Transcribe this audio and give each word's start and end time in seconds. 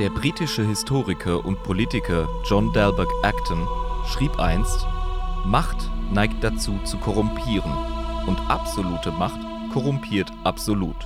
Der 0.00 0.08
britische 0.08 0.66
Historiker 0.66 1.44
und 1.44 1.62
Politiker 1.62 2.26
John 2.48 2.72
Dalberg 2.72 3.10
Acton 3.22 3.68
schrieb 4.06 4.38
einst, 4.38 4.86
Macht 5.44 5.76
neigt 6.10 6.42
dazu 6.42 6.80
zu 6.84 6.96
korrumpieren 6.96 7.70
und 8.26 8.38
absolute 8.48 9.12
Macht 9.12 9.38
korrumpiert 9.74 10.32
absolut. 10.42 10.96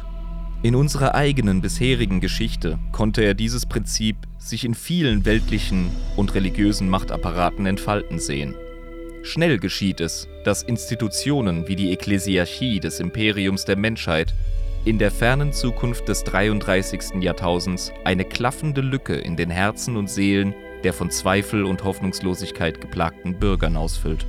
In 0.62 0.76
unserer 0.76 1.16
eigenen 1.16 1.60
bisherigen 1.60 2.20
Geschichte 2.20 2.78
konnte 2.92 3.22
er 3.22 3.34
dieses 3.34 3.66
Prinzip 3.66 4.14
sich 4.38 4.64
in 4.64 4.74
vielen 4.74 5.24
weltlichen 5.24 5.90
und 6.14 6.36
religiösen 6.36 6.88
Machtapparaten 6.88 7.66
entfalten 7.66 8.20
sehen. 8.20 8.54
Schnell 9.24 9.58
geschieht 9.58 10.00
es, 10.00 10.28
dass 10.44 10.62
Institutionen 10.62 11.66
wie 11.66 11.74
die 11.74 11.90
Ekklesiarchie 11.90 12.78
des 12.78 13.00
Imperiums 13.00 13.64
der 13.64 13.76
Menschheit 13.76 14.34
in 14.84 14.98
der 14.98 15.10
fernen 15.10 15.52
Zukunft 15.52 16.08
des 16.08 16.24
33. 16.24 17.22
Jahrtausends 17.22 17.90
eine 18.04 18.24
klaffende 18.24 18.82
Lücke 18.82 19.14
in 19.14 19.34
den 19.34 19.48
Herzen 19.48 19.96
und 19.96 20.10
Seelen 20.10 20.54
der 20.82 20.92
von 20.92 21.10
Zweifel 21.10 21.64
und 21.64 21.82
Hoffnungslosigkeit 21.84 22.82
geplagten 22.82 23.38
Bürgern 23.38 23.78
ausfüllt. 23.78 24.26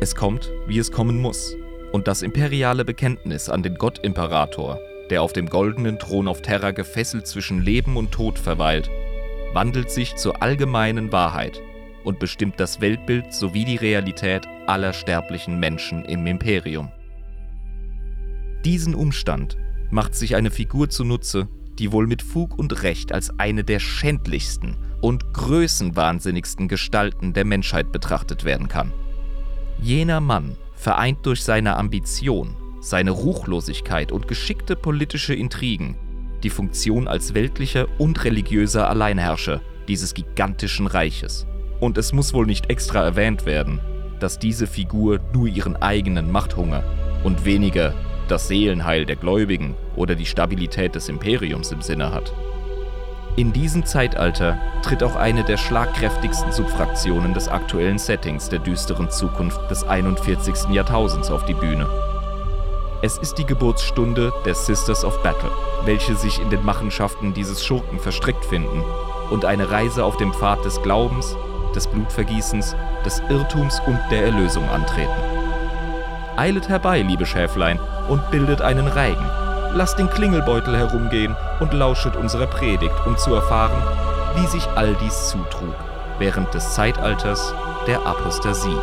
Es 0.00 0.14
kommt, 0.14 0.52
wie 0.66 0.78
es 0.78 0.92
kommen 0.92 1.18
muss, 1.22 1.56
und 1.92 2.06
das 2.06 2.20
imperiale 2.20 2.84
Bekenntnis 2.84 3.48
an 3.48 3.62
den 3.62 3.76
Gottimperator, 3.76 4.78
der 5.08 5.22
auf 5.22 5.32
dem 5.32 5.48
goldenen 5.48 5.98
Thron 5.98 6.28
auf 6.28 6.42
Terra 6.42 6.72
gefesselt 6.72 7.26
zwischen 7.26 7.62
Leben 7.62 7.96
und 7.96 8.12
Tod 8.12 8.38
verweilt, 8.38 8.90
wandelt 9.54 9.90
sich 9.90 10.16
zur 10.16 10.42
allgemeinen 10.42 11.10
Wahrheit 11.12 11.62
und 12.04 12.18
bestimmt 12.18 12.60
das 12.60 12.82
Weltbild 12.82 13.32
sowie 13.32 13.64
die 13.64 13.76
Realität 13.76 14.46
aller 14.66 14.92
sterblichen 14.92 15.58
Menschen 15.58 16.04
im 16.04 16.26
Imperium. 16.26 16.90
Diesen 18.66 18.94
Umstand 18.94 19.56
macht 19.90 20.14
sich 20.14 20.36
eine 20.36 20.50
Figur 20.50 20.88
zunutze, 20.90 21.48
die 21.78 21.92
wohl 21.92 22.06
mit 22.06 22.22
Fug 22.22 22.58
und 22.58 22.82
Recht 22.82 23.12
als 23.12 23.38
eine 23.38 23.64
der 23.64 23.78
schändlichsten 23.78 24.76
und 25.00 25.32
größenwahnsinnigsten 25.32 26.68
Gestalten 26.68 27.32
der 27.32 27.44
Menschheit 27.44 27.92
betrachtet 27.92 28.44
werden 28.44 28.68
kann. 28.68 28.92
Jener 29.80 30.20
Mann 30.20 30.56
vereint 30.74 31.24
durch 31.24 31.42
seine 31.44 31.76
Ambition, 31.76 32.56
seine 32.80 33.12
Ruchlosigkeit 33.12 34.12
und 34.12 34.28
geschickte 34.28 34.76
politische 34.76 35.34
Intrigen 35.34 35.96
die 36.42 36.50
Funktion 36.50 37.08
als 37.08 37.34
weltlicher 37.34 37.88
und 37.98 38.24
religiöser 38.24 38.88
Alleinherrscher 38.88 39.60
dieses 39.88 40.14
gigantischen 40.14 40.86
Reiches. 40.86 41.46
Und 41.80 41.98
es 41.98 42.12
muss 42.12 42.34
wohl 42.34 42.46
nicht 42.46 42.70
extra 42.70 43.02
erwähnt 43.02 43.46
werden, 43.46 43.80
dass 44.20 44.38
diese 44.38 44.66
Figur 44.66 45.20
nur 45.32 45.46
ihren 45.46 45.76
eigenen 45.76 46.30
Machthunger 46.30 46.82
und 47.24 47.44
weniger 47.44 47.94
das 48.30 48.48
Seelenheil 48.48 49.06
der 49.06 49.16
Gläubigen 49.16 49.74
oder 49.96 50.14
die 50.14 50.26
Stabilität 50.26 50.94
des 50.94 51.08
Imperiums 51.08 51.72
im 51.72 51.82
Sinne 51.82 52.12
hat. 52.12 52.32
In 53.36 53.52
diesem 53.52 53.86
Zeitalter 53.86 54.58
tritt 54.82 55.02
auch 55.02 55.14
eine 55.14 55.44
der 55.44 55.56
schlagkräftigsten 55.56 56.50
Subfraktionen 56.50 57.34
des 57.34 57.48
aktuellen 57.48 57.98
Settings 57.98 58.48
der 58.48 58.58
düsteren 58.58 59.10
Zukunft 59.10 59.70
des 59.70 59.84
41. 59.84 60.70
Jahrtausends 60.72 61.30
auf 61.30 61.44
die 61.44 61.54
Bühne. 61.54 61.88
Es 63.00 63.16
ist 63.18 63.36
die 63.38 63.46
Geburtsstunde 63.46 64.32
der 64.44 64.56
Sisters 64.56 65.04
of 65.04 65.22
Battle, 65.22 65.52
welche 65.84 66.16
sich 66.16 66.40
in 66.40 66.50
den 66.50 66.64
Machenschaften 66.64 67.32
dieses 67.32 67.64
Schurken 67.64 68.00
verstrickt 68.00 68.44
finden 68.44 68.82
und 69.30 69.44
eine 69.44 69.70
Reise 69.70 70.04
auf 70.04 70.16
dem 70.16 70.32
Pfad 70.32 70.64
des 70.64 70.82
Glaubens, 70.82 71.36
des 71.76 71.86
Blutvergießens, 71.86 72.74
des 73.04 73.22
Irrtums 73.30 73.80
und 73.86 74.00
der 74.10 74.24
Erlösung 74.24 74.68
antreten. 74.68 75.37
Eilet 76.38 76.68
herbei, 76.68 77.02
liebe 77.02 77.26
Schäflein, 77.26 77.80
und 78.08 78.30
bildet 78.30 78.62
einen 78.62 78.86
Reigen. 78.86 79.28
Lasst 79.74 79.98
den 79.98 80.08
Klingelbeutel 80.08 80.76
herumgehen 80.76 81.34
und 81.58 81.74
lauschet 81.74 82.14
unserer 82.14 82.46
Predigt, 82.46 82.94
um 83.06 83.16
zu 83.16 83.34
erfahren, 83.34 83.82
wie 84.36 84.46
sich 84.46 84.64
all 84.76 84.94
dies 85.02 85.30
zutrug 85.30 85.74
während 86.20 86.54
des 86.54 86.74
Zeitalters 86.74 87.52
der 87.88 88.06
Apostasie. 88.06 88.78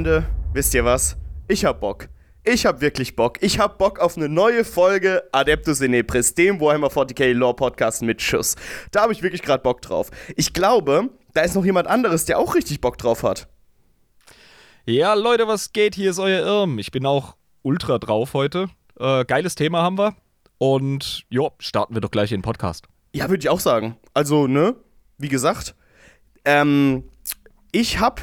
Freunde, 0.00 0.24
wisst 0.54 0.72
ihr 0.72 0.82
was? 0.82 1.18
Ich 1.46 1.66
hab 1.66 1.82
Bock. 1.82 2.08
Ich 2.42 2.64
hab 2.64 2.80
wirklich 2.80 3.16
Bock. 3.16 3.36
Ich 3.42 3.58
hab 3.58 3.76
Bock 3.76 3.98
auf 3.98 4.16
eine 4.16 4.30
neue 4.30 4.64
Folge 4.64 5.24
Adeptus 5.30 5.82
in 5.82 5.90
Nepris, 5.90 6.34
dem 6.34 6.58
Warhammer 6.58 6.86
40k 6.86 7.34
Lore 7.34 7.54
Podcast 7.54 8.00
mit 8.00 8.22
Schuss. 8.22 8.56
Da 8.92 9.02
habe 9.02 9.12
ich 9.12 9.22
wirklich 9.22 9.42
gerade 9.42 9.62
Bock 9.62 9.82
drauf. 9.82 10.10
Ich 10.36 10.54
glaube, 10.54 11.10
da 11.34 11.42
ist 11.42 11.54
noch 11.54 11.66
jemand 11.66 11.86
anderes, 11.86 12.24
der 12.24 12.38
auch 12.38 12.54
richtig 12.54 12.80
Bock 12.80 12.96
drauf 12.96 13.22
hat. 13.22 13.46
Ja, 14.86 15.12
Leute, 15.12 15.46
was 15.46 15.70
geht? 15.74 15.96
Hier 15.96 16.12
ist 16.12 16.18
euer 16.18 16.46
Irm. 16.46 16.78
Ich 16.78 16.90
bin 16.92 17.04
auch 17.04 17.36
ultra 17.60 17.98
drauf 17.98 18.32
heute. 18.32 18.70
Äh, 18.98 19.26
geiles 19.26 19.54
Thema 19.54 19.82
haben 19.82 19.98
wir. 19.98 20.16
Und 20.56 21.26
jo, 21.28 21.50
starten 21.58 21.92
wir 21.92 22.00
doch 22.00 22.10
gleich 22.10 22.32
in 22.32 22.38
den 22.38 22.44
Podcast. 22.44 22.86
Ja, 23.14 23.28
würde 23.28 23.42
ich 23.42 23.50
auch 23.50 23.60
sagen. 23.60 23.98
Also, 24.14 24.46
ne, 24.46 24.76
wie 25.18 25.28
gesagt, 25.28 25.74
ähm, 26.46 27.04
ich 27.70 28.00
hab 28.00 28.22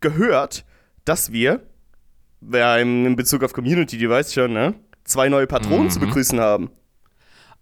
gehört, 0.00 0.64
dass 1.08 1.32
wir, 1.32 1.62
wer 2.40 2.78
in 2.78 3.16
Bezug 3.16 3.42
auf 3.42 3.54
Community, 3.54 3.96
die 3.96 4.10
weiß 4.10 4.34
schon, 4.34 4.52
ne, 4.52 4.74
zwei 5.04 5.30
neue 5.30 5.46
Patronen 5.46 5.84
mhm. 5.84 5.90
zu 5.90 6.00
begrüßen 6.00 6.38
haben. 6.38 6.70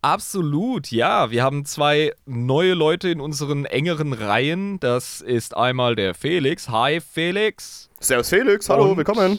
Absolut, 0.03 0.91
ja. 0.91 1.31
Wir 1.31 1.43
haben 1.43 1.65
zwei 1.65 2.13
neue 2.27 2.75
Leute 2.75 3.09
in 3.09 3.21
unseren 3.21 3.65
engeren 3.65 4.13
Reihen. 4.13 4.79
Das 4.81 5.21
ist 5.21 5.57
einmal 5.57 5.97
der 5.97 6.15
Felix. 6.15 6.69
Hi, 6.69 7.01
Felix. 7.01 7.89
Servus, 8.01 8.29
Felix. 8.29 8.69
Hallo, 8.69 8.91
Und 8.91 8.97
willkommen. 8.97 9.39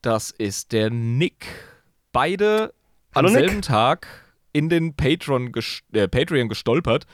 Das 0.00 0.30
ist 0.30 0.72
der 0.72 0.90
Nick. 0.90 1.46
Beide 2.12 2.72
Hallo, 3.14 3.28
am 3.28 3.34
selben 3.34 3.56
Nick. 3.56 3.64
Tag 3.64 4.06
in 4.52 4.68
den 4.68 4.94
Patreon, 4.94 5.52
äh, 5.92 6.08
Patreon 6.08 6.48
gestolpert 6.48 7.06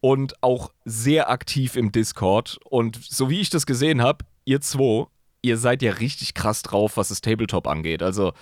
und 0.00 0.42
auch 0.42 0.72
sehr 0.84 1.30
aktiv 1.30 1.76
im 1.76 1.92
Discord. 1.92 2.58
Und 2.64 2.98
so 3.02 3.30
wie 3.30 3.40
ich 3.40 3.50
das 3.50 3.66
gesehen 3.66 4.02
habe, 4.02 4.24
ihr 4.44 4.60
zwei 4.60 5.06
ihr 5.42 5.56
seid 5.56 5.82
ja 5.82 5.92
richtig 5.92 6.34
krass 6.34 6.62
drauf, 6.62 6.96
was 6.96 7.08
das 7.08 7.20
Tabletop 7.20 7.66
angeht. 7.66 8.02
Also, 8.02 8.32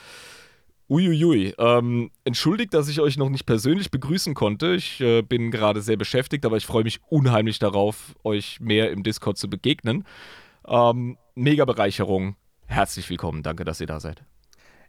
uiuiui. 0.89 1.55
Ähm, 1.59 2.11
entschuldigt, 2.25 2.75
dass 2.75 2.89
ich 2.89 3.01
euch 3.01 3.17
noch 3.17 3.29
nicht 3.29 3.47
persönlich 3.47 3.91
begrüßen 3.91 4.35
konnte. 4.35 4.75
Ich 4.75 5.01
äh, 5.01 5.23
bin 5.23 5.51
gerade 5.51 5.83
sehr 5.83 5.97
beschäftigt, 5.97 6.45
aber 6.47 6.57
ich 6.57 6.67
freue 6.67 6.85
mich 6.85 7.01
unheimlich 7.09 7.59
darauf, 7.59 8.15
euch 8.25 8.61
mehr 8.61 8.91
im 8.91 9.03
Discord 9.03 9.39
zu 9.39 9.49
begegnen. 9.49 10.05
Ähm, 10.67 11.19
mega 11.35 11.65
Bereicherung. 11.65 12.37
Herzlich 12.67 13.09
willkommen. 13.11 13.43
Danke, 13.43 13.65
dass 13.65 13.81
ihr 13.81 13.87
da 13.87 14.01
seid. 14.01 14.23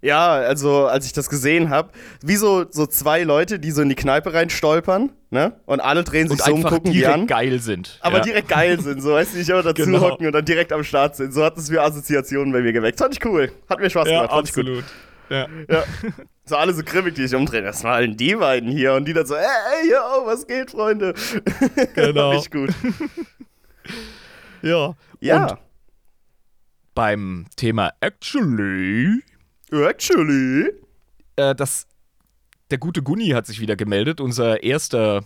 Ja, 0.01 0.31
also 0.31 0.87
als 0.87 1.05
ich 1.05 1.13
das 1.13 1.29
gesehen 1.29 1.69
habe, 1.69 1.89
wie 2.23 2.37
so, 2.37 2.65
so 2.69 2.85
zwei 2.85 3.23
Leute, 3.23 3.59
die 3.59 3.71
so 3.71 3.81
in 3.81 3.89
die 3.89 3.95
Kneipe 3.95 4.33
reinstolpern, 4.33 5.11
ne? 5.29 5.59
Und 5.65 5.81
alle 5.81 6.05
drehen 6.05 6.29
sich 6.29 6.39
und 6.39 6.45
so 6.45 6.53
um, 6.53 6.63
gucken 6.63 6.93
die 6.93 7.05
an. 7.05 7.27
geil 7.27 7.59
sind. 7.59 7.99
Aber 7.99 8.17
ja. 8.17 8.23
direkt 8.23 8.47
geil 8.47 8.79
sind, 8.79 9.01
so 9.01 9.11
weißt 9.11 9.33
du, 9.33 9.37
nicht 9.39 9.49
immer 9.49 9.61
dazu 9.61 9.83
genau. 9.83 9.99
hocken 9.99 10.25
und 10.25 10.31
dann 10.31 10.45
direkt 10.45 10.71
am 10.71 10.85
Start 10.85 11.17
sind. 11.17 11.33
So 11.33 11.43
hat 11.43 11.57
es 11.57 11.69
mir 11.69 11.81
Assoziationen 11.81 12.53
bei 12.53 12.61
mir 12.61 12.71
geweckt. 12.71 12.97
Fand 12.97 13.13
ich 13.13 13.25
cool. 13.25 13.51
Hat 13.69 13.79
mir 13.79 13.89
Spaß 13.89 14.07
ja, 14.07 14.21
gemacht. 14.21 14.31
Fand 14.31 14.47
absolut. 14.47 14.85
Ja. 15.29 15.47
ja. 15.69 15.83
So 16.45 16.55
alle 16.55 16.73
so 16.73 16.81
grimmig, 16.83 17.15
die 17.15 17.27
sich 17.27 17.37
umdrehen. 17.37 17.65
Was 17.65 17.83
waren 17.83 18.17
die 18.17 18.35
beiden 18.35 18.71
hier? 18.71 18.93
Und 18.93 19.05
die 19.05 19.13
dann 19.13 19.25
so, 19.25 19.35
ey, 19.35 19.43
ey, 19.83 19.91
yo, 19.91 20.25
was 20.25 20.47
geht, 20.47 20.71
Freunde? 20.71 21.13
Genau. 21.93 22.31
Fand 22.31 22.43
ich 22.43 22.51
gut. 22.51 22.69
ja. 24.61 24.95
Ja. 25.19 25.51
Und 25.51 25.57
beim 26.95 27.45
Thema 27.55 27.91
Actually 27.99 29.21
Actually. 29.71 30.71
Äh, 31.35 31.55
das, 31.55 31.87
der 32.71 32.77
gute 32.77 33.01
Gunni 33.01 33.29
hat 33.29 33.45
sich 33.45 33.59
wieder 33.59 33.75
gemeldet, 33.75 34.21
unser 34.21 34.63
erster 34.63 35.23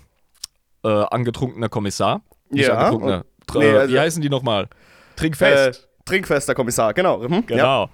äh, 0.83 0.87
angetrunkener 0.87 1.69
Kommissar. 1.69 2.21
Nicht 2.49 2.67
ja. 2.67 2.77
Angetrunkener. 2.77 3.25
Oh, 3.53 3.59
nee, 3.59 3.69
also, 3.69 3.93
wie 3.93 3.99
heißen 3.99 4.21
die 4.21 4.29
nochmal? 4.29 4.67
Trinkfest. 5.15 5.83
Äh, 5.83 5.87
Trinkfester 6.05 6.55
Kommissar, 6.55 6.93
genau. 6.93 7.19
Mhm, 7.19 7.45
genau. 7.45 7.85
Ja. 7.85 7.89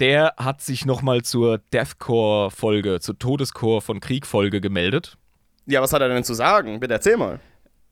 Der 0.00 0.34
hat 0.36 0.60
sich 0.60 0.86
nochmal 0.86 1.22
zur 1.22 1.58
Deathcore-Folge, 1.72 3.00
zur 3.00 3.18
Todescore 3.18 3.80
von 3.80 4.00
Krieg-Folge 4.00 4.60
gemeldet. 4.60 5.16
Ja, 5.66 5.82
was 5.82 5.92
hat 5.92 6.00
er 6.00 6.08
denn 6.08 6.24
zu 6.24 6.34
sagen? 6.34 6.80
Bitte 6.80 6.94
erzähl 6.94 7.16
mal. 7.16 7.40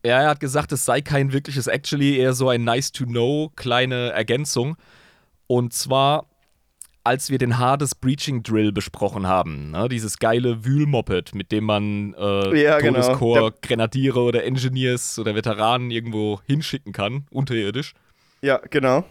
Ja, 0.04 0.22
er 0.22 0.28
hat 0.28 0.40
gesagt, 0.40 0.70
es 0.72 0.84
sei 0.84 1.00
kein 1.00 1.32
wirkliches 1.32 1.66
Actually, 1.66 2.16
eher 2.16 2.32
so 2.32 2.48
ein 2.48 2.62
Nice-to-Know, 2.62 3.50
kleine 3.56 4.10
Ergänzung. 4.10 4.76
Und 5.48 5.72
zwar 5.72 6.26
als 7.06 7.31
wir 7.31 7.38
den 7.38 7.58
Hades 7.58 7.94
Breaching 7.94 8.43
Drill 8.43 8.73
besprochen 8.73 9.29
haben, 9.29 9.70
ne? 9.70 9.88
dieses 9.88 10.19
geile 10.19 10.64
Wühlmoped, 10.64 11.35
mit 11.35 11.53
dem 11.53 11.64
man 11.64 12.14
äh, 12.14 12.62
Ja, 12.62 12.79
genau. 12.81 13.00
Todeskorps, 13.00 13.61
Grenadiere 13.62 14.20
oder 14.20 14.44
Engineers 14.44 15.17
oder 15.19 15.35
Veteranen 15.37 15.93
irgendwo 15.93 16.41
hinschicken 16.47 16.93
kann, 16.93 17.26
unterirdisch. 17.31 17.94
Ja, 18.43 18.58
genau. 18.70 19.05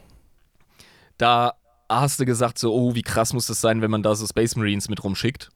Da 1.18 1.54
hast 1.88 2.20
du 2.20 2.26
gesagt, 2.26 2.60
so, 2.60 2.74
oh, 2.74 2.96
wie 2.96 3.02
krass 3.02 3.32
muss 3.32 3.48
das 3.48 3.62
sein, 3.62 3.82
wenn 3.82 3.92
man 3.92 4.04
da 4.04 4.14
so 4.14 4.28
Space 4.28 4.58
Marines 4.58 4.90
mit 4.90 5.04
rumschickt. 5.04 5.50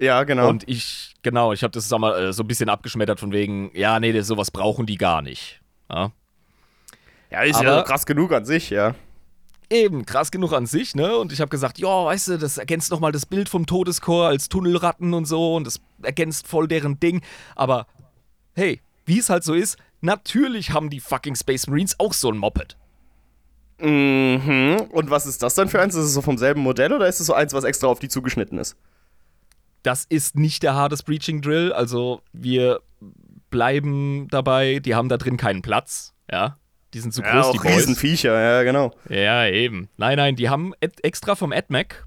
Ja, 0.00 0.24
genau. 0.24 0.48
Und 0.48 0.68
ich, 0.68 1.14
genau, 1.22 1.52
ich 1.52 1.62
habe 1.62 1.70
das 1.70 1.88
sag 1.88 2.00
mal, 2.00 2.18
äh, 2.18 2.32
so 2.32 2.42
ein 2.42 2.48
bisschen 2.48 2.68
abgeschmettert 2.68 3.20
von 3.20 3.30
wegen, 3.32 3.70
ja, 3.74 4.00
nee, 4.00 4.18
sowas 4.22 4.50
brauchen 4.50 4.86
die 4.86 4.96
gar 4.96 5.22
nicht. 5.22 5.60
Ja. 5.88 6.10
ja, 7.30 7.42
ist 7.42 7.62
ja 7.62 7.72
aber- 7.72 7.84
krass 7.84 8.06
genug 8.06 8.32
an 8.32 8.44
sich, 8.44 8.70
ja. 8.70 8.96
Eben, 9.74 10.06
krass 10.06 10.30
genug 10.30 10.52
an 10.52 10.66
sich, 10.66 10.94
ne? 10.94 11.16
Und 11.16 11.32
ich 11.32 11.40
habe 11.40 11.48
gesagt, 11.48 11.80
ja, 11.80 12.04
weißt 12.04 12.28
du, 12.28 12.38
das 12.38 12.58
ergänzt 12.58 12.92
nochmal 12.92 13.10
das 13.10 13.26
Bild 13.26 13.48
vom 13.48 13.66
Todeskorps 13.66 14.28
als 14.30 14.48
Tunnelratten 14.48 15.12
und 15.14 15.24
so 15.24 15.56
und 15.56 15.66
das 15.66 15.80
ergänzt 16.00 16.46
voll 16.46 16.68
deren 16.68 17.00
Ding. 17.00 17.22
Aber 17.56 17.88
hey, 18.54 18.80
wie 19.04 19.18
es 19.18 19.30
halt 19.30 19.42
so 19.42 19.52
ist, 19.52 19.76
natürlich 20.00 20.70
haben 20.70 20.90
die 20.90 21.00
fucking 21.00 21.34
Space 21.34 21.66
Marines 21.66 21.98
auch 21.98 22.12
so 22.12 22.30
ein 22.30 22.38
Moped. 22.38 22.76
Mhm. 23.80 24.76
Und 24.92 25.10
was 25.10 25.26
ist 25.26 25.42
das 25.42 25.56
dann 25.56 25.68
für 25.68 25.80
eins? 25.80 25.96
Ist 25.96 26.04
es 26.04 26.14
so 26.14 26.22
vom 26.22 26.38
selben 26.38 26.60
Modell 26.60 26.92
oder 26.92 27.08
ist 27.08 27.18
es 27.18 27.26
so 27.26 27.34
eins, 27.34 27.52
was 27.52 27.64
extra 27.64 27.88
auf 27.88 27.98
die 27.98 28.08
zugeschnitten 28.08 28.58
ist? 28.58 28.76
Das 29.82 30.04
ist 30.04 30.36
nicht 30.36 30.62
der 30.62 30.76
Hades 30.76 31.02
Breaching 31.02 31.42
Drill, 31.42 31.72
also 31.72 32.22
wir 32.32 32.80
bleiben 33.50 34.28
dabei, 34.30 34.78
die 34.78 34.94
haben 34.94 35.08
da 35.08 35.16
drin 35.16 35.36
keinen 35.36 35.62
Platz, 35.62 36.14
ja. 36.30 36.58
Die 36.94 37.00
sind 37.00 37.12
zu 37.12 37.22
Ja, 37.22 37.32
groß, 37.32 37.52
die 37.52 37.58
auch 37.58 37.64
Boys. 37.64 37.76
Riesenviecher, 37.76 38.40
ja, 38.40 38.62
genau. 38.62 38.92
Ja, 39.08 39.46
eben. 39.46 39.88
Nein, 39.96 40.16
nein, 40.16 40.36
die 40.36 40.48
haben 40.48 40.72
extra 40.80 41.34
vom 41.34 41.52
AdMac 41.52 42.04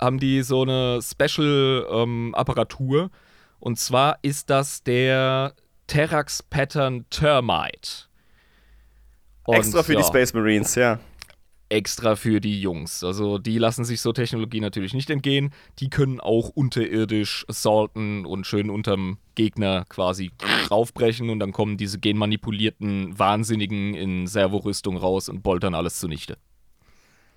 haben 0.00 0.18
die 0.18 0.42
so 0.42 0.62
eine 0.62 1.00
Special-Apparatur. 1.02 3.10
und 3.58 3.78
zwar 3.78 4.18
ist 4.22 4.48
das 4.48 4.82
der 4.82 5.52
Terrax 5.86 6.42
Pattern 6.42 7.04
Termite. 7.10 8.06
Und, 9.44 9.56
extra 9.56 9.82
für 9.82 9.92
ja, 9.94 10.00
die 10.00 10.06
Space 10.06 10.32
Marines, 10.32 10.74
ja. 10.74 10.98
Extra 11.70 12.16
für 12.16 12.40
die 12.40 12.60
Jungs. 12.60 13.02
Also 13.04 13.38
die 13.38 13.56
lassen 13.56 13.84
sich 13.84 14.00
so 14.00 14.12
Technologie 14.12 14.60
natürlich 14.60 14.92
nicht 14.92 15.08
entgehen. 15.08 15.50
Die 15.78 15.88
können 15.88 16.20
auch 16.20 16.50
unterirdisch 16.50 17.46
assaulten 17.48 18.26
und 18.26 18.46
schön 18.46 18.68
unterm 18.70 19.18
Gegner 19.36 19.86
quasi 19.88 20.32
raufbrechen 20.70 21.30
und 21.30 21.38
dann 21.38 21.52
kommen 21.52 21.76
diese 21.76 21.98
genmanipulierten 21.98 23.18
Wahnsinnigen 23.18 23.94
in 23.94 24.26
Servorüstung 24.26 24.96
raus 24.96 25.28
und 25.28 25.42
boltern 25.42 25.74
alles 25.74 25.98
zunichte. 25.98 26.36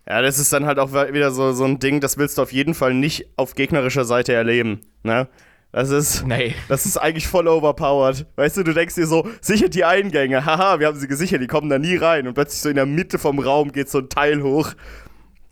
Ja, 0.07 0.21
das 0.21 0.37
ist 0.39 0.51
dann 0.51 0.65
halt 0.65 0.79
auch 0.79 0.91
wieder 0.91 1.31
so, 1.31 1.53
so 1.53 1.63
ein 1.63 1.79
Ding, 1.79 2.01
das 2.01 2.17
willst 2.17 2.37
du 2.37 2.41
auf 2.41 2.51
jeden 2.51 2.73
Fall 2.73 2.93
nicht 2.93 3.27
auf 3.37 3.55
gegnerischer 3.55 4.03
Seite 4.03 4.33
erleben, 4.33 4.81
ne? 5.03 5.29
Das 5.73 5.89
ist, 5.89 6.25
Nee. 6.25 6.53
das 6.69 6.85
ist 6.85 6.97
eigentlich 6.97 7.27
voll 7.27 7.47
overpowered. 7.47 8.27
Weißt 8.35 8.57
du, 8.57 8.63
du 8.63 8.73
denkst 8.73 8.93
dir 8.95 9.07
so, 9.07 9.27
sichert 9.41 9.73
die 9.73 9.83
Eingänge, 9.83 10.45
haha, 10.45 10.79
wir 10.79 10.85
haben 10.87 10.97
sie 10.99 11.07
gesichert, 11.07 11.41
die 11.41 11.47
kommen 11.47 11.67
da 11.69 11.79
nie 11.79 11.95
rein. 11.97 12.27
Und 12.27 12.35
plötzlich 12.35 12.61
so 12.61 12.69
in 12.69 12.75
der 12.75 12.85
Mitte 12.85 13.17
vom 13.17 13.39
Raum 13.39 13.71
geht 13.71 13.89
so 13.89 13.97
ein 13.97 14.07
Teil 14.07 14.43
hoch. 14.43 14.71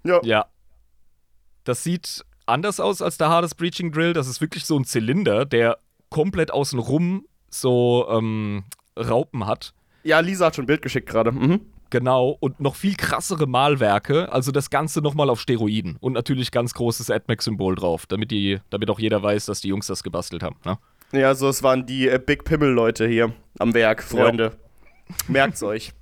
Ja, 0.04 0.20
Ja. 0.24 0.46
Das 1.64 1.84
sieht 1.84 2.24
anders 2.46 2.80
aus 2.80 3.02
als 3.02 3.18
der 3.18 3.30
Hades 3.30 3.56
Breaching 3.56 3.92
Drill. 3.92 4.14
Das 4.14 4.28
ist 4.28 4.42
wirklich 4.42 4.66
so 4.66 4.78
ein 4.78 4.86
Zylinder, 4.86 5.46
der 5.46 5.78
komplett 6.10 6.52
außenrum 6.52 7.26
so 7.50 8.08
ähm, 8.10 8.64
Raupen 8.98 9.46
hat. 9.48 9.74
ja 10.04 10.20
Lisa 10.20 10.48
hat 10.48 10.56
schon 10.56 10.64
ein 10.64 10.68
Bild 10.68 10.82
geschickt 10.82 11.08
gerade. 11.10 11.32
Mhm. 11.32 11.62
Genau. 11.92 12.36
Und 12.40 12.60
noch 12.60 12.76
viel 12.76 12.96
krassere 12.96 13.46
Malwerke. 13.46 14.32
Also 14.32 14.52
das 14.52 14.72
Ganze 14.72 15.02
nochmal 15.02 15.30
auf 15.30 15.40
Steroiden. 15.40 15.98
Und 16.00 16.14
natürlich 16.14 16.52
ganz 16.52 16.74
großes 16.74 17.12
AdMac-Symbol 17.12 17.76
drauf, 17.76 18.08
damit, 18.08 18.32
die, 18.32 18.60
damit 18.72 18.90
auch 18.90 19.00
jeder 19.00 19.22
weiß, 19.22 19.46
dass 19.46 19.62
die 19.62 19.68
Jungs 19.68 19.86
das 19.86 20.02
gebastelt 20.02 20.42
haben. 20.42 20.56
Ne? 20.66 20.80
Ja, 21.12 21.28
also 21.28 21.48
es 21.50 21.62
waren 21.62 21.86
die 21.86 22.10
äh, 22.10 22.20
Big 22.20 22.44
Pimmel-Leute 22.46 23.08
hier 23.08 23.32
am 23.60 23.74
Werk, 23.76 24.02
Freunde. 24.02 24.54
Merkt's 25.28 25.62
euch. 25.62 25.94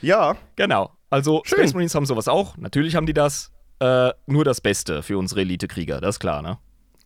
Ja, 0.00 0.36
Genau. 0.56 0.90
Also 1.12 1.42
Schön. 1.44 1.58
Space 1.58 1.74
Marines 1.74 1.94
haben 1.94 2.06
sowas 2.06 2.26
auch. 2.26 2.56
Natürlich 2.56 2.96
haben 2.96 3.04
die 3.04 3.12
das. 3.12 3.52
Äh, 3.80 4.12
nur 4.26 4.44
das 4.44 4.62
Beste 4.62 5.02
für 5.02 5.18
unsere 5.18 5.42
Elite-Krieger, 5.42 6.00
das 6.00 6.16
ist 6.16 6.20
klar, 6.20 6.40
ne? 6.40 6.56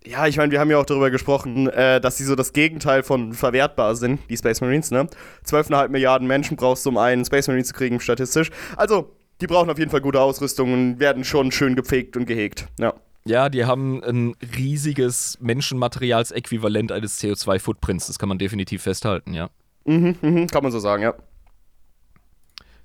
Ja, 0.06 0.26
ich 0.26 0.36
meine, 0.36 0.52
wir 0.52 0.60
haben 0.60 0.70
ja 0.70 0.78
auch 0.78 0.86
darüber 0.86 1.10
gesprochen, 1.10 1.68
äh, 1.68 2.00
dass 2.00 2.16
sie 2.16 2.24
so 2.24 2.36
das 2.36 2.52
Gegenteil 2.52 3.02
von 3.02 3.32
verwertbar 3.32 3.96
sind, 3.96 4.20
die 4.30 4.36
Space 4.36 4.60
Marines, 4.60 4.92
ne? 4.92 5.08
12,5 5.44 5.88
Milliarden 5.88 6.28
Menschen 6.28 6.56
brauchst 6.56 6.86
du, 6.86 6.90
um 6.90 6.96
einen 6.96 7.24
Space 7.24 7.48
Marine 7.48 7.64
zu 7.64 7.74
kriegen, 7.74 7.98
statistisch. 7.98 8.50
Also, 8.76 9.16
die 9.40 9.48
brauchen 9.48 9.68
auf 9.68 9.78
jeden 9.78 9.90
Fall 9.90 10.00
gute 10.00 10.20
Ausrüstung 10.20 10.72
und 10.72 11.00
werden 11.00 11.24
schon 11.24 11.50
schön 11.50 11.74
gepflegt 11.74 12.16
und 12.16 12.26
gehegt. 12.26 12.68
Ja. 12.78 12.94
Ja, 13.24 13.48
die 13.48 13.64
haben 13.64 14.04
ein 14.04 14.36
riesiges 14.56 15.36
Menschenmaterialsäquivalent 15.40 16.92
eines 16.92 17.20
CO2-Footprints. 17.20 18.06
Das 18.06 18.20
kann 18.20 18.28
man 18.28 18.38
definitiv 18.38 18.82
festhalten, 18.82 19.34
ja. 19.34 19.50
Mhm, 19.84 20.14
mhm, 20.20 20.46
kann 20.46 20.62
man 20.62 20.70
so 20.70 20.78
sagen, 20.78 21.02
ja. 21.02 21.14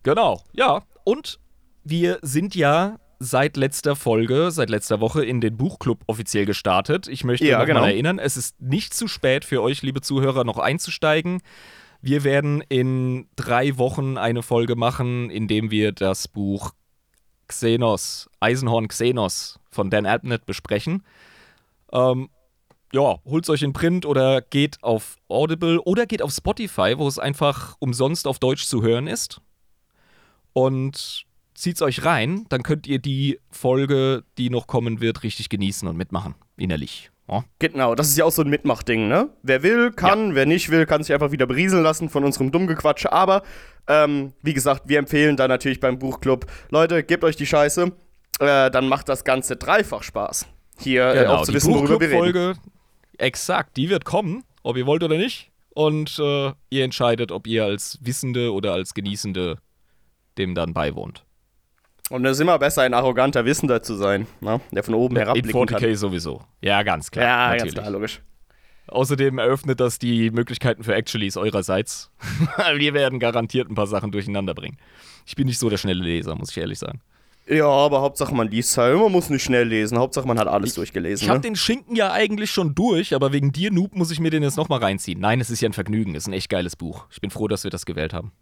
Genau, 0.02 0.42
ja. 0.54 0.82
Und 1.04 1.40
wir 1.84 2.18
sind 2.24 2.56
ja 2.56 2.98
seit 3.24 3.56
letzter 3.56 3.96
Folge, 3.96 4.50
seit 4.50 4.72
letzter 4.72 5.00
Woche 5.00 5.24
in 5.24 5.42
den 5.42 5.56
Buchclub 5.56 6.04
offiziell 6.08 6.46
gestartet. 6.46 7.08
Ich 7.08 7.24
möchte 7.24 7.46
Ja, 7.46 7.64
genau. 7.66 7.84
erinnern, 7.86 8.18
es 8.18 8.36
ist 8.36 8.60
nicht 8.60 8.96
zu 8.96 9.08
spät 9.08 9.46
für 9.46 9.62
euch, 9.62 9.84
liebe 9.84 10.02
Zuhörer, 10.02 10.44
noch 10.44 10.58
einzusteigen. 10.58 11.42
Wir 12.02 12.24
werden 12.24 12.64
in 12.68 13.28
drei 13.36 13.78
Wochen 13.78 14.18
eine 14.18 14.42
Folge 14.42 14.76
machen, 14.76 15.30
in 15.30 15.48
dem 15.48 15.70
wir 15.70 15.92
das 15.92 16.28
Buch 16.28 16.72
Xenos, 17.48 18.28
Eisenhorn 18.40 18.88
Xenos 18.88 19.60
von 19.70 19.92
Dan 19.92 20.08
Abnett 20.08 20.48
besprechen. 20.48 21.04
Ähm, 21.94 22.30
ja, 22.92 23.18
holt 23.24 23.48
euch 23.52 23.62
in 23.62 23.72
Print 23.72 24.08
oder 24.08 24.42
geht 24.42 24.84
auf 24.84 25.18
Audible 25.28 25.80
oder 25.82 26.08
geht 26.08 26.24
auf 26.24 26.32
Spotify, 26.32 26.96
wo 26.98 27.08
es 27.08 27.20
einfach 27.20 27.76
umsonst 27.78 28.26
auf 28.26 28.40
Deutsch 28.40 28.66
zu 28.66 28.82
hören 28.82 29.06
ist. 29.06 29.42
Und 30.54 31.26
zieht's 31.53 31.81
euch 31.81 32.06
rein, 32.06 32.45
dann 32.50 32.63
könnt 32.63 32.88
ihr 32.88 33.00
die 33.00 33.39
Folge, 33.50 34.24
die 34.38 34.50
noch 34.50 34.68
kommen 34.68 35.01
wird, 35.01 35.24
richtig 35.24 35.50
genießen 35.50 35.88
und 35.88 35.98
mitmachen, 35.98 36.36
innerlich. 36.57 37.12
Ja, 37.30 37.44
Genau, 37.59 37.95
das 37.95 38.09
ist 38.09 38.18
ja 38.18 38.25
auch 38.25 38.31
so 38.31 38.42
ein 38.42 38.50
Mitmachding, 38.50 39.07
ne? 39.07 39.30
Wer 39.42 39.63
will, 39.63 39.92
kann, 39.92 40.36
wer 40.36 40.45
nicht 40.45 40.69
will, 40.69 40.86
kann 40.86 41.03
sich 41.03 41.13
einfach 41.13 41.31
wieder 41.31 41.45
berieseln 41.45 41.83
lassen 41.83 42.09
von 42.09 42.24
unserem 42.24 42.51
Dummgequatsch. 42.51 43.06
Aber, 43.06 43.44
ähm, 43.88 44.33
wie 44.42 44.53
gesagt, 44.53 44.84
wir 44.88 45.00
empfehlen 45.00 45.38
da 45.38 45.48
natürlich 45.48 45.79
beim 45.79 45.98
Buchclub, 45.98 46.46
Leute, 46.70 47.03
gebt 47.03 47.24
euch 47.24 47.36
die 47.36 47.46
Scheiße, 47.46 47.91
äh, 48.39 48.72
dann 48.72 48.88
macht 48.88 49.08
das 49.08 49.24
Ganze 49.24 49.55
dreifach 49.55 50.03
Spaß. 50.03 50.48
Hier 50.79 51.03
äh, 51.13 51.25
auch 51.27 51.43
zu 51.43 51.53
wissen, 51.53 51.74
worüber 51.74 52.00
wir 52.00 52.10
reden. 52.10 52.20
Buchclub-Folge, 52.20 52.60
exakt, 53.17 53.77
die 53.77 53.89
wird 53.89 54.03
kommen, 54.03 54.43
ob 54.63 54.77
ihr 54.77 54.86
wollt 54.86 55.03
oder 55.03 55.17
nicht. 55.17 55.51
Und 55.74 56.20
äh, 56.20 56.51
ihr 56.70 56.84
entscheidet, 56.84 57.31
ob 57.31 57.48
ihr 57.48 57.63
als 57.63 57.98
Wissende 58.01 58.51
oder 58.51 58.74
als 58.74 58.93
Genießende 58.93 59.58
dem 60.38 60.53
dann 60.53 60.74
beiwohnt. 60.74 61.24
Und 62.12 62.25
es 62.25 62.34
ist 62.34 62.41
immer 62.41 62.60
besser, 62.60 62.82
ein 62.82 62.94
arroganter 62.94 63.46
Wissender 63.46 63.82
zu 63.82 63.96
sein, 63.96 64.27
ne? 64.41 64.60
der 64.72 64.84
von 64.84 64.96
oben 64.96 65.15
In 65.15 65.22
herabblicken 65.22 65.51
40k 65.51 65.80
kann. 65.80 65.96
sowieso. 65.96 66.41
Ja, 66.60 66.84
ganz 66.84 67.10
klar. 67.10 67.25
Ja, 67.25 67.48
natürlich. 67.48 67.75
ganz 67.75 67.86
klar, 67.86 67.89
logisch. 67.89 68.22
Außerdem 68.88 69.38
eröffnet 69.38 69.80
das 69.80 69.98
die 69.98 70.30
Möglichkeiten 70.30 70.84
für 70.84 70.94
Actuallys 70.94 71.38
eurerseits. 71.38 72.12
Wir 72.75 72.94
werden 72.94 73.20
garantiert 73.20 73.70
ein 73.70 73.75
paar 73.75 73.88
Sachen 73.88 74.12
durcheinander 74.12 74.53
bringen. 74.53 74.75
Ich 75.25 75.36
bin 75.36 75.48
nicht 75.48 75.58
so 75.58 75.70
der 75.70 75.77
schnelle 75.77 76.03
Leser, 76.03 76.36
muss 76.36 76.51
ich 76.51 76.58
ehrlich 76.58 76.80
sagen. 76.80 77.00
Ja, 77.48 77.68
aber 77.68 78.01
Hauptsache 78.01 78.36
man 78.36 78.50
liest 78.50 78.77
halt. 78.77 78.98
Man 78.98 79.13
muss 79.13 79.30
nicht 79.30 79.44
schnell 79.44 79.65
lesen. 79.65 79.98
Hauptsache 79.98 80.27
man 80.27 80.38
hat 80.38 80.50
alles 80.50 80.74
durchgelesen. 80.74 81.24
Ich 81.24 81.30
habe 81.30 81.39
ne? 81.39 81.44
den 81.44 81.56
Schinken 81.56 81.96
ja 81.96 82.12
eigentlich 82.12 82.51
schon 82.51 82.75
durch, 82.75 83.15
aber 83.15 83.32
wegen 83.32 83.53
dir, 83.53 83.72
Noob, 83.72 83.96
muss 83.96 84.12
ich 84.12 84.20
mir 84.20 84.32
den 84.32 84.44
jetzt 84.44 84.58
nochmal 84.58 84.80
reinziehen. 84.80 85.22
Nein, 85.22 85.39
es 85.39 85.50
ist 85.50 85.62
ja 85.62 85.70
ein 85.70 85.74
Vergnügen. 85.74 86.13
Es 86.15 86.24
ist 86.24 86.27
ein 86.27 86.34
echt 86.34 86.50
geiles 86.50 86.75
Buch. 86.75 87.06
Ich 87.10 87.22
bin 87.22 87.30
froh, 87.32 87.48
dass 87.48 87.63
wir 87.63 87.72
das 87.72 87.86
gewählt 87.86 88.13
haben. 88.13 88.34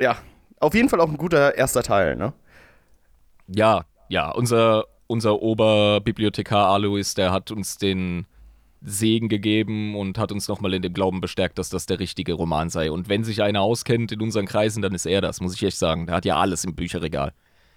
Ja, 0.00 0.16
auf 0.58 0.74
jeden 0.74 0.88
Fall 0.88 1.00
auch 1.00 1.08
ein 1.08 1.16
guter 1.16 1.56
erster 1.56 1.84
Teil, 1.84 2.16
ne? 2.16 2.32
Ja, 3.46 3.84
ja, 4.08 4.30
unser, 4.30 4.84
unser 5.06 5.40
Oberbibliothekar 5.40 6.68
Alois, 6.68 7.14
der 7.16 7.32
hat 7.32 7.50
uns 7.50 7.78
den 7.78 8.26
Segen 8.84 9.28
gegeben 9.28 9.94
und 9.96 10.18
hat 10.18 10.32
uns 10.32 10.48
nochmal 10.48 10.74
in 10.74 10.82
dem 10.82 10.92
Glauben 10.92 11.20
bestärkt, 11.20 11.58
dass 11.58 11.68
das 11.70 11.86
der 11.86 12.00
richtige 12.00 12.34
Roman 12.34 12.68
sei. 12.68 12.90
Und 12.90 13.08
wenn 13.08 13.24
sich 13.24 13.42
einer 13.42 13.60
auskennt 13.62 14.12
in 14.12 14.20
unseren 14.20 14.46
Kreisen, 14.46 14.82
dann 14.82 14.94
ist 14.94 15.06
er 15.06 15.20
das, 15.20 15.40
muss 15.40 15.54
ich 15.54 15.62
echt 15.62 15.78
sagen. 15.78 16.06
Der 16.06 16.16
hat 16.16 16.24
ja 16.24 16.36
alles 16.36 16.64
im 16.64 16.74
Bücherregal. 16.74 17.32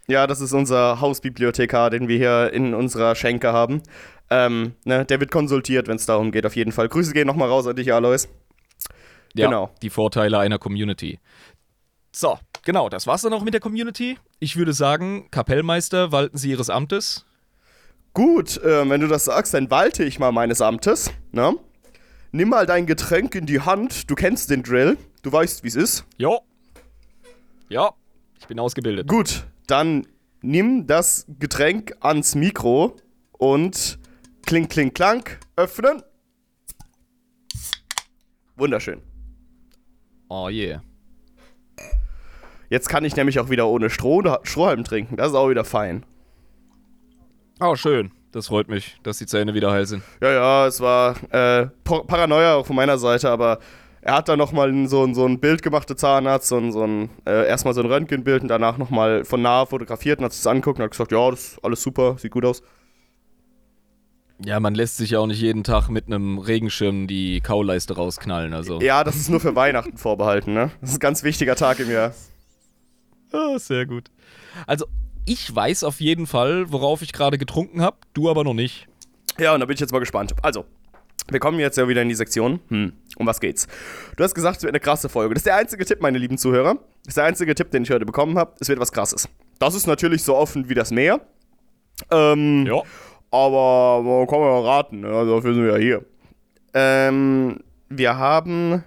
Ja, 0.07 0.27
das 0.27 0.41
ist 0.41 0.53
unser 0.53 1.01
Hausbibliothekar, 1.01 1.89
den 1.89 2.07
wir 2.07 2.17
hier 2.17 2.53
in 2.53 2.73
unserer 2.73 3.15
Schenke 3.15 3.53
haben. 3.53 3.81
Ähm, 4.29 4.73
ne, 4.83 5.05
der 5.05 5.19
wird 5.19 5.31
konsultiert, 5.31 5.87
wenn 5.87 5.95
es 5.95 6.05
darum 6.05 6.31
geht, 6.31 6.45
auf 6.45 6.55
jeden 6.55 6.71
Fall. 6.71 6.89
Grüße 6.89 7.13
gehen 7.13 7.27
nochmal 7.27 7.49
raus 7.49 7.67
an 7.67 7.75
dich, 7.75 7.93
Alois. 7.93 8.27
Ja, 9.35 9.47
Genau. 9.47 9.71
Die 9.81 9.89
Vorteile 9.89 10.39
einer 10.39 10.57
Community. 10.57 11.19
So, 12.17 12.39
genau, 12.63 12.87
das 12.87 13.07
war's 13.07 13.23
dann 13.23 13.33
auch 13.33 13.43
mit 13.43 13.53
der 13.53 13.59
Community. 13.59 14.17
Ich 14.39 14.55
würde 14.55 14.71
sagen, 14.71 15.27
Kapellmeister, 15.31 16.13
walten 16.13 16.37
Sie 16.37 16.49
Ihres 16.49 16.69
Amtes. 16.69 17.25
Gut, 18.13 18.55
äh, 18.63 18.89
wenn 18.89 19.01
du 19.01 19.09
das 19.09 19.25
sagst, 19.25 19.53
dann 19.53 19.69
walte 19.69 20.05
ich 20.05 20.17
mal 20.17 20.31
meines 20.31 20.61
Amtes, 20.61 21.11
ne? 21.33 21.57
Nimm 22.31 22.47
mal 22.47 22.65
dein 22.65 22.85
Getränk 22.85 23.35
in 23.35 23.45
die 23.45 23.59
Hand. 23.59 24.09
Du 24.09 24.15
kennst 24.15 24.49
den 24.49 24.63
Drill. 24.63 24.97
Du 25.23 25.31
weißt, 25.33 25.65
wie 25.65 25.67
es 25.67 25.75
ist. 25.75 26.05
Jo. 26.17 26.39
Ja, 27.67 27.91
ich 28.39 28.47
bin 28.47 28.61
ausgebildet. 28.61 29.09
Gut, 29.09 29.45
dann 29.67 30.07
nimm 30.41 30.87
das 30.87 31.25
Getränk 31.37 31.97
ans 31.99 32.33
Mikro 32.33 32.95
und 33.33 33.99
kling, 34.45 34.69
kling, 34.69 34.93
klank, 34.93 35.41
öffnen. 35.57 36.01
Wunderschön. 38.55 39.01
Oh 40.29 40.47
yeah. 40.47 40.81
Jetzt 42.69 42.89
kann 42.89 43.05
ich 43.05 43.15
nämlich 43.15 43.39
auch 43.39 43.49
wieder 43.49 43.67
ohne 43.67 43.89
Stroh, 43.89 44.23
Strohhalm 44.43 44.83
trinken. 44.83 45.17
Das 45.17 45.29
ist 45.29 45.35
auch 45.35 45.49
wieder 45.49 45.63
fein. 45.63 46.05
Oh, 47.59 47.75
schön. 47.75 48.11
Das 48.31 48.47
freut 48.47 48.67
mich, 48.67 48.97
dass 49.03 49.17
die 49.17 49.25
Zähne 49.25 49.53
wieder 49.53 49.71
heil 49.71 49.85
sind. 49.85 50.03
Ja, 50.21 50.31
ja, 50.31 50.67
es 50.67 50.81
war 50.81 51.15
äh, 51.31 51.67
Paranoia 51.85 52.55
auch 52.55 52.65
von 52.65 52.75
meiner 52.75 52.97
Seite, 52.97 53.29
aber 53.29 53.59
er 54.01 54.17
hat 54.17 54.27
dann 54.27 54.37
nochmal 54.37 54.87
so, 54.87 55.11
so 55.13 55.25
ein 55.25 55.39
Bild 55.39 55.63
gemacht, 55.63 55.89
der 55.89 55.95
Zahnarzt, 55.95 56.49
so 56.49 56.57
ein, 56.57 56.71
so 56.71 56.83
ein 56.83 57.09
äh, 57.25 57.47
erstmal 57.47 57.73
so 57.73 57.81
ein 57.81 57.87
Röntgenbild 57.87 58.41
und 58.43 58.49
danach 58.49 58.77
nochmal 58.77 59.23
von 59.23 59.41
nah 59.41 59.65
fotografiert 59.65 60.19
und 60.19 60.25
hat 60.25 60.33
es 60.33 60.45
angeguckt 60.45 60.79
und 60.79 60.83
hat 60.83 60.91
gesagt, 60.91 61.13
ja, 61.13 61.31
das 61.31 61.53
ist 61.53 61.63
alles 61.63 61.81
super, 61.81 62.17
sieht 62.17 62.31
gut 62.31 62.45
aus. 62.45 62.61
Ja, 64.43 64.59
man 64.59 64.75
lässt 64.75 64.97
sich 64.97 65.11
ja 65.11 65.19
auch 65.19 65.27
nicht 65.27 65.41
jeden 65.41 65.63
Tag 65.63 65.87
mit 65.87 66.07
einem 66.07 66.37
Regenschirm 66.37 67.07
die 67.07 67.39
Kauleiste 67.39 67.95
rausknallen, 67.95 68.53
also. 68.53 68.81
Ja, 68.81 69.03
das 69.03 69.15
ist 69.15 69.29
nur 69.29 69.39
für 69.39 69.55
Weihnachten 69.55 69.97
vorbehalten, 69.97 70.53
ne? 70.53 70.71
Das 70.81 70.89
ist 70.89 70.97
ein 70.97 70.99
ganz 70.99 71.23
wichtiger 71.23 71.55
Tag 71.55 71.79
im 71.79 71.89
Jahr. 71.89 72.13
Oh, 73.35 73.57
sehr 73.57 73.85
gut. 73.85 74.09
Also, 74.65 74.85
ich 75.25 75.53
weiß 75.53 75.83
auf 75.83 75.99
jeden 75.99 76.27
Fall, 76.27 76.71
worauf 76.71 77.01
ich 77.01 77.11
gerade 77.11 77.37
getrunken 77.37 77.81
habe, 77.81 77.97
du 78.13 78.29
aber 78.29 78.43
noch 78.43 78.53
nicht. 78.53 78.87
Ja, 79.37 79.53
und 79.53 79.59
da 79.59 79.65
bin 79.65 79.73
ich 79.73 79.79
jetzt 79.81 79.91
mal 79.91 79.99
gespannt. 79.99 80.33
Also, 80.41 80.65
wir 81.29 81.39
kommen 81.39 81.59
jetzt 81.59 81.77
ja 81.77 81.87
wieder 81.87 82.01
in 82.01 82.09
die 82.09 82.15
Sektion. 82.15 82.59
Hm, 82.69 82.93
um 83.17 83.27
was 83.27 83.39
geht's? 83.39 83.67
Du 84.15 84.23
hast 84.23 84.35
gesagt, 84.35 84.57
es 84.57 84.63
wird 84.63 84.71
eine 84.71 84.79
krasse 84.79 85.09
Folge. 85.09 85.33
Das 85.33 85.41
ist 85.41 85.47
der 85.47 85.55
einzige 85.55 85.83
Tipp, 85.83 86.01
meine 86.01 86.17
lieben 86.17 86.37
Zuhörer. 86.37 86.75
Das 87.03 87.09
ist 87.09 87.17
der 87.17 87.25
einzige 87.25 87.55
Tipp, 87.55 87.71
den 87.71 87.83
ich 87.83 87.91
heute 87.91 88.05
bekommen 88.05 88.37
habe. 88.37 88.53
Es 88.59 88.69
wird 88.69 88.79
was 88.79 88.91
krasses. 88.91 89.27
Das 89.59 89.75
ist 89.75 89.87
natürlich 89.87 90.23
so 90.23 90.35
offen 90.35 90.69
wie 90.69 90.75
das 90.75 90.91
Meer. 90.91 91.19
Ähm, 92.11 92.65
ja. 92.67 92.81
Aber 93.31 94.01
man 94.03 94.27
kann 94.27 94.39
ja 94.39 94.59
raten, 94.59 94.99
ne? 95.01 95.07
also 95.07 95.35
dafür 95.35 95.53
sind 95.53 95.63
wir 95.65 95.73
ja 95.73 95.77
hier. 95.77 96.05
Ähm, 96.73 97.59
wir 97.89 98.17
haben. 98.17 98.83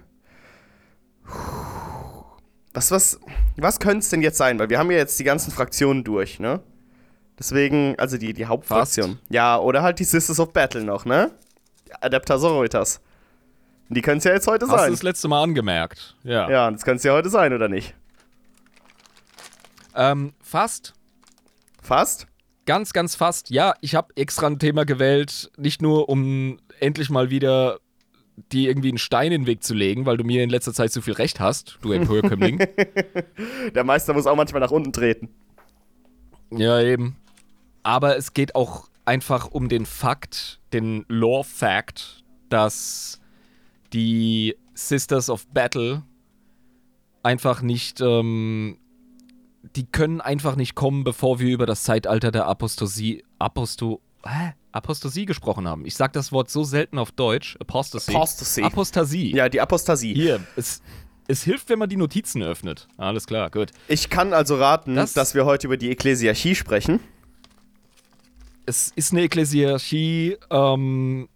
Was, 2.73 2.91
was, 2.91 3.19
was 3.57 3.79
könnte 3.79 3.99
es 3.99 4.09
denn 4.09 4.21
jetzt 4.21 4.37
sein? 4.37 4.59
Weil 4.59 4.69
wir 4.69 4.77
haben 4.79 4.91
ja 4.91 4.97
jetzt 4.97 5.19
die 5.19 5.23
ganzen 5.23 5.51
Fraktionen 5.51 6.03
durch, 6.03 6.39
ne? 6.39 6.61
Deswegen, 7.37 7.97
also 7.97 8.17
die, 8.17 8.33
die 8.33 8.45
Hauptfraktion. 8.45 9.11
Fast. 9.17 9.23
Ja, 9.29 9.57
oder 9.57 9.81
halt 9.81 9.99
die 9.99 10.03
Sisters 10.03 10.39
of 10.39 10.53
Battle 10.53 10.83
noch, 10.83 11.05
ne? 11.05 11.31
Adepta 12.01 12.37
Sororitas. 12.37 13.01
Die 13.87 14.01
können 14.01 14.19
es 14.19 14.23
ja 14.23 14.33
jetzt 14.33 14.45
heute 14.45 14.65
Hast 14.65 14.71
sein. 14.71 14.79
Hast 14.79 14.87
du 14.87 14.91
das 14.91 15.03
letzte 15.03 15.27
Mal 15.27 15.41
angemerkt, 15.41 16.15
ja. 16.23 16.49
Ja, 16.49 16.69
das 16.69 16.83
kann 16.83 16.97
es 16.97 17.03
ja 17.03 17.13
heute 17.13 17.29
sein, 17.29 17.53
oder 17.53 17.67
nicht? 17.67 17.95
Ähm, 19.95 20.33
fast. 20.41 20.93
Fast? 21.81 22.27
Ganz, 22.65 22.93
ganz 22.93 23.15
fast. 23.15 23.49
Ja, 23.49 23.73
ich 23.81 23.95
habe 23.95 24.15
extra 24.15 24.45
ein 24.45 24.59
Thema 24.59 24.85
gewählt, 24.85 25.49
nicht 25.57 25.81
nur 25.81 26.07
um 26.07 26.59
endlich 26.79 27.09
mal 27.09 27.31
wieder 27.31 27.79
die 28.51 28.67
irgendwie 28.67 28.89
einen 28.89 28.97
Stein 28.97 29.31
in 29.31 29.41
den 29.41 29.47
Weg 29.47 29.63
zu 29.63 29.73
legen, 29.73 30.05
weil 30.05 30.17
du 30.17 30.23
mir 30.23 30.43
in 30.43 30.49
letzter 30.49 30.73
Zeit 30.73 30.91
so 30.91 31.01
viel 31.01 31.13
Recht 31.13 31.39
hast, 31.39 31.77
du 31.81 31.91
Emporkömmling. 31.91 32.57
Der 33.75 33.83
Meister 33.83 34.13
muss 34.13 34.27
auch 34.27 34.35
manchmal 34.35 34.61
nach 34.61 34.71
unten 34.71 34.93
treten. 34.93 35.29
Ja, 36.51 36.81
eben. 36.81 37.15
Aber 37.83 38.17
es 38.17 38.33
geht 38.33 38.55
auch 38.55 38.89
einfach 39.05 39.49
um 39.51 39.69
den 39.69 39.85
Fakt, 39.85 40.59
den 40.73 41.05
Lore-Fact, 41.07 42.23
dass 42.49 43.19
die 43.93 44.55
Sisters 44.73 45.29
of 45.29 45.47
Battle 45.47 46.03
einfach 47.23 47.61
nicht, 47.61 48.01
ähm, 48.01 48.77
die 49.75 49.85
können 49.85 50.21
einfach 50.21 50.55
nicht 50.55 50.75
kommen, 50.75 51.03
bevor 51.03 51.39
wir 51.39 51.53
über 51.53 51.65
das 51.65 51.83
Zeitalter 51.83 52.31
der 52.31 52.45
Apostosie, 52.45 53.23
Aposto, 53.39 54.01
hä? 54.25 54.53
Apostasie 54.71 55.25
gesprochen 55.25 55.67
haben. 55.67 55.85
Ich 55.85 55.95
sage 55.95 56.13
das 56.13 56.31
Wort 56.31 56.49
so 56.49 56.63
selten 56.63 56.97
auf 56.99 57.11
Deutsch. 57.11 57.57
Apostasy. 57.59 58.13
Apostasy. 58.13 58.63
Apostasie. 58.63 59.35
Ja, 59.35 59.49
die 59.49 59.61
Apostasie. 59.61 60.13
Hier, 60.13 60.45
es, 60.55 60.81
es 61.27 61.43
hilft, 61.43 61.69
wenn 61.69 61.79
man 61.79 61.89
die 61.89 61.97
Notizen 61.97 62.43
öffnet. 62.43 62.87
Alles 62.97 63.25
klar, 63.25 63.49
gut. 63.49 63.71
Ich 63.87 64.09
kann 64.09 64.33
also 64.33 64.57
raten, 64.57 64.95
das, 64.95 65.13
dass 65.13 65.33
wir 65.33 65.45
heute 65.45 65.67
über 65.67 65.77
die 65.77 65.89
Ekklesiarchie 65.89 66.55
sprechen. 66.55 66.99
Es 68.65 68.91
ist 68.95 69.11
eine 69.11 69.23
Ekklesiarchie, 69.23 70.37
ähm, 70.51 71.27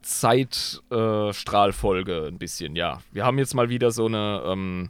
Zeitstrahlfolge 0.00 2.12
äh, 2.12 2.28
ein 2.28 2.38
bisschen, 2.38 2.76
ja. 2.76 3.00
Wir 3.12 3.26
haben 3.26 3.38
jetzt 3.38 3.54
mal 3.54 3.68
wieder 3.68 3.90
so 3.90 4.06
eine, 4.06 4.42
ähm, 4.46 4.88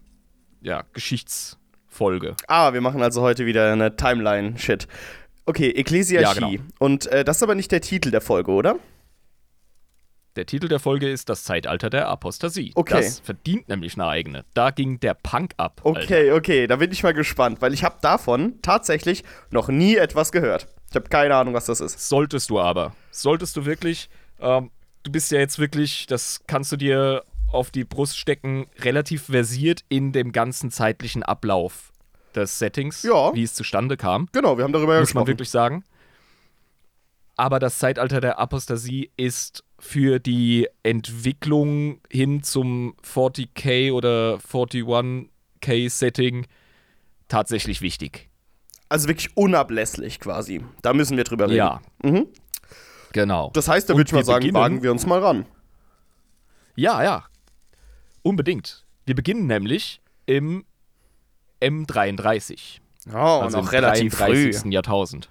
ja, 0.61 0.85
Geschichtsfolge. 0.93 2.37
Ah, 2.47 2.73
wir 2.73 2.81
machen 2.81 3.02
also 3.02 3.23
heute 3.23 3.47
wieder 3.47 3.73
eine 3.73 3.97
Timeline-Shit. 3.97 4.87
Okay, 5.49 5.71
Ekklesiarchie. 5.71 6.40
Ja, 6.40 6.49
genau. 6.50 6.62
Und 6.78 7.07
äh, 7.07 7.25
das 7.25 7.38
ist 7.38 7.43
aber 7.43 7.55
nicht 7.55 7.73
der 7.73 7.81
Titel 7.81 8.11
der 8.11 8.21
Folge, 8.21 8.50
oder? 8.50 8.78
Der 10.37 10.45
Titel 10.45 10.69
der 10.69 10.78
Folge 10.78 11.09
ist 11.09 11.31
Das 11.31 11.43
Zeitalter 11.43 11.88
der 11.88 12.09
Apostasie. 12.09 12.73
Okay. 12.75 12.97
Das 12.97 13.21
verdient 13.21 13.67
nämlich 13.67 13.95
eine 13.95 14.07
eigene. 14.07 14.45
Da 14.52 14.71
ging 14.71 15.00
der 15.00 15.14
Punk 15.14 15.55
ab. 15.57 15.81
Okay, 15.85 16.25
Alter. 16.25 16.35
okay, 16.35 16.67
da 16.67 16.76
bin 16.76 16.93
ich 16.93 17.02
mal 17.02 17.14
gespannt, 17.14 17.62
weil 17.62 17.73
ich 17.73 17.83
habe 17.83 17.97
davon 18.02 18.61
tatsächlich 18.61 19.25
noch 19.50 19.69
nie 19.69 19.97
etwas 19.97 20.33
gehört. 20.33 20.69
Ich 20.90 20.97
habe 20.97 21.09
keine 21.09 21.35
Ahnung, 21.35 21.55
was 21.55 21.64
das 21.64 21.81
ist. 21.81 22.11
Solltest 22.11 22.50
du 22.50 22.61
aber. 22.61 22.95
Solltest 23.11 23.57
du 23.57 23.64
wirklich. 23.64 24.11
Ähm, 24.40 24.71
du 25.02 25.11
bist 25.11 25.33
ja 25.33 25.38
jetzt 25.38 25.59
wirklich, 25.59 26.07
das 26.07 26.43
kannst 26.47 26.71
du 26.73 26.76
dir 26.76 27.25
auf 27.50 27.71
die 27.71 27.85
Brust 27.85 28.19
stecken, 28.19 28.67
relativ 28.81 29.23
versiert 29.25 29.83
in 29.88 30.12
dem 30.12 30.33
ganzen 30.33 30.71
zeitlichen 30.71 31.23
Ablauf 31.23 31.90
des 32.40 32.59
Settings, 32.59 33.02
ja. 33.02 33.35
wie 33.35 33.42
es 33.42 33.54
zustande 33.54 33.97
kam. 33.97 34.28
Genau, 34.33 34.57
wir 34.57 34.64
haben 34.64 34.73
darüber 34.73 34.95
ja 34.95 35.00
Muss 35.00 35.14
man 35.14 35.26
wirklich 35.26 35.50
sagen. 35.50 35.85
Aber 37.37 37.61
das 37.61 37.78
Zeitalter 37.78 38.21
der 38.21 38.38
Apostasie 38.38 39.11
ist 39.16 39.64
für 39.78 40.18
die 40.18 40.66
Entwicklung 40.83 42.00
hin 42.11 42.42
zum 42.42 42.97
40k 43.04 43.92
oder 43.92 44.38
41k 44.38 45.88
Setting 45.88 46.47
tatsächlich 47.28 47.80
wichtig. 47.80 48.28
Also 48.88 49.07
wirklich 49.07 49.37
unablässlich 49.37 50.18
quasi. 50.18 50.64
Da 50.83 50.92
müssen 50.95 51.16
wir 51.16 51.25
drüber 51.25 51.45
reden. 51.45 51.57
Ja. 51.57 51.80
Mhm. 52.02 52.26
Genau. 53.12 53.50
Das 53.54 53.68
heißt, 53.68 53.88
da 53.88 53.97
würde 53.97 54.09
ich 54.09 54.12
mal 54.12 54.25
sagen, 54.25 54.52
wagen 54.54 54.83
wir 54.83 54.90
uns 54.90 55.07
mal 55.07 55.21
ran. 55.21 55.47
Ja, 56.75 57.02
ja. 57.02 57.25
Unbedingt. 58.23 58.85
Wir 59.07 59.14
beginnen 59.14 59.47
nämlich 59.47 60.00
im 60.26 60.64
M33. 61.61 62.81
Oh, 63.12 63.17
also 63.17 63.59
noch 63.59 63.73
relativ 63.73 64.17
33. 64.17 64.62
früh. 64.62 64.71
Jahrtausend. 64.71 65.29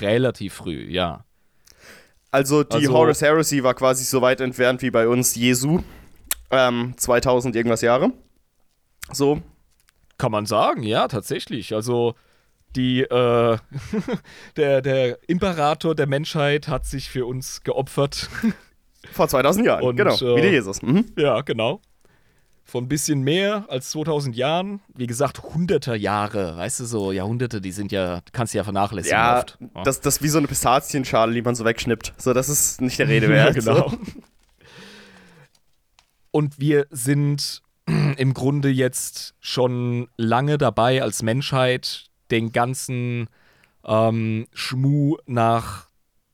Relativ 0.00 0.54
früh, 0.54 0.86
ja. 0.88 1.24
Also 2.30 2.64
die 2.64 2.76
also, 2.76 2.92
Horus 2.94 3.20
Heresy 3.20 3.62
war 3.62 3.74
quasi 3.74 4.04
so 4.04 4.22
weit 4.22 4.40
entfernt 4.40 4.80
wie 4.82 4.90
bei 4.90 5.06
uns 5.06 5.34
Jesu. 5.34 5.80
Ähm, 6.50 6.94
2000 6.96 7.54
irgendwas 7.56 7.82
Jahre. 7.82 8.12
So. 9.12 9.42
Kann 10.16 10.32
man 10.32 10.46
sagen, 10.46 10.82
ja, 10.82 11.08
tatsächlich. 11.08 11.74
Also 11.74 12.14
die, 12.74 13.02
äh, 13.02 13.58
der, 14.56 14.80
der 14.80 15.18
Imperator 15.28 15.94
der 15.94 16.06
Menschheit 16.06 16.68
hat 16.68 16.86
sich 16.86 17.10
für 17.10 17.26
uns 17.26 17.62
geopfert. 17.64 18.30
Vor 19.12 19.28
2000 19.28 19.66
Jahren, 19.66 19.82
Und, 19.82 19.96
genau, 19.96 20.14
äh, 20.14 20.36
wie 20.36 20.42
der 20.42 20.52
Jesus. 20.52 20.80
Mhm. 20.80 21.06
Ja, 21.16 21.40
genau 21.42 21.80
von 22.72 22.84
ein 22.84 22.88
bisschen 22.88 23.20
mehr 23.20 23.66
als 23.68 23.90
2000 23.90 24.34
Jahren. 24.34 24.80
Wie 24.94 25.06
gesagt, 25.06 25.42
hunderte 25.42 25.94
Jahre, 25.94 26.56
weißt 26.56 26.80
du, 26.80 26.84
so 26.86 27.12
Jahrhunderte, 27.12 27.60
die 27.60 27.70
sind 27.70 27.92
ja, 27.92 28.22
kannst 28.32 28.54
du 28.54 28.58
ja 28.58 28.64
vernachlässigen 28.64 29.18
ja, 29.18 29.40
oft. 29.40 29.58
Ja, 29.60 29.82
das, 29.82 29.98
ist 29.98 30.22
wie 30.22 30.28
so 30.28 30.38
eine 30.38 30.46
Pistazienschale, 30.46 31.34
die 31.34 31.42
man 31.42 31.54
so 31.54 31.66
wegschnippt. 31.66 32.14
So, 32.16 32.32
das 32.32 32.48
ist 32.48 32.80
nicht 32.80 32.98
der 32.98 33.08
Rede 33.08 33.28
wert. 33.28 33.56
ja, 33.56 33.60
genau. 33.60 33.90
So. 33.90 33.98
Und 36.30 36.58
wir 36.58 36.86
sind 36.88 37.60
im 38.16 38.32
Grunde 38.32 38.70
jetzt 38.70 39.34
schon 39.40 40.08
lange 40.16 40.56
dabei 40.56 41.02
als 41.02 41.22
Menschheit, 41.22 42.06
den 42.30 42.52
ganzen 42.52 43.28
ähm, 43.84 44.46
Schmuh 44.54 45.18
nach 45.26 45.88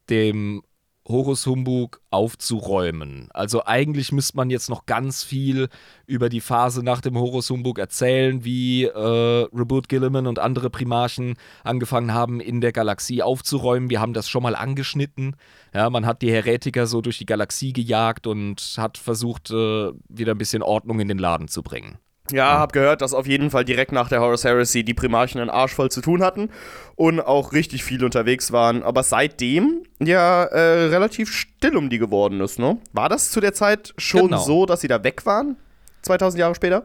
dem 0.09 0.63
Horus 1.09 1.47
Humbug 1.47 2.01
aufzuräumen. 2.11 3.29
Also 3.33 3.65
eigentlich 3.65 4.13
müsste 4.13 4.37
man 4.37 4.51
jetzt 4.51 4.69
noch 4.69 4.87
ganz 4.87 5.25
viel 5.25 5.69
über 6.07 6.29
die 6.29 6.41
Phase 6.41 6.83
nach 6.83 7.01
dem 7.01 7.17
Horus 7.17 7.49
Humbug 7.51 7.79
erzählen, 7.79 8.45
wie 8.45 8.85
äh, 8.85 9.49
Reboot 9.53 9.89
Gilliman 9.89 10.27
und 10.27 10.39
andere 10.39 10.71
Primarchen 10.71 11.37
angefangen 11.65 12.13
haben, 12.13 12.41
in 12.41 12.61
der 12.61 12.73
Galaxie 12.73 13.23
aufzuräumen. 13.23 13.91
Wir 13.91 14.01
haben 14.01 14.13
das 14.13 14.29
schon 14.29 14.43
mal 14.43 14.55
angeschnitten. 14.55 15.37
Ja, 15.75 15.89
man 15.91 16.05
hat 16.07 16.23
die 16.23 16.31
Heretiker 16.31 16.87
so 16.87 17.01
durch 17.01 17.19
die 17.19 17.27
Galaxie 17.27 17.73
gejagt 17.73 18.27
und 18.27 18.75
hat 18.77 18.99
versucht, 18.99 19.51
äh, 19.51 19.93
wieder 20.09 20.33
ein 20.33 20.39
bisschen 20.39 20.63
Ordnung 20.63 21.01
in 21.01 21.09
den 21.09 21.19
Laden 21.19 21.49
zu 21.49 21.63
bringen. 21.63 21.99
Ja, 22.33 22.59
hab 22.59 22.73
gehört, 22.73 23.01
dass 23.01 23.15
auf 23.15 23.27
jeden 23.27 23.51
Fall 23.51 23.65
direkt 23.65 23.93
nach 23.93 24.09
der 24.09 24.21
Horus 24.21 24.45
Heresy 24.45 24.85
die 24.85 24.95
Primarchen 24.95 25.41
einen 25.41 25.51
Arsch 25.51 25.75
voll 25.75 25.91
zu 25.91 26.01
tun 26.01 26.23
hatten 26.23 26.51
und 26.97 27.21
auch 27.21 27.53
richtig 27.53 27.85
viel 27.85 28.05
unterwegs 28.05 28.53
waren. 28.53 28.83
Aber 28.83 29.03
seitdem 29.03 29.83
ja 30.01 30.45
äh, 30.45 30.87
relativ 30.87 31.33
still 31.33 31.77
um 31.77 31.91
die 31.91 31.99
geworden 31.99 32.41
ist, 32.41 32.59
ne? 32.59 32.79
War 32.93 33.09
das 33.09 33.31
zu 33.31 33.41
der 33.41 33.55
Zeit 33.55 33.95
schon 33.97 34.29
genau. 34.29 34.41
so, 34.41 34.67
dass 34.67 34.81
sie 34.81 34.89
da 34.89 35.03
weg 35.05 35.25
waren? 35.27 35.57
2000 36.03 36.41
Jahre 36.41 36.55
später? 36.55 36.85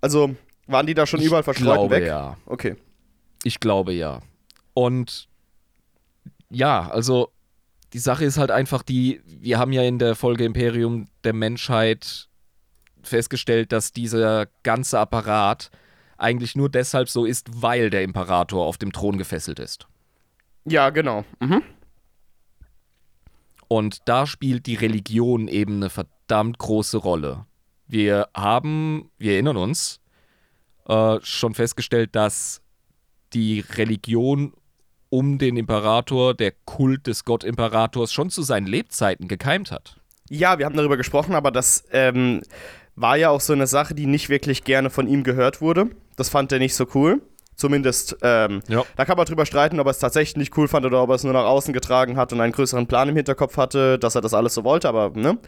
Also 0.00 0.34
waren 0.66 0.86
die 0.86 0.94
da 0.94 1.06
schon 1.06 1.20
ich 1.20 1.26
überall 1.26 1.42
verstreut 1.42 1.74
glaube, 1.74 1.96
weg? 1.96 2.06
Ja. 2.06 2.36
Okay. 2.46 2.76
Ich 3.42 3.60
glaube 3.60 3.92
ja. 3.92 4.20
Und 4.72 5.28
ja, 6.50 6.88
also 6.90 7.30
die 7.92 7.98
Sache 7.98 8.24
ist 8.24 8.38
halt 8.38 8.50
einfach 8.50 8.82
die, 8.82 9.20
wir 9.24 9.58
haben 9.58 9.72
ja 9.72 9.82
in 9.82 9.98
der 9.98 10.14
Folge 10.16 10.44
Imperium 10.44 11.06
der 11.22 11.32
Menschheit 11.32 12.28
festgestellt, 13.04 13.72
dass 13.72 13.92
dieser 13.92 14.46
ganze 14.62 14.98
Apparat 14.98 15.70
eigentlich 16.16 16.56
nur 16.56 16.68
deshalb 16.68 17.08
so 17.08 17.24
ist, 17.24 17.62
weil 17.62 17.90
der 17.90 18.02
Imperator 18.02 18.64
auf 18.64 18.78
dem 18.78 18.92
Thron 18.92 19.18
gefesselt 19.18 19.58
ist. 19.58 19.86
Ja, 20.64 20.90
genau. 20.90 21.24
Mhm. 21.40 21.62
Und 23.68 23.98
da 24.06 24.26
spielt 24.26 24.66
die 24.66 24.76
Religion 24.76 25.48
eben 25.48 25.76
eine 25.76 25.90
verdammt 25.90 26.58
große 26.58 26.98
Rolle. 26.98 27.46
Wir 27.86 28.28
haben, 28.34 29.10
wir 29.18 29.32
erinnern 29.34 29.56
uns, 29.56 30.00
äh, 30.86 31.18
schon 31.22 31.54
festgestellt, 31.54 32.14
dass 32.14 32.62
die 33.32 33.64
Religion 33.76 34.52
um 35.10 35.38
den 35.38 35.56
Imperator, 35.56 36.34
der 36.34 36.52
Kult 36.64 37.06
des 37.06 37.24
Gottimperators, 37.24 38.12
schon 38.12 38.30
zu 38.30 38.42
seinen 38.42 38.66
Lebzeiten 38.66 39.28
gekeimt 39.28 39.70
hat. 39.70 40.00
Ja, 40.28 40.58
wir 40.58 40.66
haben 40.66 40.76
darüber 40.76 40.96
gesprochen, 40.96 41.34
aber 41.34 41.50
das 41.52 41.84
ähm, 41.92 42.42
war 42.96 43.16
ja 43.16 43.30
auch 43.30 43.40
so 43.40 43.52
eine 43.52 43.66
Sache, 43.66 43.94
die 43.94 44.06
nicht 44.06 44.28
wirklich 44.28 44.64
gerne 44.64 44.90
von 44.90 45.06
ihm 45.06 45.24
gehört 45.24 45.60
wurde. 45.60 45.90
Das 46.16 46.28
fand 46.28 46.52
er 46.52 46.58
nicht 46.58 46.74
so 46.74 46.86
cool. 46.94 47.22
Zumindest, 47.56 48.16
ähm, 48.22 48.62
ja. 48.68 48.82
da 48.96 49.04
kann 49.04 49.16
man 49.16 49.26
drüber 49.26 49.46
streiten, 49.46 49.78
ob 49.78 49.86
er 49.86 49.92
es 49.92 50.00
tatsächlich 50.00 50.36
nicht 50.36 50.56
cool 50.58 50.66
fand 50.66 50.84
oder 50.86 51.02
ob 51.02 51.10
er 51.10 51.14
es 51.14 51.24
nur 51.24 51.32
nach 51.32 51.44
außen 51.44 51.72
getragen 51.72 52.16
hat 52.16 52.32
und 52.32 52.40
einen 52.40 52.52
größeren 52.52 52.88
Plan 52.88 53.08
im 53.08 53.16
Hinterkopf 53.16 53.56
hatte, 53.56 53.98
dass 53.98 54.16
er 54.16 54.22
das 54.22 54.34
alles 54.34 54.54
so 54.54 54.64
wollte, 54.64 54.88
aber, 54.88 55.10
ne? 55.10 55.38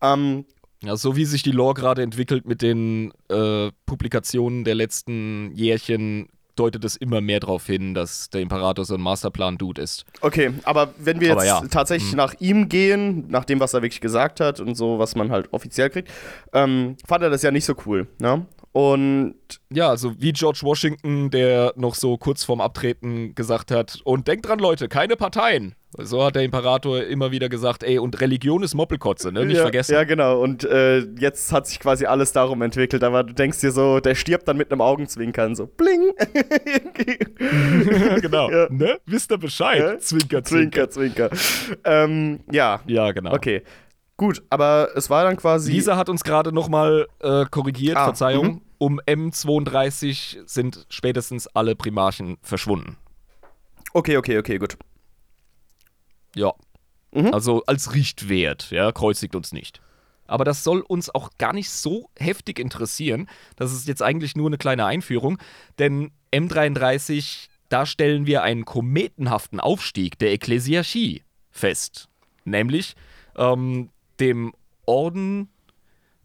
Ähm, 0.00 0.44
ja, 0.82 0.96
so 0.96 1.14
wie 1.14 1.24
sich 1.24 1.44
die 1.44 1.52
Lore 1.52 1.74
gerade 1.74 2.02
entwickelt 2.02 2.46
mit 2.46 2.62
den 2.62 3.12
äh, 3.28 3.70
Publikationen 3.86 4.64
der 4.64 4.74
letzten 4.74 5.52
Jährchen, 5.54 6.28
deutet 6.56 6.84
es 6.84 6.96
immer 6.96 7.20
mehr 7.20 7.40
darauf 7.40 7.66
hin, 7.66 7.94
dass 7.94 8.30
der 8.30 8.40
Imperator 8.40 8.84
so 8.84 8.94
ein 8.94 9.00
Masterplan-Dude 9.00 9.80
ist. 9.80 10.04
Okay, 10.20 10.52
aber 10.64 10.92
wenn 10.98 11.20
wir 11.20 11.28
jetzt 11.28 11.44
ja. 11.44 11.62
tatsächlich 11.70 12.12
mhm. 12.12 12.18
nach 12.18 12.34
ihm 12.40 12.68
gehen, 12.68 13.28
nach 13.28 13.44
dem, 13.44 13.60
was 13.60 13.74
er 13.74 13.82
wirklich 13.82 14.00
gesagt 14.00 14.40
hat 14.40 14.60
und 14.60 14.74
so, 14.74 14.98
was 14.98 15.14
man 15.14 15.30
halt 15.30 15.52
offiziell 15.52 15.90
kriegt, 15.90 16.10
ähm, 16.52 16.96
fand 17.06 17.22
er 17.22 17.30
das 17.30 17.42
ja 17.42 17.50
nicht 17.50 17.64
so 17.64 17.74
cool. 17.86 18.06
Ne? 18.18 18.46
Und 18.72 19.34
ja, 19.70 19.90
also 19.90 20.14
wie 20.18 20.32
George 20.32 20.60
Washington, 20.62 21.30
der 21.30 21.74
noch 21.76 21.94
so 21.94 22.16
kurz 22.16 22.42
vorm 22.42 22.62
Abtreten 22.62 23.34
gesagt 23.34 23.70
hat, 23.70 24.00
und 24.04 24.26
denkt 24.28 24.48
dran, 24.48 24.58
Leute, 24.58 24.88
keine 24.88 25.16
Parteien. 25.16 25.74
So 25.98 26.24
hat 26.24 26.36
der 26.36 26.42
Imperator 26.42 27.02
immer 27.04 27.32
wieder 27.32 27.50
gesagt, 27.50 27.82
ey, 27.82 27.98
und 27.98 28.18
Religion 28.22 28.62
ist 28.62 28.74
Moppelkotze, 28.74 29.30
ne? 29.30 29.44
Nicht 29.44 29.56
ja, 29.56 29.62
vergessen. 29.62 29.92
Ja, 29.92 30.04
genau. 30.04 30.40
Und 30.40 30.64
äh, 30.64 31.00
jetzt 31.18 31.52
hat 31.52 31.66
sich 31.66 31.80
quasi 31.80 32.06
alles 32.06 32.32
darum 32.32 32.62
entwickelt. 32.62 33.04
Aber 33.04 33.22
du 33.24 33.34
denkst 33.34 33.60
dir 33.60 33.72
so, 33.72 34.00
der 34.00 34.14
stirbt 34.14 34.48
dann 34.48 34.56
mit 34.56 34.72
einem 34.72 34.80
Augenzwinkern, 34.80 35.54
so 35.54 35.66
bling. 35.66 36.14
genau. 38.22 38.50
Ja. 38.50 38.68
Ne? 38.70 38.98
Wisst 39.04 39.30
ihr 39.32 39.36
Bescheid? 39.38 39.80
Ja? 39.80 39.98
Zwinker, 39.98 40.42
zwinker. 40.42 40.88
Zwinker, 40.88 41.30
zwinker. 41.30 41.78
Ähm, 41.84 42.40
ja. 42.50 42.80
Ja, 42.86 43.12
genau. 43.12 43.34
Okay. 43.34 43.62
Gut, 44.22 44.40
aber 44.50 44.90
es 44.94 45.10
war 45.10 45.24
dann 45.24 45.36
quasi. 45.36 45.72
Lisa 45.72 45.96
hat 45.96 46.08
uns 46.08 46.22
gerade 46.22 46.52
nochmal 46.52 47.08
äh, 47.18 47.44
korrigiert, 47.46 47.96
ah, 47.96 48.04
Verzeihung. 48.04 48.58
-hmm. 48.58 48.60
Um 48.78 49.00
M32 49.00 50.38
sind 50.46 50.86
spätestens 50.90 51.48
alle 51.48 51.74
Primarchen 51.74 52.36
verschwunden. 52.40 52.98
Okay, 53.92 54.16
okay, 54.18 54.38
okay, 54.38 54.58
gut. 54.58 54.78
Ja. 56.36 56.52
Mhm. 57.10 57.34
Also 57.34 57.64
als 57.66 57.94
Richtwert, 57.96 58.70
ja, 58.70 58.92
kreuzigt 58.92 59.34
uns 59.34 59.50
nicht. 59.50 59.80
Aber 60.28 60.44
das 60.44 60.62
soll 60.62 60.82
uns 60.82 61.12
auch 61.12 61.30
gar 61.38 61.52
nicht 61.52 61.70
so 61.70 62.08
heftig 62.16 62.60
interessieren. 62.60 63.28
Das 63.56 63.72
ist 63.72 63.88
jetzt 63.88 64.02
eigentlich 64.02 64.36
nur 64.36 64.46
eine 64.46 64.56
kleine 64.56 64.86
Einführung, 64.86 65.38
denn 65.80 66.12
M33, 66.32 67.48
da 67.70 67.86
stellen 67.86 68.26
wir 68.26 68.44
einen 68.44 68.66
kometenhaften 68.66 69.58
Aufstieg 69.58 70.16
der 70.20 70.30
Ekklesiarchie 70.30 71.24
fest. 71.50 72.08
Nämlich 72.44 72.94
ähm, 73.36 73.90
dem 74.20 74.52
Orden, 74.86 75.48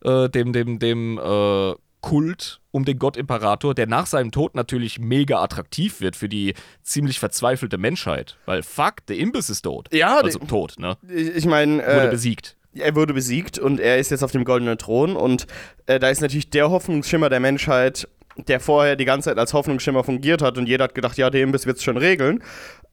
äh, 0.04 0.30
dem, 0.30 0.54
dem, 0.54 0.80
dem 0.80 1.18
äh, 1.18 1.74
Kult 2.02 2.62
um 2.72 2.86
den 2.86 3.00
Gott-Imperator, 3.00 3.74
der 3.74 3.88
nach 3.88 4.06
seinem 4.06 4.32
Tod 4.32 4.56
natürlich 4.56 5.00
mega 5.00 5.42
attraktiv 5.42 6.00
wird 6.00 6.16
für 6.16 6.30
die 6.30 6.54
ziemlich 6.84 7.20
verzweifelte 7.20 7.78
Menschheit. 7.78 8.38
Weil 8.46 8.64
fuck, 8.64 9.06
der 9.08 9.18
Imbiss 9.18 9.50
ist 9.50 9.64
tot. 9.64 9.90
Ja, 9.92 10.20
also 10.20 10.40
tot, 10.40 10.76
ne? 10.78 10.98
Ich 11.10 11.46
meine. 11.46 11.84
Äh, 11.84 11.96
wurde 11.98 12.10
besiegt. 12.10 12.56
Er 12.74 12.96
wurde 12.96 13.14
besiegt 13.14 13.58
und 13.58 13.80
er 13.80 13.98
ist 13.98 14.12
jetzt 14.12 14.24
auf 14.24 14.32
dem 14.32 14.46
goldenen 14.46 14.78
Thron 14.78 15.16
und 15.16 15.48
äh, 15.88 16.00
da 16.00 16.10
ist 16.10 16.22
natürlich 16.22 16.52
der 16.52 16.70
Hoffnungsschimmer 16.70 17.30
der 17.30 17.40
Menschheit, 17.40 18.08
der 18.38 18.60
vorher 18.60 18.96
die 18.96 19.06
ganze 19.06 19.30
Zeit 19.30 19.40
als 19.40 19.54
Hoffnungsschimmer 19.54 20.04
fungiert 20.04 20.44
hat 20.44 20.60
und 20.60 20.68
jeder 20.68 20.84
hat 20.84 20.94
gedacht, 20.94 21.18
ja, 21.18 21.32
der 21.32 21.42
Imbiss 21.42 21.66
wird 21.66 21.78
es 21.78 21.84
schon 21.84 21.98
regeln, 21.98 22.44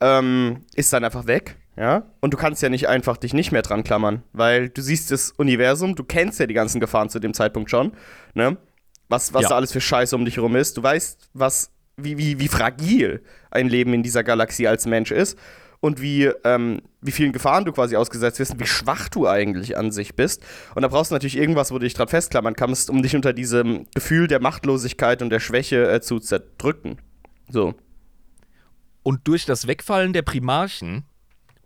ähm, 0.01 0.65
ist 0.75 0.91
dann 0.93 1.05
einfach 1.05 1.27
weg. 1.27 1.57
Ja, 1.77 2.05
und 2.21 2.33
du 2.33 2.37
kannst 2.37 2.63
ja 2.63 2.69
nicht 2.69 2.89
einfach 2.89 3.17
dich 3.17 3.35
nicht 3.35 3.51
mehr 3.51 3.63
dran 3.63 3.83
klammern, 3.83 4.23
weil 4.33 4.69
du 4.69 4.81
siehst 4.81 5.11
das 5.11 5.33
Universum, 5.33 5.97
du 5.97 6.05
kennst 6.05 6.39
ja 6.39 6.47
die 6.47 6.55
ganzen 6.55 6.81
Gefahren 6.81 7.09
zu 7.09 7.19
dem 7.19 7.35
Zeitpunkt 7.35 7.71
schon, 7.71 7.93
ne? 8.35 8.57
Was, 9.09 9.35
was 9.35 9.43
ja. 9.43 9.49
da 9.51 9.57
alles 9.57 9.73
für 9.73 9.81
Scheiße 9.81 10.17
um 10.17 10.25
dich 10.25 10.37
herum 10.37 10.57
ist. 10.57 10.79
Du 10.79 10.83
weißt, 10.83 11.31
was, 11.35 11.71
wie, 11.97 12.17
wie, 12.17 12.39
wie 12.39 12.49
fragil 12.49 13.23
ein 13.51 13.69
Leben 13.69 13.93
in 13.93 14.03
dieser 14.03 14.25
Galaxie 14.25 14.67
als 14.67 14.87
Mensch 14.87 15.11
ist 15.11 15.39
und 15.81 16.01
wie, 16.01 16.31
ähm, 16.45 16.81
wie 17.03 17.13
vielen 17.13 17.33
Gefahren 17.33 17.67
du 17.67 17.73
quasi 17.73 17.97
ausgesetzt 17.97 18.39
wirst 18.39 18.53
und 18.53 18.61
wie 18.61 18.67
schwach 18.67 19.11
du 19.11 19.29
eigentlich 19.29 19.77
an 19.77 19.91
sich 19.91 20.17
bist. 20.17 20.43
Und 20.75 20.81
da 20.81 20.89
brauchst 20.89 21.11
du 21.11 21.15
natürlich 21.15 21.37
irgendwas, 21.37 21.71
wo 21.71 21.75
du 21.75 21.85
dich 21.85 21.93
dran 21.93 22.09
festklammern 22.09 22.57
kannst, 22.57 22.89
um 22.89 23.03
dich 23.03 23.15
unter 23.15 23.35
diesem 23.35 23.87
Gefühl 23.95 24.27
der 24.27 24.41
Machtlosigkeit 24.41 25.21
und 25.21 25.29
der 25.29 25.41
Schwäche 25.41 25.91
äh, 25.91 26.01
zu 26.01 26.21
zerdrücken. 26.21 26.97
So. 27.51 27.75
Und 29.03 29.29
durch 29.29 29.45
das 29.45 29.67
Wegfallen 29.67 30.15
der 30.15 30.23
Primarchen 30.23 31.05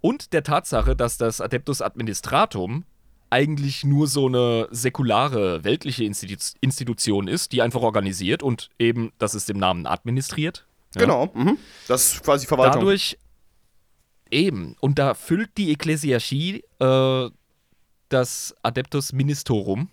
und 0.01 0.33
der 0.33 0.43
Tatsache, 0.43 0.95
dass 0.97 1.19
das 1.19 1.41
Adeptus 1.41 1.83
Administratum 1.83 2.85
eigentlich 3.31 3.85
nur 3.85 4.07
so 4.07 4.27
eine 4.27 4.69
säkulare, 4.71 5.65
weltliche 5.65 6.05
Institu 6.05 6.57
Institution 6.61 7.29
ist, 7.29 7.53
die 7.53 7.63
einfach 7.63 7.83
organisiert 7.83 8.43
und 8.43 8.71
eben, 8.79 9.13
das 9.19 9.35
ist 9.35 9.49
dem 9.49 9.59
Namen 9.59 9.87
administriert. 9.87 10.67
Ja. 10.95 11.03
Genau, 11.03 11.31
mhm. 11.35 11.59
das 11.87 12.15
ist 12.15 12.25
quasi 12.25 12.47
Verwaltung. 12.47 12.81
Dadurch 12.81 13.19
eben, 14.31 14.77
und 14.81 14.99
da 14.99 15.15
füllt 15.15 15.51
die 15.59 15.71
Ekklesiarchie 15.73 16.65
äh, 16.79 17.31
das 18.09 18.55
Adeptus 18.63 19.13
Ministerum 19.13 19.91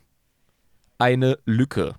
eine 0.98 1.38
Lücke 1.44 1.96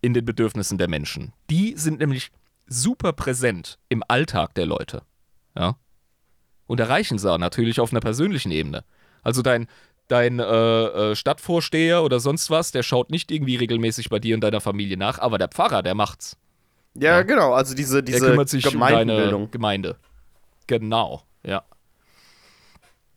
in 0.00 0.14
den 0.14 0.24
Bedürfnissen 0.24 0.78
der 0.78 0.88
Menschen. 0.88 1.34
Die 1.50 1.74
sind 1.76 2.00
nämlich 2.00 2.30
super 2.66 3.12
präsent 3.12 3.78
im 3.90 4.02
Alltag 4.08 4.54
der 4.54 4.64
Leute. 4.64 5.02
Ja 5.54 5.76
und 6.72 6.80
erreichen 6.80 7.18
sie 7.18 7.38
natürlich 7.38 7.80
auf 7.80 7.92
einer 7.92 8.00
persönlichen 8.00 8.50
Ebene. 8.50 8.82
Also 9.22 9.42
dein, 9.42 9.66
dein 10.08 10.38
äh, 10.38 10.44
äh, 10.44 11.14
Stadtvorsteher 11.14 12.02
oder 12.02 12.18
sonst 12.18 12.48
was, 12.48 12.72
der 12.72 12.82
schaut 12.82 13.10
nicht 13.10 13.30
irgendwie 13.30 13.56
regelmäßig 13.56 14.08
bei 14.08 14.18
dir 14.18 14.34
und 14.34 14.40
deiner 14.40 14.62
Familie 14.62 14.96
nach, 14.96 15.18
aber 15.18 15.36
der 15.36 15.48
Pfarrer, 15.48 15.82
der 15.82 15.94
macht's. 15.94 16.38
Ja, 16.94 17.18
ja. 17.18 17.22
genau, 17.24 17.52
also 17.52 17.74
diese, 17.74 18.02
diese 18.02 18.20
der 18.20 18.30
kümmert 18.30 18.48
sich 18.48 18.66
um 18.74 18.80
deine 18.80 19.48
Gemeinde. 19.50 19.96
Genau, 20.66 21.22
ja. 21.44 21.62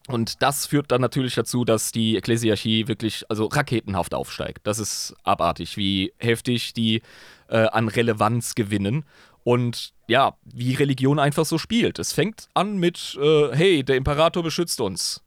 Und 0.09 0.41
das 0.41 0.65
führt 0.65 0.91
dann 0.91 0.99
natürlich 0.99 1.35
dazu, 1.35 1.63
dass 1.63 1.93
die 1.93 2.17
Ekklesiarchie 2.17 2.89
wirklich, 2.89 3.23
also 3.29 3.45
raketenhaft 3.45 4.13
aufsteigt. 4.13 4.67
Das 4.67 4.79
ist 4.79 5.15
abartig, 5.23 5.77
wie 5.77 6.11
heftig 6.17 6.73
die 6.73 7.01
äh, 7.47 7.67
an 7.67 7.87
Relevanz 7.87 8.53
gewinnen. 8.53 9.05
Und 9.45 9.93
ja, 10.07 10.33
wie 10.43 10.73
Religion 10.73 11.19
einfach 11.19 11.45
so 11.45 11.59
spielt. 11.59 11.99
Es 11.99 12.13
fängt 12.13 12.49
an 12.55 12.77
mit, 12.77 13.15
äh, 13.21 13.49
hey, 13.55 13.83
der 13.83 13.95
Imperator 13.95 14.41
beschützt 14.41 14.81
uns. 14.81 15.21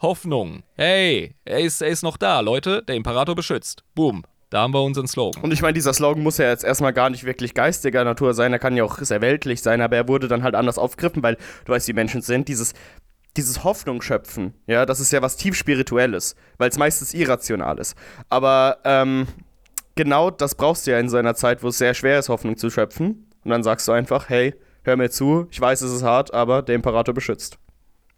Hoffnung. 0.00 0.62
Hey, 0.74 1.34
er 1.44 1.60
ist, 1.60 1.82
er 1.82 1.88
ist 1.88 2.02
noch 2.02 2.16
da, 2.16 2.40
Leute. 2.40 2.82
Der 2.82 2.96
Imperator 2.96 3.34
beschützt. 3.34 3.84
Boom. 3.94 4.24
Da 4.48 4.62
haben 4.62 4.72
wir 4.72 4.82
unseren 4.82 5.06
Slogan. 5.06 5.42
Und 5.42 5.52
ich 5.52 5.60
meine, 5.60 5.74
dieser 5.74 5.92
Slogan 5.92 6.22
muss 6.22 6.38
ja 6.38 6.48
jetzt 6.48 6.64
erstmal 6.64 6.94
gar 6.94 7.10
nicht 7.10 7.24
wirklich 7.24 7.52
geistiger 7.52 8.04
Natur 8.04 8.32
sein. 8.32 8.54
Er 8.54 8.58
kann 8.58 8.74
ja 8.74 8.84
auch 8.84 8.96
sehr 9.00 9.20
weltlich 9.20 9.60
sein, 9.60 9.82
aber 9.82 9.96
er 9.96 10.08
wurde 10.08 10.28
dann 10.28 10.42
halt 10.42 10.54
anders 10.54 10.78
aufgegriffen, 10.78 11.22
weil 11.22 11.36
du 11.66 11.72
weißt, 11.72 11.88
wie 11.88 11.92
Menschen 11.92 12.22
sind. 12.22 12.48
Dieses, 12.48 12.72
dieses 13.36 13.64
Hoffnung 13.64 14.00
schöpfen, 14.00 14.54
ja, 14.66 14.86
das 14.86 15.00
ist 15.00 15.12
ja 15.12 15.20
was 15.20 15.36
tief 15.36 15.54
Spirituelles, 15.54 16.36
weil 16.56 16.70
es 16.70 16.78
meistens 16.78 17.12
irrational 17.12 17.78
ist. 17.78 17.94
Aber 18.30 18.78
ähm, 18.84 19.26
genau 19.94 20.30
das 20.30 20.54
brauchst 20.54 20.86
du 20.86 20.92
ja 20.92 20.98
in 20.98 21.10
so 21.10 21.18
einer 21.18 21.34
Zeit, 21.34 21.62
wo 21.62 21.68
es 21.68 21.76
sehr 21.76 21.92
schwer 21.92 22.18
ist, 22.18 22.30
Hoffnung 22.30 22.56
zu 22.56 22.70
schöpfen. 22.70 23.27
Und 23.48 23.52
dann 23.52 23.62
sagst 23.62 23.88
du 23.88 23.92
einfach, 23.92 24.28
hey, 24.28 24.54
hör 24.82 24.98
mir 24.98 25.08
zu, 25.08 25.48
ich 25.50 25.58
weiß, 25.58 25.80
es 25.80 25.90
ist 25.90 26.02
hart, 26.02 26.34
aber 26.34 26.60
der 26.60 26.74
Imperator 26.74 27.14
beschützt. 27.14 27.58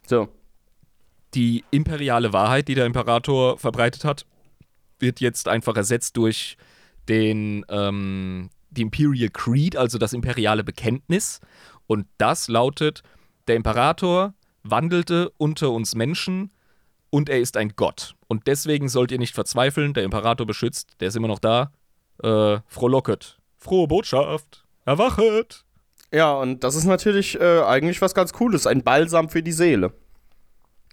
So. 0.05 0.27
Die 1.35 1.65
imperiale 1.71 2.33
Wahrheit, 2.33 2.67
die 2.67 2.75
der 2.75 2.85
Imperator 2.85 3.57
verbreitet 3.57 4.05
hat, 4.05 4.27
wird 4.99 5.21
jetzt 5.21 5.47
einfach 5.47 5.77
ersetzt 5.77 6.17
durch 6.17 6.57
den, 7.09 7.65
ähm, 7.69 8.51
die 8.71 8.83
Imperial 8.83 9.29
Creed, 9.29 9.77
also 9.77 9.99
das 9.99 10.13
imperiale 10.13 10.65
Bekenntnis. 10.65 11.39
Und 11.87 12.09
das 12.19 12.49
lautet, 12.49 13.05
der 13.47 13.55
Imperator 13.55 14.35
wandelte 14.65 15.31
unter 15.39 15.71
uns 15.71 15.95
Menschen 15.95 16.51
und 17.11 17.29
er 17.29 17.39
ist 17.39 17.57
ein 17.57 17.75
Gott. 17.77 18.17
Und 18.27 18.49
deswegen 18.49 18.89
sollt 18.89 19.13
ihr 19.13 19.19
nicht 19.21 19.37
verzweifeln, 19.37 19.95
der 19.95 20.03
Imperator 20.03 20.45
beschützt, 20.45 20.97
der 20.99 21.07
ist 21.07 21.17
immer 21.17 21.29
noch 21.29 21.39
da. 21.39 21.71
Äh, 22.21 22.59
frohlocket. 22.67 23.39
Frohe 23.59 23.87
Botschaft. 23.87 24.60
Erwachet! 24.85 25.65
Ja, 26.13 26.33
und 26.33 26.65
das 26.65 26.75
ist 26.75 26.85
natürlich 26.85 27.39
äh, 27.41 27.63
eigentlich 27.63 28.01
was 28.03 28.15
ganz 28.15 28.33
Cooles, 28.33 28.67
ein 28.67 28.83
Balsam 28.83 29.29
für 29.29 29.43
die 29.43 29.53
Seele. 29.53 29.93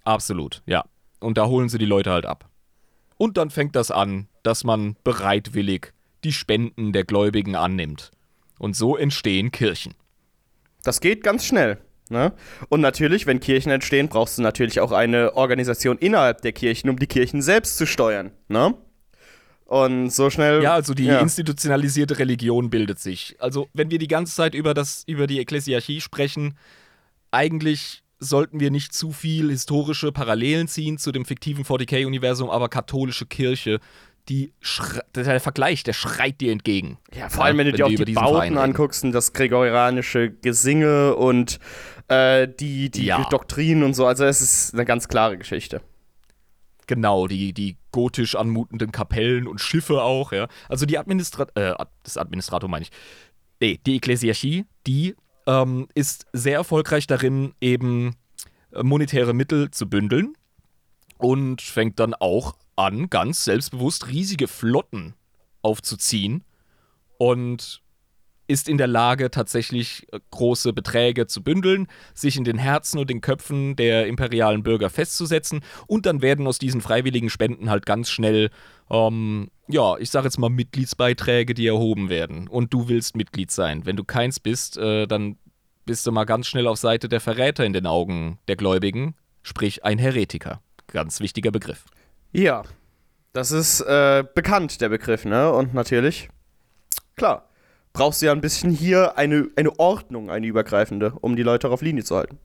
Absolut, 0.04 0.62
ja. 0.66 0.84
Und 1.20 1.38
da 1.38 1.46
holen 1.46 1.68
sie 1.68 1.78
die 1.78 1.86
Leute 1.86 2.10
halt 2.10 2.24
ab. 2.24 2.48
Und 3.16 3.36
dann 3.36 3.50
fängt 3.50 3.74
das 3.74 3.90
an, 3.90 4.28
dass 4.44 4.62
man 4.62 4.96
bereitwillig 5.02 5.92
die 6.22 6.32
Spenden 6.32 6.92
der 6.92 7.04
Gläubigen 7.04 7.56
annimmt. 7.56 8.12
Und 8.58 8.76
so 8.76 8.96
entstehen 8.96 9.50
Kirchen. 9.50 9.94
Das 10.84 11.00
geht 11.00 11.24
ganz 11.24 11.44
schnell. 11.44 11.78
Ne? 12.10 12.32
Und 12.68 12.80
natürlich, 12.80 13.26
wenn 13.26 13.40
Kirchen 13.40 13.70
entstehen, 13.70 14.08
brauchst 14.08 14.38
du 14.38 14.42
natürlich 14.42 14.80
auch 14.80 14.92
eine 14.92 15.34
Organisation 15.34 15.98
innerhalb 15.98 16.42
der 16.42 16.52
Kirchen, 16.52 16.88
um 16.88 16.98
die 16.98 17.06
Kirchen 17.06 17.42
selbst 17.42 17.76
zu 17.76 17.86
steuern. 17.86 18.30
Ne? 18.48 18.74
Und 19.68 20.10
so 20.10 20.30
schnell. 20.30 20.62
Ja, 20.62 20.72
also 20.72 20.94
die 20.94 21.04
ja. 21.04 21.20
institutionalisierte 21.20 22.18
Religion 22.18 22.70
bildet 22.70 22.98
sich. 22.98 23.36
Also, 23.38 23.68
wenn 23.74 23.90
wir 23.90 23.98
die 23.98 24.08
ganze 24.08 24.34
Zeit 24.34 24.54
über, 24.54 24.72
das, 24.72 25.04
über 25.06 25.26
die 25.26 25.40
Ekklesiarchie 25.40 26.00
sprechen, 26.00 26.56
eigentlich 27.30 28.02
sollten 28.18 28.60
wir 28.60 28.70
nicht 28.70 28.94
zu 28.94 29.12
viel 29.12 29.50
historische 29.50 30.10
Parallelen 30.10 30.68
ziehen 30.68 30.96
zu 30.96 31.12
dem 31.12 31.26
fiktiven 31.26 31.64
40k-Universum, 31.64 32.48
aber 32.48 32.70
katholische 32.70 33.26
Kirche 33.26 33.78
die 34.30 34.52
der 35.14 35.40
Vergleich, 35.40 35.84
der 35.84 35.94
schreit 35.94 36.40
dir 36.40 36.52
entgegen. 36.52 36.98
Ja, 37.14 37.28
vor 37.28 37.44
allem, 37.44 37.58
wenn 37.58 37.66
du 37.66 37.72
dir 37.72 37.86
auch 37.86 37.88
die 37.90 38.12
Bauten 38.12 38.58
anguckst 38.58 39.04
und 39.04 39.12
das 39.12 39.32
gregorianische 39.32 40.30
Gesinge 40.30 41.14
und 41.14 41.58
äh, 42.08 42.46
die, 42.46 42.90
die 42.90 43.06
ja. 43.06 43.26
Doktrinen 43.30 43.82
und 43.82 43.94
so. 43.94 44.06
Also, 44.06 44.24
es 44.24 44.42
ist 44.42 44.74
eine 44.74 44.84
ganz 44.84 45.08
klare 45.08 45.38
Geschichte. 45.38 45.80
Genau, 46.86 47.26
die, 47.26 47.54
die 47.54 47.77
gotisch 47.98 48.36
anmutenden 48.36 48.92
Kapellen 48.92 49.48
und 49.48 49.60
Schiffe 49.60 50.02
auch, 50.04 50.30
ja. 50.30 50.46
Also 50.68 50.86
die 50.86 50.98
Administrat 50.98 51.50
äh, 51.56 51.74
das 52.04 52.16
Administrator 52.16 52.70
meine 52.70 52.84
ich. 52.84 52.92
Nee, 53.58 53.80
die 53.84 53.96
Ekklesiarchie, 53.96 54.66
die 54.86 55.16
ähm, 55.48 55.88
ist 55.96 56.26
sehr 56.32 56.58
erfolgreich 56.58 57.08
darin, 57.08 57.54
eben 57.60 58.14
äh, 58.70 58.84
monetäre 58.84 59.34
Mittel 59.34 59.72
zu 59.72 59.90
bündeln 59.90 60.34
und 61.16 61.60
fängt 61.60 61.98
dann 61.98 62.14
auch 62.14 62.54
an, 62.76 63.10
ganz 63.10 63.42
selbstbewusst 63.42 64.06
riesige 64.06 64.46
Flotten 64.46 65.14
aufzuziehen 65.62 66.44
und 67.16 67.82
ist 68.48 68.68
in 68.68 68.78
der 68.78 68.88
Lage, 68.88 69.30
tatsächlich 69.30 70.06
äh, 70.12 70.18
große 70.30 70.72
Beträge 70.72 71.28
zu 71.28 71.42
bündeln, 71.42 71.86
sich 72.14 72.36
in 72.36 72.44
den 72.44 72.58
Herzen 72.58 72.98
und 72.98 73.08
den 73.08 73.20
Köpfen 73.20 73.76
der 73.76 74.06
imperialen 74.06 74.64
Bürger 74.64 74.90
festzusetzen 74.90 75.60
und 75.86 76.06
dann 76.06 76.22
werden 76.22 76.46
aus 76.46 76.58
diesen 76.58 76.80
freiwilligen 76.80 77.30
Spenden 77.30 77.70
halt 77.70 77.86
ganz 77.86 78.10
schnell, 78.10 78.50
ähm, 78.90 79.50
ja, 79.68 79.96
ich 79.98 80.10
sag 80.10 80.24
jetzt 80.24 80.38
mal 80.38 80.48
Mitgliedsbeiträge, 80.48 81.54
die 81.54 81.66
erhoben 81.66 82.08
werden. 82.08 82.48
Und 82.48 82.72
du 82.72 82.88
willst 82.88 83.16
Mitglied 83.16 83.50
sein. 83.50 83.84
Wenn 83.84 83.96
du 83.96 84.04
keins 84.04 84.40
bist, 84.40 84.78
äh, 84.78 85.06
dann 85.06 85.36
bist 85.84 86.06
du 86.06 86.12
mal 86.12 86.24
ganz 86.24 86.46
schnell 86.46 86.66
auf 86.66 86.78
Seite 86.78 87.08
der 87.08 87.20
Verräter 87.20 87.64
in 87.64 87.72
den 87.72 87.86
Augen 87.86 88.38
der 88.48 88.56
Gläubigen, 88.56 89.14
sprich 89.42 89.84
ein 89.84 89.98
Heretiker. 89.98 90.60
Ganz 90.86 91.20
wichtiger 91.20 91.50
Begriff. 91.50 91.84
Ja, 92.32 92.62
das 93.32 93.52
ist 93.52 93.80
äh, 93.82 94.24
bekannt, 94.34 94.80
der 94.80 94.88
Begriff, 94.88 95.24
ne? 95.24 95.52
Und 95.52 95.74
natürlich, 95.74 96.28
klar, 97.16 97.47
brauchst 97.98 98.22
du 98.22 98.26
ja 98.26 98.32
ein 98.32 98.40
bisschen 98.40 98.70
hier 98.70 99.18
eine, 99.18 99.48
eine 99.56 99.76
Ordnung, 99.80 100.30
eine 100.30 100.46
übergreifende, 100.46 101.14
um 101.20 101.34
die 101.34 101.42
Leute 101.42 101.68
auf 101.68 101.82
Linie 101.82 102.04
zu 102.04 102.14
halten. 102.14 102.38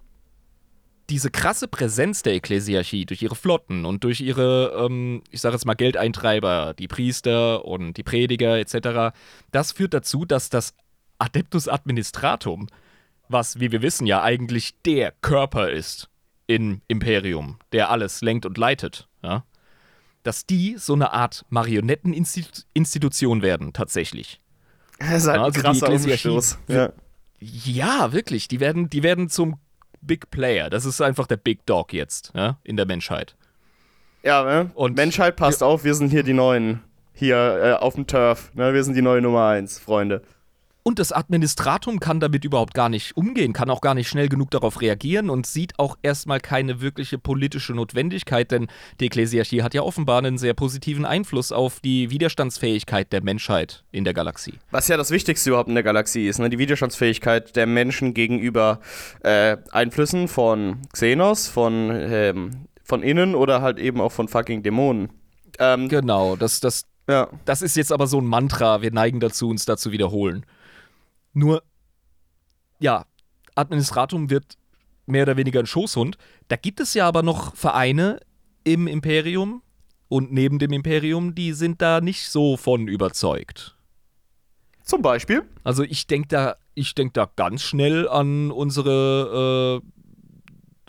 Diese 1.12 1.30
krasse 1.30 1.68
Präsenz 1.68 2.24
der 2.24 2.34
Ekklesiarchie 2.34 3.06
durch 3.06 3.22
ihre 3.22 3.36
Flotten 3.36 3.86
und 3.86 4.04
durch 4.04 4.20
ihre, 4.22 4.74
ähm, 4.84 5.22
ich 5.30 5.42
sage 5.42 5.54
jetzt 5.54 5.68
mal, 5.68 5.76
Geldeintreiber, 5.76 6.74
die 6.74 6.88
Priester 6.88 7.66
und 7.66 7.98
die 7.98 8.04
Prediger 8.04 8.58
etc., 8.58 9.16
das 9.52 9.74
führt 9.74 9.94
dazu, 9.94 10.26
dass 10.26 10.50
das 10.50 10.74
Adeptus 11.20 11.68
Administratum, 11.68 12.66
was, 13.30 13.60
wie 13.60 13.72
wir 13.72 13.84
wissen, 13.84 14.08
ja 14.08 14.24
eigentlich 14.24 14.82
der 14.88 15.12
Körper 15.22 15.70
ist 15.70 16.10
im 16.48 16.82
Imperium, 16.88 17.60
der 17.74 17.92
alles 17.92 18.22
lenkt 18.22 18.48
und 18.48 18.58
leitet, 18.58 19.08
ja, 19.22 19.44
dass 20.24 20.48
die 20.48 20.78
so 20.80 20.94
eine 20.94 21.14
Art 21.14 21.46
Marionetteninstitution 21.50 23.44
werden, 23.44 23.72
tatsächlich. 23.72 24.40
Das 25.00 25.24
ist 25.24 25.28
halt 25.28 25.40
also 25.40 25.60
ein 25.60 25.64
krasser 25.64 25.90
Umstoß. 25.90 26.58
Ja. 26.68 26.90
ja, 27.40 28.14
wirklich. 28.14 28.48
Die 28.48 28.60
werden, 28.60 28.90
die 28.90 29.04
werden 29.04 29.30
zum 29.30 29.58
Big 30.02 30.30
Player. 30.30 30.70
Das 30.70 30.86
ist 30.86 31.02
einfach 31.02 31.28
der 31.28 31.38
Big 31.38 31.66
Dog 31.66 31.94
jetzt 31.94 32.32
ja, 32.36 32.58
in 32.64 32.78
der 32.78 32.86
Menschheit. 32.86 33.36
Ja, 34.24 34.44
ne? 34.44 34.72
Und 34.76 34.96
Menschheit 34.96 35.36
passt 35.36 35.64
auf, 35.64 35.84
wir 35.84 35.96
sind 35.96 36.10
hier 36.10 36.24
die 36.24 36.34
Neuen. 36.34 36.82
Hier 37.16 37.38
äh, 37.38 37.74
auf 37.74 37.94
dem 37.96 38.08
Turf. 38.08 38.52
Ne? 38.56 38.74
Wir 38.74 38.84
sind 38.84 38.96
die 38.96 39.02
neue 39.02 39.22
Nummer 39.22 39.48
eins, 39.48 39.78
Freunde. 39.78 40.24
Und 40.86 41.00
das 41.00 41.14
Administratum 41.14 42.02
kann 42.02 42.20
damit 42.20 42.44
überhaupt 42.44 42.74
gar 42.74 42.90
nicht 42.90 43.16
umgehen, 43.16 43.54
kann 43.54 43.70
auch 43.70 43.80
gar 43.80 43.94
nicht 43.94 44.10
schnell 44.10 44.28
genug 44.28 44.52
darauf 44.52 44.82
reagieren 44.82 45.30
und 45.30 45.48
sieht 45.48 45.80
auch 45.80 45.98
erstmal 46.02 46.42
keine 46.42 46.82
wirkliche 46.82 47.18
politische 47.18 47.74
Notwendigkeit, 47.74 48.52
denn 48.52 48.68
die 49.00 49.06
Ekklesiarchie 49.06 49.64
hat 49.64 49.74
ja 49.74 49.82
offenbar 49.82 50.18
einen 50.18 50.38
sehr 50.38 50.54
positiven 50.54 51.06
Einfluss 51.06 51.54
auf 51.54 51.80
die 51.80 52.10
Widerstandsfähigkeit 52.10 53.14
der 53.14 53.24
Menschheit 53.24 53.86
in 53.92 54.04
der 54.04 54.14
Galaxie. 54.14 54.56
Was 54.72 54.90
ja 54.90 54.98
das 54.98 55.10
Wichtigste 55.12 55.52
überhaupt 55.52 55.70
in 55.70 55.76
der 55.76 55.86
Galaxie 55.86 56.28
ist, 56.28 56.40
ne? 56.40 56.50
die 56.50 56.60
Widerstandsfähigkeit 56.60 57.56
der 57.56 57.66
Menschen 57.66 58.14
gegenüber 58.14 58.82
äh, 59.22 59.56
Einflüssen 59.72 60.28
von 60.28 60.82
Xenos, 60.92 61.48
von, 61.48 61.92
ähm, 61.92 62.68
von 62.84 63.04
innen 63.04 63.36
oder 63.36 63.62
halt 63.62 63.80
eben 63.80 64.02
auch 64.02 64.12
von 64.12 64.28
fucking 64.28 64.64
Dämonen. 64.64 65.12
Ähm, 65.60 65.88
genau, 65.88 66.36
das, 66.36 66.60
das, 66.60 66.84
ja. 67.08 67.30
das 67.46 67.62
ist 67.62 67.78
jetzt 67.78 67.94
aber 67.94 68.08
so 68.08 68.20
ein 68.20 68.26
Mantra, 68.26 68.82
wir 68.82 68.92
neigen 68.92 69.22
dazu, 69.22 69.48
uns 69.48 69.64
da 69.64 69.78
zu 69.78 69.94
wiederholen. 69.94 70.46
Nur, 71.34 71.64
ja, 72.80 73.06
Administratum 73.56 74.30
wird 74.30 74.58
mehr 75.06 75.24
oder 75.24 75.38
weniger 75.38 75.60
ein 75.60 75.66
Schoßhund. 75.66 76.18
Da 76.48 76.56
gibt 76.56 76.80
es 76.80 76.94
ja 76.94 77.08
aber 77.08 77.24
noch 77.24 77.56
Vereine 77.56 78.20
im 78.64 78.88
Imperium 78.88 79.62
und 80.08 80.32
neben 80.32 80.60
dem 80.60 80.72
Imperium, 80.72 81.36
die 81.36 81.54
sind 81.54 81.82
da 81.82 82.02
nicht 82.02 82.30
so 82.30 82.56
von 82.58 82.88
überzeugt. 82.88 83.76
Zum 84.84 85.02
Beispiel? 85.02 85.44
Also 85.64 85.84
ich 85.84 86.08
denke 86.08 86.28
da, 86.28 86.56
denk 86.96 87.14
da 87.14 87.30
ganz 87.36 87.62
schnell 87.62 88.08
an 88.08 88.52
unsere 88.52 89.82
äh, 89.82 90.03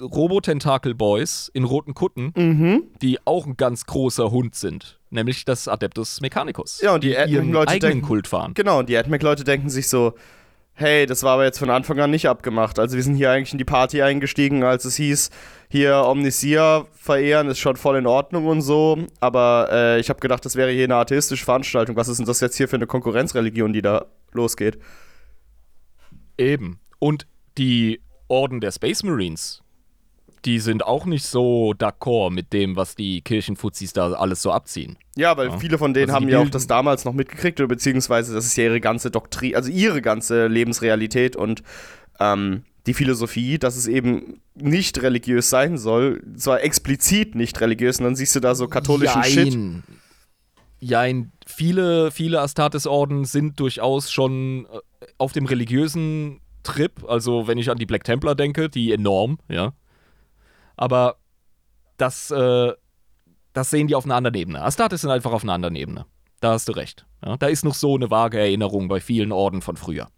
Robotentakel-Boys 0.01 1.51
in 1.53 1.65
roten 1.65 1.95
Kutten, 1.95 2.33
mhm. 2.37 2.83
die 3.01 3.19
auch 3.25 3.47
ein 3.47 3.57
ganz 3.57 3.87
großer 3.87 4.31
Hund 4.31 4.55
sind. 4.55 4.99
Nämlich 5.11 5.45
das 5.45 5.69
Adeptus 5.69 6.21
Mechanicus. 6.21 6.81
Ja, 6.81 6.95
und 6.95 7.05
die, 7.05 7.11
die 7.27 7.33
ihren 7.33 7.57
eigenen 7.57 7.81
denken, 7.81 8.03
Kult 8.03 8.27
fahren. 8.27 8.55
Genau, 8.55 8.81
und 8.81 8.89
die 8.89 8.97
AdMac-Leute 8.97 9.45
denken 9.45 9.71
sich 9.71 9.89
so, 9.89 10.15
hey, 10.75 11.07
das 11.07 11.23
war 11.23 11.35
aber 11.35 11.45
jetzt 11.45 11.59
von 11.59 11.71
Anfang 11.71 12.01
an 12.01 12.11
nicht 12.11 12.29
abgemacht. 12.29 12.79
Also 12.79 12.97
wir 12.97 13.03
sind 13.03 13.15
hier 13.15 13.31
eigentlich 13.31 13.53
in 13.53 13.59
die 13.59 13.65
Party 13.65 14.03
eingestiegen, 14.03 14.65
als 14.65 14.85
es 14.85 14.97
hieß, 14.97 15.31
hier 15.69 16.05
Omnisia 16.05 16.87
verehren 16.93 17.49
ist 17.49 17.59
schon 17.59 17.77
voll 17.77 17.97
in 17.97 18.07
Ordnung 18.07 18.47
und 18.47 18.61
so. 18.61 18.99
Aber 19.21 19.69
äh, 19.71 20.01
ich 20.01 20.09
habe 20.09 20.21
gedacht, 20.21 20.45
das 20.45 20.57
wäre 20.57 20.71
hier 20.71 20.85
eine 20.85 20.97
atheistische 20.97 21.45
Veranstaltung. 21.45 21.97
Was 21.97 22.09
ist 22.09 22.19
denn 22.19 22.27
das 22.27 22.41
jetzt 22.41 22.57
hier 22.57 22.69
für 22.69 22.77
eine 22.77 22.87
Konkurrenzreligion, 22.87 23.73
die 23.73 23.83
da 23.83 24.07
losgeht? 24.33 24.79
Eben. 26.37 26.81
Und 26.99 27.27
die 27.57 28.01
Orden 28.29 28.61
der 28.61 28.73
Space 28.73 29.05
Marines, 29.05 29.63
die 30.45 30.59
sind 30.59 30.85
auch 30.85 31.07
nicht 31.07 31.25
so 31.25 31.73
d'accord 31.73 32.31
mit 32.31 32.53
dem, 32.53 32.77
was 32.77 32.95
die 32.95 33.23
Kirchenfuzis 33.23 33.93
da 33.93 34.13
alles 34.13 34.43
so 34.43 34.53
abziehen. 34.53 34.97
Ja, 35.17 35.37
weil 35.37 35.49
ja. 35.49 35.59
viele 35.59 35.79
von 35.79 35.95
denen 35.95 36.11
also 36.11 36.17
haben 36.17 36.29
ja 36.29 36.41
auch 36.41 36.51
das 36.51 36.67
damals 36.67 37.05
noch 37.05 37.15
mitgekriegt, 37.15 37.61
oder 37.61 37.69
beziehungsweise 37.69 38.35
das 38.35 38.45
ist 38.45 38.57
ja 38.57 38.65
ihre 38.65 38.81
ganze 38.81 39.11
Doktrin, 39.11 39.55
also 39.55 39.71
ihre 39.71 40.03
ganze 40.03 40.47
Lebensrealität 40.47 41.37
und 41.37 41.63
ähm, 42.21 42.65
die 42.87 42.95
Philosophie, 42.95 43.59
dass 43.59 43.77
es 43.77 43.87
eben 43.87 44.41
nicht 44.55 45.01
religiös 45.01 45.49
sein 45.49 45.79
soll, 45.79 46.23
zwar 46.37 46.63
explizit 46.63 47.35
nicht 47.35 47.61
religiös, 47.61 47.99
und 47.99 48.05
dann 48.05 48.17
siehst 48.17 48.37
du 48.37 48.41
da 48.41 48.55
so 48.55 48.69
katholischen 48.69 49.23
Jein. 49.23 49.33
Shit. 49.33 49.99
Jein, 50.81 51.33
viele, 51.47 52.11
viele 52.11 52.41
Astartes-Orden 52.41 53.25
sind 53.25 53.59
durchaus 53.59 54.13
schon 54.13 54.67
äh, 54.67 55.07
auf 55.17 55.33
dem 55.33 55.47
religiösen 55.47 56.41
Trip, 56.63 57.05
also 57.09 57.47
wenn 57.47 57.57
ich 57.57 57.71
an 57.71 57.79
die 57.79 57.87
Black 57.87 58.05
Templar 58.05 58.35
denke, 58.35 58.69
die 58.69 58.93
enorm, 58.93 59.39
ja, 59.49 59.73
aber 60.77 61.17
das, 61.97 62.31
äh, 62.31 62.73
das 63.53 63.71
sehen 63.71 63.87
die 63.87 63.95
auf 63.95 64.05
einer 64.05 64.17
anderen 64.17 64.35
Ebene. 64.35 64.63
Astartes 64.63 65.03
sind 65.03 65.11
einfach 65.11 65.33
auf 65.33 65.43
einer 65.43 65.53
anderen 65.53 65.77
Ebene. 65.77 66.07
Da 66.41 66.53
hast 66.53 66.69
du 66.69 66.73
recht. 66.73 67.07
Ja, 67.25 67.37
da 67.37 67.47
ist 67.47 67.65
noch 67.65 67.75
so 67.75 67.95
eine 67.95 68.11
vage 68.11 68.39
Erinnerung 68.39 68.89
bei 68.89 69.01
vielen 69.01 69.33
Orden 69.33 69.63
von 69.63 69.77
früher. 69.77 70.09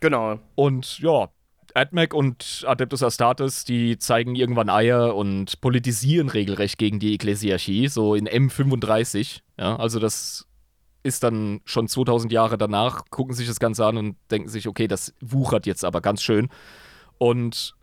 Genau. 0.00 0.38
Und 0.54 0.98
ja, 1.00 1.28
AdMac 1.74 2.14
und 2.14 2.64
Adeptus 2.66 3.02
Astartes, 3.02 3.64
die 3.64 3.98
zeigen 3.98 4.34
irgendwann 4.34 4.70
Eier 4.70 5.14
und 5.14 5.60
politisieren 5.60 6.28
regelrecht 6.28 6.78
gegen 6.78 6.98
die 6.98 7.14
Ekklesiarchie, 7.14 7.88
so 7.88 8.14
in 8.14 8.28
M35. 8.28 9.40
Ja, 9.58 9.76
also 9.76 9.98
das 9.98 10.46
ist 11.02 11.22
dann 11.22 11.60
schon 11.64 11.88
2000 11.88 12.32
Jahre 12.32 12.58
danach, 12.58 13.04
gucken 13.10 13.34
sich 13.34 13.46
das 13.46 13.60
Ganze 13.60 13.86
an 13.86 13.96
und 13.96 14.16
denken 14.30 14.48
sich, 14.48 14.68
okay, 14.68 14.86
das 14.86 15.14
wuchert 15.20 15.66
jetzt 15.66 15.84
aber 15.84 16.00
ganz 16.00 16.22
schön. 16.22 16.48
Und 17.18 17.74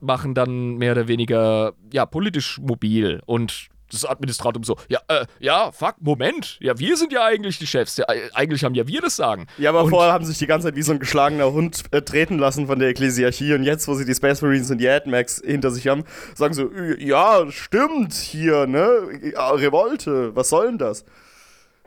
machen 0.00 0.34
dann 0.34 0.76
mehr 0.76 0.92
oder 0.92 1.08
weniger 1.08 1.72
ja 1.92 2.06
politisch 2.06 2.58
mobil 2.60 3.22
und 3.26 3.68
das 3.90 4.04
Administratum 4.04 4.64
so, 4.64 4.76
ja, 4.90 5.00
äh, 5.08 5.24
ja, 5.40 5.72
fuck, 5.72 5.94
Moment, 6.00 6.58
ja, 6.60 6.78
wir 6.78 6.94
sind 6.98 7.10
ja 7.10 7.24
eigentlich 7.24 7.58
die 7.58 7.66
Chefs, 7.66 7.96
ja, 7.96 8.04
äh, 8.06 8.28
eigentlich 8.34 8.62
haben 8.62 8.74
ja 8.74 8.86
wir 8.86 9.00
das 9.00 9.16
Sagen. 9.16 9.46
Ja, 9.56 9.70
aber 9.70 9.84
Und- 9.84 9.88
vorher 9.90 10.12
haben 10.12 10.26
sie 10.26 10.32
sich 10.32 10.38
die 10.40 10.46
ganze 10.46 10.66
Zeit 10.68 10.76
wie 10.76 10.82
so 10.82 10.92
ein 10.92 10.98
geschlagener 10.98 11.50
Hund 11.52 11.84
äh, 11.90 12.02
treten 12.02 12.38
lassen 12.38 12.66
von 12.66 12.78
der 12.78 12.90
Ekklesiarchie 12.90 13.54
und 13.54 13.62
jetzt, 13.62 13.88
wo 13.88 13.94
sie 13.94 14.04
die 14.04 14.14
Space 14.14 14.42
Marines 14.42 14.70
und 14.70 14.76
die 14.76 14.86
AdMax 14.90 15.40
hinter 15.42 15.70
sich 15.70 15.88
haben, 15.88 16.04
sagen 16.34 16.52
so, 16.52 16.70
"Äh, 16.70 17.02
ja, 17.02 17.50
stimmt, 17.50 18.12
hier, 18.12 18.66
ne, 18.66 18.90
ja, 19.32 19.48
Revolte, 19.52 20.36
was 20.36 20.50
soll 20.50 20.66
denn 20.66 20.78
das? 20.78 21.06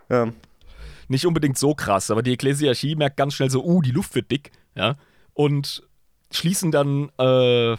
Ja, 0.10 0.30
nicht 1.08 1.28
unbedingt 1.28 1.60
so 1.60 1.76
krass, 1.76 2.10
aber 2.10 2.24
die 2.24 2.32
Ekklesiarchie 2.34 2.96
merkt 2.96 3.18
ganz 3.18 3.36
schnell 3.36 3.52
so, 3.52 3.64
uh, 3.64 3.82
die 3.84 3.92
Luft 3.92 4.16
wird 4.16 4.32
dick, 4.32 4.52
ja, 4.76 4.96
und 5.36 5.84
schließen 6.32 6.72
dann 6.72 7.10
äh, 7.20 7.76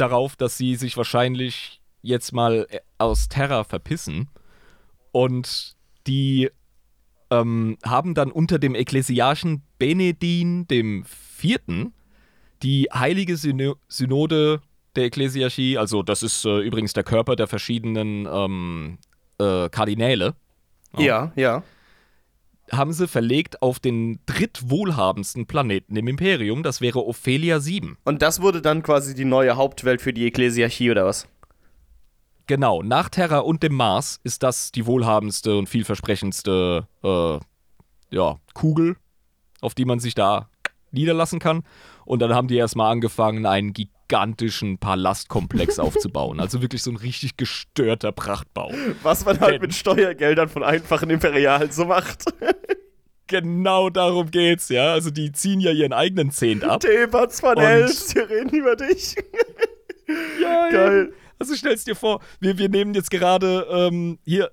darauf, 0.00 0.36
dass 0.36 0.56
sie 0.56 0.76
sich 0.76 0.96
wahrscheinlich 0.96 1.80
jetzt 2.02 2.32
mal 2.32 2.66
äh, 2.70 2.80
aus 2.98 3.28
Terra 3.28 3.64
verpissen 3.64 4.28
und 5.12 5.76
die 6.06 6.50
ähm, 7.30 7.78
haben 7.84 8.14
dann 8.14 8.32
unter 8.32 8.58
dem 8.58 8.74
Ekklesiarchen 8.74 9.62
Benedin 9.78 10.66
dem 10.66 11.04
Vierten 11.04 11.92
die 12.62 12.88
heilige 12.92 13.36
Syno 13.36 13.76
Synode 13.88 14.62
der 14.96 15.04
Ekklesiarchie, 15.04 15.78
also 15.78 16.02
das 16.02 16.22
ist 16.22 16.44
äh, 16.44 16.58
übrigens 16.58 16.92
der 16.92 17.04
Körper 17.04 17.36
der 17.36 17.46
verschiedenen 17.46 18.26
ähm, 18.26 18.98
äh, 19.38 19.68
Kardinäle, 19.68 20.34
ja, 20.98 21.32
ja. 21.36 21.62
Haben 22.72 22.92
sie 22.92 23.08
verlegt 23.08 23.62
auf 23.62 23.80
den 23.80 24.20
drittwohlhabendsten 24.26 25.46
Planeten 25.46 25.96
im 25.96 26.08
Imperium. 26.08 26.62
Das 26.62 26.80
wäre 26.80 27.04
Ophelia 27.06 27.60
7. 27.60 27.96
Und 28.04 28.22
das 28.22 28.40
wurde 28.40 28.62
dann 28.62 28.82
quasi 28.82 29.14
die 29.14 29.24
neue 29.24 29.56
Hauptwelt 29.56 30.00
für 30.00 30.12
die 30.12 30.26
Ekklesiarchie 30.26 30.90
oder 30.90 31.06
was? 31.06 31.26
Genau, 32.46 32.82
nach 32.82 33.08
Terra 33.08 33.38
und 33.38 33.62
dem 33.62 33.74
Mars 33.74 34.18
ist 34.24 34.42
das 34.42 34.72
die 34.72 34.86
wohlhabendste 34.86 35.56
und 35.56 35.68
vielversprechendste 35.68 36.88
äh, 37.04 37.38
ja, 38.10 38.40
Kugel, 38.54 38.96
auf 39.60 39.74
die 39.74 39.84
man 39.84 40.00
sich 40.00 40.14
da 40.14 40.48
niederlassen 40.90 41.38
kann. 41.38 41.62
Und 42.04 42.20
dann 42.22 42.34
haben 42.34 42.48
die 42.48 42.56
erstmal 42.56 42.90
angefangen, 42.90 43.46
einen 43.46 43.72
gigantischen 44.10 44.78
Palastkomplex 44.78 45.78
aufzubauen. 45.78 46.40
Also 46.40 46.60
wirklich 46.60 46.82
so 46.82 46.90
ein 46.90 46.96
richtig 46.96 47.36
gestörter 47.36 48.10
Prachtbau. 48.12 48.72
Was 49.02 49.24
man 49.24 49.38
halt 49.40 49.54
Denn- 49.54 49.60
mit 49.62 49.74
Steuergeldern 49.74 50.48
von 50.48 50.62
einfachen 50.64 51.08
Imperialen 51.10 51.70
so 51.70 51.84
macht. 51.86 52.24
Genau 53.28 53.90
darum 53.90 54.32
geht's, 54.32 54.70
ja. 54.70 54.92
Also 54.92 55.10
die 55.12 55.30
ziehen 55.30 55.60
ja 55.60 55.70
ihren 55.70 55.92
eigenen 55.92 56.32
Zehnt 56.32 56.64
ab. 56.64 56.80
Thebats 56.80 57.38
von 57.38 57.56
Els, 57.58 58.12
wir 58.16 58.28
reden 58.28 58.48
über 58.56 58.74
dich. 58.74 59.14
Ja, 60.42 60.68
Geil. 60.68 61.12
Also 61.38 61.54
stell's 61.54 61.84
dir 61.84 61.94
vor, 61.94 62.20
wir, 62.40 62.58
wir 62.58 62.68
nehmen 62.68 62.92
jetzt 62.92 63.08
gerade 63.08 63.68
ähm, 63.70 64.18
hier, 64.24 64.50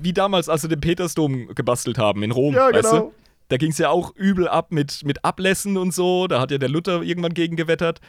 wie 0.00 0.12
damals, 0.12 0.48
als 0.48 0.62
wir 0.62 0.68
den 0.68 0.80
Petersdom 0.80 1.48
gebastelt 1.56 1.98
haben 1.98 2.22
in 2.22 2.30
Rom, 2.30 2.54
Ja, 2.54 2.72
weißt 2.72 2.88
genau. 2.88 3.02
du? 3.06 3.14
Da 3.48 3.56
ging's 3.56 3.78
ja 3.78 3.90
auch 3.90 4.14
übel 4.14 4.46
ab 4.46 4.70
mit, 4.70 5.04
mit 5.04 5.24
Ablässen 5.24 5.76
und 5.76 5.92
so. 5.92 6.28
Da 6.28 6.40
hat 6.40 6.52
ja 6.52 6.58
der 6.58 6.68
Luther 6.68 7.02
irgendwann 7.02 7.34
gegen 7.34 7.56
gewettert. 7.56 8.00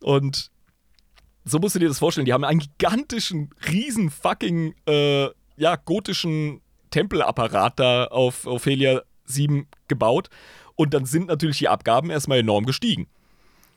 Und 0.00 0.50
so 1.44 1.58
musst 1.58 1.74
du 1.74 1.78
dir 1.78 1.88
das 1.88 1.98
vorstellen. 1.98 2.24
Die 2.24 2.32
haben 2.32 2.44
einen 2.44 2.60
gigantischen, 2.60 3.50
riesen 3.70 4.10
fucking, 4.10 4.74
äh, 4.88 5.28
ja, 5.56 5.76
gotischen 5.76 6.60
Tempelapparat 6.90 7.78
da 7.78 8.04
auf 8.06 8.46
Ophelia 8.46 9.02
7 9.26 9.66
gebaut. 9.88 10.28
Und 10.76 10.94
dann 10.94 11.04
sind 11.06 11.28
natürlich 11.28 11.58
die 11.58 11.68
Abgaben 11.68 12.10
erstmal 12.10 12.38
enorm 12.38 12.64
gestiegen. 12.66 13.08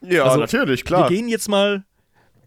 Ja, 0.02 0.24
Also, 0.26 0.40
natürlich, 0.40 0.86
klar. 0.86 1.10
Wir 1.10 1.18
gehen 1.18 1.28
jetzt 1.30 1.50
mal 1.50 1.84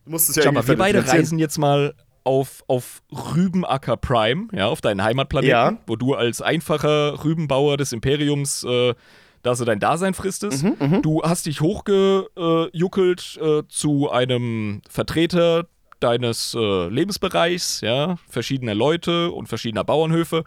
Du 0.05 0.13
musst 0.13 0.31
es 0.31 0.37
ja 0.37 0.51
mal, 0.51 0.67
wir 0.67 0.77
beide 0.77 1.07
reisen 1.07 1.39
jetzt 1.39 1.59
mal 1.59 1.95
auf, 2.25 2.63
auf 2.67 3.03
Rübenacker 3.13 3.97
Prime, 3.97 4.49
ja, 4.53 4.67
auf 4.67 4.81
deinen 4.81 5.03
Heimatplaneten, 5.03 5.51
Ja. 5.51 5.79
wo 5.87 5.97
du 5.97 6.15
als 6.15 6.41
einfacher 6.43 7.23
Rübenbauer 7.25 7.77
des 7.77 7.93
Imperiums 7.93 8.65
äh, 8.65 8.95
da 9.43 9.55
so 9.55 9.65
dein 9.65 9.81
Dasein 9.81 10.15
fristest. 10.15 10.63
Mhm, 10.63 11.03
Du 11.03 11.23
hast 11.23 11.47
dich 11.47 11.61
hochgejuckelt 11.61 13.39
äh, 13.41 13.63
zu 13.69 14.11
einem 14.11 14.83
Vertreter 14.89 15.67
deines 16.01 16.55
äh, 16.55 16.89
Lebensbereichs, 16.89 17.81
ja, 17.83 18.17
verschiedener 18.29 18.75
Leute 18.75 19.31
und 19.31 19.49
verschiedener 19.49 19.85
Bauernhöfe. 19.85 20.45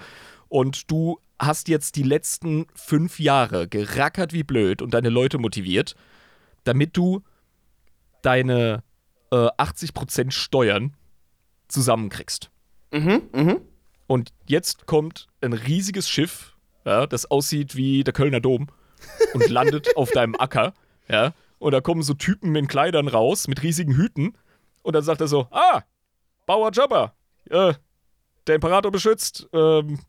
Und 0.48 0.92
du 0.92 1.20
hast 1.40 1.68
jetzt 1.68 1.96
die 1.96 2.04
letzten 2.04 2.68
fünf 2.76 3.20
Jahre 3.20 3.68
gerackert 3.68 4.34
wie 4.34 4.44
blöd 4.44 4.82
und 4.82 4.94
deine 4.94 5.10
Leute 5.10 5.38
motiviert, 5.38 5.96
damit 6.64 6.96
du 6.96 7.22
deine 8.22 8.84
äh, 9.32 9.36
80% 9.36 10.32
Steuern 10.32 10.96
zusammenkriegst. 11.68 12.50
Mhm, 12.92 13.22
mhm. 13.34 13.62
Und 14.08 14.32
jetzt 14.46 14.86
kommt 14.86 15.28
ein 15.42 15.54
riesiges 15.54 16.10
Schiff, 16.10 16.56
ja, 16.86 17.08
das 17.08 17.30
aussieht 17.30 17.76
wie 17.76 18.04
der 18.04 18.14
Kölner 18.14 18.40
Dom 18.40 18.68
und 19.34 19.50
landet 19.50 19.96
auf 19.98 20.12
deinem 20.12 20.36
Acker, 20.36 20.74
ja. 21.10 21.34
Und 21.60 21.72
da 21.72 21.80
kommen 21.80 22.04
so 22.04 22.14
Typen 22.14 22.56
in 22.56 22.68
Kleidern 22.68 23.08
raus 23.08 23.48
mit 23.48 23.64
riesigen 23.64 23.96
Hüten 23.96 24.36
und 24.82 24.96
dann 24.96 25.04
sagt 25.04 25.22
er 25.22 25.28
so, 25.28 25.48
ah, 25.52 25.82
Bauer 26.46 26.72
Jabba, 26.74 27.14
äh, 27.50 27.74
der 28.48 28.56
Imperator 28.56 28.92
beschützt, 28.92 29.48
ähm, 29.54 30.00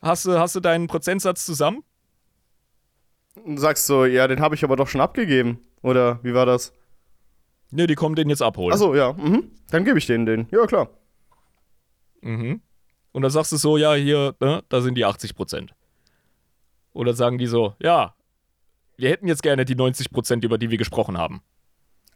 hast 0.00 0.26
du, 0.26 0.38
hast 0.38 0.56
du 0.56 0.60
deinen 0.60 0.88
Prozentsatz 0.88 1.46
zusammen? 1.46 1.84
Und 3.44 3.58
sagst 3.58 3.86
so, 3.86 4.04
ja, 4.04 4.26
den 4.26 4.40
habe 4.40 4.54
ich 4.54 4.64
aber 4.64 4.76
doch 4.76 4.88
schon 4.88 5.00
abgegeben. 5.00 5.60
Oder 5.82 6.18
wie 6.22 6.34
war 6.34 6.46
das? 6.46 6.72
Ne, 7.70 7.86
die 7.86 7.94
kommen 7.94 8.14
den 8.14 8.28
jetzt 8.28 8.42
abholen. 8.42 8.72
Achso, 8.74 8.94
ja, 8.94 9.12
mhm. 9.14 9.50
Dann 9.70 9.84
gebe 9.84 9.98
ich 9.98 10.06
denen 10.06 10.26
den. 10.26 10.46
Ja, 10.50 10.66
klar. 10.66 10.90
Mhm. 12.20 12.60
Und 13.12 13.22
dann 13.22 13.30
sagst 13.30 13.52
du 13.52 13.56
so, 13.56 13.76
ja, 13.76 13.94
hier, 13.94 14.34
ne, 14.40 14.62
da 14.68 14.80
sind 14.80 14.96
die 14.96 15.04
80 15.04 15.34
Prozent. 15.34 15.74
Oder 16.92 17.14
sagen 17.14 17.38
die 17.38 17.46
so, 17.46 17.74
ja, 17.80 18.14
wir 18.96 19.10
hätten 19.10 19.26
jetzt 19.26 19.42
gerne 19.42 19.64
die 19.64 19.74
90 19.74 20.10
Prozent, 20.10 20.44
über 20.44 20.58
die 20.58 20.70
wir 20.70 20.78
gesprochen 20.78 21.18
haben. 21.18 21.42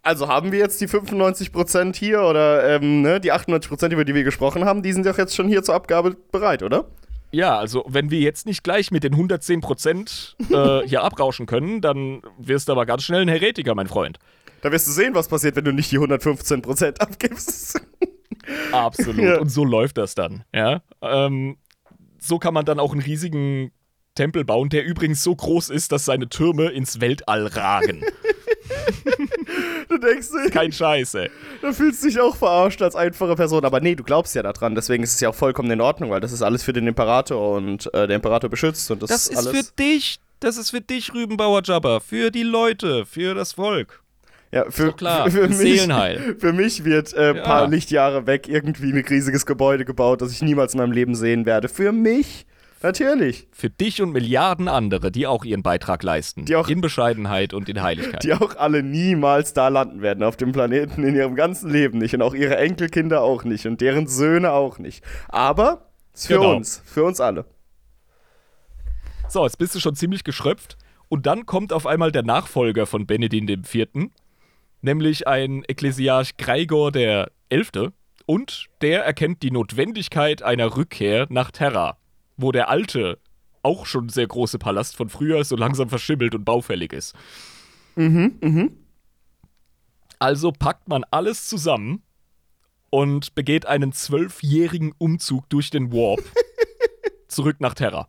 Also 0.02 0.28
haben 0.28 0.52
wir 0.52 0.60
jetzt 0.60 0.80
die 0.80 0.86
95% 0.86 1.96
hier 1.96 2.22
oder 2.22 2.76
ähm, 2.76 3.02
ne, 3.02 3.20
die 3.20 3.32
98%, 3.32 3.90
über 3.90 4.04
die 4.04 4.14
wir 4.14 4.22
gesprochen 4.22 4.64
haben, 4.64 4.82
die 4.82 4.92
sind 4.92 5.04
doch 5.04 5.18
jetzt 5.18 5.34
schon 5.34 5.48
hier 5.48 5.64
zur 5.64 5.74
Abgabe 5.74 6.16
bereit, 6.30 6.62
oder? 6.62 6.86
Ja, 7.32 7.58
also 7.58 7.84
wenn 7.88 8.10
wir 8.10 8.20
jetzt 8.20 8.46
nicht 8.46 8.62
gleich 8.62 8.92
mit 8.92 9.02
den 9.02 9.14
110 9.14 9.60
Prozent 9.62 10.36
äh, 10.50 10.82
hier 10.86 11.02
abrauschen 11.02 11.46
können, 11.46 11.80
dann 11.80 12.22
wirst 12.38 12.68
du 12.68 12.72
aber 12.72 12.86
ganz 12.86 13.02
schnell 13.02 13.22
ein 13.22 13.28
Heretiker, 13.28 13.74
mein 13.74 13.88
Freund. 13.88 14.18
Da 14.62 14.70
wirst 14.70 14.86
du 14.86 14.92
sehen, 14.92 15.14
was 15.14 15.28
passiert, 15.28 15.56
wenn 15.56 15.64
du 15.64 15.72
nicht 15.72 15.90
die 15.90 15.98
115% 15.98 16.98
abgibst. 17.00 17.80
Absolut. 18.72 19.18
Ja. 19.18 19.40
Und 19.40 19.48
so 19.48 19.64
läuft 19.64 19.98
das 19.98 20.14
dann. 20.14 20.44
Ja. 20.54 20.82
Ähm, 21.02 21.56
so 22.18 22.38
kann 22.38 22.54
man 22.54 22.64
dann 22.64 22.78
auch 22.78 22.92
einen 22.92 23.02
riesigen 23.02 23.72
Tempel 24.16 24.44
bauen, 24.44 24.68
der 24.68 24.84
übrigens 24.84 25.22
so 25.22 25.36
groß 25.36 25.70
ist, 25.70 25.92
dass 25.92 26.04
seine 26.04 26.28
Türme 26.28 26.70
ins 26.70 27.00
Weltall 27.00 27.46
ragen. 27.46 28.02
du 29.88 29.98
denkst, 29.98 30.28
Kein 30.50 30.72
Scheiß, 30.72 31.14
ey. 31.14 31.30
da 31.62 31.72
fühlst 31.72 32.02
du 32.02 32.08
dich 32.08 32.20
auch 32.20 32.36
verarscht 32.36 32.82
als 32.82 32.96
einfache 32.96 33.36
Person. 33.36 33.64
Aber 33.64 33.80
nee, 33.80 33.94
du 33.94 34.02
glaubst 34.04 34.34
ja 34.34 34.42
daran. 34.42 34.74
Deswegen 34.74 35.02
ist 35.04 35.14
es 35.14 35.20
ja 35.20 35.28
auch 35.28 35.34
vollkommen 35.34 35.70
in 35.70 35.80
Ordnung, 35.80 36.10
weil 36.10 36.20
das 36.20 36.32
ist 36.32 36.42
alles 36.42 36.62
für 36.62 36.72
den 36.72 36.86
Imperator 36.86 37.56
und 37.56 37.86
äh, 37.94 38.06
der 38.06 38.16
Imperator 38.16 38.50
beschützt. 38.50 38.90
Und 38.90 39.02
das, 39.02 39.10
Das 39.10 39.28
ist 39.28 39.36
alles. 39.36 39.56
für 39.56 39.72
dich. 39.78 40.18
Das 40.40 40.56
ist 40.58 40.70
für 40.70 40.80
dich, 40.82 41.14
Rübenbauer 41.14 41.62
Jabba. 41.64 42.00
Für 42.00 42.30
die 42.30 42.42
Leute, 42.42 43.06
für 43.06 43.34
das 43.34 43.52
Volk. 43.54 44.02
Ja, 44.52 44.70
für, 44.70 44.92
klar, 44.92 45.24
für, 45.24 45.30
für 45.30 45.42
für 45.42 45.48
mich, 45.48 45.56
Seelenheil. 45.58 46.36
Für 46.38 46.52
mich 46.52 46.84
wird 46.84 47.14
ein 47.14 47.34
äh, 47.36 47.38
Ja. 47.38 47.42
paar 47.44 47.68
Lichtjahre 47.68 48.26
weg 48.26 48.48
irgendwie 48.48 48.92
ein 48.92 48.98
riesiges 49.04 49.44
Gebäude 49.44 49.84
gebaut, 49.84 50.22
das 50.22 50.30
ich 50.32 50.40
niemals 50.42 50.74
in 50.74 50.80
meinem 50.80 50.92
Leben 50.92 51.14
sehen 51.14 51.46
werde. 51.46 51.68
Für 51.68 51.90
mich. 51.92 52.46
Natürlich. 52.82 53.48
Für 53.52 53.70
dich 53.70 54.02
und 54.02 54.12
Milliarden 54.12 54.68
andere, 54.68 55.10
die 55.10 55.26
auch 55.26 55.44
ihren 55.44 55.62
Beitrag 55.62 56.02
leisten. 56.02 56.44
Die 56.44 56.56
auch- 56.56 56.68
in 56.68 56.80
Bescheidenheit 56.80 57.54
und 57.54 57.68
in 57.68 57.82
Heiligkeit. 57.82 58.22
Die 58.22 58.32
auch 58.34 58.56
alle 58.56 58.82
niemals 58.82 59.54
da 59.54 59.68
landen 59.68 60.02
werden 60.02 60.22
auf 60.22 60.36
dem 60.36 60.52
Planeten 60.52 61.02
in 61.02 61.14
ihrem 61.16 61.34
ganzen 61.36 61.70
Leben 61.70 61.98
nicht. 61.98 62.14
Und 62.14 62.22
auch 62.22 62.34
ihre 62.34 62.56
Enkelkinder 62.58 63.22
auch 63.22 63.44
nicht. 63.44 63.66
Und 63.66 63.80
deren 63.80 64.06
Söhne 64.06 64.52
auch 64.52 64.78
nicht. 64.78 65.02
Aber 65.28 65.90
für 66.14 66.34
Genau. 66.38 66.56
uns. 66.56 66.82
Für 66.84 67.04
uns 67.04 67.20
alle. 67.20 67.46
So, 69.28 69.44
jetzt 69.44 69.58
bist 69.58 69.74
du 69.74 69.80
schon 69.80 69.96
ziemlich 69.96 70.22
geschröpft. 70.24 70.76
Und 71.08 71.26
dann 71.26 71.46
kommt 71.46 71.72
auf 71.72 71.86
einmal 71.86 72.12
der 72.12 72.22
Nachfolger 72.22 72.86
von 72.86 73.06
Benedin 73.06 73.48
IV., 73.48 74.10
nämlich 74.82 75.26
ein 75.26 75.62
Ekklesiarch 75.66 76.36
Gregor 76.36 76.92
der 76.92 77.30
Elfte. 77.48 77.92
Und 78.26 78.66
der 78.82 79.04
erkennt 79.04 79.42
die 79.42 79.50
Notwendigkeit 79.52 80.42
einer 80.42 80.76
Rückkehr 80.76 81.26
nach 81.30 81.52
Terra, 81.52 81.96
wo 82.36 82.52
der 82.52 82.68
alte, 82.68 83.18
auch 83.62 83.86
schon 83.86 84.08
sehr 84.08 84.26
große 84.26 84.58
Palast 84.58 84.96
von 84.96 85.08
früher 85.08 85.44
so 85.44 85.56
langsam 85.56 85.88
verschimmelt 85.88 86.34
und 86.34 86.44
baufällig 86.44 86.92
ist. 86.92 87.14
Also 90.18 90.52
packt 90.52 90.88
man 90.88 91.04
alles 91.10 91.48
zusammen 91.48 92.02
und 92.90 93.34
begeht 93.34 93.66
einen 93.66 93.92
zwölfjährigen 93.92 94.92
Umzug 94.98 95.48
durch 95.50 95.70
den 95.70 95.92
Warp 95.92 96.22
zurück 97.28 97.56
nach 97.60 97.74
Terra. 97.74 98.08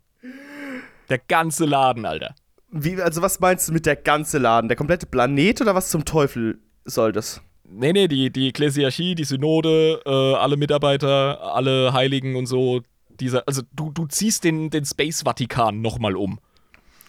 Der 1.10 1.18
ganze 1.18 1.66
Laden, 1.66 2.06
Alter. 2.06 2.36
Wie, 2.70 3.02
also, 3.02 3.22
was 3.22 3.40
meinst 3.40 3.70
du 3.70 3.74
mit 3.74 3.86
der 3.86 3.96
ganze 3.96 4.38
Laden? 4.38 4.68
Der 4.68 4.76
komplette 4.76 5.06
Planet 5.06 5.62
oder 5.62 5.74
was 5.74 5.90
zum 5.90 6.04
Teufel 6.04 6.60
soll 6.84 7.14
das? 7.14 7.42
Nee, 7.64 7.94
nee, 7.94 8.08
die, 8.08 8.30
die 8.30 8.50
Ekklesiarchie, 8.50 9.16
die 9.16 9.24
Synode, 9.24 10.02
äh, 10.06 10.36
alle 10.36 10.58
Mitarbeiter, 10.58 11.42
alle 11.54 11.94
Heiligen 11.94 12.36
und 12.36 12.46
so. 12.46 12.82
Dieser, 13.20 13.44
also 13.48 13.62
du, 13.74 13.92
du 13.92 14.06
ziehst 14.08 14.44
den, 14.44 14.70
den 14.70 14.86
Space-Vatikan 14.86 15.82
nochmal 15.82 16.16
um. 16.16 16.40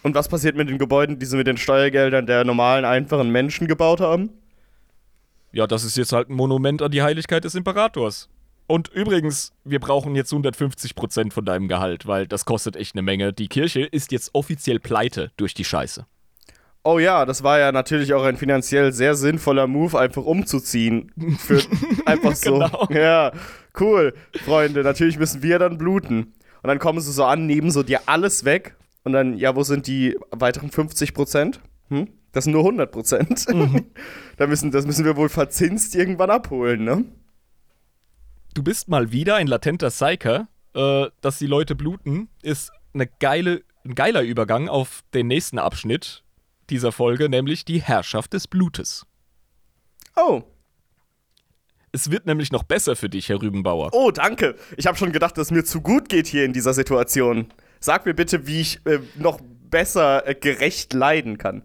Und 0.03 0.15
was 0.15 0.29
passiert 0.29 0.57
mit 0.57 0.69
den 0.69 0.79
Gebäuden, 0.79 1.19
die 1.19 1.27
sie 1.27 1.37
mit 1.37 1.47
den 1.47 1.57
Steuergeldern 1.57 2.27
der 2.27 2.45
normalen, 2.45 2.85
einfachen 2.85 3.31
Menschen 3.31 3.67
gebaut 3.67 4.01
haben? 4.01 4.31
Ja, 5.53 5.67
das 5.67 5.85
ist 5.85 5.97
jetzt 5.97 6.13
halt 6.13 6.29
ein 6.29 6.35
Monument 6.35 6.83
an 6.83 6.91
die 6.91 7.03
Heiligkeit 7.03 7.45
des 7.45 7.55
Imperators. 7.55 8.29
Und 8.67 8.89
übrigens, 8.89 9.53
wir 9.65 9.81
brauchen 9.81 10.15
jetzt 10.15 10.33
150% 10.33 11.33
von 11.33 11.45
deinem 11.45 11.69
Gehalt, 11.69 12.07
weil 12.07 12.27
das 12.27 12.45
kostet 12.45 12.77
echt 12.77 12.95
eine 12.95 13.03
Menge. 13.03 13.33
Die 13.33 13.49
Kirche 13.49 13.81
ist 13.81 14.13
jetzt 14.13 14.35
offiziell 14.35 14.79
pleite 14.79 15.33
durch 15.39 15.55
die 15.55 15.65
Scheiße. 15.65 16.07
Oh 16.85 16.99
ja, 16.99 17.27
das 17.27 17.43
war 17.43 17.59
ja 17.59 17.73
natürlich 17.73 18.15
auch 18.15 18.23
ein 18.25 18.37
finanziell 18.37 18.93
sehr 18.93 19.15
sinnvoller 19.15 19.67
Move, 19.67 19.99
einfach 19.99 20.25
umzuziehen. 20.25 21.13
Für 21.39 21.61
einfach 22.07 22.35
so. 22.35 22.55
genau. 22.55 22.89
Ja, 22.91 23.33
cool, 23.81 24.15
Freunde. 24.45 24.83
Natürlich 24.83 25.19
müssen 25.19 25.43
wir 25.43 25.59
dann 25.59 25.77
bluten. 25.79 26.35
Und 26.63 26.69
dann 26.69 26.79
kommen 26.79 27.01
sie 27.01 27.13
so 27.13 27.25
an, 27.25 27.47
nehmen 27.47 27.71
so 27.71 27.83
dir 27.83 28.01
alles 28.07 28.45
weg. 28.45 28.77
Und 29.05 29.13
dann, 29.13 29.37
ja, 29.37 29.55
wo 29.55 29.63
sind 29.63 29.87
die 29.87 30.17
weiteren 30.31 30.71
50 30.71 31.15
Prozent? 31.15 31.61
Hm? 31.89 32.09
Das 32.33 32.45
sind 32.45 32.53
nur 32.53 32.63
100 32.63 32.91
Prozent. 32.91 33.47
Mhm. 33.53 33.87
da 34.37 34.47
müssen, 34.47 34.71
das 34.71 34.87
müssen 34.87 35.05
wir 35.05 35.17
wohl 35.17 35.29
verzinst 35.29 35.95
irgendwann 35.95 36.31
abholen, 36.31 36.85
ne? 36.85 37.05
Du 38.55 38.63
bist 38.63 38.89
mal 38.89 39.13
wieder 39.13 39.37
ein 39.37 39.47
latenter 39.47 39.91
Psyker. 39.91 40.49
Äh, 40.75 41.07
dass 41.23 41.39
die 41.39 41.47
Leute 41.47 41.75
bluten, 41.75 42.29
ist 42.43 42.71
eine 42.93 43.07
geile, 43.07 43.63
ein 43.85 43.95
geiler 43.95 44.23
Übergang 44.23 44.69
auf 44.69 45.03
den 45.15 45.27
nächsten 45.27 45.59
Abschnitt 45.59 46.23
dieser 46.71 46.93
Folge, 46.93 47.29
nämlich 47.29 47.65
die 47.65 47.81
Herrschaft 47.81 48.33
des 48.33 48.47
Blutes. 48.47 49.07
Oh. 50.17 50.43
Es 51.93 52.11
wird 52.11 52.27
nämlich 52.27 52.53
noch 52.53 52.65
besser 52.65 52.97
für 52.97 53.09
dich, 53.09 53.29
Herr 53.29 53.41
Rübenbauer. 53.41 53.91
Oh, 53.93 54.11
danke. 54.11 54.57
Ich 54.77 54.87
habe 54.87 54.99
schon 54.99 55.13
gedacht, 55.13 55.39
dass 55.39 55.49
es 55.49 55.51
mir 55.51 55.65
zu 55.65 55.81
gut 55.81 56.09
geht 56.09 56.27
hier 56.27 56.45
in 56.45 56.53
dieser 56.53 56.75
Situation. 56.75 57.49
Sag 57.81 58.05
mir 58.05 58.15
bitte, 58.15 58.47
wie 58.47 58.61
ich 58.61 58.85
äh, 58.87 59.01
noch 59.17 59.41
besser 59.71 60.27
äh, 60.27 60.35
gerecht 60.35 60.93
leiden 60.93 61.39
kann. 61.39 61.63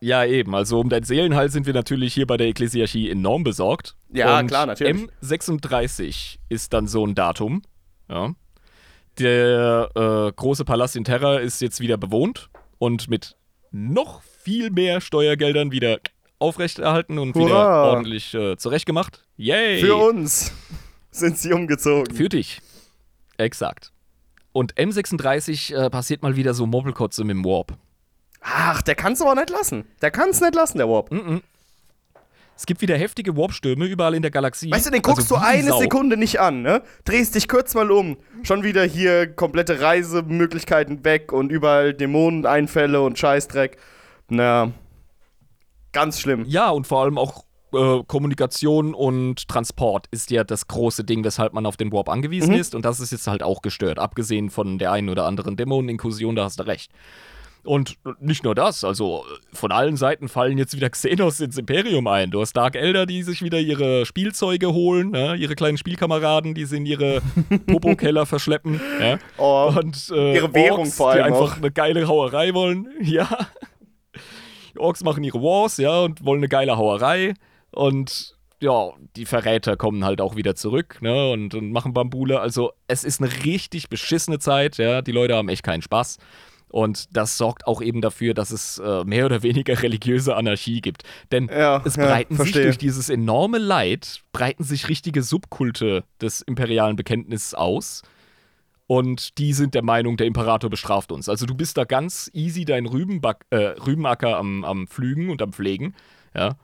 Ja, 0.00 0.24
eben. 0.24 0.54
Also 0.54 0.78
um 0.80 0.90
dein 0.90 1.02
Seelenheil 1.02 1.50
sind 1.50 1.66
wir 1.66 1.72
natürlich 1.72 2.12
hier 2.12 2.26
bei 2.26 2.36
der 2.36 2.48
Ekklesiarchie 2.48 3.10
enorm 3.10 3.42
besorgt. 3.42 3.96
Ja, 4.12 4.38
Und 4.38 4.48
klar, 4.48 4.66
natürlich. 4.66 5.06
M36 5.22 6.36
ist 6.50 6.72
dann 6.74 6.86
so 6.86 7.06
ein 7.06 7.14
Datum. 7.14 7.62
Ja. 8.08 8.34
Der 9.18 9.90
äh, 9.94 10.32
große 10.32 10.64
Palast 10.64 10.96
in 10.96 11.04
Terra 11.04 11.38
ist 11.38 11.60
jetzt 11.62 11.80
wieder 11.80 11.96
bewohnt 11.96 12.50
und 12.78 13.08
mit 13.08 13.36
noch 13.74 14.22
viel 14.22 14.70
mehr 14.70 15.00
Steuergeldern 15.00 15.72
wieder 15.72 15.98
aufrechterhalten 16.38 17.18
und 17.18 17.34
Hurra. 17.34 17.44
wieder 17.46 17.84
ordentlich 17.84 18.32
äh, 18.32 18.56
zurechtgemacht. 18.56 19.24
Yay! 19.36 19.80
Für 19.80 19.96
uns 19.96 20.52
sind 21.10 21.38
sie 21.38 21.52
umgezogen. 21.52 22.14
Für 22.14 22.28
dich. 22.28 22.60
Exakt. 23.36 23.92
Und 24.52 24.74
M36 24.74 25.74
äh, 25.74 25.90
passiert 25.90 26.22
mal 26.22 26.36
wieder 26.36 26.54
so 26.54 26.66
Mobbelkotze 26.66 27.24
mit 27.24 27.36
dem 27.36 27.44
Warp. 27.44 27.76
Ach, 28.40 28.80
der 28.82 28.94
kann's 28.94 29.20
aber 29.20 29.34
nicht 29.34 29.50
lassen. 29.50 29.84
Der 30.00 30.12
kann's 30.12 30.40
nicht 30.40 30.54
lassen, 30.54 30.78
der 30.78 30.88
Warp. 30.88 31.10
Mm 31.10 31.16
-mm. 31.16 31.42
Es 32.56 32.66
gibt 32.66 32.80
wieder 32.82 32.96
heftige 32.96 33.36
Warp-Stürme 33.36 33.86
überall 33.86 34.14
in 34.14 34.22
der 34.22 34.30
Galaxie. 34.30 34.70
Weißt 34.70 34.86
du, 34.86 34.90
den 34.90 35.02
guckst 35.02 35.32
also 35.32 35.36
du 35.36 35.40
eine 35.40 35.70
Sau. 35.70 35.80
Sekunde 35.80 36.16
nicht 36.16 36.40
an, 36.40 36.62
ne? 36.62 36.82
Drehst 37.04 37.34
dich 37.34 37.48
kurz 37.48 37.74
mal 37.74 37.90
um. 37.90 38.16
Schon 38.44 38.62
wieder 38.62 38.84
hier 38.84 39.26
komplette 39.26 39.80
Reisemöglichkeiten 39.80 41.04
weg 41.04 41.32
und 41.32 41.50
überall 41.50 41.94
Dämoneneinfälle 41.94 43.00
und 43.00 43.18
Scheißdreck. 43.18 43.76
Na, 44.28 44.72
ganz 45.92 46.20
schlimm. 46.20 46.44
Ja, 46.46 46.70
und 46.70 46.86
vor 46.86 47.02
allem 47.02 47.18
auch 47.18 47.44
äh, 47.72 48.02
Kommunikation 48.06 48.94
und 48.94 49.48
Transport 49.48 50.06
ist 50.12 50.30
ja 50.30 50.44
das 50.44 50.68
große 50.68 51.04
Ding, 51.04 51.24
weshalb 51.24 51.54
man 51.54 51.66
auf 51.66 51.76
den 51.76 51.92
Warp 51.92 52.08
angewiesen 52.08 52.54
mhm. 52.54 52.60
ist. 52.60 52.74
Und 52.74 52.84
das 52.84 53.00
ist 53.00 53.10
jetzt 53.10 53.26
halt 53.26 53.42
auch 53.42 53.62
gestört. 53.62 53.98
Abgesehen 53.98 54.50
von 54.50 54.78
der 54.78 54.92
einen 54.92 55.08
oder 55.08 55.24
anderen 55.26 55.56
Dämoneninkursion, 55.56 56.36
da 56.36 56.44
hast 56.44 56.60
du 56.60 56.66
recht. 56.66 56.92
Und 57.64 57.96
nicht 58.20 58.44
nur 58.44 58.54
das, 58.54 58.84
also 58.84 59.24
von 59.52 59.72
allen 59.72 59.96
Seiten 59.96 60.28
fallen 60.28 60.58
jetzt 60.58 60.76
wieder 60.76 60.90
Xenos 60.90 61.40
ins 61.40 61.56
Imperium 61.56 62.06
ein. 62.06 62.30
Du 62.30 62.40
hast 62.40 62.52
Dark 62.52 62.76
Elder, 62.76 63.06
die 63.06 63.22
sich 63.22 63.42
wieder 63.42 63.58
ihre 63.58 64.04
Spielzeuge 64.04 64.72
holen, 64.72 65.10
ne? 65.10 65.34
ihre 65.36 65.54
kleinen 65.54 65.78
Spielkameraden, 65.78 66.54
die 66.54 66.66
sie 66.66 66.76
in 66.76 66.86
ihre 66.86 67.22
Popo-Keller 67.66 68.26
verschleppen. 68.26 68.80
Ja? 69.00 69.18
Oh, 69.38 69.72
Und 69.74 70.10
äh, 70.14 70.34
ihre 70.34 70.52
Währung 70.52 70.80
Orks, 70.80 70.96
vor 70.96 71.10
allem. 71.10 71.24
Die 71.24 71.32
einfach 71.32 71.54
auch. 71.54 71.56
eine 71.56 71.70
geile 71.70 72.06
Hauerei 72.06 72.54
wollen. 72.54 72.88
Ja. 73.04 73.28
Die 74.74 74.80
Orks 74.80 75.04
machen 75.04 75.22
ihre 75.22 75.40
Wars, 75.40 75.76
ja, 75.76 76.00
und 76.00 76.24
wollen 76.24 76.40
eine 76.40 76.48
geile 76.48 76.76
Hauerei. 76.76 77.34
Und 77.70 78.34
ja, 78.60 78.90
die 79.14 79.26
Verräter 79.26 79.76
kommen 79.76 80.04
halt 80.04 80.20
auch 80.20 80.36
wieder 80.36 80.54
zurück, 80.54 80.98
ne, 81.00 81.30
und, 81.30 81.54
und 81.54 81.70
machen 81.70 81.92
Bambule. 81.92 82.40
Also, 82.40 82.72
es 82.88 83.04
ist 83.04 83.20
eine 83.22 83.30
richtig 83.44 83.88
beschissene 83.88 84.38
Zeit, 84.38 84.78
ja. 84.78 85.02
Die 85.02 85.12
Leute 85.12 85.36
haben 85.36 85.48
echt 85.48 85.62
keinen 85.62 85.82
Spaß. 85.82 86.18
Und 86.74 87.16
das 87.16 87.38
sorgt 87.38 87.68
auch 87.68 87.80
eben 87.80 88.00
dafür, 88.00 88.34
dass 88.34 88.50
es 88.50 88.80
äh, 88.80 89.04
mehr 89.04 89.26
oder 89.26 89.44
weniger 89.44 89.80
religiöse 89.80 90.34
Anarchie 90.34 90.80
gibt. 90.80 91.04
Denn 91.30 91.48
ja, 91.48 91.80
es 91.84 91.94
breiten 91.94 92.34
ja, 92.36 92.42
sich 92.42 92.52
durch 92.52 92.78
dieses 92.78 93.10
enorme 93.10 93.58
Leid, 93.58 94.24
breiten 94.32 94.64
sich 94.64 94.88
richtige 94.88 95.22
Subkulte 95.22 96.02
des 96.20 96.42
imperialen 96.42 96.96
Bekenntnisses 96.96 97.54
aus. 97.54 98.02
Und 98.88 99.38
die 99.38 99.52
sind 99.52 99.74
der 99.74 99.84
Meinung, 99.84 100.16
der 100.16 100.26
Imperator 100.26 100.68
bestraft 100.68 101.12
uns. 101.12 101.28
Also 101.28 101.46
du 101.46 101.54
bist 101.54 101.76
da 101.76 101.84
ganz 101.84 102.28
easy 102.34 102.64
dein 102.64 102.86
Rübenback, 102.86 103.46
äh, 103.50 103.76
Rübenacker 103.86 104.36
am, 104.36 104.64
am 104.64 104.88
Pflügen 104.88 105.30
und 105.30 105.42
am 105.42 105.52
Pflegen, 105.52 105.94
ja. 106.34 106.56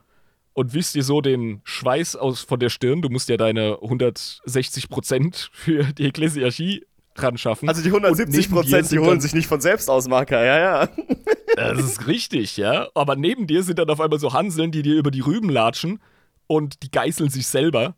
Und 0.51 0.73
wischst 0.73 0.93
dir 0.93 1.03
so 1.03 1.21
den 1.21 1.61
Schweiß 1.63 2.17
aus 2.17 2.41
von 2.41 2.59
der 2.59 2.69
Stirn. 2.69 3.01
Du 3.01 3.07
musst 3.07 3.29
ja 3.29 3.37
deine 3.37 3.77
160 3.81 4.89
Prozent 4.89 5.49
für 5.53 5.83
die 5.93 6.07
Ekklesiarchie 6.07 6.83
ran 7.15 7.37
schaffen. 7.37 7.67
Also 7.67 7.81
die 7.81 7.89
170 7.89 8.49
Prozent, 8.49 8.91
die 8.91 8.99
holen 8.99 9.21
sich 9.21 9.33
nicht 9.33 9.47
von 9.47 9.61
selbst 9.61 9.89
aus, 9.89 10.07
Marker, 10.07 10.43
ja, 10.43 10.59
ja. 10.59 10.89
Das 11.55 11.79
ist 11.79 12.07
richtig, 12.07 12.55
ja. 12.55 12.87
Aber 12.95 13.17
neben 13.17 13.45
dir 13.45 13.63
sind 13.63 13.77
dann 13.77 13.89
auf 13.89 13.99
einmal 13.99 14.19
so 14.19 14.33
Hanseln, 14.33 14.71
die 14.71 14.83
dir 14.83 14.95
über 14.95 15.11
die 15.11 15.19
Rüben 15.19 15.49
latschen 15.49 15.99
und 16.47 16.81
die 16.83 16.91
geißeln 16.91 17.29
sich 17.29 17.47
selber 17.47 17.95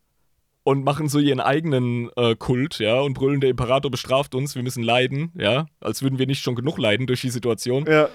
und 0.63 0.84
machen 0.84 1.10
so 1.10 1.19
ihren 1.19 1.39
eigenen 1.39 2.10
äh, 2.15 2.36
Kult, 2.36 2.80
ja, 2.80 2.99
und 2.99 3.13
brüllen, 3.13 3.41
der 3.41 3.49
Imperator 3.49 3.91
bestraft 3.91 4.34
uns, 4.34 4.56
wir 4.56 4.63
müssen 4.63 4.82
leiden, 4.82 5.32
ja, 5.36 5.67
als 5.82 6.02
würden 6.02 6.19
wir 6.19 6.26
nicht 6.26 6.41
schon 6.41 6.56
genug 6.56 6.78
leiden 6.78 7.06
durch 7.06 7.21
die 7.21 7.30
Situation. 7.30 7.86
Ja. 7.86 8.10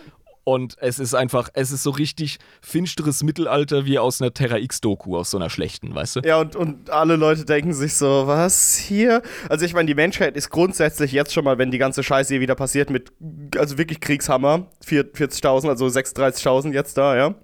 Und 0.48 0.76
es 0.78 0.98
ist 0.98 1.12
einfach, 1.12 1.50
es 1.52 1.72
ist 1.72 1.82
so 1.82 1.90
richtig 1.90 2.38
finsteres 2.62 3.22
Mittelalter 3.22 3.84
wie 3.84 3.98
aus 3.98 4.22
einer 4.22 4.32
Terra 4.32 4.56
X-Doku, 4.56 5.14
aus 5.14 5.30
so 5.30 5.37
einer 5.37 5.50
schlechten, 5.50 5.94
weißt 5.94 6.16
du? 6.16 6.20
Ja, 6.20 6.40
und, 6.40 6.56
und 6.56 6.88
alle 6.88 7.16
Leute 7.16 7.44
denken 7.44 7.74
sich 7.74 7.96
so, 7.96 8.26
was 8.26 8.74
hier? 8.74 9.20
Also 9.50 9.66
ich 9.66 9.74
meine, 9.74 9.88
die 9.88 9.94
Menschheit 9.94 10.38
ist 10.38 10.48
grundsätzlich 10.48 11.12
jetzt 11.12 11.34
schon 11.34 11.44
mal, 11.44 11.58
wenn 11.58 11.70
die 11.70 11.76
ganze 11.76 12.02
Scheiße 12.02 12.32
hier 12.32 12.40
wieder 12.40 12.54
passiert, 12.54 12.88
mit, 12.88 13.12
also 13.58 13.76
wirklich 13.76 14.00
Kriegshammer, 14.00 14.70
40.000, 14.87 15.68
also 15.68 15.84
36.000 15.84 16.72
jetzt 16.72 16.96
da, 16.96 17.14
ja? 17.14 17.34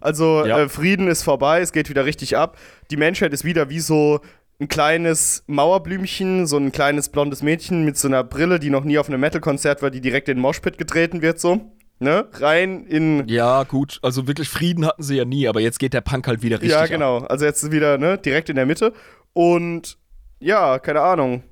Also 0.00 0.44
ja. 0.44 0.62
äh, 0.62 0.68
Frieden 0.68 1.06
ist 1.06 1.22
vorbei, 1.22 1.60
es 1.60 1.70
geht 1.70 1.90
wieder 1.90 2.06
richtig 2.06 2.36
ab. 2.36 2.58
Die 2.90 2.96
Menschheit 2.96 3.32
ist 3.32 3.44
wieder 3.44 3.70
wie 3.70 3.78
so 3.78 4.18
ein 4.60 4.66
kleines 4.66 5.44
Mauerblümchen, 5.46 6.48
so 6.48 6.56
ein 6.56 6.72
kleines 6.72 7.08
blondes 7.08 7.44
Mädchen 7.44 7.84
mit 7.84 7.96
so 7.96 8.08
einer 8.08 8.24
Brille, 8.24 8.58
die 8.58 8.70
noch 8.70 8.82
nie 8.82 8.98
auf 8.98 9.06
einem 9.06 9.20
Metal-Konzert 9.20 9.80
war, 9.80 9.90
die 9.92 10.00
direkt 10.00 10.28
in 10.28 10.38
den 10.38 10.42
Moshpit 10.42 10.76
getreten 10.76 11.22
wird, 11.22 11.38
so 11.38 11.70
ne, 12.02 12.26
rein 12.34 12.84
in. 12.86 13.26
Ja, 13.28 13.62
gut, 13.64 13.98
also 14.02 14.26
wirklich 14.26 14.48
Frieden 14.48 14.86
hatten 14.86 15.02
sie 15.02 15.16
ja 15.16 15.24
nie, 15.24 15.48
aber 15.48 15.60
jetzt 15.60 15.78
geht 15.78 15.94
der 15.94 16.00
Punk 16.00 16.26
halt 16.26 16.42
wieder 16.42 16.56
richtig. 16.56 16.72
Ja, 16.72 16.86
genau. 16.86 17.18
Ab. 17.18 17.30
Also 17.30 17.44
jetzt 17.44 17.70
wieder, 17.70 17.98
ne, 17.98 18.18
direkt 18.18 18.48
in 18.50 18.56
der 18.56 18.66
Mitte. 18.66 18.92
Und 19.32 19.96
ja, 20.38 20.78
keine 20.78 21.00
Ahnung. 21.00 21.42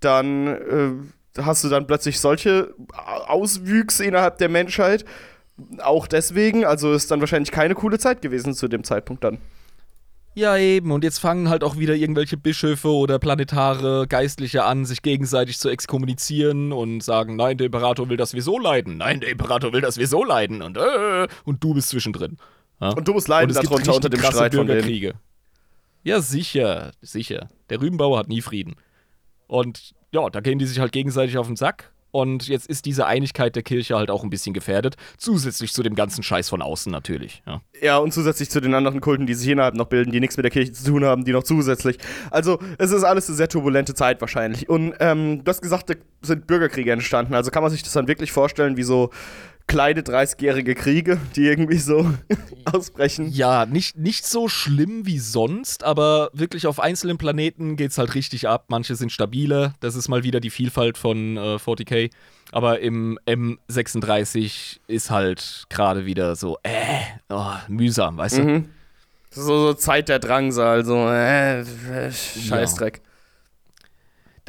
Dann 0.00 0.46
äh, 0.46 1.42
hast 1.42 1.62
du 1.62 1.68
dann 1.68 1.86
plötzlich 1.86 2.18
solche 2.20 2.74
Auswüchse 3.26 4.04
innerhalb 4.04 4.38
der 4.38 4.48
Menschheit. 4.48 5.04
Auch 5.82 6.06
deswegen, 6.06 6.64
also 6.64 6.92
ist 6.92 7.10
dann 7.10 7.20
wahrscheinlich 7.20 7.50
keine 7.50 7.74
coole 7.74 7.98
Zeit 7.98 8.22
gewesen 8.22 8.54
zu 8.54 8.66
dem 8.66 8.82
Zeitpunkt 8.82 9.22
dann. 9.24 9.38
Ja, 10.40 10.56
eben. 10.56 10.90
Und 10.90 11.04
jetzt 11.04 11.18
fangen 11.18 11.50
halt 11.50 11.62
auch 11.62 11.76
wieder 11.76 11.94
irgendwelche 11.94 12.38
Bischöfe 12.38 12.88
oder 12.88 13.18
planetare 13.18 14.06
Geistliche 14.08 14.64
an, 14.64 14.86
sich 14.86 15.02
gegenseitig 15.02 15.58
zu 15.58 15.68
exkommunizieren 15.68 16.72
und 16.72 17.02
sagen, 17.02 17.36
nein, 17.36 17.58
der 17.58 17.66
Imperator 17.66 18.08
will, 18.08 18.16
dass 18.16 18.32
wir 18.32 18.40
so 18.40 18.58
leiden. 18.58 18.96
Nein, 18.96 19.20
der 19.20 19.28
Imperator 19.28 19.74
will, 19.74 19.82
dass 19.82 19.98
wir 19.98 20.06
so 20.06 20.24
leiden. 20.24 20.62
Und, 20.62 20.78
äh, 20.78 21.28
und 21.44 21.62
du 21.62 21.74
bist 21.74 21.90
zwischendrin. 21.90 22.38
Ja? 22.80 22.88
Und 22.88 23.06
du 23.06 23.12
musst 23.12 23.28
leiden 23.28 23.52
darunter 23.52 23.94
unter 23.94 24.08
dem 24.08 24.22
Streit 24.22 24.54
von 24.54 24.66
denen. 24.66 25.12
Ja, 26.04 26.22
sicher, 26.22 26.92
sicher. 27.02 27.50
Der 27.68 27.82
Rübenbauer 27.82 28.18
hat 28.18 28.28
nie 28.28 28.40
Frieden. 28.40 28.76
Und 29.46 29.92
ja, 30.10 30.30
da 30.30 30.40
gehen 30.40 30.58
die 30.58 30.64
sich 30.64 30.78
halt 30.78 30.92
gegenseitig 30.92 31.36
auf 31.36 31.48
den 31.48 31.56
Sack. 31.56 31.92
Und 32.10 32.48
jetzt 32.48 32.66
ist 32.66 32.86
diese 32.86 33.06
Einigkeit 33.06 33.54
der 33.56 33.62
Kirche 33.62 33.96
halt 33.96 34.10
auch 34.10 34.24
ein 34.24 34.30
bisschen 34.30 34.54
gefährdet. 34.54 34.96
Zusätzlich 35.16 35.72
zu 35.72 35.82
dem 35.82 35.94
ganzen 35.94 36.22
Scheiß 36.22 36.48
von 36.48 36.62
außen 36.62 36.90
natürlich. 36.90 37.42
Ja, 37.46 37.60
ja 37.80 37.98
und 37.98 38.12
zusätzlich 38.12 38.50
zu 38.50 38.60
den 38.60 38.74
anderen 38.74 39.00
Kulten, 39.00 39.26
die 39.26 39.34
sich 39.34 39.48
innerhalb 39.48 39.74
noch 39.74 39.86
bilden, 39.86 40.12
die 40.12 40.20
nichts 40.20 40.36
mit 40.36 40.44
der 40.44 40.50
Kirche 40.50 40.72
zu 40.72 40.84
tun 40.84 41.04
haben, 41.04 41.24
die 41.24 41.32
noch 41.32 41.44
zusätzlich. 41.44 41.98
Also, 42.30 42.58
es 42.78 42.90
ist 42.90 43.04
alles 43.04 43.28
eine 43.28 43.36
sehr 43.36 43.48
turbulente 43.48 43.94
Zeit 43.94 44.20
wahrscheinlich. 44.20 44.68
Und 44.68 44.94
ähm, 45.00 45.44
du 45.44 45.48
hast 45.48 45.62
gesagt, 45.62 45.90
da 45.90 45.94
sind 46.22 46.46
Bürgerkriege 46.46 46.92
entstanden. 46.92 47.34
Also 47.34 47.50
kann 47.50 47.62
man 47.62 47.70
sich 47.70 47.82
das 47.82 47.92
dann 47.92 48.08
wirklich 48.08 48.32
vorstellen, 48.32 48.76
wie 48.76 48.82
so 48.82 49.10
kleine 49.70 50.00
30-jährige 50.00 50.74
Kriege, 50.74 51.20
die 51.36 51.46
irgendwie 51.46 51.78
so 51.78 52.12
ausbrechen. 52.64 53.30
Ja, 53.30 53.66
nicht, 53.66 53.96
nicht 53.96 54.26
so 54.26 54.48
schlimm 54.48 55.06
wie 55.06 55.20
sonst, 55.20 55.84
aber 55.84 56.30
wirklich 56.32 56.66
auf 56.66 56.80
einzelnen 56.80 57.18
Planeten 57.18 57.76
geht 57.76 57.92
es 57.92 57.98
halt 57.98 58.16
richtig 58.16 58.48
ab. 58.48 58.64
Manche 58.66 58.96
sind 58.96 59.12
stabiler, 59.12 59.74
das 59.78 59.94
ist 59.94 60.08
mal 60.08 60.24
wieder 60.24 60.40
die 60.40 60.50
Vielfalt 60.50 60.98
von 60.98 61.36
äh, 61.36 61.56
40k. 61.56 62.10
Aber 62.50 62.80
im 62.80 63.16
M36 63.26 64.80
ist 64.88 65.10
halt 65.10 65.66
gerade 65.68 66.04
wieder 66.04 66.34
so, 66.34 66.58
äh, 66.64 67.02
oh, 67.28 67.52
mühsam, 67.68 68.18
weißt 68.18 68.38
du? 68.38 68.42
Mhm. 68.42 68.68
So, 69.30 69.42
so 69.42 69.74
Zeit 69.74 70.08
der 70.08 70.18
Drangsal, 70.18 70.84
so, 70.84 71.06
äh, 71.08 71.64
Scheißdreck. 72.10 73.02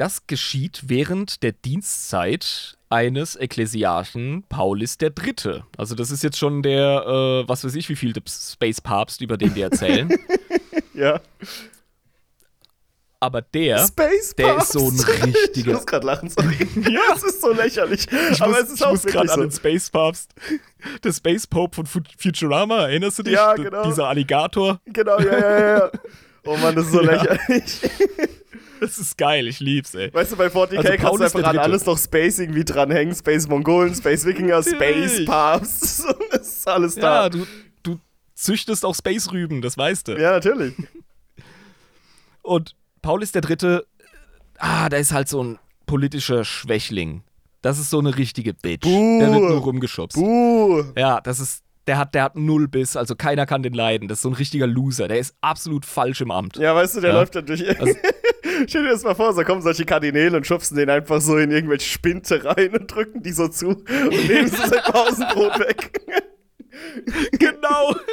Das 0.02 0.26
geschieht 0.26 0.82
während 0.86 1.44
der 1.44 1.52
Dienstzeit 1.52 2.76
eines 2.90 3.36
Ekklesiarchen 3.36 4.42
Paulis 4.48 4.98
III. 5.00 5.62
Also 5.76 5.94
das 5.94 6.10
ist 6.10 6.24
jetzt 6.24 6.38
schon 6.38 6.64
der, 6.64 7.04
äh, 7.06 7.48
was 7.48 7.62
weiß 7.64 7.76
ich, 7.76 7.88
wie 7.88 7.94
viel 7.94 8.12
Space 8.28 8.80
Papst, 8.80 9.20
über 9.20 9.36
den 9.36 9.54
die 9.54 9.60
erzählen. 9.60 10.12
ja. 10.94 11.20
Aber 13.20 13.42
der, 13.42 13.86
Space 13.86 14.34
der 14.36 14.56
ist 14.56 14.72
so 14.72 14.88
ein 14.88 14.98
richtiger. 14.98 15.68
Ich 15.68 15.74
muss 15.76 15.86
gerade 15.86 16.04
lachen, 16.04 16.28
sorry. 16.30 16.56
ja, 16.90 17.00
es 17.14 17.22
ist 17.22 17.40
so 17.40 17.52
lächerlich. 17.52 18.08
Ich 18.32 18.42
aber 18.42 18.50
muss, 18.54 18.60
es 18.62 18.70
ist 18.70 18.80
ich 18.80 18.84
auch 18.84 18.90
muss 18.90 19.02
gerade 19.04 19.28
so. 19.28 19.34
an 19.34 19.40
den 19.42 19.52
Space 19.52 19.88
Papst, 19.88 20.32
der 21.04 21.12
Space 21.12 21.46
Pope 21.46 21.86
von 21.86 22.04
Futurama, 22.18 22.88
erinnerst 22.88 23.20
du 23.20 23.22
dich? 23.22 23.34
Ja, 23.34 23.54
D- 23.54 23.62
genau. 23.62 23.84
Dieser 23.84 24.08
Alligator. 24.08 24.80
Genau, 24.86 25.20
ja, 25.20 25.38
ja, 25.38 25.78
ja. 25.78 25.90
Oh 26.44 26.56
Mann, 26.56 26.74
das 26.74 26.86
ist 26.86 26.92
so 26.92 27.02
Ja. 27.02 27.12
lächerlich. 27.12 27.80
Das 28.82 28.98
ist 28.98 29.16
geil, 29.16 29.46
ich 29.46 29.60
lieb's, 29.60 29.94
ey. 29.94 30.12
Weißt 30.12 30.32
du, 30.32 30.36
bei 30.36 30.48
40k 30.48 30.76
Also 30.78 30.92
kannst 30.98 31.20
du 31.20 31.38
einfach 31.38 31.50
an 31.50 31.58
alles 31.58 31.86
noch 31.86 31.96
Space 31.98 32.40
irgendwie 32.40 32.64
dranhängen. 32.64 33.14
Space 33.14 33.46
Mongolen, 33.46 33.94
Space 33.94 34.24
Wikinger, 34.24 34.60
Space. 34.62 35.24
Papst. 35.24 36.04
Das 36.32 36.48
ist 36.48 36.68
alles 36.68 36.96
Ja, 36.96 37.02
da. 37.02 37.28
du, 37.28 37.46
du 37.84 37.98
züchtest 38.34 38.84
auch 38.84 38.94
Space-Rüben, 38.94 39.62
das 39.62 39.78
weißt 39.78 40.08
du. 40.08 40.20
Ja, 40.20 40.32
natürlich. 40.32 40.74
Und 42.42 42.74
Paulus 43.02 43.32
der 43.32 43.42
Dritte, 43.42 43.86
ah, 44.58 44.88
der 44.88 44.98
ist 44.98 45.12
halt 45.12 45.28
so 45.28 45.42
ein 45.42 45.58
politischer 45.86 46.44
Schwächling. 46.44 47.22
Das 47.60 47.78
ist 47.78 47.90
so 47.90 48.00
eine 48.00 48.16
richtige 48.16 48.54
Bitch. 48.54 48.82
Buh. 48.82 49.20
Der 49.20 49.30
wird 49.32 49.42
nur 49.42 49.60
rumgeschubst. 49.60 50.16
Buh. 50.16 50.84
Ja, 50.96 51.20
das 51.20 51.38
ist, 51.38 51.62
der 51.86 51.98
hat, 51.98 52.14
der 52.14 52.24
hat 52.24 52.36
null 52.36 52.66
Biss, 52.66 52.96
also 52.96 53.14
keiner 53.14 53.46
kann 53.46 53.62
den 53.62 53.74
leiden. 53.74 54.08
Das 54.08 54.18
ist 54.18 54.22
so 54.22 54.30
ein 54.30 54.34
richtiger 54.34 54.66
Loser. 54.66 55.06
Der 55.06 55.18
ist 55.18 55.36
absolut 55.40 55.86
falsch 55.86 56.20
im 56.20 56.32
Amt. 56.32 56.56
Ja, 56.56 56.74
weißt 56.74 56.96
du, 56.96 57.00
der 57.00 57.10
Ja. 57.10 57.16
läuft 57.20 57.36
dann 57.36 57.46
durch. 57.46 57.68
Also- 57.80 57.94
Stell 58.66 58.84
dir 58.84 58.90
das 58.90 59.02
mal 59.02 59.14
vor, 59.14 59.32
so 59.32 59.42
kommen 59.44 59.62
solche 59.62 59.84
Kardinäle 59.84 60.36
und 60.36 60.46
schubsen 60.46 60.76
den 60.76 60.90
einfach 60.90 61.20
so 61.20 61.36
in 61.36 61.50
irgendwelche 61.50 61.88
Spinte 61.88 62.44
rein 62.44 62.74
und 62.74 62.88
drücken 62.88 63.22
die 63.22 63.32
so 63.32 63.48
zu 63.48 63.68
und 63.68 64.28
nehmen 64.28 64.48
so 64.48 64.56
sein 64.56 64.82
Pausenbrot 64.84 65.58
weg. 65.60 66.00
Genau. 67.38 67.94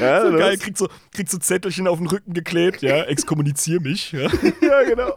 Ja, 0.00 0.22
So 0.22 0.36
geil, 0.36 0.56
kriegt 0.58 0.78
so, 0.78 0.88
kriegt 1.12 1.30
so 1.30 1.38
Zettelchen 1.38 1.86
auf 1.86 1.98
den 1.98 2.06
Rücken 2.06 2.34
geklebt, 2.34 2.82
ja, 2.82 3.02
exkommunizier 3.04 3.80
mich, 3.80 4.12
ja. 4.12 4.30
ja, 4.60 4.82
genau. 4.84 5.16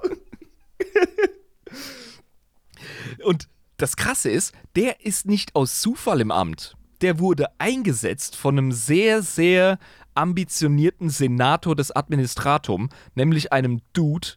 Und 3.24 3.48
das 3.78 3.96
Krasse 3.96 4.30
ist, 4.30 4.54
der 4.76 5.06
ist 5.06 5.26
nicht 5.26 5.56
aus 5.56 5.82
Zufall 5.82 6.22
im 6.22 6.32
Amt. 6.32 6.76
Der 7.02 7.20
wurde 7.20 7.48
eingesetzt 7.58 8.36
von 8.36 8.58
einem 8.58 8.72
sehr, 8.72 9.24
sehr 9.24 9.80
ambitionierten 10.16 11.10
Senator 11.10 11.76
des 11.76 11.92
Administratum, 11.96 12.90
nämlich 13.16 13.52
einem 13.52 13.82
Dude 13.94 14.30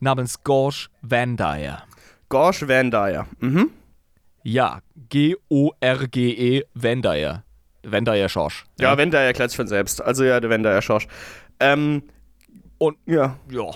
namens 0.00 0.42
Gorge 0.44 0.88
Van 1.02 1.36
Dyer. 1.36 1.82
Gorge 2.28 2.68
Van 2.68 2.90
Dyer. 2.90 3.26
Mhm. 3.40 3.70
Ja, 4.42 4.80
G-O-R-G-E 5.08 6.62
Van 6.74 7.02
Dyer. 7.02 7.44
Van 7.84 8.04
Dyer 8.04 8.28
Schorsch. 8.28 8.64
Ja, 8.78 8.96
Van 8.98 9.10
Dyer 9.10 9.20
erklärt 9.22 9.50
sich 9.50 9.56
von 9.56 9.66
selbst. 9.68 10.02
Also 10.02 10.24
ja, 10.24 10.40
der 10.40 10.50
Van 10.50 10.62
Dyer 10.62 10.82
Schorsch. 10.82 11.06
Ähm, 11.60 12.02
Und 12.78 12.98
ja. 13.06 13.38
ja. 13.50 13.70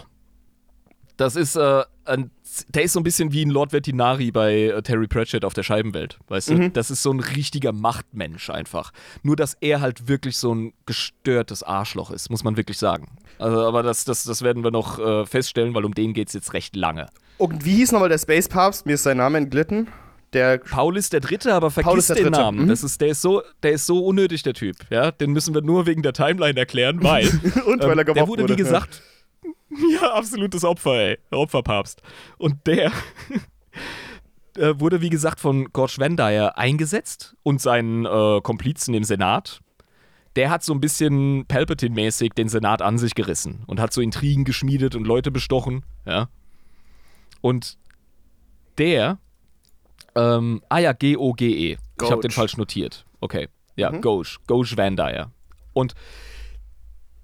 Das 1.16 1.36
ist, 1.36 1.56
äh, 1.56 1.84
ein, 2.04 2.30
der 2.68 2.82
ist 2.84 2.92
so 2.92 3.00
ein 3.00 3.02
bisschen 3.02 3.32
wie 3.32 3.44
ein 3.44 3.50
Lord 3.50 3.72
Vetinari 3.72 4.30
bei 4.30 4.54
äh, 4.64 4.82
Terry 4.82 5.06
Pratchett 5.06 5.44
auf 5.44 5.54
der 5.54 5.62
Scheibenwelt. 5.62 6.18
Weißt 6.28 6.50
du? 6.50 6.70
Das 6.70 6.90
ist 6.90 7.02
so 7.02 7.10
ein 7.12 7.20
richtiger 7.20 7.72
Machtmensch 7.72 8.50
einfach. 8.50 8.92
Nur, 9.22 9.36
dass 9.36 9.56
er 9.60 9.80
halt 9.80 10.08
wirklich 10.08 10.36
so 10.36 10.54
ein 10.54 10.72
gestörtes 10.86 11.62
Arschloch 11.62 12.10
ist, 12.10 12.30
muss 12.30 12.44
man 12.44 12.56
wirklich 12.56 12.78
sagen. 12.78 13.08
Also, 13.38 13.66
aber 13.66 13.82
das, 13.82 14.04
das, 14.04 14.24
das 14.24 14.42
werden 14.42 14.64
wir 14.64 14.70
noch 14.70 14.98
äh, 14.98 15.26
feststellen, 15.26 15.74
weil 15.74 15.84
um 15.84 15.94
den 15.94 16.12
geht 16.12 16.28
es 16.28 16.34
jetzt 16.34 16.52
recht 16.52 16.76
lange. 16.76 17.08
Und 17.38 17.64
wie 17.64 17.76
hieß 17.76 17.92
nochmal 17.92 18.08
der 18.08 18.18
Space 18.18 18.48
Papst? 18.48 18.86
Mir 18.86 18.94
ist 18.94 19.02
sein 19.02 19.16
Name 19.16 19.38
entglitten. 19.38 19.88
Der 20.32 20.58
Paulus 20.58 21.10
der 21.10 21.20
Dritte, 21.20 21.52
aber 21.52 21.70
vergiss 21.70 22.06
den 22.06 22.30
Namen. 22.30 22.64
mhm. 22.64 22.68
Das 22.68 22.82
ist, 22.82 23.00
der, 23.00 23.08
ist 23.08 23.20
so, 23.20 23.42
der 23.62 23.72
ist 23.72 23.84
so 23.84 24.04
unnötig, 24.04 24.42
der 24.42 24.54
Typ. 24.54 24.76
Ja? 24.88 25.10
Den 25.10 25.32
müssen 25.32 25.54
wir 25.54 25.60
nur 25.60 25.86
wegen 25.86 26.02
der 26.02 26.14
Timeline 26.14 26.58
erklären, 26.58 27.02
weil 27.02 27.26
und 27.66 27.82
weil 27.82 27.98
er 27.98 28.08
Ähm, 28.08 28.14
der 28.14 28.28
wurde, 28.28 28.42
wurde. 28.44 28.52
wie 28.54 28.56
gesagt, 28.56 28.94
ja, 28.94 29.11
absolutes 30.00 30.64
Opfer, 30.64 30.94
ey. 30.94 31.18
Opferpapst. 31.30 32.02
Und 32.38 32.66
der 32.66 32.92
äh, 34.56 34.74
wurde, 34.78 35.00
wie 35.00 35.10
gesagt, 35.10 35.40
von 35.40 35.68
Van 35.72 36.16
Dyer 36.16 36.56
eingesetzt 36.58 37.36
und 37.42 37.60
seinen 37.60 38.04
äh, 38.04 38.40
Komplizen 38.42 38.94
im 38.94 39.04
Senat. 39.04 39.60
Der 40.36 40.48
hat 40.48 40.62
so 40.62 40.72
ein 40.72 40.80
bisschen 40.80 41.46
Palpatine-mäßig 41.46 42.32
den 42.34 42.48
Senat 42.48 42.80
an 42.80 42.96
sich 42.96 43.14
gerissen 43.14 43.64
und 43.66 43.80
hat 43.80 43.92
so 43.92 44.00
Intrigen 44.00 44.44
geschmiedet 44.44 44.94
und 44.94 45.06
Leute 45.06 45.30
bestochen, 45.30 45.84
ja. 46.06 46.28
Und 47.42 47.76
der, 48.78 49.18
ähm, 50.14 50.62
ah 50.70 50.78
ja, 50.78 50.92
G-O-G-E. 50.92 51.76
Ich 52.02 52.10
habe 52.10 52.22
den 52.22 52.30
falsch 52.30 52.56
notiert. 52.56 53.04
Okay. 53.20 53.48
Ja, 53.76 53.90
Mhm. 53.92 54.00
Gauge. 54.00 54.36
Gauge 54.46 54.72
Van 54.76 54.96
Dyer. 54.96 55.30
Und 55.74 55.94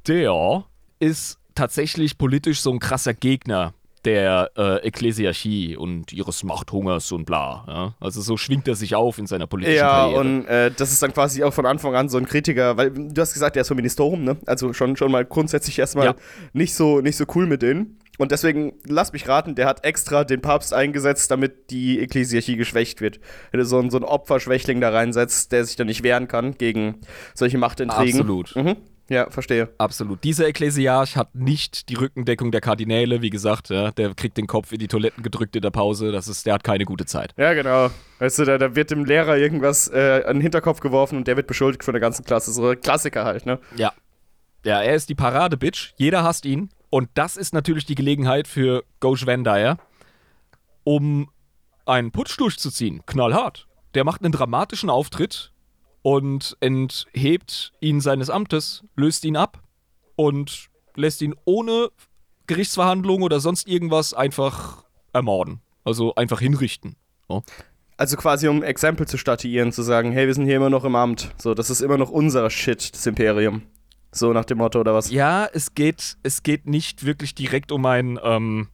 der 0.06 0.64
ist 0.98 1.37
tatsächlich 1.58 2.16
politisch 2.18 2.60
so 2.60 2.70
ein 2.72 2.78
krasser 2.78 3.14
Gegner 3.14 3.74
der 4.04 4.50
äh, 4.56 4.86
Ekklesiarchie 4.86 5.76
und 5.76 6.12
ihres 6.12 6.44
Machthungers 6.44 7.10
und 7.10 7.24
bla. 7.26 7.64
Ja? 7.66 7.94
Also 8.00 8.20
so 8.20 8.36
schwingt 8.36 8.68
er 8.68 8.76
sich 8.76 8.94
auf 8.94 9.18
in 9.18 9.26
seiner 9.26 9.48
politischen 9.48 9.76
Ja, 9.78 9.88
Karriere. 9.88 10.20
und 10.20 10.46
äh, 10.46 10.70
das 10.70 10.92
ist 10.92 11.02
dann 11.02 11.12
quasi 11.12 11.42
auch 11.42 11.52
von 11.52 11.66
Anfang 11.66 11.96
an 11.96 12.08
so 12.08 12.16
ein 12.16 12.24
Kritiker, 12.26 12.76
weil 12.76 12.90
du 12.92 13.20
hast 13.20 13.34
gesagt, 13.34 13.56
der 13.56 13.62
ist 13.62 13.68
vom 13.68 13.76
Ministerium, 13.76 14.22
ne? 14.22 14.36
Also 14.46 14.72
schon, 14.72 14.96
schon 14.96 15.10
mal 15.10 15.24
grundsätzlich 15.24 15.78
erstmal 15.80 16.06
Ja. 16.06 16.14
nicht, 16.52 16.74
so, 16.74 17.00
nicht 17.00 17.16
so 17.16 17.24
cool 17.34 17.46
mit 17.46 17.60
denen. 17.62 17.98
Und 18.18 18.30
deswegen, 18.32 18.72
lass 18.86 19.12
mich 19.12 19.28
raten, 19.28 19.54
der 19.56 19.66
hat 19.66 19.84
extra 19.84 20.24
den 20.24 20.40
Papst 20.40 20.72
eingesetzt, 20.72 21.30
damit 21.30 21.70
die 21.70 21.98
Ekklesiarchie 22.00 22.56
geschwächt 22.56 23.00
wird. 23.00 23.18
Wenn 23.50 23.58
du 23.60 23.66
so 23.66 23.78
einen, 23.78 23.90
so 23.90 23.96
einen 23.98 24.04
Opferschwächling 24.06 24.80
da 24.80 24.90
reinsetzt, 24.90 25.50
der 25.52 25.64
sich 25.64 25.74
dann 25.76 25.86
nicht 25.88 26.02
wehren 26.04 26.28
kann 26.28 26.56
gegen 26.56 27.00
solche 27.34 27.58
Machtintrigen. 27.58 28.20
Absolut. 28.20 28.54
Mhm. 28.56 28.76
Ja, 29.08 29.30
verstehe. 29.30 29.70
Absolut. 29.78 30.22
Dieser 30.22 30.46
Ekklesiarch 30.46 31.16
hat 31.16 31.34
nicht 31.34 31.88
die 31.88 31.94
Rückendeckung 31.94 32.50
der 32.50 32.60
Kardinäle, 32.60 33.22
wie 33.22 33.30
gesagt, 33.30 33.70
ja, 33.70 33.90
der 33.90 34.14
kriegt 34.14 34.36
den 34.36 34.46
Kopf 34.46 34.70
in 34.72 34.78
die 34.78 34.88
Toiletten 34.88 35.22
gedrückt 35.22 35.56
in 35.56 35.62
der 35.62 35.70
Pause, 35.70 36.12
das 36.12 36.28
ist, 36.28 36.44
der 36.44 36.54
hat 36.54 36.64
keine 36.64 36.84
gute 36.84 37.06
Zeit. 37.06 37.32
Ja, 37.38 37.54
genau. 37.54 37.90
Weißt 38.18 38.38
du, 38.38 38.44
da, 38.44 38.58
da 38.58 38.74
wird 38.74 38.90
dem 38.90 39.06
Lehrer 39.06 39.38
irgendwas 39.38 39.88
äh, 39.88 40.24
an 40.26 40.36
den 40.36 40.42
Hinterkopf 40.42 40.80
geworfen 40.80 41.16
und 41.16 41.26
der 41.26 41.36
wird 41.36 41.46
beschuldigt 41.46 41.84
von 41.84 41.94
der 41.94 42.00
ganzen 42.00 42.24
Klasse. 42.24 42.52
So 42.52 42.68
ein 42.68 42.80
Klassiker 42.80 43.24
halt, 43.24 43.46
ne? 43.46 43.58
Ja. 43.76 43.92
Ja, 44.64 44.82
er 44.82 44.94
ist 44.94 45.08
die 45.08 45.14
Parade-Bitch, 45.14 45.94
jeder 45.96 46.22
hasst 46.22 46.44
ihn 46.44 46.68
und 46.90 47.08
das 47.14 47.36
ist 47.36 47.54
natürlich 47.54 47.86
die 47.86 47.94
Gelegenheit 47.94 48.46
für 48.46 48.84
Gauge 49.00 49.26
Van 49.26 49.44
Dyer, 49.44 49.78
um 50.84 51.30
einen 51.86 52.10
Putsch 52.10 52.38
durchzuziehen, 52.38 53.02
knallhart. 53.06 53.66
Der 53.94 54.04
macht 54.04 54.22
einen 54.22 54.32
dramatischen 54.32 54.90
Auftritt 54.90 55.52
und 56.02 56.56
enthebt 56.60 57.72
ihn 57.80 58.00
seines 58.00 58.30
Amtes, 58.30 58.84
löst 58.96 59.24
ihn 59.24 59.36
ab 59.36 59.62
und 60.16 60.68
lässt 60.94 61.22
ihn 61.22 61.34
ohne 61.44 61.90
Gerichtsverhandlung 62.46 63.22
oder 63.22 63.40
sonst 63.40 63.68
irgendwas 63.68 64.14
einfach 64.14 64.84
ermorden. 65.12 65.60
Also 65.84 66.14
einfach 66.14 66.40
hinrichten. 66.40 66.96
Oh. 67.28 67.42
Also 67.96 68.16
quasi 68.16 68.48
um 68.48 68.62
Exempel 68.62 69.06
zu 69.06 69.18
statuieren, 69.18 69.72
zu 69.72 69.82
sagen, 69.82 70.12
hey, 70.12 70.26
wir 70.26 70.34
sind 70.34 70.46
hier 70.46 70.56
immer 70.56 70.70
noch 70.70 70.84
im 70.84 70.94
Amt. 70.94 71.32
So, 71.36 71.54
das 71.54 71.70
ist 71.70 71.80
immer 71.80 71.98
noch 71.98 72.10
unser 72.10 72.48
Shit, 72.50 72.94
das 72.94 73.06
Imperium. 73.06 73.62
So 74.12 74.32
nach 74.32 74.44
dem 74.44 74.58
Motto 74.58 74.80
oder 74.80 74.94
was? 74.94 75.10
Ja, 75.10 75.46
es 75.52 75.74
geht, 75.74 76.16
es 76.22 76.42
geht 76.42 76.66
nicht 76.66 77.04
wirklich 77.04 77.34
direkt 77.34 77.72
um 77.72 77.84
ein 77.86 78.18
ähm, 78.22 78.68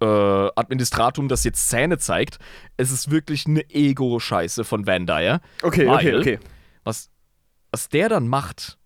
äh, 0.00 0.04
Administratum, 0.04 1.28
das 1.28 1.44
jetzt 1.44 1.68
Zähne 1.68 1.98
zeigt. 1.98 2.38
Es 2.76 2.90
ist 2.90 3.10
wirklich 3.10 3.46
eine 3.46 3.68
Ego-Scheiße 3.70 4.64
von 4.64 4.86
Van 4.86 5.06
Dyer. 5.06 5.40
Okay, 5.62 5.86
Weil- 5.86 6.16
okay, 6.18 6.36
okay. 6.36 6.38
Was, 6.84 7.10
was 7.70 7.88
der 7.88 8.08
dann 8.08 8.28
macht, 8.28 8.78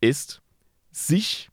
ist, 0.00 0.42
sich 0.90 1.50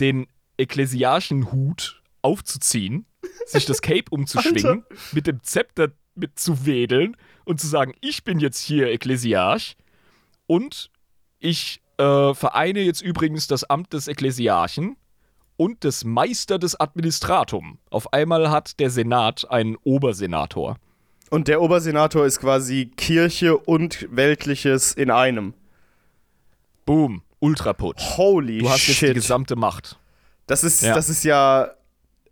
den 0.00 0.26
ekklesiarchen 0.58 1.52
Hut 1.52 2.02
aufzuziehen, 2.22 3.06
sich 3.46 3.66
das 3.66 3.82
Cape 3.82 4.04
umzuschwingen, 4.10 4.84
mit 5.12 5.26
dem 5.26 5.42
Zepter 5.42 5.92
mit 6.14 6.38
zu 6.38 6.66
wedeln 6.66 7.16
und 7.44 7.60
zu 7.60 7.66
sagen, 7.66 7.92
ich 8.00 8.24
bin 8.24 8.38
jetzt 8.40 8.58
hier 8.58 8.88
Ekklesiarch 8.88 9.76
und 10.46 10.90
ich 11.38 11.82
äh, 11.98 12.34
vereine 12.34 12.80
jetzt 12.80 13.02
übrigens 13.02 13.46
das 13.46 13.64
Amt 13.64 13.92
des 13.92 14.08
Ekklesiarchen 14.08 14.96
und 15.56 15.84
des 15.84 16.04
Meister 16.04 16.58
des 16.58 16.78
Administratum. 16.78 17.78
Auf 17.90 18.12
einmal 18.12 18.50
hat 18.50 18.78
der 18.80 18.90
Senat 18.90 19.50
einen 19.50 19.76
Obersenator. 19.84 20.76
Und 21.30 21.48
der 21.48 21.60
Obersenator 21.60 22.24
ist 22.26 22.40
quasi 22.40 22.86
Kirche 22.96 23.56
und 23.56 24.06
Weltliches 24.10 24.92
in 24.92 25.10
einem. 25.10 25.54
Boom. 26.84 27.22
Ultraputsch. 27.40 28.16
Holy 28.16 28.58
Du 28.58 28.70
hast 28.70 28.86
jetzt 28.86 28.96
shit. 28.98 29.10
die 29.10 29.14
gesamte 29.14 29.56
Macht. 29.56 29.98
Das 30.46 30.64
ist, 30.64 30.82
Ja. 30.82 30.94
das 30.94 31.08
ist 31.10 31.22
ja, 31.24 31.70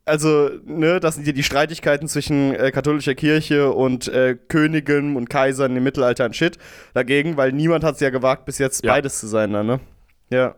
also, 0.07 0.51
ne, 0.65 0.99
das 1.01 1.17
sind 1.17 1.27
ja 1.27 1.33
die 1.33 1.43
Streitigkeiten 1.43 2.09
zwischen 2.09 2.55
äh, 2.55 2.71
katholischer 2.71 3.15
Kirche 3.15 3.71
und 3.73 4.09
äh, 4.09 4.37
Königen 4.49 5.17
und 5.17 5.29
Kaisern 5.29 5.77
im 5.77 5.83
Mittelalter 5.83 6.25
ein 6.25 6.33
Shit 6.33 6.59
dagegen, 6.95 7.37
weil 7.37 7.53
niemand 7.53 7.85
hat 7.85 7.97
es 7.97 8.01
ja 8.01 8.11
gewagt, 8.11 8.45
bis 8.47 8.59
jetzt 8.59 8.85
Ja. 8.85 8.93
beides 8.93 9.19
zu 9.19 9.27
sein, 9.27 9.51
ne? 9.51 9.81
Ja. 10.31 10.55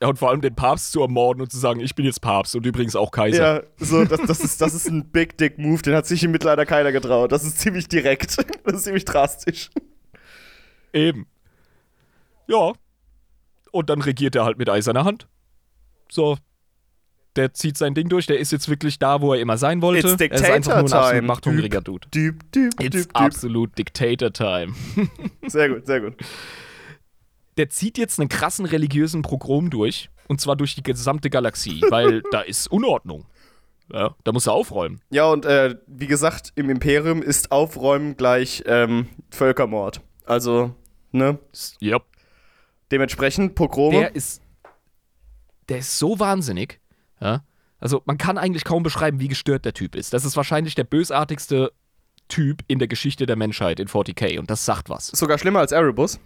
Ja, 0.00 0.08
und 0.08 0.18
vor 0.18 0.28
allem 0.30 0.42
den 0.42 0.54
Papst 0.54 0.92
zu 0.92 1.00
ermorden 1.00 1.40
und 1.40 1.50
zu 1.50 1.58
sagen, 1.58 1.80
ich 1.80 1.94
bin 1.94 2.04
jetzt 2.04 2.20
Papst 2.20 2.54
und 2.54 2.66
übrigens 2.66 2.94
auch 2.94 3.10
Kaiser. 3.10 3.62
Ja, 3.62 3.62
so, 3.78 4.04
das, 4.04 4.20
das, 4.26 4.40
ist, 4.40 4.60
das 4.60 4.74
ist 4.74 4.88
ein 4.88 5.10
Big 5.10 5.38
Dick 5.38 5.58
Move, 5.58 5.80
den 5.80 5.94
hat 5.94 6.06
sich 6.06 6.22
im 6.22 6.30
Mittelalter 6.30 6.66
keiner 6.66 6.92
getraut. 6.92 7.32
Das 7.32 7.42
ist 7.44 7.58
ziemlich 7.58 7.88
direkt. 7.88 8.36
Das 8.64 8.76
ist 8.76 8.84
ziemlich 8.84 9.06
drastisch. 9.06 9.70
Eben. 10.92 11.26
Ja. 12.48 12.72
Und 13.72 13.88
dann 13.88 14.02
regiert 14.02 14.36
er 14.36 14.44
halt 14.44 14.58
mit 14.58 14.68
eiserner 14.68 15.04
Hand. 15.04 15.26
So. 16.10 16.36
Der 17.36 17.54
zieht 17.54 17.78
sein 17.78 17.94
Ding 17.94 18.08
durch, 18.08 18.26
der 18.26 18.38
ist 18.40 18.50
jetzt 18.52 18.68
wirklich 18.68 18.98
da, 18.98 19.20
wo 19.20 19.32
er 19.32 19.40
immer 19.40 19.56
sein 19.56 19.80
wollte. 19.80 20.08
It's 20.08 20.20
er 20.20 20.32
ist 20.32 20.44
einfach 20.44 20.72
nur 20.72 20.80
ein 20.80 20.84
Dictator 20.84 21.04
absolut 21.04 21.24
machthungriger 21.24 21.80
Dude. 21.80 22.08
Düb, 22.08 22.52
düb, 22.52 22.72
It's 22.80 23.06
düb. 23.06 23.10
absolut 23.14 23.78
Dictator 23.78 24.32
Time. 24.32 24.74
Sehr 25.46 25.68
gut, 25.68 25.86
sehr 25.86 26.00
gut. 26.00 26.14
Der 27.58 27.68
zieht 27.68 27.98
jetzt 27.98 28.18
einen 28.18 28.28
krassen 28.28 28.64
religiösen 28.64 29.22
Pogrom 29.22 29.68
durch. 29.68 30.08
Und 30.28 30.40
zwar 30.40 30.56
durch 30.56 30.74
die 30.74 30.82
gesamte 30.82 31.28
Galaxie, 31.28 31.82
weil 31.90 32.22
da 32.30 32.40
ist 32.40 32.68
Unordnung. 32.68 33.26
Ja, 33.92 34.14
da 34.24 34.32
muss 34.32 34.46
er 34.46 34.52
aufräumen. 34.52 35.00
Ja, 35.10 35.30
und 35.30 35.46
äh, 35.46 35.76
wie 35.86 36.06
gesagt, 36.06 36.52
im 36.54 36.68
Imperium 36.68 37.22
ist 37.22 37.50
Aufräumen 37.50 38.16
gleich 38.16 38.62
ähm, 38.66 39.08
Völkermord. 39.30 40.02
Also, 40.26 40.74
ne? 41.10 41.38
Yep. 41.80 42.02
Dementsprechend 42.90 43.54
Pogrome. 43.54 43.98
Der 43.98 44.14
ist. 44.14 44.42
Der 45.70 45.78
ist 45.78 45.98
so 45.98 46.18
wahnsinnig. 46.20 46.80
Ja? 47.20 47.44
Also, 47.80 48.02
man 48.04 48.18
kann 48.18 48.36
eigentlich 48.36 48.64
kaum 48.64 48.82
beschreiben, 48.82 49.20
wie 49.20 49.28
gestört 49.28 49.64
der 49.64 49.72
Typ 49.72 49.94
ist. 49.94 50.12
Das 50.12 50.26
ist 50.26 50.36
wahrscheinlich 50.36 50.74
der 50.74 50.84
bösartigste 50.84 51.72
Typ 52.28 52.62
in 52.68 52.78
der 52.78 52.88
Geschichte 52.88 53.24
der 53.24 53.36
Menschheit 53.36 53.80
in 53.80 53.88
40k. 53.88 54.38
Und 54.38 54.50
das 54.50 54.66
sagt 54.66 54.90
was. 54.90 55.06
Sogar 55.08 55.38
schlimmer 55.38 55.60
als 55.60 55.72
Erebus. 55.72 56.20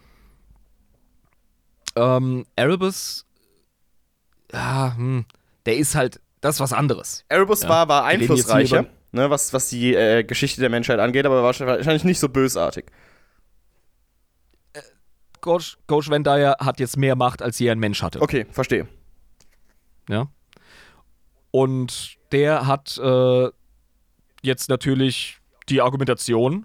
Ähm, 1.97 2.47
Erebus. 2.57 3.27
Ja, 4.53 4.95
hm, 4.97 5.25
der 5.67 5.77
ist 5.77 5.95
halt. 5.95 6.21
Das 6.41 6.57
ist 6.57 6.61
was 6.61 6.73
anderes. 6.73 7.25
Erebus 7.29 7.63
Ja. 7.63 7.69
war, 7.69 7.89
war 7.89 8.05
einflussreicher, 8.05 8.87
ne, 9.13 9.31
was, 9.31 9.53
was 9.53 9.69
die 9.69 9.95
äh, 9.95 10.25
Geschichte 10.25 10.61
der 10.61 10.71
Menschheit 10.71 10.99
angeht, 10.99 11.25
aber 11.25 11.37
war 11.37 11.45
wahrscheinlich 11.45 12.05
nicht 12.05 12.19
so 12.19 12.29
bösartig. 12.29 12.87
Ghosh, 15.41 15.77
Ghosh 15.89 16.09
Vendaya 16.09 16.57
hat 16.61 16.79
jetzt 16.81 16.97
mehr 16.97 17.17
Macht, 17.17 17.43
als 17.43 17.59
je 17.59 17.71
ein 17.71 17.79
Mensch 17.79 18.03
hatte. 18.03 18.21
Okay, 18.21 18.47
verstehe. 18.51 18.89
Ja. 20.09 20.29
Und 21.51 22.17
der 22.31 22.67
hat 22.67 22.97
äh, 22.99 23.49
jetzt 24.43 24.69
natürlich 24.69 25.39
die 25.69 25.81
Argumentation, 25.81 26.65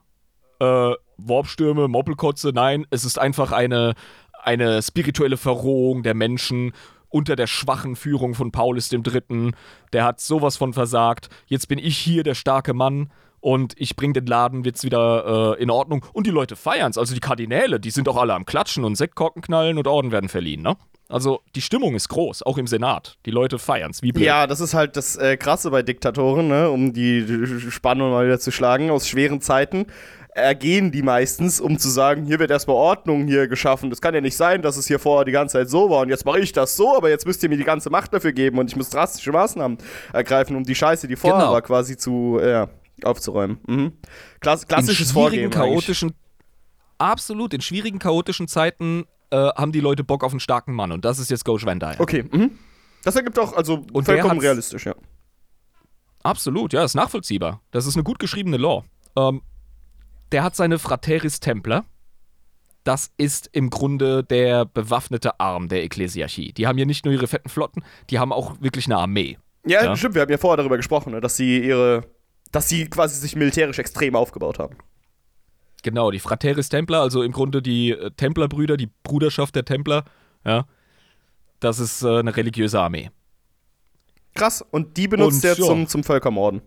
äh, 0.60 0.94
Warpstürme, 1.18 1.88
Moppelkotze, 1.88 2.52
nein, 2.54 2.86
es 2.92 3.04
ist 3.04 3.18
einfach 3.20 3.52
eine, 3.52 3.96
eine 4.48 4.82
spirituelle 4.82 5.36
Verrohung 5.36 6.04
der 6.04 6.14
Menschen 6.14 6.72
unter 7.10 7.36
der 7.36 7.48
schwachen 7.48 7.98
Führung 7.98 8.34
von 8.34 8.52
Paulus 8.52 8.92
III. 8.92 9.52
Der 9.92 10.06
hat 10.06 10.22
sowas 10.22 10.56
von 10.56 10.72
versagt. 10.72 11.30
Jetzt 11.48 11.68
bin 11.68 11.80
ich 11.80 11.98
hier 11.98 12.24
der 12.24 12.34
starke 12.34 12.74
Mann 12.74 13.12
und 13.42 13.74
ich 13.78 13.98
bring 13.98 14.14
den 14.14 14.26
Laden 14.26 14.64
jetzt 14.64 14.86
wieder 14.86 15.56
äh, 15.58 15.62
in 15.62 15.70
Ordnung. 15.70 16.06
Und 16.14 16.28
die 16.28 16.32
Leute 16.32 16.56
feiern's. 16.56 16.98
Also 16.98 17.14
die 17.14 17.20
Kardinäle, 17.20 17.80
die 17.80 17.92
sind 17.92 18.08
auch 18.08 18.16
alle 18.16 18.34
am 18.34 18.46
Klatschen 18.46 18.86
und 18.86 18.96
Sektkorken 18.96 19.42
knallen 19.42 19.78
und 19.78 19.88
Orden 19.88 20.12
werden 20.12 20.30
verliehen, 20.30 20.62
ne? 20.62 20.78
Also 21.10 21.42
die 21.56 21.62
Stimmung 21.62 21.96
ist 21.96 22.10
groß, 22.10 22.44
auch 22.44 22.58
im 22.58 22.68
Senat. 22.68 23.18
Die 23.26 23.32
Leute 23.32 23.60
feiern's, 23.60 24.02
wie 24.02 24.12
blöd. 24.12 24.26
Ja, 24.26 24.46
das 24.46 24.60
ist 24.60 24.74
halt 24.74 24.98
das 24.98 25.16
äh, 25.16 25.38
Krasse 25.38 25.72
bei 25.72 25.82
Diktatoren, 25.82 26.50
ne, 26.50 26.70
um 26.70 26.92
die 26.92 27.26
Spannung 27.70 28.12
mal 28.12 28.26
wieder 28.26 28.40
zu 28.40 28.52
schlagen. 28.52 28.90
Aus 28.92 29.08
schweren 29.08 29.40
Zeiten 29.40 29.86
ergehen 30.38 30.92
die 30.92 31.02
meistens, 31.02 31.60
um 31.60 31.78
zu 31.80 31.90
sagen, 31.90 32.26
hier 32.26 32.40
wird 32.40 32.52
erstmal 32.52 32.76
Ordnung 32.78 33.28
hier 33.28 33.48
geschaffen. 33.48 33.90
Das 33.90 34.02
kann 34.02 34.14
ja 34.14 34.22
nicht 34.22 34.38
sein, 34.38 34.62
dass 34.62 34.78
es 34.78 34.88
hier 34.88 35.00
vorher 35.00 35.26
die 35.26 35.32
ganze 35.32 35.54
Zeit 35.54 35.70
so 35.70 35.90
war 35.90 36.02
und 36.02 36.10
jetzt 36.10 36.26
mache 36.26 36.40
ich 36.40 36.52
das 36.54 36.76
so, 36.76 36.96
aber 36.96 37.10
jetzt 37.10 37.26
müsst 37.26 37.42
ihr 37.44 37.50
mir 37.50 37.58
die 37.58 37.64
ganze 37.64 37.90
Macht 37.90 38.14
dafür 38.14 38.32
geben 38.32 38.60
und 38.60 38.70
ich 38.70 38.76
muss 38.76 38.90
drastische 38.90 39.32
Maßnahmen 39.32 39.78
ergreifen, 40.14 40.56
um 40.56 40.64
die 40.64 40.76
Scheiße, 40.76 41.08
die 41.08 41.16
vorher 41.16 41.40
Genau. 41.40 41.54
war, 41.54 41.62
quasi 41.62 41.98
zu, 41.98 42.40
ja, 42.42 42.70
aufzuräumen. 43.04 43.60
Mhm. 43.68 43.94
Klass 44.40 44.68
klassisches 44.68 45.10
in 45.10 45.14
Vorgehen. 45.14 45.46
eigentlich. 45.46 45.54
chaotischen, 45.54 46.14
absolut, 46.98 47.54
in 47.54 47.62
schwierigen, 47.62 48.00
chaotischen 48.00 48.48
Zeiten 48.48 49.06
äh, 49.32 49.36
haben 49.38 49.72
die 49.72 49.82
Leute 49.82 50.04
Bock 50.04 50.24
auf 50.24 50.32
einen 50.32 50.40
starken 50.40 50.74
Mann 50.74 50.92
und 50.92 51.04
das 51.04 51.20
ist 51.20 51.32
jetzt 51.32 51.46
Ghosh 51.46 51.66
Van. 51.66 51.80
Okay, 52.00 52.24
mhm. 52.32 52.52
Das 53.04 53.16
ergibt 53.16 53.40
auch, 53.40 53.56
also 53.56 53.86
Und 53.94 54.06
vollkommen 54.06 54.40
realistisch, 54.40 54.86
ja. 54.86 54.96
Absolut, 56.24 56.74
ja, 56.74 56.84
ist 56.84 56.96
nachvollziehbar. 56.96 57.62
Das 57.72 57.86
ist 57.86 57.96
eine 57.96 58.04
gut 58.04 58.20
geschriebene 58.20 58.58
Law. 58.58 58.84
Ähm, 59.16 59.42
der 60.32 60.44
hat 60.44 60.56
seine 60.56 60.80
Frateris 60.80 61.40
Templer. 61.40 61.86
Das 62.84 63.12
ist 63.18 63.50
im 63.52 63.70
Grunde 63.70 64.24
der 64.24 64.66
bewaffnete 64.66 65.40
Arm 65.40 65.68
der 65.68 65.84
Ekklesiarchie. 65.84 66.54
Die 66.54 66.68
haben 66.68 66.78
hier 66.78 66.86
nicht 66.86 67.04
nur 67.04 67.14
ihre 67.14 67.28
fetten 67.28 67.50
Flotten, 67.50 67.84
die 68.10 68.18
haben 68.20 68.32
auch 68.32 68.62
wirklich 68.62 68.86
eine 68.86 68.98
Armee. 68.98 69.38
Ja, 69.66 69.84
Ja. 69.84 69.96
stimmt, 69.98 70.16
wir 70.16 70.22
haben 70.22 70.32
ja 70.32 70.38
vorher 70.38 70.58
darüber 70.58 70.78
gesprochen, 70.78 71.12
ne, 71.12 71.20
dass 71.20 71.36
sie 71.36 71.60
ihre, 71.60 72.06
dass 72.54 72.70
sie 72.70 72.90
quasi 72.90 73.20
sich 73.20 73.36
militärisch 73.36 73.80
extrem 73.80 74.16
aufgebaut 74.16 74.60
haben. 74.60 74.78
Genau, 75.84 76.12
die 76.12 76.20
Frateris 76.20 76.70
Templer, 76.70 77.02
also 77.02 77.24
im 77.24 77.34
Grunde 77.34 77.62
die 77.62 77.92
äh, 77.92 78.12
Templerbrüder, 78.12 78.78
die 78.78 78.90
Bruderschaft 79.04 79.56
der 79.56 79.66
Templer, 79.66 80.06
ja. 80.46 80.66
Das 81.60 81.80
ist 81.80 82.04
äh, 82.04 82.20
eine 82.20 82.36
religiöse 82.38 82.80
Armee. 82.80 83.10
Krass, 84.36 84.62
und 84.62 84.96
die 84.98 85.08
benutzt 85.08 85.44
Und, 85.44 85.50
er 85.50 85.58
ja. 85.58 85.66
zum, 85.66 85.88
zum 85.88 86.04
Völkermorden. 86.04 86.62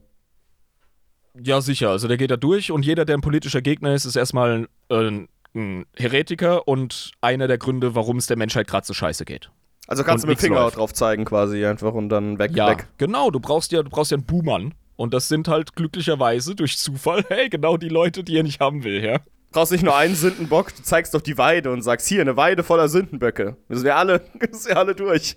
Ja, 1.34 1.60
sicher. 1.60 1.90
Also 1.90 2.08
der 2.08 2.16
geht 2.16 2.30
da 2.30 2.36
durch 2.36 2.70
und 2.72 2.84
jeder, 2.84 3.04
der 3.04 3.16
ein 3.16 3.20
politischer 3.20 3.62
Gegner 3.62 3.94
ist, 3.94 4.04
ist 4.04 4.16
erstmal 4.16 4.66
ein, 4.90 5.28
ein 5.54 5.86
Heretiker 5.96 6.66
und 6.68 7.12
einer 7.20 7.46
der 7.48 7.58
Gründe, 7.58 7.94
warum 7.94 8.16
es 8.16 8.26
der 8.26 8.36
Menschheit 8.36 8.66
gerade 8.66 8.86
so 8.86 8.94
scheiße 8.94 9.24
geht. 9.24 9.50
Also 9.86 10.04
kannst 10.04 10.24
Und 10.24 10.28
du 10.28 10.32
mit 10.32 10.38
dem 10.38 10.42
Finger 10.46 10.60
läuft. 10.62 10.76
drauf 10.76 10.92
zeigen 10.94 11.24
quasi 11.24 11.64
einfach 11.64 11.94
und 11.94 12.08
dann 12.10 12.38
weg, 12.38 12.52
Ja, 12.54 12.68
weg. 12.70 12.86
genau. 12.98 13.30
Du 13.30 13.40
brauchst 13.40 13.72
ja, 13.72 13.82
du 13.82 13.90
brauchst 13.90 14.10
ja 14.10 14.16
einen 14.16 14.26
Buhmann. 14.26 14.74
Und 14.96 15.14
das 15.14 15.28
sind 15.28 15.48
halt 15.48 15.74
glücklicherweise 15.76 16.54
durch 16.54 16.76
Zufall, 16.78 17.24
hey, 17.28 17.48
genau 17.48 17.76
die 17.78 17.88
Leute, 17.88 18.22
die 18.22 18.36
er 18.36 18.42
nicht 18.42 18.60
haben 18.60 18.84
will, 18.84 19.02
ja. 19.02 19.18
Brauchst 19.50 19.72
nicht 19.72 19.82
nur 19.82 19.96
einen 19.96 20.14
Sündenbock, 20.14 20.74
du 20.76 20.82
zeigst 20.82 21.12
doch 21.14 21.22
die 21.22 21.38
Weide 21.38 21.72
und 21.72 21.82
sagst, 21.82 22.06
hier, 22.06 22.20
eine 22.20 22.36
Weide 22.36 22.62
voller 22.62 22.88
Sündenböcke. 22.88 23.56
Wir 23.68 23.96
alle, 23.96 24.20
müssen 24.38 24.66
wir 24.68 24.76
alle 24.76 24.94
durch. 24.94 25.36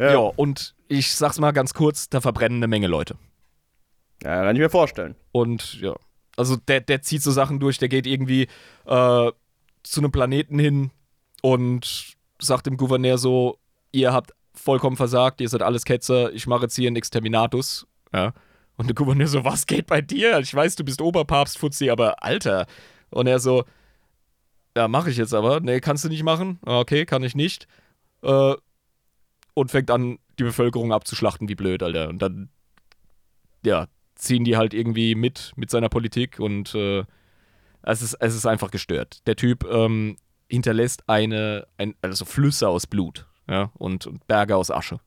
Ja. 0.00 0.16
und 0.18 0.74
ich 0.88 1.12
sag's 1.14 1.38
mal 1.38 1.50
ganz 1.52 1.74
kurz, 1.74 2.08
da 2.08 2.20
verbrennen 2.20 2.58
eine 2.58 2.68
Menge 2.68 2.86
Leute. 2.86 3.16
Ja, 4.22 4.42
kann 4.44 4.56
ich 4.56 4.60
mir 4.60 4.70
vorstellen. 4.70 5.14
Und 5.32 5.80
ja, 5.80 5.94
also 6.36 6.56
der, 6.56 6.80
der 6.80 7.02
zieht 7.02 7.22
so 7.22 7.30
Sachen 7.30 7.60
durch, 7.60 7.78
der 7.78 7.88
geht 7.88 8.06
irgendwie 8.06 8.48
äh, 8.86 9.32
zu 9.82 10.00
einem 10.00 10.12
Planeten 10.12 10.58
hin 10.58 10.90
und 11.42 12.16
sagt 12.40 12.66
dem 12.66 12.76
Gouverneur 12.76 13.18
so, 13.18 13.58
ihr 13.92 14.12
habt 14.12 14.32
vollkommen 14.54 14.96
versagt, 14.96 15.40
ihr 15.40 15.48
seid 15.48 15.62
alles 15.62 15.84
Ketzer, 15.84 16.32
ich 16.32 16.46
mache 16.46 16.62
jetzt 16.62 16.76
hier 16.76 16.88
einen 16.88 16.96
Exterminatus. 16.96 17.86
Ja. 18.12 18.32
Und 18.76 18.86
der 18.86 18.94
Gouverneur 18.94 19.26
so, 19.26 19.44
was 19.44 19.66
geht 19.66 19.86
bei 19.86 20.00
dir? 20.00 20.38
Ich 20.38 20.54
weiß, 20.54 20.76
du 20.76 20.84
bist 20.84 21.00
Oberpapst, 21.00 21.58
Fuzzi, 21.58 21.90
aber 21.90 22.22
Alter. 22.22 22.66
Und 23.10 23.26
er 23.26 23.40
so, 23.40 23.64
ja, 24.76 24.86
mache 24.86 25.10
ich 25.10 25.16
jetzt 25.16 25.34
aber. 25.34 25.58
Nee, 25.60 25.80
kannst 25.80 26.04
du 26.04 26.08
nicht 26.08 26.22
machen? 26.22 26.60
Ah, 26.64 26.78
Okay, 26.78 27.04
kann 27.04 27.24
ich 27.24 27.34
nicht. 27.34 27.66
Äh, 28.22 28.54
und 29.54 29.70
fängt 29.72 29.90
an, 29.90 30.18
die 30.38 30.44
Bevölkerung 30.44 30.92
abzuschlachten, 30.92 31.48
wie 31.48 31.56
blöd, 31.56 31.82
Alter. 31.82 32.08
Und 32.08 32.20
dann, 32.22 32.48
ja, 33.64 33.88
ziehen 34.18 34.44
die 34.44 34.56
halt 34.56 34.74
irgendwie 34.74 35.14
mit, 35.14 35.52
mit 35.56 35.70
seiner 35.70 35.88
Politik 35.88 36.38
und 36.38 36.74
äh, 36.74 37.04
es, 37.82 38.02
ist, 38.02 38.14
es 38.14 38.34
ist 38.34 38.46
einfach 38.46 38.70
gestört. 38.70 39.26
Der 39.26 39.36
Typ 39.36 39.64
ähm, 39.64 40.16
hinterlässt 40.48 41.08
eine, 41.08 41.66
ein, 41.78 41.94
also 42.02 42.24
Flüsse 42.24 42.68
aus 42.68 42.86
Blut, 42.86 43.26
ja, 43.48 43.70
und, 43.78 44.06
und 44.06 44.26
Berge 44.26 44.56
aus 44.56 44.70
Asche. 44.70 45.00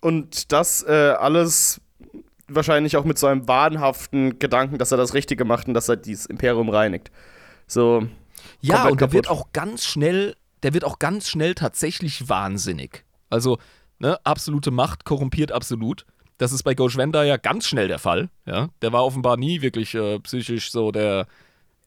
Und 0.00 0.50
das 0.52 0.82
äh, 0.82 1.14
alles 1.18 1.80
wahrscheinlich 2.48 2.96
auch 2.96 3.04
mit 3.04 3.18
so 3.18 3.26
einem 3.26 3.46
wahnhaften 3.46 4.38
Gedanken, 4.38 4.78
dass 4.78 4.90
er 4.90 4.98
das 4.98 5.14
Richtige 5.14 5.44
macht 5.44 5.68
und 5.68 5.74
dass 5.74 5.88
er 5.88 5.96
dieses 5.96 6.26
Imperium 6.26 6.68
reinigt. 6.68 7.10
So, 7.66 8.08
Ja, 8.60 8.88
und 8.88 9.00
der 9.00 9.12
wird 9.12 9.28
auch 9.28 9.52
ganz 9.52 9.84
schnell, 9.84 10.34
der 10.62 10.74
wird 10.74 10.84
auch 10.84 10.98
ganz 10.98 11.28
schnell 11.28 11.54
tatsächlich 11.54 12.28
wahnsinnig. 12.28 13.04
Also, 13.28 13.58
ne, 13.98 14.18
absolute 14.24 14.70
Macht 14.70 15.04
korrumpiert 15.04 15.52
absolut. 15.52 16.06
Das 16.40 16.52
ist 16.52 16.62
bei 16.62 16.74
Goshwenda 16.74 17.22
ja 17.22 17.36
ganz 17.36 17.66
schnell 17.66 17.88
der 17.88 17.98
Fall. 17.98 18.30
Ja, 18.46 18.68
der 18.80 18.92
war 18.92 19.04
offenbar 19.04 19.36
nie 19.36 19.60
wirklich 19.60 19.94
äh, 19.94 20.18
psychisch 20.20 20.72
so 20.72 20.90
der, 20.90 21.26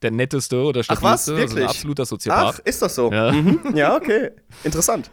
der 0.04 0.12
netteste 0.12 0.62
oder 0.64 0.82
Ach 0.88 1.02
was, 1.02 1.24
stabilste, 1.24 1.32
also 1.32 1.42
ein 1.42 1.50
wirklich? 1.50 1.70
absoluter 1.70 2.06
Soziopath. 2.06 2.56
ach, 2.56 2.60
ist 2.60 2.82
das 2.82 2.94
so? 2.94 3.12
Ja. 3.12 3.32
Mhm. 3.32 3.60
ja, 3.76 3.96
okay. 3.96 4.30
Interessant. 4.64 5.10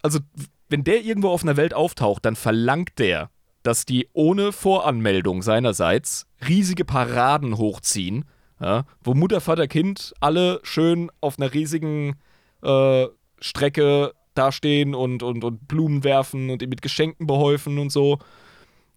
Also, 0.00 0.20
wenn 0.68 0.84
der 0.84 1.02
irgendwo 1.02 1.30
auf 1.30 1.42
einer 1.42 1.56
Welt 1.56 1.74
auftaucht, 1.74 2.24
dann 2.24 2.36
verlangt 2.36 2.98
der 2.98 3.30
dass 3.64 3.86
die 3.86 4.08
ohne 4.12 4.52
Voranmeldung 4.52 5.40
seinerseits 5.40 6.26
riesige 6.46 6.84
Paraden 6.84 7.56
hochziehen, 7.56 8.26
ja, 8.60 8.84
wo 9.02 9.14
Mutter, 9.14 9.40
Vater, 9.40 9.66
Kind 9.68 10.12
alle 10.20 10.60
schön 10.62 11.10
auf 11.22 11.38
einer 11.38 11.52
riesigen 11.52 12.16
äh, 12.62 13.06
Strecke 13.40 14.12
dastehen 14.34 14.94
und, 14.94 15.22
und, 15.22 15.44
und 15.44 15.66
Blumen 15.66 16.04
werfen 16.04 16.50
und 16.50 16.60
ihn 16.60 16.68
mit 16.68 16.82
Geschenken 16.82 17.26
behäufen 17.26 17.78
und 17.78 17.90
so. 17.90 18.18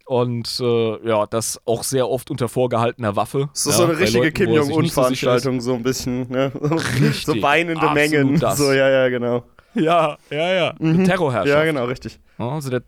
Und 0.07 0.59
äh, 0.61 1.07
ja, 1.07 1.25
das 1.25 1.59
auch 1.65 1.83
sehr 1.83 2.07
oft 2.07 2.31
unter 2.31 2.47
vorgehaltener 2.47 3.17
Waffe. 3.17 3.49
So, 3.51 3.71
ja, 3.71 3.75
so 3.75 3.83
eine 3.83 3.99
richtige 3.99 4.19
Leuten, 4.23 4.33
Kim 4.33 4.47
er 4.49 4.53
so 4.53 4.61
ist. 4.61 4.69
Jong-un-Veranstaltung, 4.69 5.59
so 5.61 5.73
ein 5.73 5.83
bisschen, 5.83 6.29
ne? 6.29 6.51
Richtig, 7.01 7.25
so 7.25 7.41
weinende 7.41 7.89
Mengen. 7.91 8.39
das. 8.39 8.57
So, 8.57 8.71
ja, 8.71 8.89
ja, 8.89 9.09
genau. 9.09 9.43
Ja, 9.73 10.17
ja, 10.29 10.53
ja. 10.53 10.75
Mhm. 10.79 11.03
Terrorherrschaft. 11.03 11.49
Ja, 11.49 11.63
genau, 11.65 11.85
richtig. 11.85 12.19
Also 12.37 12.69
der, 12.69 12.83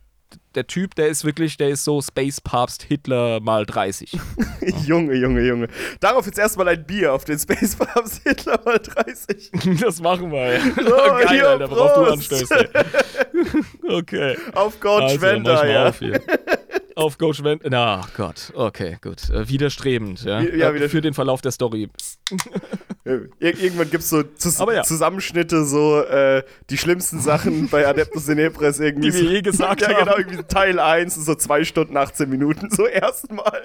der 0.56 0.66
Typ, 0.66 0.96
der 0.96 1.08
ist 1.10 1.24
wirklich, 1.26 1.58
der 1.58 1.70
ist 1.70 1.84
so 1.84 2.02
Space 2.02 2.40
Papst 2.42 2.84
Hitler 2.84 3.40
mal 3.42 3.66
30. 3.66 4.18
Junge, 4.86 5.14
Junge, 5.16 5.42
Junge. 5.42 5.68
Darauf 6.00 6.26
jetzt 6.26 6.40
erstmal 6.40 6.68
ein 6.70 6.86
Bier 6.86 7.14
auf 7.14 7.26
den 7.26 7.38
Space 7.38 7.76
Babs 7.76 8.22
Hitler 8.24 8.60
mal 8.66 8.80
30. 8.80 9.52
Das 9.82 10.02
machen 10.02 10.32
wir. 10.32 10.54
Ja. 10.54 10.62
Oh, 10.78 10.82
Geil, 10.84 11.28
hier, 11.30 11.50
Alter, 11.50 11.70
worauf 11.70 11.94
du 11.94 12.12
anstößt. 12.14 12.54
Okay. 13.88 14.38
Auf 14.54 14.80
Gott 14.80 15.04
Also, 15.04 15.18
Schwender, 15.18 15.68
ja. 15.68 15.90
Auf, 15.90 16.00
hier. 16.00 16.20
Auf 17.00 17.18
Go 17.18 17.34
Schwend. 17.34 17.64
Na 17.70 18.08
Gott, 18.16 18.52
okay, 18.54 18.97
gut. 19.02 19.30
Äh, 19.30 19.47
widerstrebend, 19.50 20.24
ja. 20.24 20.41
Ja, 20.41 20.70
Äh, 20.70 20.74
wieder- 20.76 20.89
Für 20.89 21.02
den 21.02 21.14
Verlauf 21.14 21.41
der 21.41 21.52
Story. 21.52 21.89
Ir 23.06 23.30
irgendwann 23.39 23.89
gibt 23.89 24.04
es 24.04 24.10
so 24.10 24.22
Zus 24.22 24.60
ja. 24.60 24.84
Zusammenschnitte, 24.84 25.66
so 25.66 26.02
äh, 26.02 26.43
die 26.70 26.78
schlimmsten 26.78 27.20
Sachen 27.22 27.68
bei 27.72 27.88
Adeptus 27.88 28.28
Inepres 28.28 28.80
irgendwie. 28.80 29.10
Die 29.10 29.18
wir 29.18 29.24
so, 29.24 29.30
je 29.30 29.41
gesagt 29.41 29.82
ja, 29.82 29.88
haben. 29.89 29.97
genau, 30.06 30.18
irgendwie 30.18 30.43
Teil 30.43 30.80
1, 30.80 31.16
so 31.16 31.34
2 31.34 31.64
Stunden, 31.64 31.97
18 31.97 32.30
Minuten, 32.30 32.70
so 32.70 32.86
erstmal. 32.86 33.64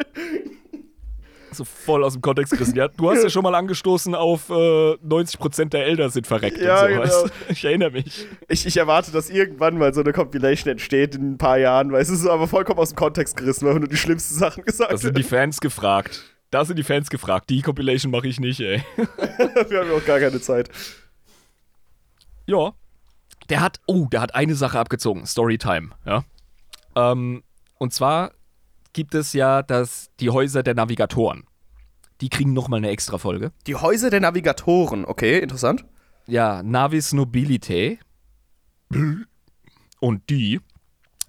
So 1.55 1.65
voll 1.65 2.03
aus 2.05 2.13
dem 2.15 2.23
Kontext 2.23 2.53
gerissen. 2.53 2.77
Ja, 2.77 2.89
du 2.89 3.11
hast 3.11 3.23
ja 3.23 3.31
schon 3.31 3.43
mal 3.43 3.55
angestoßen 3.55 4.15
auf 4.15 4.51
äh, 4.51 4.53
90% 4.53 5.71
der 5.71 5.87
Elder 5.87 6.11
sind 6.11 6.27
verreckt 6.27 6.59
Ja, 6.59 6.85
und 6.85 6.93
so. 6.93 7.01
genau. 7.01 7.23
Du? 7.27 7.31
Ich 7.53 7.65
erinnere 7.65 7.91
mich. 7.93 8.27
Ich, 8.49 8.67
ich 8.67 8.77
erwarte, 8.77 9.13
dass 9.13 9.31
irgendwann 9.31 9.79
mal 9.79 9.95
so 9.95 10.01
eine 10.01 10.13
Compilation 10.13 10.73
entsteht 10.73 11.15
in 11.15 11.33
ein 11.35 11.39
paar 11.39 11.59
Jahren, 11.59 11.93
weil 11.93 12.03
es 12.03 12.09
ist 12.09 12.27
aber 12.27 12.49
vollkommen 12.49 12.79
aus 12.81 12.91
dem 12.91 12.97
Kontext 12.97 13.37
gerissen, 13.37 13.67
weil 13.67 13.75
wir 13.75 13.81
nur 13.81 13.89
die 13.89 13.97
schlimmsten 13.97 14.35
Sachen 14.35 14.65
gesagt 14.65 14.93
Da 14.93 14.97
sind 14.97 15.17
die. 15.17 15.23
Fans 15.23 15.61
gefragt. 15.61 16.23
Da 16.51 16.65
sind 16.65 16.79
die 16.79 16.83
Fans 16.85 17.11
gefragt. 17.11 17.51
Die 17.51 17.63
Compilation 17.63 18.11
mache 18.13 18.29
ich 18.29 18.39
nicht, 18.41 18.61
ey. 18.61 18.83
wir 18.97 19.81
haben 19.81 19.89
ja 19.89 19.95
auch 19.97 20.05
gar 20.05 20.21
keine 20.21 20.41
Zeit. 20.41 20.69
Ja. 22.47 22.73
Der 23.51 23.61
hat, 23.61 23.81
oh, 23.87 24.07
der 24.11 24.21
hat 24.23 24.35
eine 24.35 24.55
Sache 24.55 24.79
abgezogen. 24.79 25.27
Storytime, 25.27 25.91
ja. 26.07 26.25
Ähm, 26.97 27.43
und 27.79 27.93
zwar 27.93 28.31
gibt 28.95 29.15
es 29.15 29.35
ja 29.35 29.63
das, 29.63 30.09
die 30.21 30.31
Häuser 30.31 30.63
der 30.63 30.75
Navigatoren. 30.75 31.45
Die 32.23 32.31
kriegen 32.31 32.55
nochmal 32.55 32.79
eine 32.79 32.89
extra 32.89 33.19
Folge. 33.19 33.53
Die 33.67 33.75
Häuser 33.75 34.09
der 34.09 34.21
Navigatoren, 34.21 35.05
okay, 35.05 35.41
interessant. 35.41 35.85
Ja, 36.27 36.63
Navis 36.63 37.13
Nobilitae. 37.13 37.99
Und 40.01 40.31
die, 40.31 40.61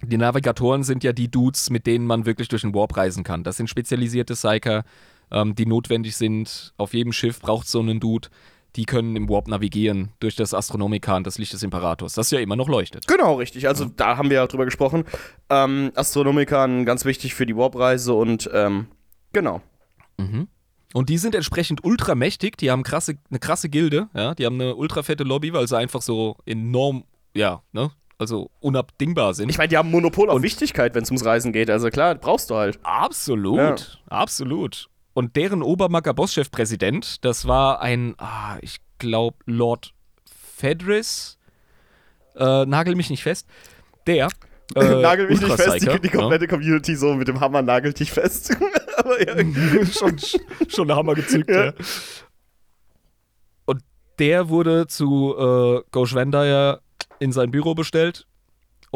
die 0.02 0.16
Navigatoren 0.16 0.84
sind 0.84 1.04
ja 1.04 1.12
die 1.12 1.30
Dudes, 1.30 1.70
mit 1.70 1.86
denen 1.86 2.06
man 2.06 2.24
wirklich 2.24 2.48
durch 2.48 2.62
den 2.62 2.74
Warp 2.74 2.96
reisen 2.96 3.24
kann. 3.24 3.44
Das 3.44 3.56
sind 3.56 3.68
spezialisierte 3.68 4.34
Psyker, 4.34 4.84
ähm, 5.30 5.54
die 5.54 5.66
notwendig 5.66 6.16
sind. 6.16 6.72
Auf 6.76 6.94
jedem 6.94 7.12
Schiff 7.12 7.40
braucht 7.40 7.68
so 7.68 7.80
einen 7.80 8.00
Dude. 8.00 8.28
Die 8.76 8.84
können 8.84 9.16
im 9.16 9.28
Warp 9.28 9.48
navigieren 9.48 10.10
durch 10.20 10.36
das 10.36 10.52
Astronomikan, 10.52 11.24
das 11.24 11.38
Licht 11.38 11.52
des 11.54 11.62
Imperators, 11.62 12.12
das 12.12 12.30
ja 12.30 12.38
immer 12.40 12.56
noch 12.56 12.68
leuchtet. 12.68 13.06
Genau, 13.06 13.34
richtig. 13.36 13.66
Also 13.68 13.86
da 13.86 14.16
haben 14.18 14.28
wir 14.30 14.36
ja 14.36 14.46
drüber 14.46 14.66
gesprochen. 14.66 15.04
Ähm, 15.48 15.92
Astronomikan 15.94 16.84
ganz 16.84 17.04
wichtig 17.06 17.34
für 17.34 17.46
die 17.46 17.56
Warp-Reise 17.56 18.12
und 18.12 18.50
ähm, 18.52 18.86
genau. 19.32 19.62
Und 20.94 21.08
die 21.10 21.18
sind 21.18 21.34
entsprechend 21.34 21.84
ultramächtig, 21.84 22.56
die 22.56 22.70
haben 22.70 22.82
krasse, 22.82 23.18
eine 23.30 23.38
krasse 23.38 23.68
Gilde, 23.68 24.08
ja, 24.14 24.34
die 24.34 24.46
haben 24.46 24.60
eine 24.60 24.74
ultra 24.76 25.02
fette 25.02 25.24
Lobby, 25.24 25.52
weil 25.52 25.66
sie 25.68 25.76
einfach 25.76 26.00
so 26.00 26.36
enorm, 26.46 27.04
ja, 27.34 27.62
ne, 27.72 27.90
also 28.18 28.50
unabdingbar 28.60 29.34
sind. 29.34 29.50
Ich 29.50 29.58
meine, 29.58 29.68
die 29.68 29.76
haben 29.76 29.90
Monopol 29.90 30.30
auf 30.30 30.36
Und- 30.36 30.42
Wichtigkeit, 30.42 30.94
wenn 30.94 31.02
es 31.02 31.10
ums 31.10 31.24
Reisen 31.24 31.52
geht. 31.52 31.68
Also 31.68 31.90
klar, 31.90 32.14
brauchst 32.14 32.48
du 32.50 32.54
halt. 32.54 32.78
Absolut, 32.82 33.58
Ja. 33.58 33.76
absolut. 34.08 34.88
Und 35.16 35.34
deren 35.34 35.62
Obermacker 35.62 36.12
Bosschef-Präsident, 36.12 37.24
das 37.24 37.48
war 37.48 37.80
ein, 37.80 38.16
ah, 38.18 38.58
ich 38.60 38.80
glaube, 38.98 39.38
Lord 39.46 39.94
Fedris, 40.30 41.38
äh, 42.34 42.66
nagel 42.66 42.94
mich 42.96 43.08
nicht 43.08 43.22
fest, 43.22 43.48
der. 44.06 44.28
Äh, 44.74 45.00
nagel 45.00 45.28
mich 45.28 45.40
nicht 45.40 45.54
fest, 45.54 45.80
die, 45.80 46.00
die 46.00 46.08
komplette 46.08 46.48
Community 46.48 46.96
so 46.96 47.14
mit 47.14 47.28
dem 47.28 47.38
Hammer 47.38 47.62
nagelt 47.62 48.00
dich 48.00 48.10
fest. 48.10 48.56
Aber 48.96 49.24
ja. 49.24 49.40
ja. 49.40 49.86
schon, 49.92 50.18
schon 50.68 50.88
der 50.88 50.96
Hammer 50.96 51.14
gezückt, 51.14 51.48
Ja. 51.48 51.66
ja. 51.66 51.72
Und 53.64 53.82
der 54.18 54.48
wurde 54.48 54.88
zu 54.88 55.36
äh, 55.38 55.82
Goshwendaya 55.92 56.80
in 57.20 57.30
sein 57.30 57.52
Büro 57.52 57.76
bestellt. 57.76 58.26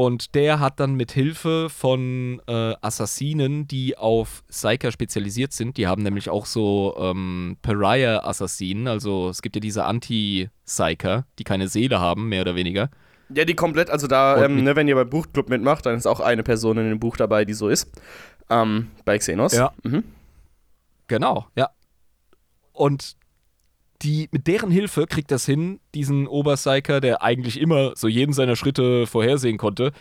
Und 0.00 0.34
der 0.34 0.60
hat 0.60 0.80
dann 0.80 0.94
mit 0.94 1.12
Hilfe 1.12 1.68
von 1.68 2.40
äh, 2.46 2.72
Assassinen, 2.80 3.68
die 3.68 3.98
auf 3.98 4.42
Psyker 4.48 4.92
spezialisiert 4.92 5.52
sind, 5.52 5.76
die 5.76 5.86
haben 5.86 6.02
nämlich 6.02 6.30
auch 6.30 6.46
so 6.46 6.96
ähm, 6.98 7.58
Pariah-Assassinen, 7.60 8.88
also 8.88 9.28
es 9.28 9.42
gibt 9.42 9.56
ja 9.56 9.60
diese 9.60 9.84
Anti-Psyker, 9.84 11.26
die 11.38 11.44
keine 11.44 11.68
Seele 11.68 12.00
haben, 12.00 12.30
mehr 12.30 12.40
oder 12.40 12.54
weniger. 12.54 12.88
ja, 13.28 13.44
die 13.44 13.52
komplett, 13.52 13.90
also 13.90 14.06
da, 14.06 14.42
ähm, 14.42 14.64
ne, 14.64 14.74
wenn 14.74 14.88
ihr 14.88 14.94
beim 14.94 15.10
Buchclub 15.10 15.50
mitmacht, 15.50 15.84
dann 15.84 15.98
ist 15.98 16.06
auch 16.06 16.20
eine 16.20 16.44
Person 16.44 16.78
in 16.78 16.88
dem 16.88 16.98
Buch 16.98 17.18
dabei, 17.18 17.44
die 17.44 17.52
so 17.52 17.68
ist. 17.68 17.92
Ähm, 18.48 18.86
bei 19.04 19.18
Xenos. 19.18 19.52
Ja. 19.52 19.74
Mhm. 19.82 20.04
Genau, 21.08 21.44
ja. 21.56 21.68
Und 22.72 23.18
die, 24.02 24.28
mit 24.32 24.46
deren 24.46 24.70
Hilfe 24.70 25.06
kriegt 25.06 25.30
das 25.30 25.44
hin, 25.44 25.80
diesen 25.94 26.26
Oberpsyker, 26.26 27.00
der 27.00 27.22
eigentlich 27.22 27.60
immer 27.60 27.92
so 27.96 28.08
jeden 28.08 28.32
seiner 28.32 28.56
Schritte 28.56 29.06
vorhersehen 29.06 29.58
konnte, 29.58 29.92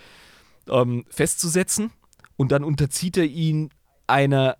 ähm, 0.70 1.06
festzusetzen. 1.10 1.92
Und 2.38 2.52
dann 2.52 2.64
unterzieht 2.64 3.18
er 3.18 3.26
ihn 3.26 3.70
einer 4.08 4.58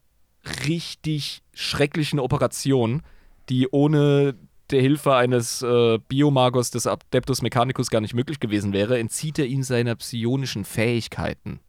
richtig 0.68 1.42
schrecklichen 1.54 2.20
Operation, 2.20 3.02
die 3.50 3.68
ohne 3.70 4.36
der 4.70 4.82
Hilfe 4.82 5.16
eines 5.16 5.62
äh, 5.62 5.98
Biomagos 6.08 6.72
des 6.72 6.86
Adeptus 6.86 7.42
Mechanicus 7.42 7.90
gar 7.90 8.02
nicht 8.02 8.14
möglich 8.14 8.40
gewesen 8.40 8.74
wäre, 8.74 9.00
entzieht 9.00 9.40
er 9.40 9.46
ihn 9.46 9.64
seiner 9.64 9.96
psionischen 9.96 10.66
Fähigkeiten. 10.66 11.60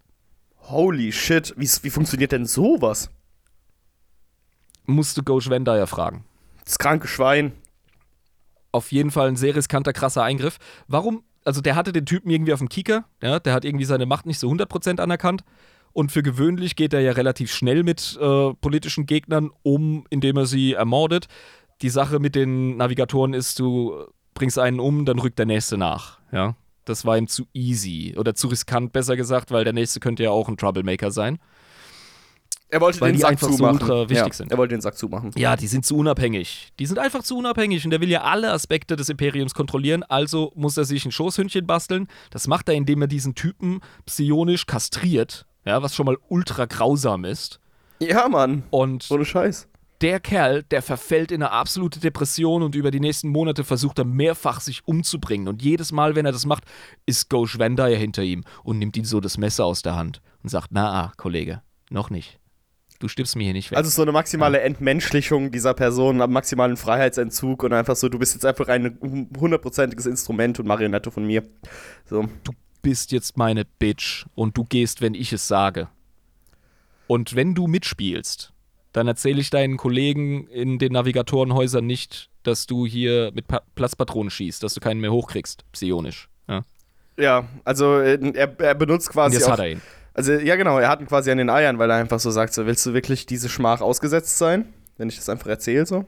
Holy 0.63 1.13
shit, 1.13 1.55
wie, 1.57 1.69
wie 1.83 1.91
funktioniert 1.91 2.33
denn 2.33 2.45
sowas? 2.45 3.11
Musste 4.87 5.23
Ghost 5.23 5.49
Vendaya 5.49 5.87
fragen. 5.87 6.25
Das 6.65 6.79
kranke 6.79 7.09
Schwein. 7.09 7.53
Auf 8.73 8.93
jeden 8.93 9.11
Fall 9.11 9.29
ein 9.29 9.37
sehr 9.37 9.55
riskanter, 9.55 9.93
krasser 9.93 10.23
Eingriff. 10.23 10.59
Warum? 10.89 11.23
Also, 11.45 11.61
der 11.61 11.75
hatte 11.75 11.93
den 11.93 12.07
Typen 12.07 12.31
irgendwie 12.31 12.53
auf 12.53 12.59
dem 12.59 12.69
Kieker, 12.69 13.05
ja, 13.23 13.41
der 13.41 13.55
hat 13.55 13.65
irgendwie 13.65 13.87
seine 13.87 14.07
Macht 14.07 14.27
nicht 14.27 14.39
so 14.39 14.49
100% 14.51 15.01
anerkannt. 15.01 15.43
Und 15.93 16.13
für 16.13 16.23
gewöhnlich 16.23 16.77
geht 16.77 16.93
er 16.93 17.01
ja 17.01 17.13
relativ 17.13 17.53
schnell 17.53 17.83
mit 17.83 18.17
äh, 18.21 18.55
politischen 18.55 19.07
Gegnern 19.07 19.51
um, 19.63 20.05
indem 20.11 20.37
er 20.37 20.47
sie 20.47 20.75
ermordet. 20.75 21.27
Die 21.83 21.89
Sache 21.89 22.21
mit 22.21 22.35
den 22.35 22.77
Navigatoren 22.77 23.35
ist, 23.35 23.59
du 23.59 24.05
bringst 24.35 24.59
einen 24.59 24.79
um, 24.79 25.05
dann 25.05 25.19
rückt 25.19 25.39
der 25.39 25.47
nächste 25.47 25.77
nach. 25.79 26.19
Ja, 26.31 26.55
das 26.85 27.05
war 27.05 27.19
ihm 27.19 27.27
zu 27.27 27.47
easy 27.53 28.15
oder 28.17 28.35
zu 28.35 28.49
riskant, 28.49 28.93
besser 28.93 29.17
gesagt, 29.17 29.51
weil 29.51 29.65
der 29.65 29.73
nächste 29.73 30.01
könnte 30.01 30.23
ja 30.23 30.31
auch 30.31 30.49
ein 30.49 30.57
Troublemaker 30.57 31.11
sein. 31.11 31.39
Er 32.73 32.81
wollte 32.81 33.01
Weil 33.01 33.11
den 33.11 33.17
die 33.17 33.21
Sack 33.23 33.31
einfach 33.33 33.49
so 33.49 33.57
zumachen. 33.57 33.81
ultra 33.83 34.09
wichtig 34.09 34.27
ja, 34.29 34.33
sind. 34.33 34.53
Er 34.53 34.59
wollte 34.59 34.75
den 34.75 34.81
Sack 34.81 34.97
zumachen. 34.97 35.33
Ja, 35.37 35.57
die 35.57 35.67
sind 35.67 35.85
zu 35.85 35.97
unabhängig. 35.97 36.69
Die 36.79 36.87
sind 36.87 36.99
einfach 36.99 37.23
zu 37.23 37.37
unabhängig 37.37 37.85
und 37.85 37.91
der 37.91 38.01
will 38.01 38.11
ja 38.11 38.23
alle 38.23 38.53
Aspekte 38.53 38.95
des 38.97 39.09
Imperiums 39.09 39.55
kontrollieren, 39.55 40.05
also 40.05 40.53
muss 40.55 40.77
er 40.77 40.85
sich 40.85 41.05
ein 41.05 41.11
Schoßhündchen 41.13 41.67
basteln. 41.67 42.07
Das 42.31 42.47
macht 42.47 42.69
er, 42.69 42.75
indem 42.77 43.03
er 43.03 43.09
diesen 43.09 43.35
Typen 43.35 43.81
psionisch 44.07 44.67
kastriert, 44.67 45.47
ja, 45.65 45.83
was 45.83 45.95
schon 45.97 46.07
mal 46.07 46.17
ultra 46.29 46.67
grausam 46.67 47.25
ist. 47.25 47.59
Ja, 47.99 48.29
Mann. 48.29 48.63
Und 48.71 49.11
Ohne 49.11 49.25
Scheiß. 49.25 49.69
der 50.01 50.21
Kerl, 50.21 50.63
der 50.63 50.81
verfällt 50.81 51.33
in 51.33 51.43
eine 51.43 51.51
absolute 51.51 51.99
Depression 52.01 52.63
und 52.63 52.75
über 52.77 52.91
die 52.93 53.01
nächsten 53.01 53.29
Monate 53.29 53.65
versucht 53.65 53.99
er 53.99 54.05
mehrfach 54.05 54.61
sich 54.61 54.87
umzubringen. 54.87 55.49
Und 55.49 55.61
jedes 55.61 55.91
Mal, 55.93 56.15
wenn 56.15 56.25
er 56.25 56.33
das 56.33 56.47
macht, 56.47 56.65
ist 57.05 57.29
Ghosh 57.29 57.59
Vendaya 57.59 57.99
hinter 57.99 58.23
ihm 58.23 58.45
und 58.63 58.79
nimmt 58.79 58.97
ihm 58.97 59.05
so 59.05 59.21
das 59.21 59.39
Messer 59.39 59.65
aus 59.65 59.83
der 59.83 59.97
Hand 59.97 60.23
und 60.43 60.49
sagt, 60.51 60.69
na, 60.71 60.93
ah, 60.93 61.13
Kollege, 61.17 61.63
noch 61.91 62.09
nicht. 62.11 62.39
Du 63.01 63.09
stirbst 63.09 63.35
mir 63.35 63.45
hier 63.45 63.55
nicht 63.55 63.71
weg. 63.71 63.79
Also 63.79 63.89
so 63.89 64.03
eine 64.03 64.13
maximale 64.13 64.61
Entmenschlichung 64.61 65.51
dieser 65.51 65.73
Person, 65.73 66.21
am 66.21 66.33
maximalen 66.33 66.77
Freiheitsentzug 66.77 67.63
und 67.63 67.73
einfach 67.73 67.97
so, 67.97 68.11
du 68.11 68.19
bist 68.19 68.35
jetzt 68.35 68.45
einfach 68.45 68.69
ein 68.69 69.31
hundertprozentiges 69.39 70.05
Instrument 70.05 70.61
und 70.61 70.67
Marionette 70.67 71.11
von 71.11 71.27
mir. 71.27 71.43
So. 72.05 72.29
du 72.45 72.53
bist 72.83 73.11
jetzt 73.11 73.39
meine 73.39 73.65
Bitch 73.65 74.27
und 74.35 74.57
du 74.59 74.65
gehst, 74.65 75.01
wenn 75.01 75.15
ich 75.15 75.33
es 75.33 75.49
sage. 75.49 75.89
Und 77.07 77.35
wenn 77.35 77.55
du 77.55 77.67
mitspielst, 77.67 78.53
dann 78.93 79.07
erzähle 79.07 79.41
ich 79.41 79.49
deinen 79.49 79.79
Kollegen 79.79 80.47
in 80.49 80.79
den 80.79 80.93
Navigatorenhäusern 80.93 81.87
nicht, 81.87 82.29
dass 82.43 82.67
du 82.67 82.87
hier 82.87 83.31
mit 83.35 83.49
pa 83.49 83.63
Platzpatronen 83.77 84.31
schießt, 84.31 84.63
dass 84.63 84.75
du 84.75 84.81
keinen 84.81 85.01
mehr 85.01 85.13
hochkriegst, 85.13 85.65
psionisch. 85.73 86.29
Ja. 86.49 86.63
Ja, 87.17 87.49
also 87.65 87.99
äh, 87.99 88.19
er, 88.35 88.61
er 88.61 88.75
benutzt 88.75 89.09
Und 89.09 89.15
quasi 89.15 89.37
jetzt 89.37 89.47
auch, 89.47 89.53
hat 89.53 89.61
er 89.61 89.71
ihn. 89.71 89.83
Also, 90.15 90.33
ja, 90.33 90.57
genau, 90.57 90.79
er 90.79 90.89
hat 90.89 91.01
ihn 91.01 91.07
quasi 91.07 91.31
an 91.31 91.39
den 91.39 91.51
Eiern, 91.51 91.79
weil 91.79 91.91
er 91.91 91.97
einfach 91.97 92.21
so 92.21 92.31
sagt: 92.31 92.53
so, 92.53 92.67
Willst 92.67 92.85
du 92.87 92.95
wirklich 92.95 93.27
diese 93.27 93.49
Schmach 93.49 93.81
ausgesetzt 93.81 94.39
sein, 94.39 94.73
wenn 94.97 95.09
ich 95.09 95.17
das 95.17 95.29
einfach 95.29 95.47
erzähle? 95.47 95.87
So? 95.87 96.05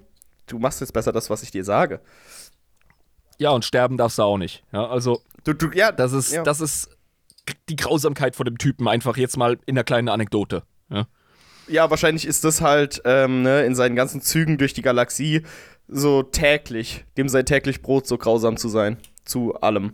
Du 0.46 0.58
machst 0.58 0.80
jetzt 0.80 0.92
besser 0.92 1.12
das, 1.12 1.30
was 1.30 1.42
ich 1.42 1.50
dir 1.50 1.64
sage. 1.64 2.00
Ja, 3.38 3.50
und 3.50 3.64
sterben 3.64 3.96
darfst 3.96 4.18
du 4.18 4.22
auch 4.22 4.38
nicht. 4.38 4.64
Ja, 4.72 4.86
also, 4.88 5.22
Du, 5.44 5.52
du, 5.52 5.70
ja, 5.74 5.90
das 5.92 6.12
ist, 6.12 6.32
ja. 6.32 6.42
das 6.42 6.60
ist 6.60 6.88
die 7.68 7.76
Grausamkeit 7.76 8.36
von 8.36 8.44
dem 8.44 8.58
Typen, 8.58 8.86
einfach 8.86 9.16
jetzt 9.16 9.36
mal 9.36 9.58
in 9.66 9.76
einer 9.76 9.84
kleinen 9.84 10.08
Anekdote. 10.08 10.62
Ja. 10.88 11.06
Ja, 11.68 11.90
wahrscheinlich 11.90 12.26
ist 12.26 12.44
das 12.44 12.60
halt 12.60 13.02
ähm, 13.04 13.42
ne, 13.42 13.64
in 13.64 13.74
seinen 13.74 13.96
ganzen 13.96 14.20
Zügen 14.20 14.58
durch 14.58 14.74
die 14.74 14.82
Galaxie 14.82 15.42
so 15.88 16.22
täglich, 16.22 17.04
dem 17.16 17.28
sein 17.28 17.46
täglich 17.46 17.82
Brot 17.82 18.06
so 18.06 18.18
grausam 18.18 18.56
zu 18.56 18.68
sein. 18.68 18.98
Zu 19.24 19.54
allem. 19.54 19.92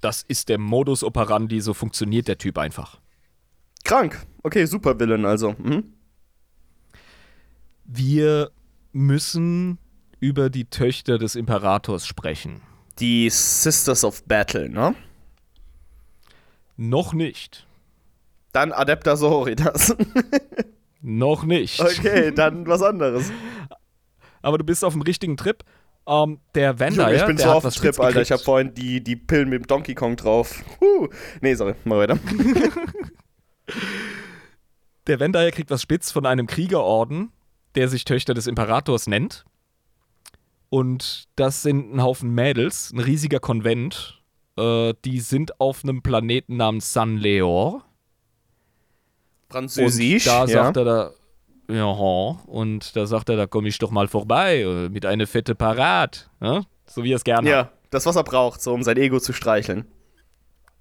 Das 0.00 0.22
ist 0.22 0.48
der 0.48 0.58
Modus 0.58 1.02
operandi, 1.02 1.60
so 1.60 1.74
funktioniert 1.74 2.28
der 2.28 2.38
Typ 2.38 2.58
einfach. 2.58 3.00
Krank. 3.84 4.26
Okay, 4.42 4.66
super 4.66 4.98
Villain 4.98 5.24
also. 5.24 5.54
Mhm. 5.58 5.92
Wir 7.84 8.50
müssen 8.92 9.78
über 10.20 10.50
die 10.50 10.66
Töchter 10.66 11.18
des 11.18 11.36
Imperators 11.36 12.06
sprechen. 12.06 12.60
Die 12.98 13.30
Sisters 13.30 14.04
of 14.04 14.24
Battle, 14.24 14.68
ne? 14.68 14.94
Noch 16.76 17.12
nicht. 17.12 17.66
Dann 18.52 18.72
Adepta 18.72 19.16
Sororitas. 19.16 19.96
Noch 21.00 21.44
nicht. 21.44 21.80
okay, 21.80 22.32
dann 22.32 22.66
was 22.66 22.82
anderes. 22.82 23.30
Aber 24.42 24.58
du 24.58 24.64
bist 24.64 24.84
auf 24.84 24.92
dem 24.92 25.02
richtigen 25.02 25.36
Trip. 25.36 25.62
Ähm, 26.08 26.40
der 26.54 26.80
Vander, 26.80 27.14
ich 27.14 27.26
bin 27.26 27.36
der 27.36 27.48
so 27.48 27.52
auf 27.52 27.62
dem 27.62 27.70
Trip, 27.70 28.00
Alter. 28.00 28.22
Ich 28.22 28.30
habe 28.30 28.38
gekriegt. 28.38 28.44
vorhin 28.44 28.74
die, 28.74 29.04
die 29.04 29.14
Pillen 29.14 29.50
mit 29.50 29.62
dem 29.62 29.66
Donkey 29.66 29.94
Kong 29.94 30.16
drauf. 30.16 30.64
Huh. 30.80 31.08
Nee, 31.42 31.54
sorry, 31.54 31.74
mal 31.84 31.98
weiter. 31.98 32.18
Der 35.06 35.20
Vendayer 35.20 35.50
kriegt 35.50 35.70
was 35.70 35.82
spitz 35.82 36.10
von 36.10 36.26
einem 36.26 36.46
Kriegerorden, 36.46 37.32
der 37.74 37.88
sich 37.88 38.04
Töchter 38.04 38.34
des 38.34 38.46
Imperators 38.46 39.06
nennt. 39.06 39.44
Und 40.68 41.28
das 41.36 41.62
sind 41.62 41.94
ein 41.94 42.02
Haufen 42.02 42.34
Mädels, 42.34 42.92
ein 42.92 43.00
riesiger 43.00 43.40
Konvent. 43.40 44.22
Äh, 44.58 44.92
die 45.04 45.20
sind 45.20 45.60
auf 45.60 45.82
einem 45.82 46.02
Planeten 46.02 46.56
namens 46.56 46.92
San 46.92 47.16
Leor. 47.16 47.84
Französisch. 49.48 50.26
Und 50.26 50.32
da 50.32 50.40
ja. 50.44 50.64
sagt 50.64 50.76
er 50.76 50.84
da, 50.84 51.12
ja, 51.70 51.84
und 51.84 52.96
da 52.96 53.06
sagt 53.06 53.28
er, 53.28 53.36
da 53.36 53.46
komme 53.46 53.68
ich 53.68 53.78
doch 53.78 53.90
mal 53.90 54.08
vorbei 54.08 54.62
äh, 54.62 54.88
mit 54.88 55.04
einer 55.04 55.26
fette 55.26 55.54
Parat. 55.54 56.30
Ja? 56.40 56.62
So 56.86 57.04
wie 57.04 57.12
er 57.12 57.16
es 57.16 57.24
gerne 57.24 57.48
hat. 57.48 57.66
Ja, 57.66 57.72
das, 57.90 58.06
was 58.06 58.16
er 58.16 58.24
braucht, 58.24 58.62
so 58.62 58.72
um 58.72 58.82
sein 58.82 58.96
Ego 58.96 59.20
zu 59.20 59.32
streicheln. 59.32 59.84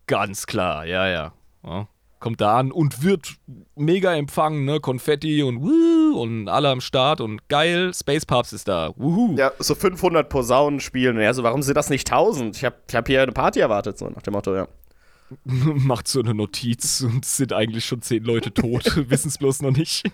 Ganz 0.08 0.48
klar, 0.48 0.86
ja, 0.86 1.08
ja. 1.08 1.34
ja. 1.66 1.88
Kommt 2.20 2.42
da 2.42 2.58
an 2.58 2.72
und 2.72 3.04
wird 3.04 3.36
mega 3.76 4.16
empfangen, 4.16 4.66
ne? 4.66 4.80
Konfetti 4.80 5.44
und 5.44 5.62
wuh 5.62 6.20
und 6.20 6.48
alle 6.48 6.70
am 6.70 6.82
Start 6.82 7.22
und 7.22 7.48
geil. 7.50 7.94
Space 7.94 8.26
Papst 8.26 8.54
ist 8.54 8.68
da. 8.68 8.92
Wuhu. 8.96 9.36
Ja, 9.38 9.52
so 9.60 9.76
500 9.76 10.28
Posaunen 10.28 10.80
spielen. 10.80 11.18
Er 11.18 11.34
so, 11.34 11.44
warum 11.44 11.62
sind 11.62 11.76
das 11.76 11.90
nicht 11.90 12.10
1000? 12.10 12.56
Ich 12.56 12.66
habe 12.66 12.78
ich 12.88 12.96
hab 12.96 13.08
hier 13.08 13.22
eine 13.22 13.34
Party 13.34 13.60
erwartet, 13.60 14.00
so 14.00 14.10
nach 14.10 14.24
dem 14.24 14.34
Motto, 14.34 14.56
ja. 14.56 14.68
Macht 15.44 16.08
so 16.08 16.22
eine 16.22 16.34
Notiz 16.34 17.02
und 17.02 17.26
sind 17.26 17.52
eigentlich 17.52 17.86
schon 17.86 18.02
zehn 18.02 18.24
Leute 18.24 18.54
tot, 18.54 18.86
wissen 19.10 19.28
es 19.28 19.38
bloß 19.38 19.62
noch 19.62 19.72
nicht. 19.72 20.10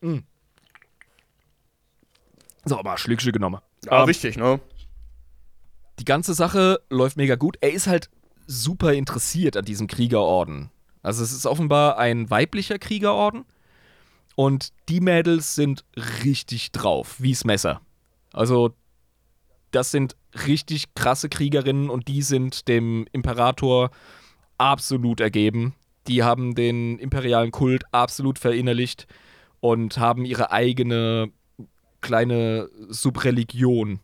Mm. 0.00 0.18
so, 2.64 2.82
mal 2.82 2.98
Schlückchen 2.98 3.32
genommen. 3.32 3.60
Aber 3.86 4.02
Ähm, 4.02 4.08
wichtig, 4.08 4.36
ne? 4.36 4.60
die 5.98 6.04
ganze 6.04 6.34
Sache 6.34 6.80
läuft 6.90 7.16
mega 7.16 7.36
gut. 7.36 7.56
Er 7.60 7.72
ist 7.72 7.86
halt 7.86 8.10
super 8.46 8.92
interessiert 8.92 9.56
an 9.56 9.64
diesem 9.64 9.86
Kriegerorden. 9.86 10.70
Also 11.02 11.22
es 11.22 11.32
ist 11.32 11.46
offenbar 11.46 11.98
ein 11.98 12.30
weiblicher 12.30 12.78
Kriegerorden 12.78 13.44
und 14.34 14.72
die 14.88 15.00
Mädels 15.00 15.54
sind 15.54 15.84
richtig 16.24 16.72
drauf, 16.72 17.16
wie's 17.18 17.44
Messer. 17.44 17.80
Also 18.32 18.74
das 19.70 19.90
sind 19.90 20.16
richtig 20.46 20.94
krasse 20.94 21.28
Kriegerinnen 21.28 21.90
und 21.90 22.08
die 22.08 22.22
sind 22.22 22.68
dem 22.68 23.06
Imperator 23.12 23.90
absolut 24.58 25.20
ergeben. 25.20 25.74
Die 26.08 26.22
haben 26.22 26.54
den 26.54 26.98
imperialen 26.98 27.50
Kult 27.50 27.84
absolut 27.92 28.38
verinnerlicht 28.38 29.06
und 29.60 29.98
haben 29.98 30.24
ihre 30.24 30.52
eigene 30.52 31.30
kleine 32.00 32.68
Subreligion, 32.88 34.00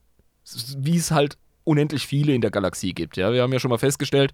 wie 0.76 0.96
es 0.96 1.11
halt 1.11 1.38
unendlich 1.64 2.07
viele 2.07 2.34
in 2.34 2.40
der 2.40 2.50
Galaxie 2.50 2.92
gibt. 2.92 3.16
Ja, 3.16 3.32
wir 3.32 3.42
haben 3.42 3.53
ja 3.53 3.61
schon 3.61 3.70
mal 3.70 3.78
festgestellt, 3.78 4.32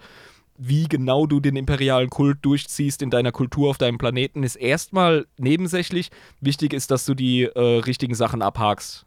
wie 0.57 0.89
genau 0.89 1.27
du 1.27 1.39
den 1.41 1.57
imperialen 1.57 2.11
Kult 2.11 2.39
durchziehst 2.43 3.01
in 3.03 3.11
deiner 3.11 3.31
Kultur 3.31 3.71
auf 3.71 3.79
deinem 3.79 3.99
Planeten, 3.99 4.43
ist 4.43 4.57
erstmal 4.57 5.27
nebensächlich. 5.39 6.11
Wichtig 6.41 6.73
ist, 6.73 6.91
dass 6.91 7.05
du 7.05 7.15
die 7.15 7.45
äh, 7.45 7.61
richtigen 7.61 8.15
Sachen 8.15 8.43
abhakst, 8.43 9.07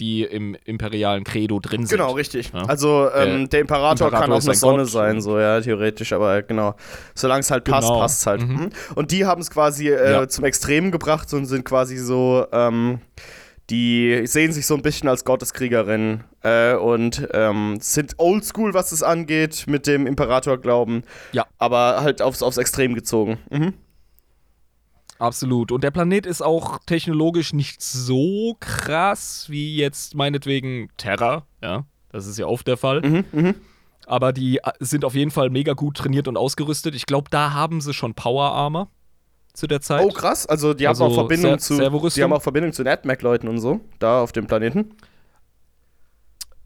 die 0.00 0.22
im 0.22 0.56
imperialen 0.64 1.24
Credo 1.24 1.58
drin 1.60 1.84
sind. 1.86 1.98
Genau, 1.98 2.12
richtig. 2.12 2.52
Ja. 2.54 2.62
Also, 2.66 3.08
ähm, 3.14 3.40
Der 3.40 3.46
der 3.48 3.60
Imperator, 3.60 4.06
Imperator 4.06 4.10
kann 4.10 4.32
auch 4.32 4.40
eine 4.40 4.50
ein 4.50 4.54
Sonne 4.56 4.82
Gott. 4.84 4.92
sein, 4.92 5.20
so, 5.20 5.38
ja, 5.38 5.60
theoretisch, 5.60 6.12
aber 6.12 6.42
genau. 6.42 6.74
Solange 7.14 7.40
es 7.40 7.50
halt 7.50 7.64
passt, 7.64 7.88
Genau. 7.88 8.00
passt 8.00 8.26
halt. 8.26 8.42
Mhm. 8.42 8.54
Mhm. 8.54 8.70
Und 8.94 9.10
die 9.10 9.24
haben 9.26 9.40
es 9.40 9.50
quasi 9.50 9.88
äh, 9.88 10.12
Ja. 10.12 10.28
zum 10.28 10.44
Extremen 10.44 10.90
gebracht 10.92 11.32
und 11.34 11.46
sind 11.46 11.64
quasi 11.64 11.96
so, 11.96 12.46
ähm, 12.52 13.00
die 13.70 14.22
sehen 14.26 14.52
sich 14.52 14.66
so 14.66 14.74
ein 14.74 14.82
bisschen 14.82 15.08
als 15.10 15.24
Gotteskriegerin 15.26 16.24
äh, 16.42 16.74
und 16.74 17.28
ähm, 17.34 17.76
sind 17.80 18.14
oldschool, 18.16 18.72
was 18.72 18.92
es 18.92 19.02
angeht, 19.02 19.64
mit 19.66 19.86
dem 19.86 20.06
Imperator-Glauben. 20.06 21.02
Ja. 21.32 21.44
Aber 21.58 22.00
halt 22.00 22.22
aufs, 22.22 22.42
aufs 22.42 22.56
Extrem 22.56 22.94
gezogen. 22.94 23.38
Mhm. 23.50 23.74
Absolut. 25.18 25.72
Und 25.72 25.82
der 25.82 25.90
Planet 25.90 26.26
ist 26.26 26.42
auch 26.42 26.78
technologisch 26.86 27.52
nicht 27.52 27.82
so 27.82 28.56
krass 28.60 29.46
wie 29.48 29.76
jetzt 29.76 30.14
meinetwegen 30.14 30.88
Terra. 30.96 31.44
Ja, 31.62 31.84
das 32.10 32.26
ist 32.26 32.38
ja 32.38 32.46
oft 32.46 32.66
der 32.66 32.76
Fall. 32.76 33.00
Mhm, 33.02 33.24
mhm. 33.32 33.54
Aber 34.06 34.32
die 34.32 34.58
äh, 34.58 34.70
sind 34.80 35.04
auf 35.04 35.14
jeden 35.14 35.30
Fall 35.30 35.50
mega 35.50 35.72
gut 35.74 35.96
trainiert 35.98 36.28
und 36.28 36.36
ausgerüstet. 36.36 36.94
Ich 36.94 37.04
glaube, 37.06 37.28
da 37.30 37.52
haben 37.52 37.80
sie 37.80 37.92
schon 37.92 38.14
Power 38.14 38.52
Armor 38.52 38.88
zu 39.52 39.66
der 39.66 39.80
Zeit. 39.80 40.04
Oh, 40.04 40.08
krass. 40.10 40.46
Also, 40.46 40.72
die 40.72 40.86
Also 40.86 41.04
haben 41.04 41.10
auch 41.12 41.14
Verbindung 41.16 41.58
Ser- 41.58 41.58
zu. 41.58 42.10
Die 42.14 42.22
haben 42.22 42.32
auch 42.32 42.42
Verbindung 42.42 42.72
zu 42.72 42.84
den 42.84 42.92
AdMac-Leuten 42.92 43.48
und 43.48 43.58
so, 43.58 43.80
da 43.98 44.22
auf 44.22 44.32
dem 44.32 44.46
Planeten. 44.46 44.94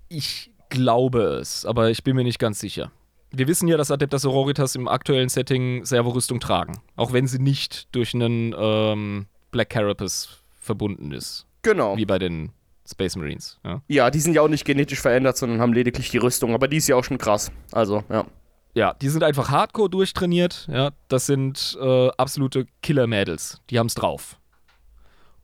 Ich 0.08 0.50
glaube 0.68 1.22
es, 1.40 1.64
aber 1.64 1.90
ich 1.90 2.04
bin 2.04 2.16
mir 2.16 2.24
nicht 2.24 2.38
ganz 2.38 2.58
sicher. 2.60 2.92
Wir 3.34 3.48
wissen 3.48 3.66
ja, 3.66 3.76
dass 3.76 3.90
Adeptas 3.90 4.22
Sororitas 4.22 4.74
im 4.74 4.88
aktuellen 4.88 5.28
Setting 5.28 5.84
Servorüstung 5.84 6.38
tragen. 6.38 6.82
Auch 6.96 7.12
wenn 7.12 7.26
sie 7.26 7.38
nicht 7.38 7.88
durch 7.94 8.14
einen 8.14 8.54
ähm, 8.56 9.26
Black 9.50 9.70
Carapace 9.70 10.40
verbunden 10.60 11.12
ist. 11.12 11.46
Genau. 11.62 11.96
Wie 11.96 12.04
bei 12.04 12.18
den 12.18 12.52
Space 12.86 13.16
Marines. 13.16 13.58
Ja. 13.64 13.80
Ja, 13.88 14.10
die 14.10 14.20
sind 14.20 14.34
ja 14.34 14.42
auch 14.42 14.48
nicht 14.48 14.64
genetisch 14.64 15.00
verändert, 15.00 15.36
sondern 15.36 15.60
haben 15.60 15.72
lediglich 15.72 16.10
die 16.10 16.18
Rüstung. 16.18 16.52
Aber 16.54 16.68
die 16.68 16.76
ist 16.76 16.88
ja 16.88 16.96
auch 16.96 17.04
schon 17.04 17.18
krass. 17.18 17.50
Also, 17.70 18.04
ja. 18.10 18.26
Ja, 18.74 18.94
die 18.94 19.08
sind 19.08 19.22
einfach 19.22 19.50
hardcore 19.50 19.90
durchtrainiert. 19.90 20.66
Ja, 20.70 20.90
das 21.08 21.26
sind 21.26 21.76
äh, 21.80 22.08
absolute 22.16 22.66
Killer-Mädels. 22.82 23.60
Die 23.70 23.78
haben's 23.78 23.94
drauf. 23.94 24.38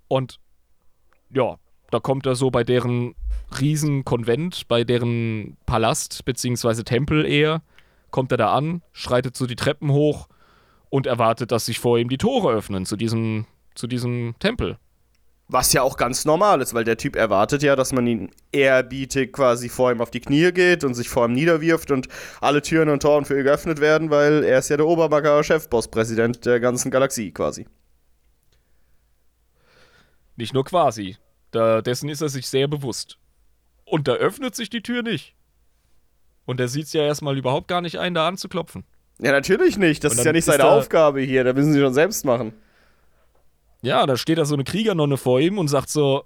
Und 0.09 0.41
ja, 1.31 1.57
da 1.91 2.01
kommt 2.01 2.27
er 2.27 2.35
so 2.35 2.51
bei 2.51 2.65
deren 2.65 3.15
Riesenkonvent, 3.61 4.67
bei 4.69 4.85
deren 4.85 5.57
Palast 5.67 6.25
beziehungsweise 6.25 6.85
Tempel 6.85 7.27
eher, 7.27 7.63
kommt 8.11 8.33
er 8.33 8.39
da 8.39 8.53
an, 8.53 8.83
schreitet 8.93 9.37
so 9.37 9.47
die 9.47 9.57
Treppen 9.57 9.93
hoch 9.93 10.29
und 10.91 11.07
erwartet, 11.07 11.53
dass 11.53 11.67
sich 11.67 11.79
vor 11.79 11.99
ihm 11.99 12.09
die 12.09 12.19
Tore 12.19 12.53
öffnen 12.53 12.87
zu 12.87 12.97
diesem, 12.97 13.47
zu 13.75 13.87
diesem 13.87 14.35
Tempel. 14.39 14.79
Was 15.51 15.73
ja 15.73 15.81
auch 15.81 15.97
ganz 15.97 16.27
normal 16.27 16.61
ist, 16.61 16.75
weil 16.75 16.85
der 16.85 16.99
Typ 16.99 17.17
erwartet 17.17 17.63
ja, 17.63 17.75
dass 17.75 17.93
man 17.93 18.07
ihn 18.07 18.31
ehrerbietig 18.53 19.33
quasi 19.33 19.71
vor 19.71 19.91
ihm 19.91 20.03
auf 20.03 20.11
die 20.11 20.21
Knie 20.21 20.53
geht 20.53 20.85
und 20.85 20.93
sich 20.93 21.09
vor 21.09 21.25
ihm 21.25 21.33
niederwirft 21.33 21.91
und 21.91 22.07
alle 22.43 22.61
Türen 22.61 22.91
und 22.91 23.01
Toren 23.01 23.25
für 23.25 23.39
ihn 23.39 23.45
geöffnet 23.45 23.81
werden, 23.81 24.11
weil 24.11 24.45
er 24.45 24.59
ist 24.59 24.69
ja 24.69 24.77
der 24.77 24.87
Oberbacker 24.87 25.43
Chefboss-Präsident 25.43 26.45
der 26.45 26.61
ganzen 26.61 26.91
Galaxie 26.91 27.33
quasi. 27.33 27.67
Nicht 30.37 30.53
nur 30.53 30.65
quasi. 30.65 31.17
Da, 31.51 31.81
dessen 31.81 32.11
ist 32.11 32.21
er 32.21 32.29
sich 32.29 32.47
sehr 32.47 32.69
bewusst. 32.69 33.19
Und 33.87 34.07
da 34.07 34.13
öffnet 34.13 34.55
sich 34.55 34.69
die 34.69 34.83
Tür 34.83 35.03
nicht. 35.03 35.35
Und 36.49 36.61
er 36.61 36.69
sieht 36.69 36.87
es 36.87 36.95
ja 36.95 37.03
erstmal 37.03 37.37
überhaupt 37.37 37.69
gar 37.69 37.83
nicht 37.83 37.99
ein, 37.99 38.15
da 38.15 38.27
anzuklopfen. 38.27 38.85
Ja, 39.21 39.33
natürlich 39.33 39.77
nicht. 39.77 40.03
Das 40.03 40.15
ist 40.15 40.25
ja 40.25 40.33
nicht 40.33 40.47
seine 40.47 40.65
Aufgabe 40.65 41.21
hier. 41.21 41.45
Da 41.45 41.53
müssen 41.53 41.75
sie 41.75 41.81
schon 41.81 41.93
selbst 41.93 42.25
machen. 42.25 42.55
Ja, 43.83 44.07
da 44.07 44.17
steht 44.17 44.39
da 44.39 44.47
so 44.47 44.55
eine 44.55 44.65
Kriegernonne 44.65 45.19
vor 45.19 45.41
ihm 45.41 45.59
und 45.59 45.69
sagt 45.69 45.91
so: 45.91 46.25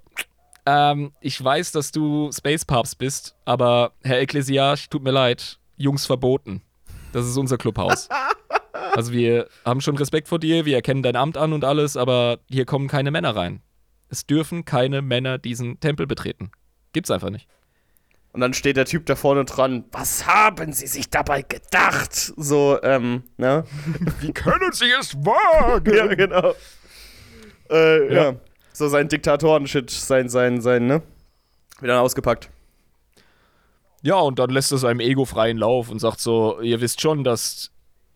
ähm, 0.65 1.11
Ich 1.19 1.43
weiß, 1.43 1.73
dass 1.73 1.91
du 1.91 2.31
Space 2.31 2.63
Papst 2.63 2.99
bist, 2.99 3.35
aber 3.43 3.91
Herr 4.01 4.21
Ekklesiarch, 4.21 4.87
tut 4.87 5.03
mir 5.03 5.11
leid, 5.11 5.59
Jungs 5.75 6.05
verboten. 6.05 6.61
Das 7.11 7.27
ist 7.27 7.35
unser 7.35 7.57
Clubhaus. 7.57 8.07
also, 8.93 9.11
wir 9.11 9.49
haben 9.65 9.81
schon 9.81 9.97
Respekt 9.97 10.29
vor 10.29 10.39
dir, 10.39 10.63
wir 10.63 10.75
erkennen 10.75 11.03
dein 11.03 11.17
Amt 11.17 11.35
an 11.35 11.51
und 11.51 11.65
alles, 11.65 11.97
aber 11.97 12.39
hier 12.49 12.63
kommen 12.63 12.87
keine 12.87 13.11
Männer 13.11 13.35
rein. 13.35 13.61
Es 14.07 14.25
dürfen 14.25 14.63
keine 14.63 15.01
Männer 15.01 15.37
diesen 15.37 15.81
Tempel 15.81 16.07
betreten. 16.07 16.51
Gibt's 16.93 17.11
einfach 17.11 17.29
nicht. 17.29 17.45
Und 18.33 18.41
dann 18.41 18.53
steht 18.53 18.77
der 18.77 18.85
Typ 18.85 19.05
da 19.05 19.15
vorne 19.15 19.45
dran, 19.45 19.85
was 19.91 20.25
haben 20.25 20.73
Sie 20.73 20.87
sich 20.87 21.09
dabei 21.09 21.43
gedacht? 21.43 22.13
So, 22.13 22.81
ähm, 22.81 23.23
ne? 23.37 23.63
Wie 24.21 24.33
können 24.33 24.71
Sie 24.71 24.89
es 24.99 25.15
wagen? 25.15 25.95
ja, 25.95 26.07
genau. 26.07 26.53
Äh, 27.69 28.13
ja. 28.13 28.23
ja. 28.31 28.35
So 28.73 28.87
sein 28.87 29.07
Diktatoren-Shit, 29.07 29.91
sein, 29.91 30.29
sein, 30.29 30.61
sein, 30.61 30.87
ne? 30.87 31.03
Wieder 31.79 32.01
ausgepackt. 32.01 32.49
Ja, 34.01 34.15
und 34.15 34.39
dann 34.39 34.49
lässt 34.49 34.71
er 34.71 34.79
seinem 34.79 34.99
Ego 34.99 35.25
freien 35.25 35.57
Lauf 35.57 35.89
und 35.89 35.99
sagt 35.99 36.19
so, 36.19 36.59
ihr 36.59 36.81
wisst 36.81 37.01
schon, 37.01 37.23
dass 37.23 37.71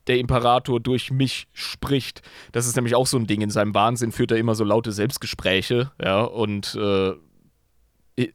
der 0.08 0.18
Imperator 0.18 0.80
durch 0.80 1.12
mich 1.12 1.48
spricht. 1.54 2.24
Das 2.54 2.66
ist 2.66 2.76
nämlich 2.76 2.96
auch 2.96 3.08
so 3.08 3.18
ein 3.18 3.28
Ding. 3.28 3.42
In 3.42 3.52
seinem 3.52 3.76
Wahnsinn 3.76 4.12
führt 4.12 4.32
er 4.32 4.38
immer 4.38 4.56
so 4.56 4.64
laute 4.64 4.92
Selbstgespräche, 4.92 5.92
ja, 6.04 6.24
und 6.24 6.76
äh, 6.76 7.14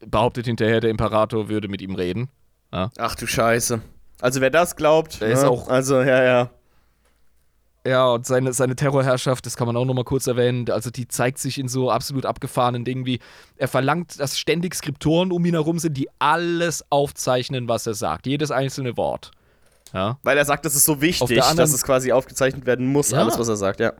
behauptet 0.05 0.45
hinterher, 0.45 0.79
der 0.79 0.89
Imperator 0.89 1.49
würde 1.49 1.67
mit 1.67 1.81
ihm 1.81 1.95
reden. 1.95 2.29
Ja. 2.71 2.89
Ach 2.97 3.15
du 3.15 3.27
Scheiße. 3.27 3.81
Also 4.21 4.41
wer 4.41 4.49
das 4.49 4.75
glaubt, 4.75 5.21
der 5.21 5.29
ne? 5.29 5.33
ist 5.33 5.43
auch. 5.43 5.67
Also, 5.67 6.01
ja, 6.01 6.23
ja. 6.23 6.49
Ja, 7.85 8.07
und 8.07 8.25
seine, 8.25 8.53
seine 8.53 8.77
Terrorherrschaft, 8.77 9.45
das 9.45 9.57
kann 9.57 9.67
man 9.67 9.75
auch 9.75 9.83
nochmal 9.83 10.05
kurz 10.05 10.25
erwähnen, 10.27 10.69
also 10.69 10.89
die 10.89 11.09
zeigt 11.09 11.37
sich 11.37 11.59
in 11.59 11.67
so 11.67 11.91
absolut 11.91 12.25
abgefahrenen 12.25 12.85
Dingen 12.85 13.05
wie, 13.05 13.19
er 13.57 13.67
verlangt, 13.67 14.21
dass 14.21 14.39
ständig 14.39 14.73
Skriptoren 14.73 15.33
um 15.33 15.43
ihn 15.43 15.53
herum 15.53 15.79
sind, 15.79 15.97
die 15.97 16.07
alles 16.17 16.85
aufzeichnen, 16.89 17.67
was 17.67 17.85
er 17.85 17.93
sagt. 17.93 18.25
Jedes 18.25 18.51
einzelne 18.51 18.95
Wort. 18.95 19.31
Ja. 19.93 20.17
Weil 20.23 20.37
er 20.37 20.45
sagt, 20.45 20.63
das 20.65 20.75
ist 20.75 20.85
so 20.85 21.01
wichtig, 21.01 21.41
anderen, 21.41 21.57
dass 21.57 21.73
es 21.73 21.83
quasi 21.83 22.13
aufgezeichnet 22.13 22.65
werden 22.65 22.87
muss, 22.87 23.11
ja. 23.11 23.19
alles, 23.19 23.37
was 23.37 23.49
er 23.49 23.57
sagt, 23.57 23.81
ja. 23.81 23.91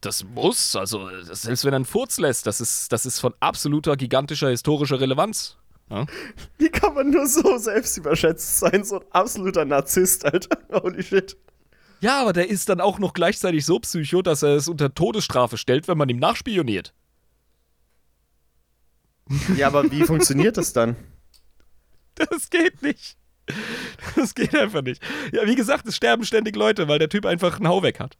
Das 0.00 0.24
muss, 0.24 0.76
also 0.76 1.10
selbst 1.24 1.64
wenn 1.64 1.74
er 1.74 1.76
einen 1.76 1.84
Furz 1.84 2.18
lässt, 2.18 2.46
das 2.46 2.60
ist, 2.60 2.90
das 2.90 3.04
ist 3.04 3.20
von 3.20 3.34
absoluter, 3.40 3.96
gigantischer, 3.96 4.48
historischer 4.48 4.98
Relevanz. 4.98 5.58
Ja? 5.90 6.06
Wie 6.56 6.70
kann 6.70 6.94
man 6.94 7.10
nur 7.10 7.26
so 7.26 7.58
selbstüberschätzt 7.58 8.60
sein, 8.60 8.84
so 8.84 9.00
ein 9.00 9.06
absoluter 9.10 9.64
Narzisst, 9.64 10.24
Alter? 10.24 10.58
Holy 10.82 11.02
shit. 11.02 11.36
Ja, 12.00 12.22
aber 12.22 12.32
der 12.32 12.48
ist 12.48 12.70
dann 12.70 12.80
auch 12.80 12.98
noch 12.98 13.12
gleichzeitig 13.12 13.66
so 13.66 13.78
psycho, 13.78 14.22
dass 14.22 14.42
er 14.42 14.56
es 14.56 14.68
unter 14.68 14.94
Todesstrafe 14.94 15.58
stellt, 15.58 15.86
wenn 15.86 15.98
man 15.98 16.08
ihm 16.08 16.18
nachspioniert. 16.18 16.94
Ja, 19.56 19.66
aber 19.66 19.90
wie 19.90 20.04
funktioniert 20.04 20.56
das 20.56 20.72
dann? 20.72 20.96
Das 22.16 22.50
geht 22.50 22.82
nicht. 22.82 23.16
Das 24.14 24.34
geht 24.34 24.54
einfach 24.54 24.82
nicht. 24.82 25.02
Ja, 25.32 25.46
wie 25.46 25.54
gesagt, 25.54 25.86
es 25.86 25.96
sterben 25.96 26.24
ständig 26.26 26.54
Leute, 26.54 26.86
weil 26.86 26.98
der 26.98 27.08
Typ 27.08 27.24
einfach 27.24 27.56
einen 27.56 27.68
Hau 27.68 27.82
weg 27.82 27.98
hat. 27.98 28.18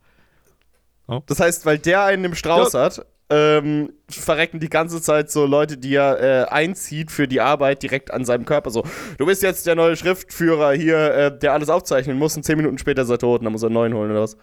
Oh. 1.10 1.22
Das 1.26 1.40
heißt, 1.40 1.66
weil 1.66 1.78
der 1.78 2.04
einen 2.04 2.24
im 2.24 2.34
Strauß 2.36 2.72
ja. 2.72 2.82
hat, 2.82 3.04
ähm, 3.30 3.92
verrecken 4.08 4.60
die 4.60 4.68
ganze 4.68 5.02
Zeit 5.02 5.30
so 5.30 5.44
Leute, 5.44 5.76
die 5.76 5.94
er 5.94 6.20
äh, 6.20 6.48
einzieht 6.48 7.10
für 7.10 7.26
die 7.26 7.40
Arbeit 7.40 7.82
direkt 7.82 8.12
an 8.12 8.24
seinem 8.24 8.44
Körper. 8.44 8.70
So, 8.70 8.84
du 9.18 9.26
bist 9.26 9.42
jetzt 9.42 9.66
der 9.66 9.74
neue 9.74 9.96
Schriftführer 9.96 10.72
hier, 10.72 11.14
äh, 11.14 11.38
der 11.38 11.52
alles 11.52 11.68
aufzeichnen 11.68 12.16
muss 12.16 12.36
und 12.36 12.44
zehn 12.44 12.56
Minuten 12.56 12.78
später 12.78 13.02
ist 13.02 13.10
er 13.10 13.18
tot 13.18 13.40
und 13.40 13.44
dann 13.44 13.52
muss 13.52 13.62
er 13.62 13.66
einen 13.66 13.74
neuen 13.74 13.94
holen 13.94 14.12
oder 14.12 14.22
was. 14.22 14.36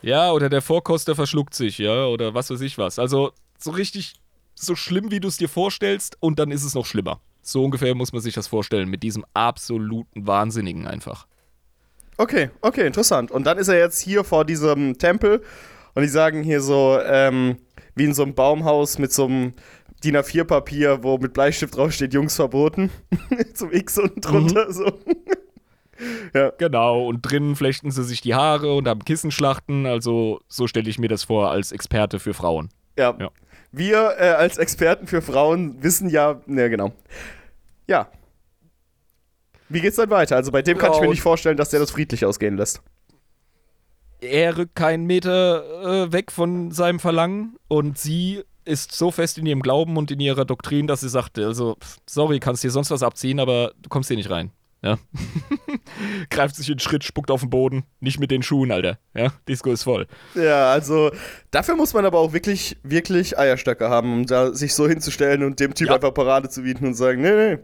Ja, 0.00 0.32
oder 0.32 0.48
der 0.48 0.62
Vorkoster 0.62 1.14
verschluckt 1.14 1.54
sich, 1.54 1.78
ja, 1.78 2.06
oder 2.06 2.34
was 2.34 2.50
weiß 2.50 2.60
ich 2.62 2.76
was. 2.76 2.98
Also 2.98 3.30
so 3.56 3.70
richtig 3.70 4.14
so 4.56 4.74
schlimm, 4.74 5.12
wie 5.12 5.20
du 5.20 5.28
es 5.28 5.36
dir 5.36 5.48
vorstellst 5.48 6.16
und 6.18 6.40
dann 6.40 6.50
ist 6.50 6.64
es 6.64 6.74
noch 6.74 6.86
schlimmer. 6.86 7.20
So 7.40 7.64
ungefähr 7.64 7.94
muss 7.94 8.12
man 8.12 8.20
sich 8.20 8.34
das 8.34 8.48
vorstellen, 8.48 8.88
mit 8.88 9.04
diesem 9.04 9.24
absoluten 9.32 10.26
Wahnsinnigen 10.26 10.88
einfach. 10.88 11.26
Okay, 12.22 12.50
okay, 12.60 12.86
interessant. 12.86 13.32
Und 13.32 13.48
dann 13.48 13.58
ist 13.58 13.66
er 13.66 13.76
jetzt 13.76 13.98
hier 13.98 14.22
vor 14.22 14.44
diesem 14.44 14.96
Tempel 14.96 15.42
und 15.94 16.02
die 16.02 16.08
sagen 16.08 16.44
hier 16.44 16.60
so, 16.60 16.96
ähm, 17.04 17.56
wie 17.96 18.04
in 18.04 18.14
so 18.14 18.22
einem 18.22 18.34
Baumhaus 18.34 18.96
mit 19.00 19.12
so 19.12 19.24
einem 19.24 19.54
DIN 20.04 20.16
A4-Papier, 20.16 21.02
wo 21.02 21.18
mit 21.18 21.32
Bleistift 21.32 21.76
draufsteht, 21.76 22.14
Jungs 22.14 22.36
verboten. 22.36 22.90
Zum 23.54 23.72
X 23.72 23.98
unten 23.98 24.20
drunter, 24.20 24.68
mhm. 24.68 24.72
so. 24.72 24.92
ja. 26.34 26.52
Genau, 26.58 27.08
und 27.08 27.22
drinnen 27.22 27.56
flechten 27.56 27.90
sie 27.90 28.04
sich 28.04 28.20
die 28.20 28.36
Haare 28.36 28.72
und 28.72 28.86
haben 28.86 29.04
Kissenschlachten. 29.04 29.84
Also, 29.84 30.42
so 30.46 30.68
stelle 30.68 30.88
ich 30.88 31.00
mir 31.00 31.08
das 31.08 31.24
vor 31.24 31.50
als 31.50 31.72
Experte 31.72 32.20
für 32.20 32.34
Frauen. 32.34 32.68
Ja. 32.96 33.16
ja. 33.18 33.30
Wir 33.72 34.14
äh, 34.16 34.28
als 34.28 34.58
Experten 34.58 35.08
für 35.08 35.22
Frauen 35.22 35.82
wissen 35.82 36.08
ja, 36.08 36.40
ne, 36.46 36.70
genau. 36.70 36.92
Ja. 37.88 38.12
Wie 39.72 39.80
geht's 39.80 39.96
dann 39.96 40.10
weiter? 40.10 40.36
Also, 40.36 40.52
bei 40.52 40.62
dem 40.62 40.78
kann 40.78 40.92
ich 40.92 41.00
mir 41.00 41.08
nicht 41.08 41.22
vorstellen, 41.22 41.56
dass 41.56 41.70
der 41.70 41.80
das 41.80 41.90
friedlich 41.90 42.24
ausgehen 42.24 42.56
lässt 42.56 42.82
er 44.22 44.56
rückt 44.56 44.74
keinen 44.74 45.06
Meter 45.06 46.04
äh, 46.04 46.12
weg 46.12 46.30
von 46.30 46.70
seinem 46.70 47.00
Verlangen 47.00 47.56
und 47.68 47.98
sie 47.98 48.42
ist 48.64 48.92
so 48.92 49.10
fest 49.10 49.38
in 49.38 49.46
ihrem 49.46 49.62
Glauben 49.62 49.96
und 49.96 50.10
in 50.10 50.20
ihrer 50.20 50.44
Doktrin, 50.44 50.86
dass 50.86 51.00
sie 51.00 51.08
sagt, 51.08 51.38
also, 51.38 51.76
sorry, 52.06 52.38
kannst 52.38 52.62
dir 52.62 52.70
sonst 52.70 52.90
was 52.90 53.02
abziehen, 53.02 53.40
aber 53.40 53.72
du 53.80 53.88
kommst 53.88 54.08
hier 54.08 54.16
nicht 54.16 54.30
rein. 54.30 54.52
Ja. 54.82 54.98
Greift 56.30 56.56
sich 56.56 56.68
in 56.68 56.74
den 56.74 56.80
Schritt, 56.80 57.04
spuckt 57.04 57.30
auf 57.30 57.40
den 57.40 57.50
Boden. 57.50 57.84
Nicht 58.00 58.18
mit 58.18 58.32
den 58.32 58.42
Schuhen, 58.42 58.72
Alter. 58.72 58.98
Ja, 59.14 59.32
Disco 59.48 59.70
ist 59.70 59.84
voll. 59.84 60.08
Ja, 60.34 60.72
also 60.72 61.12
dafür 61.52 61.76
muss 61.76 61.94
man 61.94 62.04
aber 62.04 62.18
auch 62.18 62.32
wirklich, 62.32 62.76
wirklich 62.82 63.38
Eierstöcke 63.38 63.88
haben, 63.88 64.12
um 64.12 64.26
da 64.26 64.52
sich 64.54 64.74
so 64.74 64.88
hinzustellen 64.88 65.44
und 65.44 65.60
dem 65.60 65.74
Typ 65.74 65.88
ja. 65.88 65.94
einfach 65.94 66.14
Parade 66.14 66.48
zu 66.48 66.62
bieten 66.62 66.86
und 66.86 66.94
sagen, 66.94 67.22
nee, 67.22 67.56
nee, 67.56 67.58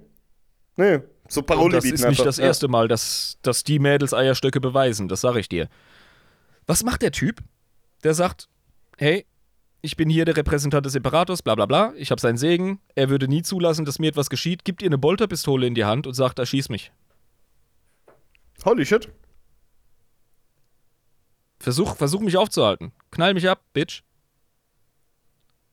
nee. 0.77 1.01
So 1.29 1.43
Parole 1.43 1.67
und 1.67 1.73
das 1.73 1.85
ist 1.85 2.07
nicht 2.07 2.25
das 2.25 2.39
erste 2.39 2.69
Mal, 2.69 2.89
dass, 2.89 3.39
dass 3.43 3.63
die 3.63 3.79
Mädels 3.79 4.15
Eierstöcke 4.15 4.61
beweisen, 4.61 5.09
das 5.09 5.21
sag 5.21 5.37
ich 5.37 5.49
dir. 5.49 5.69
Was 6.67 6.83
macht 6.83 7.03
der 7.03 7.13
Typ? 7.13 7.41
Der 8.03 8.15
sagt, 8.15 8.49
hey, 8.97 9.27
ich 9.83 9.97
bin 9.97 10.09
hier 10.09 10.25
der 10.25 10.37
Repräsentant 10.37 10.87
des 10.87 10.95
Imperators, 10.95 11.43
bla 11.43 11.55
bla 11.55 11.67
bla, 11.67 11.93
ich 11.97 12.11
habe 12.11 12.21
seinen 12.21 12.39
Segen, 12.39 12.81
er 12.95 13.11
würde 13.11 13.29
nie 13.29 13.43
zulassen, 13.43 13.85
dass 13.85 13.99
mir 13.99 14.09
etwas 14.09 14.31
geschieht, 14.31 14.65
gibt 14.65 14.83
ihr 14.83 14.89
eine 14.89 14.99
Bolterpistole 14.99 15.67
in 15.67 15.75
die 15.75 15.85
Hand 15.85 16.07
und 16.07 16.15
sagt, 16.15 16.39
erschieß 16.39 16.71
mich. 16.71 16.93
Holy 18.65 18.87
shit. 18.87 19.09
Versuch, 21.61 21.97
versuch 21.97 22.21
mich 22.21 22.37
aufzuhalten. 22.37 22.93
Knall 23.11 23.35
mich 23.35 23.49
ab, 23.49 23.61
Bitch. 23.73 24.03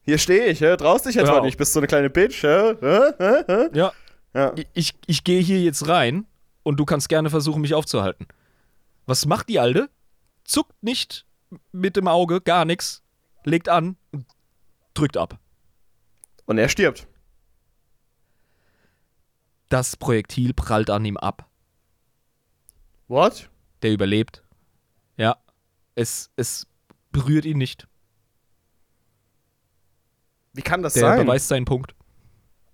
Hier 0.01 0.17
stehe 0.17 0.47
ich, 0.47 0.61
hä? 0.61 0.75
Traust 0.75 1.05
dich 1.05 1.17
etwa 1.17 1.41
nicht, 1.41 1.57
bist 1.57 1.73
so 1.73 1.79
eine 1.79 1.87
kleine 1.87 2.09
Bitch, 2.09 2.43
hä? 2.43 2.75
hä? 2.81 3.69
Ja. 3.73 3.93
Ja. 4.35 4.53
Ich, 4.73 4.93
ich 5.07 5.23
gehe 5.23 5.41
hier 5.41 5.61
jetzt 5.61 5.87
rein 5.87 6.25
und 6.63 6.79
du 6.79 6.85
kannst 6.85 7.09
gerne 7.09 7.29
versuchen, 7.29 7.61
mich 7.61 7.73
aufzuhalten. 7.73 8.27
Was 9.07 9.25
macht 9.25 9.49
die 9.49 9.59
Alte? 9.59 9.89
zuckt 10.45 10.81
nicht 10.81 11.25
mit 11.71 11.97
dem 11.97 12.07
Auge, 12.07 12.39
gar 12.39 12.63
nichts, 12.63 13.03
legt 13.43 13.67
an 13.67 13.97
und 14.11 14.25
drückt 14.93 15.17
ab. 15.17 15.37
Und 16.45 16.57
er 16.57 16.69
stirbt. 16.69 17.07
Das 19.69 19.97
Projektil 19.97 20.53
prallt 20.53 20.89
an 20.89 21.03
ihm 21.03 21.17
ab. 21.17 21.49
What? 23.07 23.49
Der 23.81 23.91
überlebt. 23.91 24.43
Ja. 25.17 25.37
Es, 25.95 26.31
es 26.35 26.67
berührt 27.11 27.45
ihn 27.45 27.57
nicht. 27.57 27.87
Wie 30.53 30.61
kann 30.61 30.83
das 30.83 30.93
der 30.93 31.01
sein? 31.01 31.17
Der 31.17 31.23
beweist 31.25 31.47
seinen 31.47 31.65
Punkt. 31.65 31.95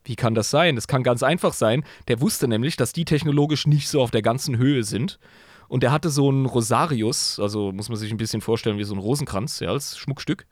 Wie 0.04 0.16
kann 0.16 0.34
das 0.34 0.50
sein? 0.50 0.78
Es 0.78 0.88
kann 0.88 1.04
ganz 1.04 1.24
einfach 1.24 1.54
sein. 1.54 1.84
Der 2.08 2.22
wusste 2.22 2.48
nämlich, 2.48 2.76
dass 2.76 2.94
die 2.94 3.06
technologisch 3.06 3.68
nicht 3.68 3.88
so 3.88 4.02
auf 4.02 4.12
der 4.12 4.22
ganzen 4.22 4.58
Höhe 4.58 4.84
sind 4.84 5.20
und 5.72 5.86
er 5.86 5.94
hatte 5.94 6.10
so 6.10 6.28
einen 6.28 6.48
Rosarius, 6.48 7.40
also 7.40 7.72
muss 7.72 7.88
man 7.88 7.98
sich 7.98 8.12
ein 8.12 8.18
bisschen 8.18 8.42
vorstellen 8.42 8.78
wie 8.78 8.84
so 8.84 8.94
ein 8.94 9.00
Rosenkranz, 9.00 9.62
ja, 9.62 9.70
als 9.70 9.98
Schmuckstück. 9.98 10.46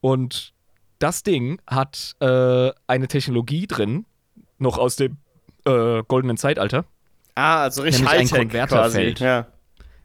Und 0.00 0.52
das 1.00 1.24
Ding 1.24 1.60
hat 1.66 2.14
äh, 2.20 2.70
eine 2.86 3.08
Technologie 3.08 3.66
drin, 3.66 4.06
noch 4.58 4.78
aus 4.78 4.94
dem 4.94 5.16
äh, 5.64 6.04
goldenen 6.06 6.36
Zeitalter. 6.36 6.84
Ah, 7.34 7.62
also 7.62 7.82
richtig 7.82 8.06
ein 8.06 8.28
Konverterfeld. 8.28 9.18
Ja. 9.18 9.48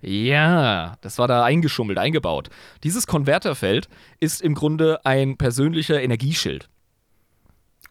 ja, 0.02 0.98
das 1.02 1.20
war 1.20 1.28
da 1.28 1.44
eingeschummelt, 1.44 2.00
eingebaut. 2.00 2.50
Dieses 2.84 3.06
Konverterfeld 3.06 3.88
ist 4.20 4.42
im 4.42 4.56
Grunde 4.56 5.06
ein 5.06 5.38
persönlicher 5.38 6.02
Energieschild. 6.02 6.71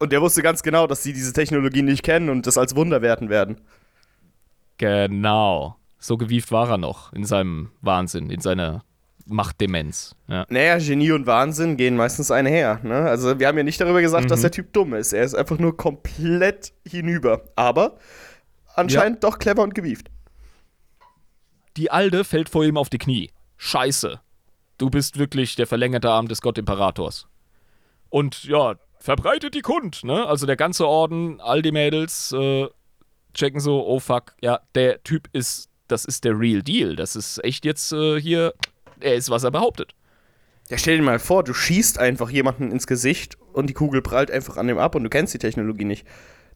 Und 0.00 0.12
der 0.12 0.22
wusste 0.22 0.42
ganz 0.42 0.62
genau, 0.62 0.86
dass 0.86 1.02
sie 1.02 1.12
diese 1.12 1.32
Technologie 1.32 1.82
nicht 1.82 2.02
kennen 2.02 2.30
und 2.30 2.46
das 2.46 2.56
als 2.56 2.74
Wunder 2.74 3.02
werten 3.02 3.28
werden. 3.28 3.60
Genau. 4.78 5.76
So 5.98 6.16
gewieft 6.16 6.50
war 6.50 6.70
er 6.70 6.78
noch 6.78 7.12
in 7.12 7.26
seinem 7.26 7.70
Wahnsinn, 7.82 8.30
in 8.30 8.40
seiner 8.40 8.82
Machtdemenz. 9.26 10.16
Ja. 10.26 10.46
Naja, 10.48 10.78
Genie 10.78 11.12
und 11.12 11.26
Wahnsinn 11.26 11.76
gehen 11.76 11.96
meistens 11.96 12.30
einher. 12.30 12.80
Ne? 12.82 12.94
Also, 12.94 13.38
wir 13.38 13.46
haben 13.46 13.58
ja 13.58 13.62
nicht 13.62 13.78
darüber 13.78 14.00
gesagt, 14.00 14.24
mhm. 14.24 14.28
dass 14.28 14.40
der 14.40 14.50
Typ 14.50 14.72
dumm 14.72 14.94
ist. 14.94 15.12
Er 15.12 15.22
ist 15.22 15.34
einfach 15.34 15.58
nur 15.58 15.76
komplett 15.76 16.72
hinüber. 16.88 17.44
Aber 17.54 17.98
anscheinend 18.74 19.22
ja. 19.22 19.28
doch 19.28 19.38
clever 19.38 19.62
und 19.62 19.74
gewieft. 19.74 20.10
Die 21.76 21.90
Alde 21.90 22.24
fällt 22.24 22.48
vor 22.48 22.64
ihm 22.64 22.78
auf 22.78 22.88
die 22.88 22.98
Knie. 22.98 23.30
Scheiße. 23.58 24.18
Du 24.78 24.88
bist 24.88 25.18
wirklich 25.18 25.56
der 25.56 25.66
verlängerte 25.66 26.10
Arm 26.10 26.26
des 26.26 26.40
Gottimperators. 26.40 27.28
Und 28.08 28.44
ja, 28.44 28.76
verbreitet 29.00 29.54
die 29.54 29.62
Kund, 29.62 30.04
ne? 30.04 30.26
Also 30.26 30.46
der 30.46 30.56
ganze 30.56 30.86
Orden, 30.86 31.40
all 31.40 31.62
die 31.62 31.72
Mädels 31.72 32.32
äh, 32.32 32.68
checken 33.34 33.60
so, 33.60 33.84
oh 33.84 33.98
fuck, 33.98 34.34
ja, 34.40 34.60
der 34.74 35.02
Typ 35.02 35.28
ist 35.32 35.70
das 35.90 36.04
ist 36.04 36.24
der 36.24 36.38
Real 36.38 36.62
Deal. 36.62 36.96
Das 36.96 37.16
ist 37.16 37.42
echt 37.44 37.64
jetzt 37.64 37.92
äh, 37.92 38.20
hier, 38.20 38.54
er 39.00 39.14
ist, 39.14 39.30
was 39.30 39.44
er 39.44 39.50
behauptet. 39.50 39.94
Ja, 40.68 40.78
stell 40.78 40.98
dir 40.98 41.02
mal 41.02 41.18
vor, 41.18 41.42
du 41.42 41.52
schießt 41.52 41.98
einfach 41.98 42.30
jemanden 42.30 42.70
ins 42.70 42.86
Gesicht 42.86 43.36
und 43.52 43.66
die 43.68 43.74
Kugel 43.74 44.02
prallt 44.02 44.30
einfach 44.30 44.56
an 44.56 44.68
dem 44.68 44.78
ab 44.78 44.94
und 44.94 45.02
du 45.02 45.10
kennst 45.10 45.34
die 45.34 45.38
Technologie 45.38 45.84
nicht. 45.84 46.06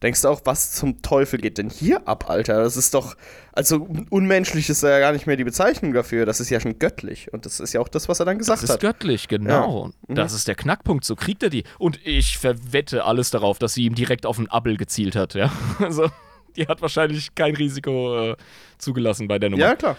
Denkst 0.05 0.21
du 0.23 0.29
auch, 0.29 0.43
was 0.45 0.73
zum 0.73 1.01
Teufel 1.03 1.41
geht 1.41 1.57
denn 1.59 1.71
hier 1.71 2.07
ab, 2.07 2.29
Alter? 2.29 2.63
Das 2.63 2.77
ist 2.77 2.93
doch, 2.95 3.17
also 3.53 3.89
unmenschlich 4.11 4.69
ist 4.69 4.83
ja 4.83 4.99
gar 4.99 5.13
nicht 5.13 5.27
mehr 5.27 5.37
die 5.37 5.45
Bezeichnung 5.45 5.95
dafür. 5.95 6.27
Das 6.27 6.41
ist 6.41 6.51
ja 6.51 6.61
schon 6.61 6.79
göttlich. 6.79 7.33
Und 7.33 7.47
das 7.47 7.59
ist 7.59 7.73
ja 7.73 7.81
auch 7.81 7.89
das, 7.89 8.09
was 8.09 8.21
er 8.21 8.27
dann 8.27 8.39
gesagt 8.39 8.59
Das 8.59 8.65
ist 8.65 8.75
hat. 8.75 8.81
göttlich, 8.81 9.29
genau. 9.29 9.87
Ja. 9.87 9.93
Mhm. 10.09 10.15
Das 10.15 10.35
ist 10.35 10.47
der 10.47 10.55
Knackpunkt. 10.55 11.05
So 11.05 11.17
kriegt 11.17 11.43
er 11.43 11.49
die. 11.51 11.65
Und 11.79 11.99
ich 12.07 12.39
verwette 12.39 13.05
alles 13.05 13.31
darauf, 13.31 13.59
dass 13.59 13.75
sie 13.75 13.85
ihm 13.87 13.95
direkt 13.95 14.27
auf 14.27 14.37
den 14.37 14.49
Appel 14.51 14.77
gezielt 14.77 15.17
hat, 15.17 15.35
ja. 15.35 15.51
Also, 15.81 16.11
die 16.55 16.67
hat 16.69 16.83
wahrscheinlich 16.83 17.35
kein 17.35 17.57
Risiko 17.57 18.33
äh, 18.33 18.37
zugelassen 18.79 19.27
bei 19.27 19.39
der 19.39 19.51
Nummer. 19.51 19.63
Ja, 19.63 19.75
klar. 19.75 19.97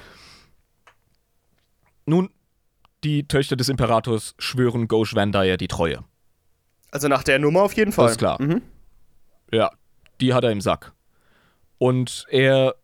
Nun, 2.05 2.29
die 3.03 3.27
Töchter 3.27 3.55
des 3.55 3.69
Imperators 3.69 4.35
schwören 4.37 4.87
Ghosh 4.87 5.15
Van 5.15 5.31
Dyer 5.31 5.57
die 5.57 5.67
Treue. 5.67 6.03
Also 6.91 7.07
nach 7.07 7.23
der 7.23 7.39
Nummer 7.39 7.63
auf 7.63 7.73
jeden 7.73 7.91
Fall. 7.91 8.05
Das 8.05 8.11
ist 8.13 8.17
klar. 8.19 8.41
Mhm. 8.41 8.61
Ja, 9.51 9.71
die 10.22 10.34
hat 10.34 10.43
er 10.43 10.51
im 10.51 10.61
Sack. 10.61 10.93
Und 11.78 12.26
er 12.30 12.76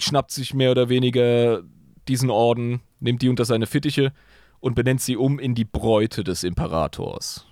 schnappt 0.00 0.30
sich 0.30 0.54
mehr 0.54 0.70
oder 0.70 0.88
weniger 0.88 1.62
diesen 2.08 2.30
Orden, 2.30 2.80
nimmt 3.00 3.22
die 3.22 3.28
unter 3.28 3.44
seine 3.44 3.66
Fittiche 3.66 4.12
und 4.60 4.74
benennt 4.74 5.00
sie 5.00 5.16
um 5.16 5.38
in 5.38 5.54
die 5.54 5.64
Bräute 5.64 6.24
des 6.24 6.42
Imperators. 6.42 7.44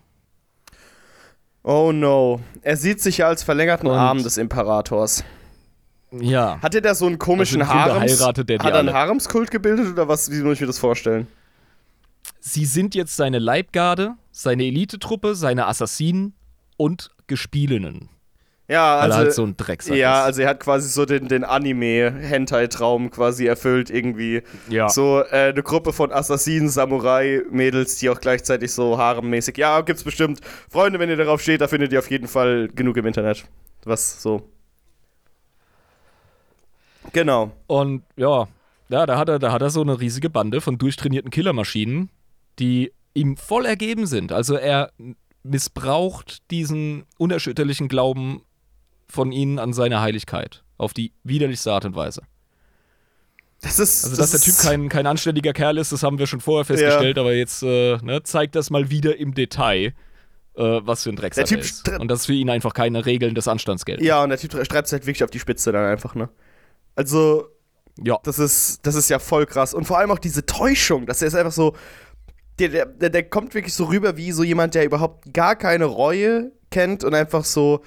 Oh 1.63 1.93
no. 1.93 2.41
Er 2.63 2.77
sieht 2.77 3.01
sich 3.01 3.19
ja 3.19 3.29
als 3.29 3.43
verlängerten 3.43 3.89
Und- 3.89 3.97
Arm 3.97 4.23
des 4.23 4.37
Imperators. 4.37 5.25
Ja. 6.13 6.61
Hat 6.63 6.75
er 6.75 6.81
da 6.81 6.95
so 6.95 7.07
einen 7.07 7.19
komischen 7.19 7.61
Also 7.63 7.75
Harems? 7.75 8.21
heiratet 8.21 8.51
er 8.51 8.59
die 8.59 8.65
hat 8.65 8.73
er 8.73 8.79
einen. 8.81 8.93
Haremskult 8.95 9.51
gebildet 9.51 9.89
oder 9.93 10.07
was? 10.09 10.31
Wie 10.31 10.41
muss 10.43 10.55
ich 10.55 10.61
mir 10.61 10.69
das 10.69 10.79
vorstellen? 10.79 11.27
Sie 12.41 12.65
sind 12.65 12.95
jetzt 12.95 13.17
seine 13.17 13.41
Leibgarde, 13.41 14.15
seine 14.31 14.65
Elitetruppe, 14.65 15.35
seine 15.35 15.67
Assassinen 15.67 16.35
und 16.77 17.11
Gespielinnen. 17.27 18.09
Ja, 18.69 18.97
Weil 18.97 19.03
also. 19.03 19.15
er 19.15 19.19
halt 19.19 19.33
so 19.33 19.45
ein 19.45 19.57
Drecksack 19.57 19.97
ja, 19.97 20.21
ist. 20.21 20.27
also 20.27 20.43
er 20.43 20.49
hat 20.49 20.61
quasi 20.61 20.89
so 20.89 21.07
den, 21.07 21.29
den 21.29 21.45
Anime-Hentai-Traum 21.45 23.11
quasi 23.11 23.47
erfüllt, 23.47 23.91
irgendwie. 23.91 24.43
Ja. 24.69 24.89
So 24.89 25.23
äh, 25.23 25.51
eine 25.51 25.63
Gruppe 25.63 25.93
von 25.93 26.11
Assassinen, 26.13 26.69
Samurai-Mädels, 26.69 27.99
die 27.99 28.11
auch 28.11 28.21
gleichzeitig 28.21 28.73
so 28.73 28.99
haremmäßig. 28.99 29.57
Ja, 29.57 29.83
gibt's 29.83 30.03
bestimmt. 30.03 30.41
Freunde, 30.69 30.99
wenn 30.99 31.09
ihr 31.09 31.17
darauf 31.17 31.41
steht, 31.41 31.61
da 31.61 31.69
findet 31.69 31.93
ihr 31.93 32.01
auf 32.01 32.11
jeden 32.11 32.27
Fall 32.27 32.69
genug 32.75 32.97
im 32.97 33.07
Internet. 33.07 33.45
Was 33.85 34.21
so. 34.21 34.43
Genau. 37.13 37.53
Und 37.69 38.03
ja, 38.17 38.49
ja, 38.89 39.07
da 39.07 39.17
hat 39.17 39.29
er, 39.29 39.39
da 39.39 39.53
hat 39.53 39.63
er 39.63 39.71
so 39.71 39.81
eine 39.81 40.01
riesige 40.01 40.29
Bande 40.29 40.61
von 40.61 40.77
durchtrainierten 40.77 41.31
Killermaschinen, 41.31 42.11
die 42.59 42.93
ihm 43.15 43.37
voll 43.37 43.65
ergeben 43.65 44.07
sind. 44.07 44.33
Also 44.33 44.57
er 44.57 44.91
missbraucht 45.45 46.51
diesen 46.51 47.05
unerschütterlichen 47.19 47.89
Glauben 47.89 48.43
von 49.09 49.33
ihnen 49.33 49.59
an 49.59 49.73
seine 49.73 50.01
Heiligkeit 50.01 50.63
auf 50.79 50.93
die 50.93 51.13
widerlichste 51.25 51.73
Art 51.73 51.85
und 51.85 51.97
Weise. 51.97 52.23
Das 53.63 53.79
ist. 53.79 54.05
Also, 54.05 54.17
dass 54.17 54.33
der 54.33 54.41
Typ 54.41 54.59
kein, 54.59 54.89
kein 54.89 55.07
anständiger 55.07 55.53
Kerl 55.53 55.79
ist, 55.79 55.91
das 55.93 56.03
haben 56.03 56.19
wir 56.19 56.27
schon 56.27 56.41
vorher 56.41 56.65
festgestellt, 56.65 57.19
aber 57.19 57.33
jetzt 57.33 57.63
äh, 57.63 57.97
ne, 58.03 58.23
zeigt 58.23 58.55
das 58.55 58.71
mal 58.71 58.91
wieder 58.91 59.17
im 59.17 59.35
Detail, 59.35 59.95
äh, 60.57 60.63
was 60.63 61.05
für 61.05 61.11
ein 61.11 61.17
Drecksack 61.17 61.51
er 61.51 61.59
ist. 61.59 61.89
Und 61.89 62.09
dass 62.09 62.27
für 62.27 62.35
ihn 62.35 62.51
einfach 62.51 62.75
keine 62.75 63.07
Regeln 63.07 63.35
des 63.35 63.49
Anstands 63.49 63.85
gelten. 63.87 64.05
Ja, 64.05 64.23
und 64.23 64.29
der 64.29 64.39
Typ 64.39 64.53
streibt 64.65 64.87
es 64.87 64.93
halt 64.93 65.07
wirklich 65.07 65.25
auf 65.25 65.31
die 65.31 65.41
Spitze 65.41 65.73
dann 65.73 65.87
einfach, 65.87 66.15
ne? 66.15 66.29
Also, 66.97 67.47
Ja. 68.03 68.19
das 68.25 68.39
ist, 68.39 68.81
das 68.87 68.95
ist 68.95 69.09
ja 69.09 69.19
voll 69.19 69.47
krass. 69.47 69.73
Und 69.73 69.87
vor 69.87 69.99
allem 69.99 70.11
auch 70.11 70.19
diese 70.19 70.45
Täuschung, 70.45 71.07
dass 71.07 71.23
er 71.23 71.29
ist 71.29 71.35
einfach 71.35 71.53
so. 71.53 71.75
Der, 72.59 72.87
der, 72.87 73.11
der 73.11 73.23
kommt 73.29 73.55
wirklich 73.55 73.75
so 73.75 73.85
rüber 73.85 74.17
wie 74.17 74.33
so 74.33 74.43
jemand, 74.43 74.75
der 74.75 74.85
überhaupt 74.87 75.35
gar 75.35 75.57
keine 75.57 75.85
Reue 75.85 76.53
kennt 76.71 77.05
und 77.05 77.15
einfach 77.15 77.45
so 77.45 77.83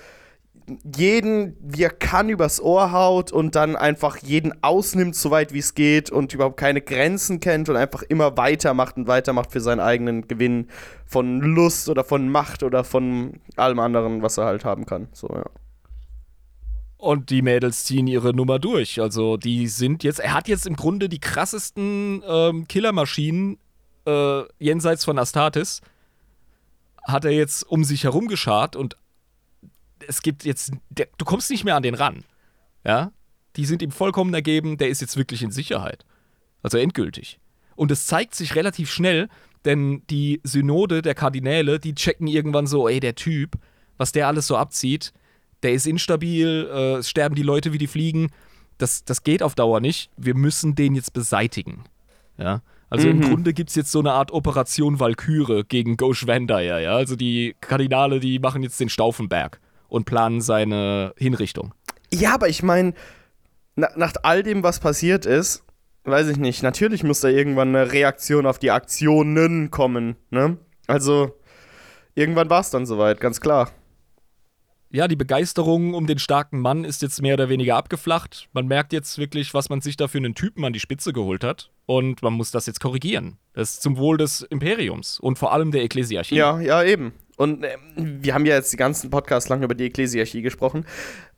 jeden, 0.95 1.55
wie 1.61 1.83
er 1.83 1.89
kann, 1.89 2.29
übers 2.29 2.61
Ohr 2.61 2.91
haut 2.91 3.31
und 3.31 3.55
dann 3.55 3.75
einfach 3.75 4.17
jeden 4.17 4.63
ausnimmt, 4.63 5.15
so 5.15 5.31
weit 5.31 5.53
wie 5.53 5.59
es 5.59 5.75
geht 5.75 6.11
und 6.11 6.33
überhaupt 6.33 6.57
keine 6.57 6.81
Grenzen 6.81 7.39
kennt 7.39 7.69
und 7.69 7.75
einfach 7.75 8.03
immer 8.03 8.37
weitermacht 8.37 8.97
und 8.97 9.07
weitermacht 9.07 9.51
für 9.51 9.61
seinen 9.61 9.79
eigenen 9.79 10.27
Gewinn 10.27 10.67
von 11.05 11.39
Lust 11.39 11.89
oder 11.89 12.03
von 12.03 12.29
Macht 12.29 12.63
oder 12.63 12.83
von 12.83 13.39
allem 13.55 13.79
anderen, 13.79 14.21
was 14.21 14.37
er 14.37 14.45
halt 14.45 14.65
haben 14.65 14.85
kann. 14.85 15.07
So, 15.13 15.27
ja. 15.27 15.45
Und 16.97 17.29
die 17.29 17.41
Mädels 17.41 17.85
ziehen 17.85 18.07
ihre 18.07 18.33
Nummer 18.33 18.59
durch. 18.59 18.99
Also 18.99 19.37
die 19.37 19.67
sind 19.67 20.03
jetzt, 20.03 20.19
er 20.19 20.33
hat 20.33 20.49
jetzt 20.49 20.67
im 20.67 20.75
Grunde 20.75 21.07
die 21.07 21.19
krassesten 21.19 22.21
ähm, 22.27 22.67
Killermaschinen 22.67 23.57
äh, 24.05 24.41
jenseits 24.59 25.05
von 25.05 25.17
Astartes, 25.17 25.81
hat 27.03 27.25
er 27.25 27.31
jetzt 27.31 27.63
um 27.63 27.83
sich 27.83 28.03
herum 28.03 28.27
geschart 28.27 28.75
und 28.75 28.97
es 30.09 30.23
gibt 30.23 30.43
jetzt, 30.43 30.71
der, 30.89 31.07
du 31.17 31.23
kommst 31.23 31.51
nicht 31.51 31.63
mehr 31.63 31.75
an 31.75 31.83
den 31.83 31.93
ran. 31.93 32.25
Ja, 32.83 33.11
die 33.55 33.65
sind 33.65 33.81
ihm 33.81 33.91
vollkommen 33.91 34.33
ergeben, 34.33 34.77
der 34.77 34.89
ist 34.89 35.01
jetzt 35.01 35.17
wirklich 35.17 35.43
in 35.43 35.51
Sicherheit. 35.51 36.03
Also 36.63 36.77
endgültig. 36.77 37.39
Und 37.75 37.91
es 37.91 38.07
zeigt 38.07 38.35
sich 38.35 38.55
relativ 38.55 38.91
schnell, 38.91 39.29
denn 39.65 40.01
die 40.09 40.41
Synode 40.43 41.01
der 41.01 41.15
Kardinäle, 41.15 41.79
die 41.79 41.93
checken 41.93 42.27
irgendwann 42.27 42.67
so, 42.67 42.87
ey, 42.89 42.99
der 42.99 43.15
Typ, 43.15 43.57
was 43.97 44.11
der 44.11 44.27
alles 44.27 44.47
so 44.47 44.57
abzieht, 44.57 45.13
der 45.61 45.73
ist 45.73 45.85
instabil, 45.85 46.69
äh, 46.71 46.95
es 46.95 47.09
sterben 47.09 47.35
die 47.35 47.43
Leute 47.43 47.71
wie 47.71 47.77
die 47.77 47.87
Fliegen. 47.87 48.31
Das, 48.77 49.03
das 49.03 49.23
geht 49.23 49.43
auf 49.43 49.55
Dauer 49.55 49.79
nicht. 49.79 50.09
Wir 50.17 50.35
müssen 50.35 50.73
den 50.73 50.95
jetzt 50.95 51.13
beseitigen. 51.13 51.83
Ja. 52.37 52.61
Also 52.89 53.07
im 53.07 53.21
Grunde 53.21 53.53
gibt 53.53 53.69
es 53.69 53.75
jetzt 53.75 53.91
so 53.91 53.99
eine 53.99 54.13
Art 54.13 54.31
Operation 54.31 54.99
Valkyrie 54.99 55.63
gegen 55.67 55.99
Van 55.99 56.47
Dyer, 56.47 56.79
ja. 56.79 56.95
Also 56.95 57.15
die 57.15 57.55
Kardinale, 57.61 58.19
die 58.19 58.39
machen 58.39 58.63
jetzt 58.63 58.79
den 58.79 58.89
Stauffenberg 58.89 59.59
und 59.89 60.05
planen 60.05 60.41
seine 60.41 61.13
Hinrichtung. 61.17 61.73
Ja, 62.13 62.33
aber 62.33 62.47
ich 62.47 62.63
meine, 62.63 62.93
na, 63.75 63.89
nach 63.95 64.13
all 64.23 64.43
dem, 64.43 64.63
was 64.63 64.79
passiert 64.79 65.25
ist, 65.25 65.63
weiß 66.03 66.27
ich 66.29 66.37
nicht, 66.37 66.63
natürlich 66.63 67.03
muss 67.03 67.19
da 67.21 67.27
irgendwann 67.27 67.75
eine 67.75 67.91
Reaktion 67.91 68.45
auf 68.45 68.59
die 68.59 68.71
Aktionen 68.71 69.71
kommen, 69.71 70.15
ne? 70.29 70.57
Also, 70.87 71.37
irgendwann 72.15 72.49
war 72.49 72.61
es 72.61 72.71
dann 72.71 72.85
soweit, 72.85 73.19
ganz 73.19 73.41
klar. 73.41 73.71
Ja, 74.91 75.07
die 75.07 75.15
Begeisterung 75.15 75.93
um 75.93 76.07
den 76.07 76.17
starken 76.17 76.61
Mann 76.61 76.83
ist 76.83 77.03
jetzt 77.03 77.21
mehr 77.21 77.35
oder 77.35 77.47
weniger 77.47 77.75
abgeflacht. 77.75 78.49
Man 78.53 78.65
merkt 78.65 78.91
jetzt 78.91 79.19
wirklich, 79.19 79.53
was 79.53 79.69
man 79.69 79.81
sich 79.81 79.97
da 79.97 80.07
für 80.07 80.17
einen 80.17 80.33
Typen 80.33 80.65
an 80.65 80.73
die 80.73 80.79
Spitze 80.79 81.13
geholt 81.13 81.43
hat. 81.43 81.69
Und 81.85 82.23
man 82.23 82.33
muss 82.33 82.49
das 82.49 82.65
jetzt 82.65 82.79
korrigieren. 82.79 83.37
Das 83.53 83.75
ist 83.75 83.83
zum 83.83 83.97
Wohl 83.97 84.17
des 84.17 84.41
Imperiums 84.41 85.19
und 85.19 85.37
vor 85.37 85.53
allem 85.53 85.71
der 85.71 85.83
Ekklesiarchie. 85.83 86.35
Ja, 86.35 86.59
ja, 86.59 86.81
eben. 86.83 87.13
Und 87.39 87.63
ähm, 87.63 88.19
wir 88.21 88.33
haben 88.33 88.45
ja 88.45 88.55
jetzt 88.55 88.73
die 88.73 88.77
ganzen 88.77 89.09
Podcasts 89.09 89.47
lang 89.47 89.63
über 89.63 89.73
die 89.73 89.85
Ekklesiarchie 89.85 90.41
gesprochen. 90.41 90.85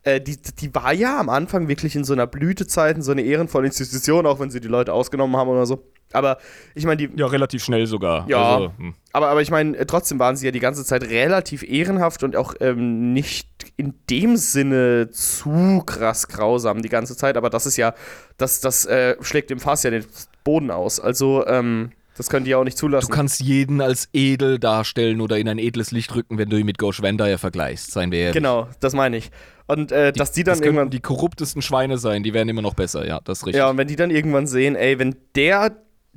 Äh, 0.01 0.19
die, 0.19 0.35
die 0.41 0.73
war 0.73 0.93
ja 0.93 1.19
am 1.19 1.29
Anfang 1.29 1.67
wirklich 1.67 1.95
in 1.95 2.03
so 2.03 2.13
einer 2.13 2.25
Blütezeit, 2.25 2.95
in 2.95 3.03
so 3.03 3.11
einer 3.11 3.21
ehrenvolle 3.21 3.67
Institution, 3.67 4.25
auch 4.25 4.39
wenn 4.39 4.49
sie 4.49 4.59
die 4.59 4.67
Leute 4.67 4.93
ausgenommen 4.93 5.37
haben 5.37 5.49
oder 5.49 5.67
so. 5.67 5.91
Aber 6.11 6.39
ich 6.73 6.85
meine, 6.85 6.97
die, 6.97 7.09
Ja, 7.15 7.27
relativ 7.27 7.63
schnell 7.63 7.85
sogar. 7.85 8.27
Ja. 8.27 8.55
Also, 8.55 8.71
hm. 8.79 8.95
Aber, 9.13 9.27
aber 9.27 9.43
ich 9.43 9.51
meine, 9.51 9.77
äh, 9.77 9.85
trotzdem 9.85 10.17
waren 10.17 10.35
sie 10.35 10.47
ja 10.47 10.51
die 10.51 10.59
ganze 10.59 10.83
Zeit 10.83 11.03
relativ 11.03 11.61
ehrenhaft 11.61 12.23
und 12.23 12.35
auch 12.35 12.55
ähm, 12.61 13.13
nicht 13.13 13.47
in 13.77 13.93
dem 14.09 14.37
Sinne 14.37 15.11
zu 15.11 15.83
krass 15.85 16.27
grausam 16.27 16.81
die 16.81 16.89
ganze 16.89 17.15
Zeit. 17.15 17.37
Aber 17.37 17.51
das 17.51 17.67
ist 17.67 17.77
ja, 17.77 17.93
das, 18.37 18.59
das 18.59 18.87
äh, 18.87 19.17
schlägt 19.21 19.51
im 19.51 19.59
Fass 19.59 19.83
ja 19.83 19.91
den 19.91 20.05
Boden 20.43 20.71
aus. 20.71 20.99
Also, 20.99 21.45
ähm, 21.45 21.91
das 22.21 22.29
können 22.29 22.45
die 22.45 22.53
auch 22.53 22.63
nicht 22.63 22.77
Du 22.77 22.81
zulassen. 22.81 23.11
kannst 23.11 23.39
jeden 23.39 23.81
als 23.81 24.07
edel 24.13 24.59
darstellen 24.59 25.21
oder 25.21 25.39
in 25.39 25.49
ein 25.49 25.57
edles 25.57 25.89
Licht 25.89 26.13
rücken, 26.15 26.37
wenn 26.37 26.49
du 26.49 26.57
ihn 26.57 26.67
mit 26.67 26.77
Ghosh 26.77 27.01
Van 27.01 27.17
Dyer 27.17 27.39
vergleichst, 27.39 27.91
seien 27.91 28.11
wir 28.11 28.19
ehrlich. 28.19 28.35
genau, 28.35 28.67
das 28.79 28.93
meine 28.93 29.17
ich. 29.17 29.31
Und 29.65 29.91
äh, 29.91 30.13
dass 30.13 30.31
die 30.31 30.43
dann 30.43 30.59
das 30.59 30.61
irgendwann. 30.61 30.91
die 30.91 30.99
korruptesten 30.99 31.63
Schweine 31.63 31.97
sein, 31.97 32.21
die 32.21 32.33
werden 32.35 32.47
immer 32.49 32.61
noch 32.61 32.75
besser, 32.75 33.07
ja, 33.07 33.19
das 33.23 33.39
ist 33.39 33.47
richtig. 33.47 33.57
Ja, 33.59 33.69
und 33.71 33.77
wenn 33.77 33.87
die 33.87 33.95
dann 33.95 34.11
irgendwann 34.11 34.45
sehen, 34.45 34.75
ey, 34.75 34.99
wenn 34.99 35.15
der, 35.35 35.71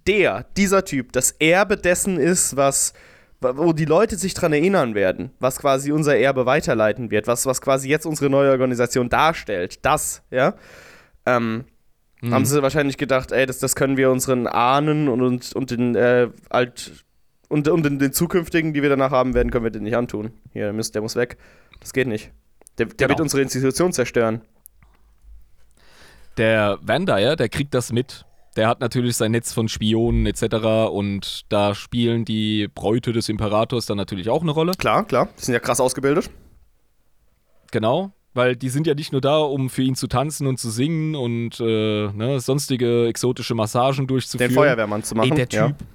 der, 0.07 0.45
dieser 0.59 0.85
Typ, 0.85 1.13
das 1.13 1.31
Erbe 1.31 1.79
dessen 1.79 2.19
ist, 2.19 2.55
was, 2.57 2.93
wo 3.41 3.73
die 3.73 3.87
Leute 3.87 4.17
sich 4.17 4.35
dran 4.35 4.53
erinnern 4.53 4.95
werden, 4.95 5.31
was 5.41 5.59
quasi 5.59 5.91
unser 5.91 6.19
Erbe 6.19 6.45
weiterleiten 6.45 7.11
wird, 7.11 7.27
was, 7.27 7.47
was 7.47 7.63
quasi 7.63 7.89
jetzt 7.89 8.05
unsere 8.05 8.29
neue 8.29 8.51
Organisation 8.51 9.09
darstellt, 9.09 9.85
das, 9.87 10.23
ja, 10.31 10.55
ähm, 11.25 11.65
Mhm. 12.25 12.35
haben 12.35 12.45
sie 12.45 12.63
wahrscheinlich 12.63 12.97
gedacht, 12.97 13.33
ey, 13.33 13.47
das, 13.47 13.59
das 13.59 13.77
können 13.77 13.97
wir 13.97 14.11
unseren 14.11 14.47
Ahnen 14.47 15.09
und, 15.09 15.21
und, 15.23 15.53
und 15.55 15.71
den, 15.71 15.95
äh, 15.95 16.29
alt, 16.51 17.05
und, 17.49 17.69
und 17.69 17.83
den, 17.85 17.99
den 17.99 18.13
zukünftigen, 18.13 18.73
die 18.73 18.83
wir 18.83 18.89
danach 18.89 19.11
haben 19.11 19.35
werden, 19.35 19.51
können 19.51 19.65
wir 19.65 19.71
den 19.71 19.83
nicht 19.85 19.97
antun. 19.97 20.33
Hier, 20.53 20.65
der 20.65 20.73
muss, 20.73 20.91
der 20.93 21.03
muss 21.03 21.17
weg. 21.17 21.37
Das 21.81 21.93
geht 21.93 22.07
nicht. 22.09 22.31
Der, 22.79 22.87
der 22.87 22.95
Genau. 22.97 23.09
wird 23.11 23.21
unsere 23.21 23.43
Institution 23.43 23.93
zerstören. 23.93 24.41
Der 26.37 26.79
Van 26.83 27.07
Dyer, 27.07 27.37
der 27.37 27.49
kriegt 27.49 27.75
das 27.75 27.93
mit. 27.93 28.25
Der 28.57 28.69
hat 28.69 28.81
natürlich 28.81 29.17
sein 29.17 29.33
Netz 29.33 29.53
von 29.53 29.69
Spionen 29.69 30.27
etc. 30.27 30.45
Und 30.91 31.43
da 31.49 31.75
spielen 31.75 32.25
die 32.25 32.69
Bräute 32.73 33.13
des 33.13 33.29
Imperators 33.29 33.87
dann 33.87 33.97
natürlich 33.97 34.29
auch 34.31 34.43
eine 34.43 34.51
Rolle. 34.53 34.73
Klar, 34.79 35.05
klar. 35.05 35.29
Die 35.39 35.45
sind 35.45 35.55
ja 35.55 35.61
krass 35.61 35.81
ausgebildet. 35.81 36.31
Genau. 37.71 38.13
Weil 38.35 38.57
die 38.57 38.69
sind 38.69 38.87
ja 38.87 38.95
nicht 38.95 39.13
nur 39.13 39.21
da, 39.21 39.39
um 39.39 39.71
für 39.71 39.83
ihn 39.83 39.95
zu 39.95 40.09
tanzen 40.09 40.47
und 40.47 40.59
zu 40.59 40.69
singen 40.71 41.15
und 41.15 41.61
äh, 41.61 42.13
ne, 42.13 42.41
sonstige 42.41 43.07
exotische 43.07 43.55
Massagen 43.55 44.07
durchzuführen. 44.07 44.51
Den 44.51 44.55
Feuerwehrmann 44.55 45.03
zu 45.05 45.15
machen. 45.15 45.31
Ey, 45.31 45.37
der 45.37 45.49
Typ. 45.49 45.61
Ja. 45.61 45.87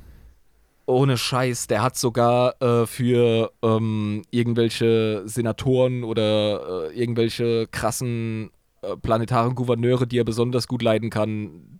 ohne 0.86 1.18
Scheiß, 1.18 1.68
der 1.68 1.84
hat 1.84 1.98
sogar 1.98 2.62
äh, 2.62 2.86
für 2.86 3.52
ähm, 3.62 4.24
irgendwelche 4.32 5.24
Senatoren 5.26 6.04
oder 6.04 6.90
äh, 6.90 7.00
irgendwelche 7.00 7.68
krassen 7.68 8.52
äh, 8.82 8.96
planetaren 8.96 9.56
Gouverneure, 9.56 10.08
die 10.08 10.18
er 10.18 10.24
besonders 10.24 10.68
gut 10.68 10.82
leiden 10.82 11.10
kann, 11.10 11.80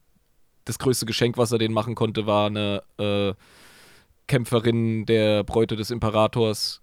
das 0.66 0.78
größte 0.78 1.06
Geschenk, 1.06 1.38
was 1.38 1.52
er 1.52 1.58
denen 1.58 1.74
machen 1.74 1.96
konnte, 1.96 2.28
war 2.28 2.48
eine 2.48 2.84
äh, 2.98 3.34
Kämpferin 4.28 5.06
der 5.06 5.44
Bräute 5.44 5.76
des 5.76 5.90
Imperators 5.90 6.79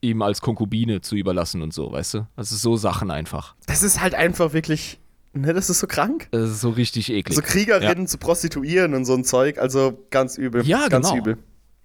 ihm 0.00 0.22
als 0.22 0.40
Konkubine 0.40 1.00
zu 1.00 1.16
überlassen 1.16 1.62
und 1.62 1.74
so, 1.74 1.92
weißt 1.92 2.14
du? 2.14 2.26
Also 2.36 2.56
so 2.56 2.76
Sachen 2.76 3.10
einfach. 3.10 3.54
Das 3.66 3.82
ist 3.82 4.00
halt 4.00 4.14
einfach 4.14 4.52
wirklich, 4.52 4.98
ne, 5.32 5.52
das 5.52 5.70
ist 5.70 5.80
so 5.80 5.86
krank. 5.86 6.28
Das 6.30 6.50
ist 6.50 6.60
so 6.60 6.70
richtig 6.70 7.10
eklig. 7.12 7.36
So 7.36 7.42
Kriegerinnen 7.42 8.04
ja. 8.04 8.06
zu 8.06 8.18
prostituieren 8.18 8.94
und 8.94 9.04
so 9.04 9.14
ein 9.14 9.24
Zeug, 9.24 9.58
also 9.58 10.06
ganz 10.10 10.38
übel. 10.38 10.66
Ja, 10.66 10.88
ganz 10.88 11.10
genau. 11.10 11.20
übel. 11.20 11.38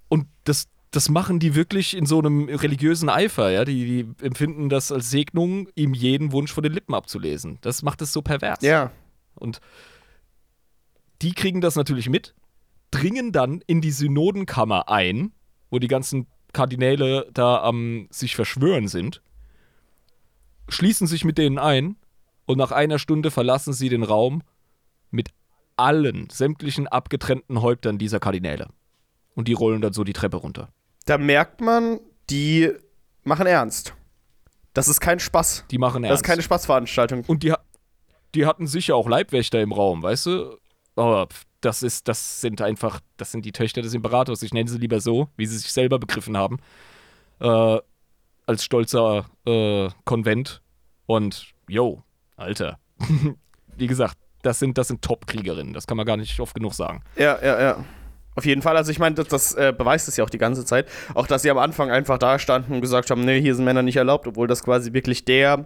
Und 0.07 0.27
das, 0.45 0.67
das 0.91 1.09
machen 1.09 1.39
die 1.39 1.55
wirklich 1.55 1.95
in 1.95 2.05
so 2.05 2.19
einem 2.19 2.45
religiösen 2.47 3.09
Eifer, 3.09 3.49
ja. 3.51 3.65
Die, 3.65 3.85
die 3.85 4.25
empfinden 4.25 4.69
das 4.69 4.91
als 4.91 5.09
Segnung, 5.09 5.67
ihm 5.75 5.93
jeden 5.93 6.31
Wunsch 6.31 6.53
von 6.53 6.63
den 6.63 6.71
Lippen 6.71 6.93
abzulesen. 6.93 7.57
Das 7.61 7.83
macht 7.83 8.01
es 8.01 8.13
so 8.13 8.21
pervers. 8.21 8.61
Ja. 8.61 8.91
Und 9.35 9.59
die 11.21 11.33
kriegen 11.33 11.59
das 11.59 11.75
natürlich 11.75 12.09
mit, 12.09 12.33
dringen 12.91 13.31
dann 13.31 13.61
in 13.67 13.81
die 13.81 13.91
Synodenkammer 13.91 14.89
ein, 14.89 15.31
wo 15.69 15.79
die 15.79 15.87
ganzen 15.87 16.27
Kardinäle 16.55 17.27
da 17.33 17.61
am 17.61 18.07
sich 18.09 18.35
verschwören 18.35 18.87
sind, 18.87 19.21
schließen 20.69 21.05
sich 21.05 21.25
mit 21.25 21.37
denen 21.37 21.59
ein 21.59 21.97
und 22.45 22.57
nach 22.57 22.71
einer 22.71 22.97
Stunde 22.97 23.29
verlassen 23.29 23.73
sie 23.73 23.89
den 23.89 24.03
Raum 24.03 24.41
mit 25.11 25.29
allen 25.75 26.29
sämtlichen 26.29 26.87
abgetrennten 26.87 27.61
Häuptern 27.61 27.97
dieser 27.97 28.19
Kardinäle. 28.19 28.69
Und 29.35 29.49
die 29.49 29.53
rollen 29.53 29.81
dann 29.81 29.91
so 29.91 30.05
die 30.05 30.13
Treppe 30.13 30.37
runter. 30.37 30.69
Da 31.05 31.17
merkt 31.17 31.59
man, 31.59 31.99
die 32.29 32.71
machen 33.23 33.47
ernst. 33.47 33.93
Das 34.73 34.87
ist 34.87 35.01
kein 35.01 35.19
Spaß. 35.19 35.65
Die 35.69 35.77
machen 35.77 36.03
ernst. 36.03 36.13
Das 36.13 36.19
ist 36.21 36.27
keine 36.27 36.41
Spaßveranstaltung. 36.41 37.25
Und 37.27 37.43
die, 37.43 37.53
die 38.33 38.45
hatten 38.45 38.65
sicher 38.65 38.95
auch 38.95 39.09
Leibwächter 39.09 39.61
im 39.61 39.73
Raum, 39.73 40.03
weißt 40.03 40.27
du? 40.27 40.57
Aber 40.95 41.27
das 41.65 41.83
ist, 41.83 42.07
das 42.07 42.41
sind 42.41 42.61
einfach, 42.61 42.99
das 43.17 43.31
sind 43.31 43.45
die 43.45 43.51
Töchter 43.51 43.81
des 43.81 43.93
Imperators. 43.93 44.43
Ich 44.43 44.53
nenne 44.53 44.69
sie 44.69 44.77
lieber 44.77 45.01
so, 45.01 45.29
wie 45.35 45.45
sie 45.45 45.57
sich 45.57 45.73
selber 45.73 45.99
begriffen 45.99 46.37
haben. 46.37 46.59
Äh, 47.39 47.79
als 48.45 48.63
stolzer 48.63 49.25
äh, 49.45 49.89
Konvent. 50.05 50.61
Und, 51.07 51.47
yo, 51.67 52.03
Alter. 52.37 52.77
wie 53.77 53.87
gesagt, 53.87 54.17
das 54.43 54.59
sind, 54.59 54.77
das 54.77 54.87
sind 54.87 55.01
Top-Kriegerinnen. 55.01 55.73
Das 55.73 55.87
kann 55.87 55.97
man 55.97 56.05
gar 56.05 56.17
nicht 56.17 56.39
oft 56.39 56.53
genug 56.53 56.73
sagen. 56.73 57.03
Ja, 57.17 57.37
ja, 57.41 57.61
ja. 57.61 57.85
Auf 58.35 58.45
jeden 58.45 58.61
Fall. 58.61 58.77
Also 58.77 58.91
ich 58.91 58.99
meine, 58.99 59.15
das, 59.15 59.27
das 59.27 59.53
äh, 59.53 59.73
beweist 59.75 60.07
es 60.07 60.17
ja 60.17 60.23
auch 60.23 60.29
die 60.29 60.37
ganze 60.37 60.65
Zeit. 60.65 60.87
Auch, 61.13 61.25
dass 61.25 61.41
sie 61.41 61.49
am 61.49 61.57
Anfang 61.57 61.89
einfach 61.89 62.17
da 62.17 62.37
standen 62.37 62.73
und 62.73 62.81
gesagt 62.81 63.09
haben, 63.09 63.23
nee, 63.25 63.41
hier 63.41 63.55
sind 63.55 63.65
Männer 63.65 63.81
nicht 63.81 63.95
erlaubt, 63.95 64.27
obwohl 64.27 64.47
das 64.47 64.63
quasi 64.63 64.93
wirklich 64.93 65.25
der, 65.25 65.65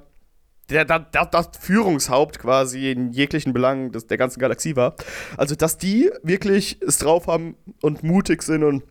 der, 0.69 0.85
der, 0.85 0.99
der 0.99 1.25
das 1.25 1.49
Führungshaupt 1.59 2.39
quasi 2.39 2.91
in 2.91 3.11
jeglichen 3.11 3.53
Belangen 3.53 3.91
des, 3.91 4.07
der 4.07 4.17
ganzen 4.17 4.39
Galaxie 4.39 4.75
war. 4.75 4.95
Also, 5.37 5.55
dass 5.55 5.77
die 5.77 6.11
wirklich 6.23 6.81
es 6.81 6.97
drauf 6.97 7.27
haben 7.27 7.55
und 7.81 8.03
mutig 8.03 8.43
sind 8.43 8.63
und 8.63 8.83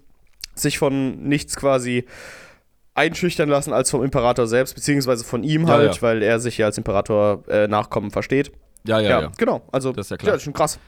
sich 0.55 0.79
von 0.79 1.23
nichts 1.23 1.57
quasi 1.57 2.05
einschüchtern 2.95 3.49
lassen 3.49 3.73
als 3.73 3.91
vom 3.91 4.03
Imperator 4.03 4.47
selbst, 4.47 4.75
beziehungsweise 4.75 5.25
von 5.25 5.45
ihm 5.45 5.69
halt, 5.69 5.97
ja. 5.97 6.03
weil 6.03 6.23
er 6.23 6.41
sich 6.41 6.59
ja 6.59 6.67
als 6.67 6.79
Imperator 6.79 7.45
äh, 7.49 7.69
Nachkommen 7.69 8.11
versteht. 8.11 8.51
Ja, 8.85 8.99
ja, 8.99 9.11
ja, 9.11 9.21
ja. 9.23 9.33
Genau, 9.39 9.63
also 9.71 9.93
das 9.93 10.07
ist 10.07 10.11
ja 10.11 10.17
klar. 10.17 10.29
Ja, 10.29 10.33
das 10.33 10.41
ist 10.41 10.45
schon 10.45 10.53
krass 10.53 10.79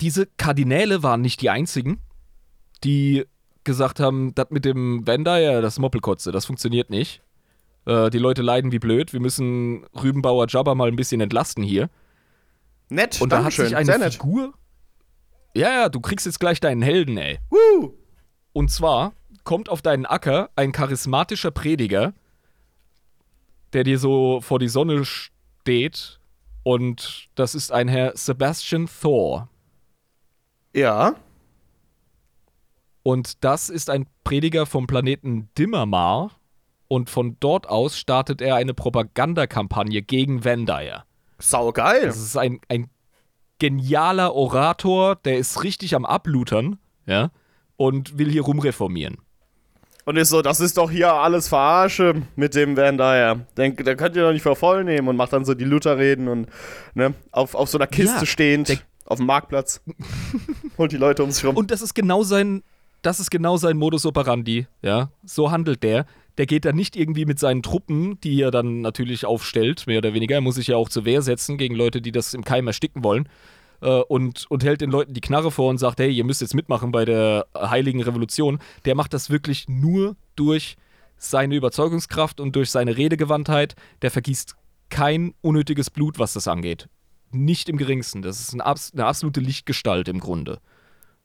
diese 0.00 0.26
Kardinäle 0.26 1.02
waren 1.02 1.20
nicht 1.20 1.40
die 1.40 1.50
einzigen, 1.50 2.00
die 2.84 3.26
gesagt 3.64 4.00
haben, 4.00 4.34
das 4.34 4.50
mit 4.50 4.64
dem 4.64 5.06
Wender, 5.06 5.38
ja, 5.38 5.60
das 5.60 5.78
Moppelkotze, 5.78 6.32
das 6.32 6.46
funktioniert 6.46 6.90
nicht. 6.90 7.22
Äh, 7.88 8.10
die 8.10 8.18
Leute 8.18 8.42
leiden 8.42 8.70
wie 8.70 8.78
blöd, 8.78 9.14
wir 9.14 9.20
müssen 9.20 9.86
Rübenbauer 9.94 10.46
Jabba 10.46 10.74
mal 10.74 10.88
ein 10.88 10.96
bisschen 10.96 11.22
entlasten 11.22 11.64
hier. 11.64 11.88
Nett, 12.90 13.20
Und 13.20 13.32
da 13.32 13.42
hat 13.44 13.54
sich 13.54 13.74
eine 13.74 13.86
Sehr 13.86 14.12
Figur. 14.12 14.46
Nett. 14.48 14.54
Ja, 15.54 15.70
ja, 15.72 15.88
du 15.88 16.00
kriegst 16.00 16.26
jetzt 16.26 16.38
gleich 16.38 16.60
deinen 16.60 16.82
Helden, 16.82 17.16
ey. 17.16 17.38
Woo! 17.48 17.94
Und 18.52 18.70
zwar 18.70 19.14
kommt 19.42 19.70
auf 19.70 19.80
deinen 19.80 20.04
Acker 20.04 20.50
ein 20.54 20.72
charismatischer 20.72 21.50
Prediger, 21.50 22.12
der 23.72 23.84
dir 23.84 23.98
so 23.98 24.42
vor 24.42 24.58
die 24.58 24.68
Sonne 24.68 25.06
steht. 25.06 26.20
Und 26.64 27.28
das 27.34 27.54
ist 27.54 27.72
ein 27.72 27.88
Herr 27.88 28.14
Sebastian 28.14 28.86
Thor. 29.00 29.48
Ja. 30.74 31.14
Und 33.02 33.42
das 33.42 33.70
ist 33.70 33.88
ein 33.88 34.06
Prediger 34.24 34.66
vom 34.66 34.86
Planeten 34.86 35.48
Dimmermar. 35.56 36.37
Und 36.88 37.10
von 37.10 37.36
dort 37.38 37.68
aus 37.68 37.98
startet 37.98 38.40
er 38.40 38.56
eine 38.56 38.74
Propagandakampagne 38.74 40.02
gegen 40.02 40.44
Vendire. 40.44 41.04
Saugeil. 41.38 42.06
Das 42.06 42.16
ist 42.16 42.36
ein, 42.36 42.60
ein 42.68 42.88
genialer 43.58 44.34
Orator, 44.34 45.16
der 45.16 45.38
ist 45.38 45.62
richtig 45.62 45.94
am 45.94 46.04
Ablutern, 46.04 46.78
ja, 47.06 47.30
und 47.76 48.18
will 48.18 48.30
hier 48.30 48.42
rumreformieren. 48.42 49.18
Und 50.04 50.16
ist 50.16 50.30
so, 50.30 50.40
das 50.40 50.60
ist 50.60 50.78
doch 50.78 50.90
hier 50.90 51.12
alles 51.12 51.48
Verarsche 51.48 52.22
mit 52.34 52.54
dem 52.54 52.78
Van 52.78 52.96
Dyer. 52.96 53.40
Den, 53.58 53.76
den 53.76 53.96
könnt 53.98 54.16
ihr 54.16 54.22
doch 54.22 54.32
nicht 54.32 54.42
für 54.42 54.56
voll 54.56 54.82
nehmen 54.82 55.06
und 55.06 55.16
macht 55.16 55.34
dann 55.34 55.44
so 55.44 55.52
die 55.52 55.66
Lutherreden 55.66 56.28
und 56.28 56.48
ne, 56.94 57.12
auf, 57.30 57.54
auf 57.54 57.68
so 57.68 57.76
einer 57.76 57.86
Kiste 57.86 58.20
ja, 58.20 58.26
stehend. 58.26 58.82
Auf 59.04 59.18
dem 59.18 59.26
Marktplatz. 59.26 59.82
Holt 60.78 60.92
die 60.92 60.96
Leute 60.96 61.22
um 61.22 61.30
sich 61.30 61.44
rum. 61.44 61.56
Und 61.56 61.70
das 61.70 61.82
ist 61.82 61.94
genau 61.94 62.22
sein, 62.22 62.62
das 63.02 63.20
ist 63.20 63.30
genau 63.30 63.58
sein 63.58 63.76
Modus 63.76 64.06
operandi, 64.06 64.66
ja. 64.80 65.10
So 65.24 65.50
handelt 65.50 65.82
der. 65.82 66.06
Der 66.38 66.46
geht 66.46 66.64
dann 66.64 66.76
nicht 66.76 66.96
irgendwie 66.96 67.26
mit 67.26 67.38
seinen 67.38 67.62
Truppen, 67.62 68.18
die 68.20 68.40
er 68.40 68.50
dann 68.50 68.80
natürlich 68.80 69.26
aufstellt, 69.26 69.86
mehr 69.86 69.98
oder 69.98 70.14
weniger. 70.14 70.36
Er 70.36 70.40
muss 70.40 70.54
sich 70.54 70.68
ja 70.68 70.76
auch 70.76 70.88
zur 70.88 71.04
Wehr 71.04 71.20
setzen 71.22 71.58
gegen 71.58 71.74
Leute, 71.74 72.00
die 72.00 72.12
das 72.12 72.32
im 72.32 72.44
Keim 72.44 72.66
ersticken 72.66 73.04
wollen. 73.04 73.28
Äh, 73.80 74.00
und, 74.02 74.46
und 74.48 74.64
hält 74.64 74.80
den 74.80 74.90
Leuten 74.90 75.14
die 75.14 75.20
Knarre 75.20 75.50
vor 75.50 75.68
und 75.68 75.78
sagt, 75.78 76.00
hey, 76.00 76.10
ihr 76.10 76.24
müsst 76.24 76.40
jetzt 76.40 76.54
mitmachen 76.54 76.90
bei 76.92 77.04
der 77.04 77.46
heiligen 77.54 78.02
Revolution. 78.02 78.58
Der 78.84 78.94
macht 78.94 79.12
das 79.12 79.30
wirklich 79.30 79.68
nur 79.68 80.16
durch 80.36 80.76
seine 81.16 81.56
Überzeugungskraft 81.56 82.40
und 82.40 82.56
durch 82.56 82.70
seine 82.70 82.96
Redegewandtheit. 82.96 83.74
Der 84.02 84.10
vergießt 84.10 84.56
kein 84.88 85.34
unnötiges 85.42 85.90
Blut, 85.90 86.18
was 86.18 86.32
das 86.32 86.48
angeht 86.48 86.88
nicht 87.30 87.68
im 87.68 87.76
geringsten. 87.76 88.22
Das 88.22 88.40
ist 88.40 88.54
eine, 88.54 88.64
eine 88.64 89.06
absolute 89.06 89.40
Lichtgestalt 89.40 90.08
im 90.08 90.20
Grunde. 90.20 90.60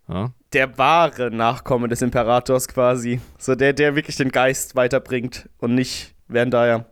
Ja? 0.07 0.31
Der 0.53 0.77
wahre 0.77 1.31
Nachkomme 1.31 1.87
des 1.87 2.01
Imperators 2.01 2.67
quasi. 2.67 3.21
So 3.37 3.55
der, 3.55 3.73
der 3.73 3.95
wirklich 3.95 4.17
den 4.17 4.29
Geist 4.29 4.75
weiterbringt 4.75 5.49
und 5.57 5.75
nicht 5.75 6.13
Van 6.27 6.85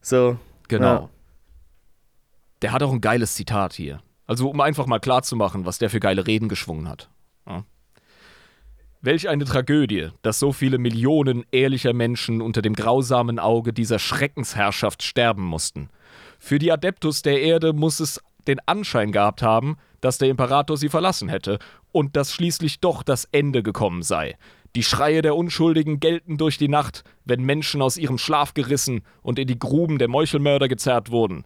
So. 0.00 0.38
Genau. 0.68 0.86
Ja. 0.86 1.08
Der 2.62 2.72
hat 2.72 2.82
auch 2.82 2.92
ein 2.92 3.00
geiles 3.00 3.34
Zitat 3.34 3.72
hier. 3.72 4.02
Also, 4.26 4.50
um 4.50 4.60
einfach 4.60 4.86
mal 4.86 4.98
klarzumachen, 4.98 5.64
was 5.64 5.78
der 5.78 5.88
für 5.88 6.00
geile 6.00 6.26
Reden 6.26 6.48
geschwungen 6.48 6.88
hat. 6.88 7.08
Ja. 7.46 7.64
Welch 9.00 9.28
eine 9.28 9.44
Tragödie, 9.44 10.10
dass 10.22 10.38
so 10.38 10.52
viele 10.52 10.78
Millionen 10.78 11.46
ehrlicher 11.52 11.92
Menschen 11.92 12.42
unter 12.42 12.60
dem 12.60 12.74
grausamen 12.74 13.38
Auge 13.38 13.72
dieser 13.72 13.98
Schreckensherrschaft 13.98 15.02
sterben 15.02 15.44
mussten. 15.44 15.88
Für 16.38 16.58
die 16.58 16.72
Adeptus 16.72 17.22
der 17.22 17.40
Erde 17.40 17.72
muss 17.72 18.00
es 18.00 18.20
den 18.48 18.58
Anschein 18.66 19.12
gehabt 19.12 19.40
haben, 19.40 19.76
dass 20.00 20.18
der 20.18 20.28
Imperator 20.28 20.76
sie 20.76 20.88
verlassen 20.88 21.28
hätte 21.28 21.58
und 21.92 22.16
dass 22.16 22.32
schließlich 22.32 22.80
doch 22.80 23.02
das 23.02 23.24
Ende 23.32 23.62
gekommen 23.62 24.02
sei. 24.02 24.36
Die 24.76 24.82
Schreie 24.82 25.22
der 25.22 25.34
Unschuldigen 25.34 25.98
gelten 25.98 26.36
durch 26.36 26.58
die 26.58 26.68
Nacht, 26.68 27.02
wenn 27.24 27.42
Menschen 27.42 27.82
aus 27.82 27.96
ihrem 27.96 28.18
Schlaf 28.18 28.54
gerissen 28.54 29.02
und 29.22 29.38
in 29.38 29.48
die 29.48 29.58
Gruben 29.58 29.98
der 29.98 30.08
Meuchelmörder 30.08 30.68
gezerrt 30.68 31.10
wurden. 31.10 31.44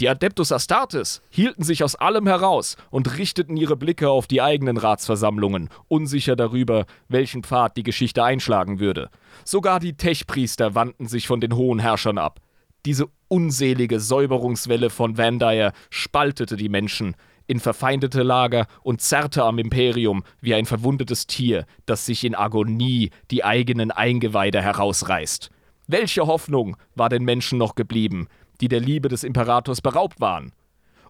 Die 0.00 0.08
Adeptus 0.08 0.52
Astartes 0.52 1.22
hielten 1.28 1.64
sich 1.64 1.82
aus 1.82 1.96
allem 1.96 2.28
heraus 2.28 2.76
und 2.90 3.18
richteten 3.18 3.56
ihre 3.56 3.76
Blicke 3.76 4.08
auf 4.08 4.28
die 4.28 4.40
eigenen 4.40 4.76
Ratsversammlungen, 4.76 5.70
unsicher 5.88 6.36
darüber, 6.36 6.86
welchen 7.08 7.42
Pfad 7.42 7.76
die 7.76 7.82
Geschichte 7.82 8.22
einschlagen 8.22 8.78
würde. 8.78 9.10
Sogar 9.44 9.80
die 9.80 9.96
Techpriester 9.96 10.76
wandten 10.76 11.08
sich 11.08 11.26
von 11.26 11.40
den 11.40 11.56
hohen 11.56 11.80
Herrschern 11.80 12.18
ab. 12.18 12.38
Diese 12.86 13.06
unselige 13.26 13.98
Säuberungswelle 13.98 14.88
von 14.88 15.18
Vandire 15.18 15.72
spaltete 15.90 16.56
die 16.56 16.68
Menschen 16.68 17.16
in 17.48 17.58
verfeindete 17.58 18.22
Lager 18.22 18.66
und 18.82 19.00
zerrte 19.00 19.42
am 19.42 19.58
Imperium 19.58 20.22
wie 20.40 20.54
ein 20.54 20.66
verwundetes 20.66 21.26
Tier, 21.26 21.66
das 21.86 22.06
sich 22.06 22.24
in 22.24 22.36
Agonie 22.36 23.10
die 23.32 23.42
eigenen 23.42 23.90
Eingeweide 23.90 24.62
herausreißt. 24.62 25.50
Welche 25.88 26.26
Hoffnung 26.26 26.76
war 26.94 27.08
den 27.08 27.24
Menschen 27.24 27.58
noch 27.58 27.74
geblieben, 27.74 28.28
die 28.60 28.68
der 28.68 28.80
Liebe 28.80 29.08
des 29.08 29.24
Imperators 29.24 29.80
beraubt 29.80 30.20
waren? 30.20 30.52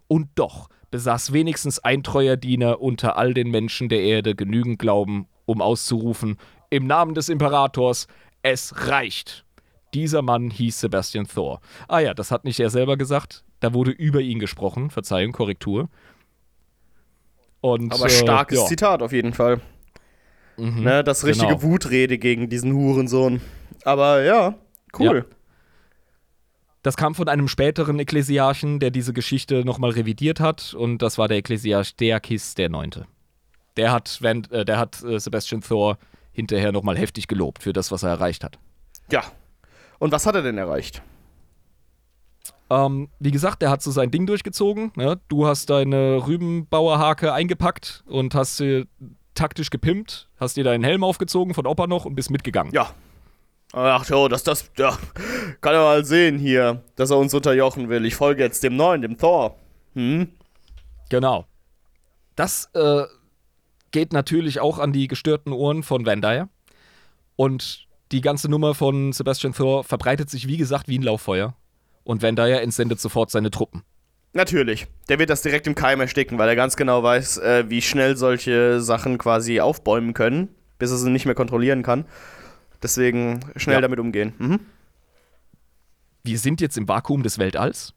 Und 0.06 0.28
doch 0.36 0.68
besaß 0.90 1.32
wenigstens 1.32 1.80
ein 1.80 2.02
treuer 2.02 2.36
Diener 2.36 2.80
unter 2.80 3.16
all 3.16 3.34
den 3.34 3.50
Menschen 3.50 3.88
der 3.88 4.00
Erde 4.00 4.34
genügend 4.34 4.78
Glauben, 4.78 5.26
um 5.44 5.60
auszurufen, 5.60 6.38
im 6.70 6.86
Namen 6.86 7.14
des 7.14 7.28
Imperators, 7.28 8.06
es 8.42 8.86
reicht. 8.86 9.44
Dieser 9.94 10.22
Mann 10.22 10.50
hieß 10.50 10.80
Sebastian 10.80 11.26
Thor. 11.26 11.60
Ah 11.88 11.98
ja, 11.98 12.14
das 12.14 12.30
hat 12.30 12.44
nicht 12.44 12.60
er 12.60 12.70
selber 12.70 12.96
gesagt. 12.96 13.44
Da 13.60 13.72
wurde 13.74 13.90
über 13.90 14.20
ihn 14.20 14.38
gesprochen. 14.38 14.90
Verzeihung, 14.90 15.32
Korrektur. 15.32 15.88
Und, 17.60 17.92
Aber 17.92 18.08
starkes 18.08 18.58
äh, 18.58 18.62
ja. 18.62 18.66
Zitat 18.66 19.02
auf 19.02 19.12
jeden 19.12 19.32
Fall. 19.32 19.60
Mhm, 20.56 20.82
ne, 20.82 21.04
das 21.04 21.24
richtige 21.24 21.56
genau. 21.56 21.62
Wutrede 21.62 22.18
gegen 22.18 22.48
diesen 22.48 22.72
Hurensohn. 22.72 23.40
Aber 23.84 24.22
ja, 24.22 24.54
cool. 24.98 25.26
Ja. 25.28 25.36
Das 26.82 26.96
kam 26.96 27.14
von 27.14 27.28
einem 27.28 27.48
späteren 27.48 27.98
Ekklesiarchen, 27.98 28.78
der 28.78 28.90
diese 28.90 29.12
Geschichte 29.12 29.64
nochmal 29.64 29.90
revidiert 29.90 30.40
hat, 30.40 30.74
und 30.74 30.98
das 30.98 31.18
war 31.18 31.28
der 31.28 31.38
Ekklesiarch 31.38 31.96
Deakis 31.96 32.54
der 32.54 32.68
Neunte. 32.68 33.06
Der 33.76 33.92
hat, 33.92 34.18
Van, 34.22 34.44
äh, 34.50 34.64
der 34.64 34.78
hat 34.78 35.02
äh, 35.02 35.18
Sebastian 35.18 35.60
Thor 35.60 35.98
hinterher 36.32 36.72
nochmal 36.72 36.96
heftig 36.96 37.26
gelobt 37.26 37.62
für 37.62 37.72
das, 37.72 37.90
was 37.90 38.02
er 38.02 38.10
erreicht 38.10 38.44
hat. 38.44 38.58
Ja. 39.10 39.24
Und 39.98 40.12
was 40.12 40.26
hat 40.26 40.36
er 40.36 40.42
denn 40.42 40.58
erreicht? 40.58 41.02
Ähm, 42.70 43.08
wie 43.18 43.30
gesagt, 43.30 43.62
der 43.62 43.70
hat 43.70 43.82
so 43.82 43.90
sein 43.90 44.10
Ding 44.10 44.26
durchgezogen. 44.26 44.92
Ne? 44.96 45.20
Du 45.28 45.46
hast 45.46 45.70
deine 45.70 46.26
Rübenbauerhake 46.26 47.32
eingepackt 47.32 48.04
und 48.06 48.34
hast 48.34 48.58
sie 48.58 48.86
taktisch 49.34 49.70
gepimpt, 49.70 50.28
hast 50.38 50.56
dir 50.56 50.64
deinen 50.64 50.84
Helm 50.84 51.04
aufgezogen 51.04 51.54
von 51.54 51.66
Opa 51.66 51.86
noch 51.86 52.04
und 52.04 52.14
bist 52.14 52.30
mitgegangen. 52.30 52.72
Ja. 52.72 52.90
Ach 53.72 54.08
jo, 54.08 54.28
das, 54.28 54.44
das, 54.44 54.70
ja, 54.78 54.96
kann 55.60 55.74
er 55.74 55.80
mal 55.80 56.04
sehen 56.04 56.38
hier, 56.38 56.82
dass 56.96 57.10
er 57.10 57.18
uns 57.18 57.34
unterjochen 57.34 57.90
will. 57.90 58.06
Ich 58.06 58.14
folge 58.14 58.42
jetzt 58.42 58.62
dem 58.62 58.76
Neuen, 58.76 59.02
dem 59.02 59.18
Thor. 59.18 59.56
Hm? 59.94 60.28
Genau. 61.10 61.44
Das 62.34 62.70
äh, 62.74 63.04
geht 63.90 64.12
natürlich 64.12 64.60
auch 64.60 64.78
an 64.78 64.92
die 64.92 65.06
gestörten 65.06 65.52
Ohren 65.52 65.82
von 65.82 66.06
Van 66.06 66.22
Dyer. 66.22 66.48
Und 67.36 67.86
die 68.10 68.22
ganze 68.22 68.50
Nummer 68.50 68.74
von 68.74 69.12
Sebastian 69.12 69.52
Thor 69.52 69.84
verbreitet 69.84 70.30
sich, 70.30 70.48
wie 70.48 70.56
gesagt, 70.56 70.88
wie 70.88 70.98
ein 70.98 71.02
Lauffeuer. 71.02 71.54
Und 72.08 72.22
Van 72.22 72.36
Dyer 72.36 72.62
entsendet 72.62 73.00
sofort 73.00 73.30
seine 73.30 73.50
Truppen. 73.50 73.82
Natürlich. 74.32 74.86
Der 75.10 75.18
wird 75.18 75.28
das 75.28 75.42
direkt 75.42 75.66
im 75.66 75.74
Keim 75.74 76.00
ersticken, 76.00 76.38
weil 76.38 76.48
er 76.48 76.56
ganz 76.56 76.74
genau 76.74 77.02
weiß, 77.02 77.36
äh, 77.36 77.64
wie 77.68 77.82
schnell 77.82 78.16
solche 78.16 78.80
Sachen 78.80 79.18
quasi 79.18 79.60
aufbäumen 79.60 80.14
können, 80.14 80.48
bis 80.78 80.90
er 80.90 80.96
sie 80.96 81.10
nicht 81.10 81.26
mehr 81.26 81.34
kontrollieren 81.34 81.82
kann. 81.82 82.06
Deswegen 82.82 83.40
schnell 83.56 83.76
ja. 83.76 83.80
damit 83.82 84.00
umgehen. 84.00 84.32
Mhm. 84.38 84.60
Wir 86.24 86.38
sind 86.38 86.62
jetzt 86.62 86.78
im 86.78 86.88
Vakuum 86.88 87.22
des 87.22 87.38
Weltalls. 87.38 87.92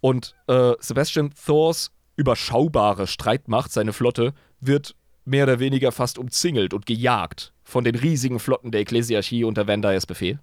Und 0.00 0.34
äh, 0.48 0.72
Sebastian 0.80 1.32
Thors 1.46 1.92
überschaubare 2.16 3.06
Streitmacht, 3.06 3.70
seine 3.70 3.92
Flotte, 3.92 4.34
wird 4.58 4.96
mehr 5.24 5.44
oder 5.44 5.60
weniger 5.60 5.92
fast 5.92 6.18
umzingelt 6.18 6.74
und 6.74 6.84
gejagt 6.84 7.52
von 7.62 7.84
den 7.84 7.94
riesigen 7.94 8.40
Flotten 8.40 8.72
der 8.72 8.80
Ekklesiarchie 8.80 9.44
unter 9.44 9.68
Van 9.68 9.82
Dyers 9.82 10.04
Befehl. 10.04 10.40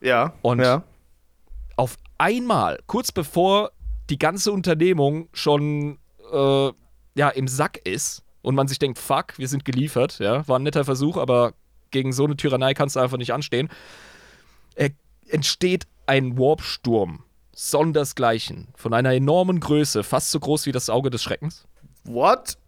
Ja. 0.00 0.34
Und 0.42 0.58
ja. 0.58 0.82
Auf 1.78 1.96
einmal, 2.18 2.80
kurz 2.88 3.12
bevor 3.12 3.70
die 4.10 4.18
ganze 4.18 4.50
Unternehmung 4.50 5.28
schon 5.32 5.98
äh, 6.32 6.72
ja, 7.14 7.28
im 7.30 7.46
Sack 7.46 7.80
ist 7.84 8.24
und 8.42 8.56
man 8.56 8.66
sich 8.66 8.80
denkt, 8.80 8.98
fuck, 8.98 9.38
wir 9.38 9.46
sind 9.46 9.64
geliefert, 9.64 10.18
ja, 10.18 10.46
war 10.48 10.58
ein 10.58 10.64
netter 10.64 10.84
Versuch, 10.84 11.16
aber 11.16 11.54
gegen 11.92 12.12
so 12.12 12.24
eine 12.24 12.36
Tyrannei 12.36 12.74
kannst 12.74 12.96
du 12.96 13.00
einfach 13.00 13.16
nicht 13.16 13.32
anstehen, 13.32 13.68
äh, 14.74 14.90
entsteht 15.28 15.86
ein 16.06 16.36
Warpsturm, 16.36 17.22
sondersgleichen, 17.54 18.68
von 18.74 18.92
einer 18.92 19.12
enormen 19.12 19.60
Größe, 19.60 20.02
fast 20.02 20.32
so 20.32 20.40
groß 20.40 20.66
wie 20.66 20.72
das 20.72 20.90
Auge 20.90 21.10
des 21.10 21.22
Schreckens. 21.22 21.64
What? 22.04 22.58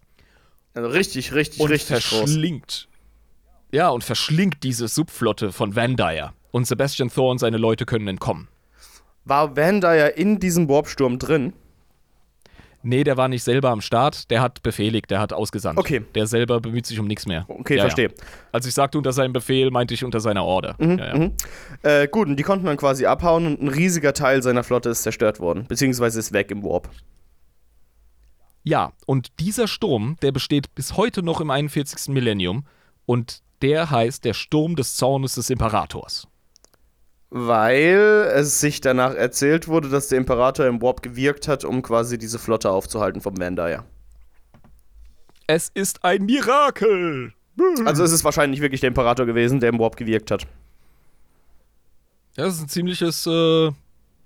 Also 0.73 0.87
richtig, 0.87 1.33
richtig, 1.33 1.59
und 1.59 1.69
richtig 1.69 2.05
verschlingt. 2.05 2.87
Groß. 2.87 2.87
Ja, 3.73 3.89
und 3.89 4.05
verschlingt 4.05 4.63
diese 4.63 4.87
Subflotte 4.87 5.51
von 5.51 5.75
Van 5.75 5.97
Dyer. 5.97 6.33
Und 6.51 6.67
Sebastian 6.67 7.09
Thor 7.09 7.31
und 7.31 7.39
seine 7.39 7.57
Leute 7.57 7.85
können 7.85 8.07
entkommen. 8.07 8.47
War 9.25 9.55
Van 9.55 9.81
Dyer 9.81 10.17
in 10.17 10.39
diesem 10.39 10.67
Warpsturm 10.67 11.19
drin? 11.19 11.53
Nee, 12.83 13.03
der 13.03 13.15
war 13.15 13.27
nicht 13.27 13.43
selber 13.43 13.69
am 13.69 13.81
Start, 13.81 14.31
der 14.31 14.41
hat 14.41 14.63
befehligt, 14.63 15.11
der 15.11 15.19
hat 15.19 15.33
ausgesandt. 15.33 15.79
Okay. 15.79 16.01
Der 16.15 16.25
selber 16.25 16.59
bemüht 16.59 16.87
sich 16.87 16.99
um 16.99 17.07
nichts 17.07 17.27
mehr. 17.27 17.45
Okay, 17.47 17.75
ja, 17.75 17.83
verstehe. 17.83 18.07
Ja. 18.07 18.13
Als 18.51 18.65
ich 18.65 18.73
sagte 18.73 18.97
unter 18.97 19.13
seinem 19.13 19.33
Befehl, 19.33 19.69
meinte 19.69 19.93
ich 19.93 20.03
unter 20.03 20.19
seiner 20.19 20.43
Order. 20.43 20.75
Mhm, 20.79 20.97
ja, 20.97 21.15
mhm. 21.15 21.33
Äh, 21.83 22.07
gut, 22.07 22.27
und 22.27 22.37
die 22.37 22.43
konnten 22.43 22.65
dann 22.65 22.77
quasi 22.77 23.05
abhauen 23.05 23.45
und 23.45 23.61
ein 23.61 23.67
riesiger 23.67 24.13
Teil 24.13 24.41
seiner 24.41 24.63
Flotte 24.63 24.89
ist 24.89 25.03
zerstört 25.03 25.39
worden, 25.39 25.65
beziehungsweise 25.67 26.19
ist 26.19 26.33
weg 26.33 26.49
im 26.49 26.63
Warp. 26.63 26.89
Ja, 28.63 28.93
und 29.05 29.39
dieser 29.39 29.67
Sturm, 29.67 30.17
der 30.23 30.31
besteht 30.31 30.73
bis 30.73 30.97
heute 30.97 31.23
noch 31.23 31.39
im 31.39 31.51
41. 31.51 32.13
Millennium 32.13 32.65
und 33.05 33.41
der 33.61 33.91
heißt 33.91 34.25
der 34.25 34.33
Sturm 34.33 34.75
des 34.75 34.95
Zornes 34.95 35.35
des 35.35 35.51
Imperators 35.51 36.27
weil 37.31 38.29
es 38.35 38.59
sich 38.59 38.81
danach 38.81 39.15
erzählt 39.15 39.69
wurde, 39.69 39.89
dass 39.89 40.09
der 40.09 40.17
Imperator 40.17 40.65
im 40.67 40.81
Warp 40.81 41.01
gewirkt 41.01 41.47
hat, 41.47 41.63
um 41.63 41.81
quasi 41.81 42.17
diese 42.17 42.37
Flotte 42.37 42.69
aufzuhalten 42.69 43.21
vom 43.21 43.39
Vandaya. 43.39 43.85
Es 45.47 45.69
ist 45.73 46.03
ein 46.03 46.25
Mirakel! 46.25 47.33
Also 47.85 48.03
ist 48.03 48.11
es 48.11 48.23
wahrscheinlich 48.23 48.61
wirklich 48.61 48.81
der 48.81 48.89
Imperator 48.89 49.25
gewesen, 49.25 49.59
der 49.59 49.69
im 49.69 49.79
Warp 49.79 49.95
gewirkt 49.95 50.29
hat. 50.29 50.45
Ja, 52.35 52.45
das 52.45 52.55
ist 52.55 52.61
ein 52.63 52.69
ziemliches, 52.69 53.25
äh, 53.27 53.71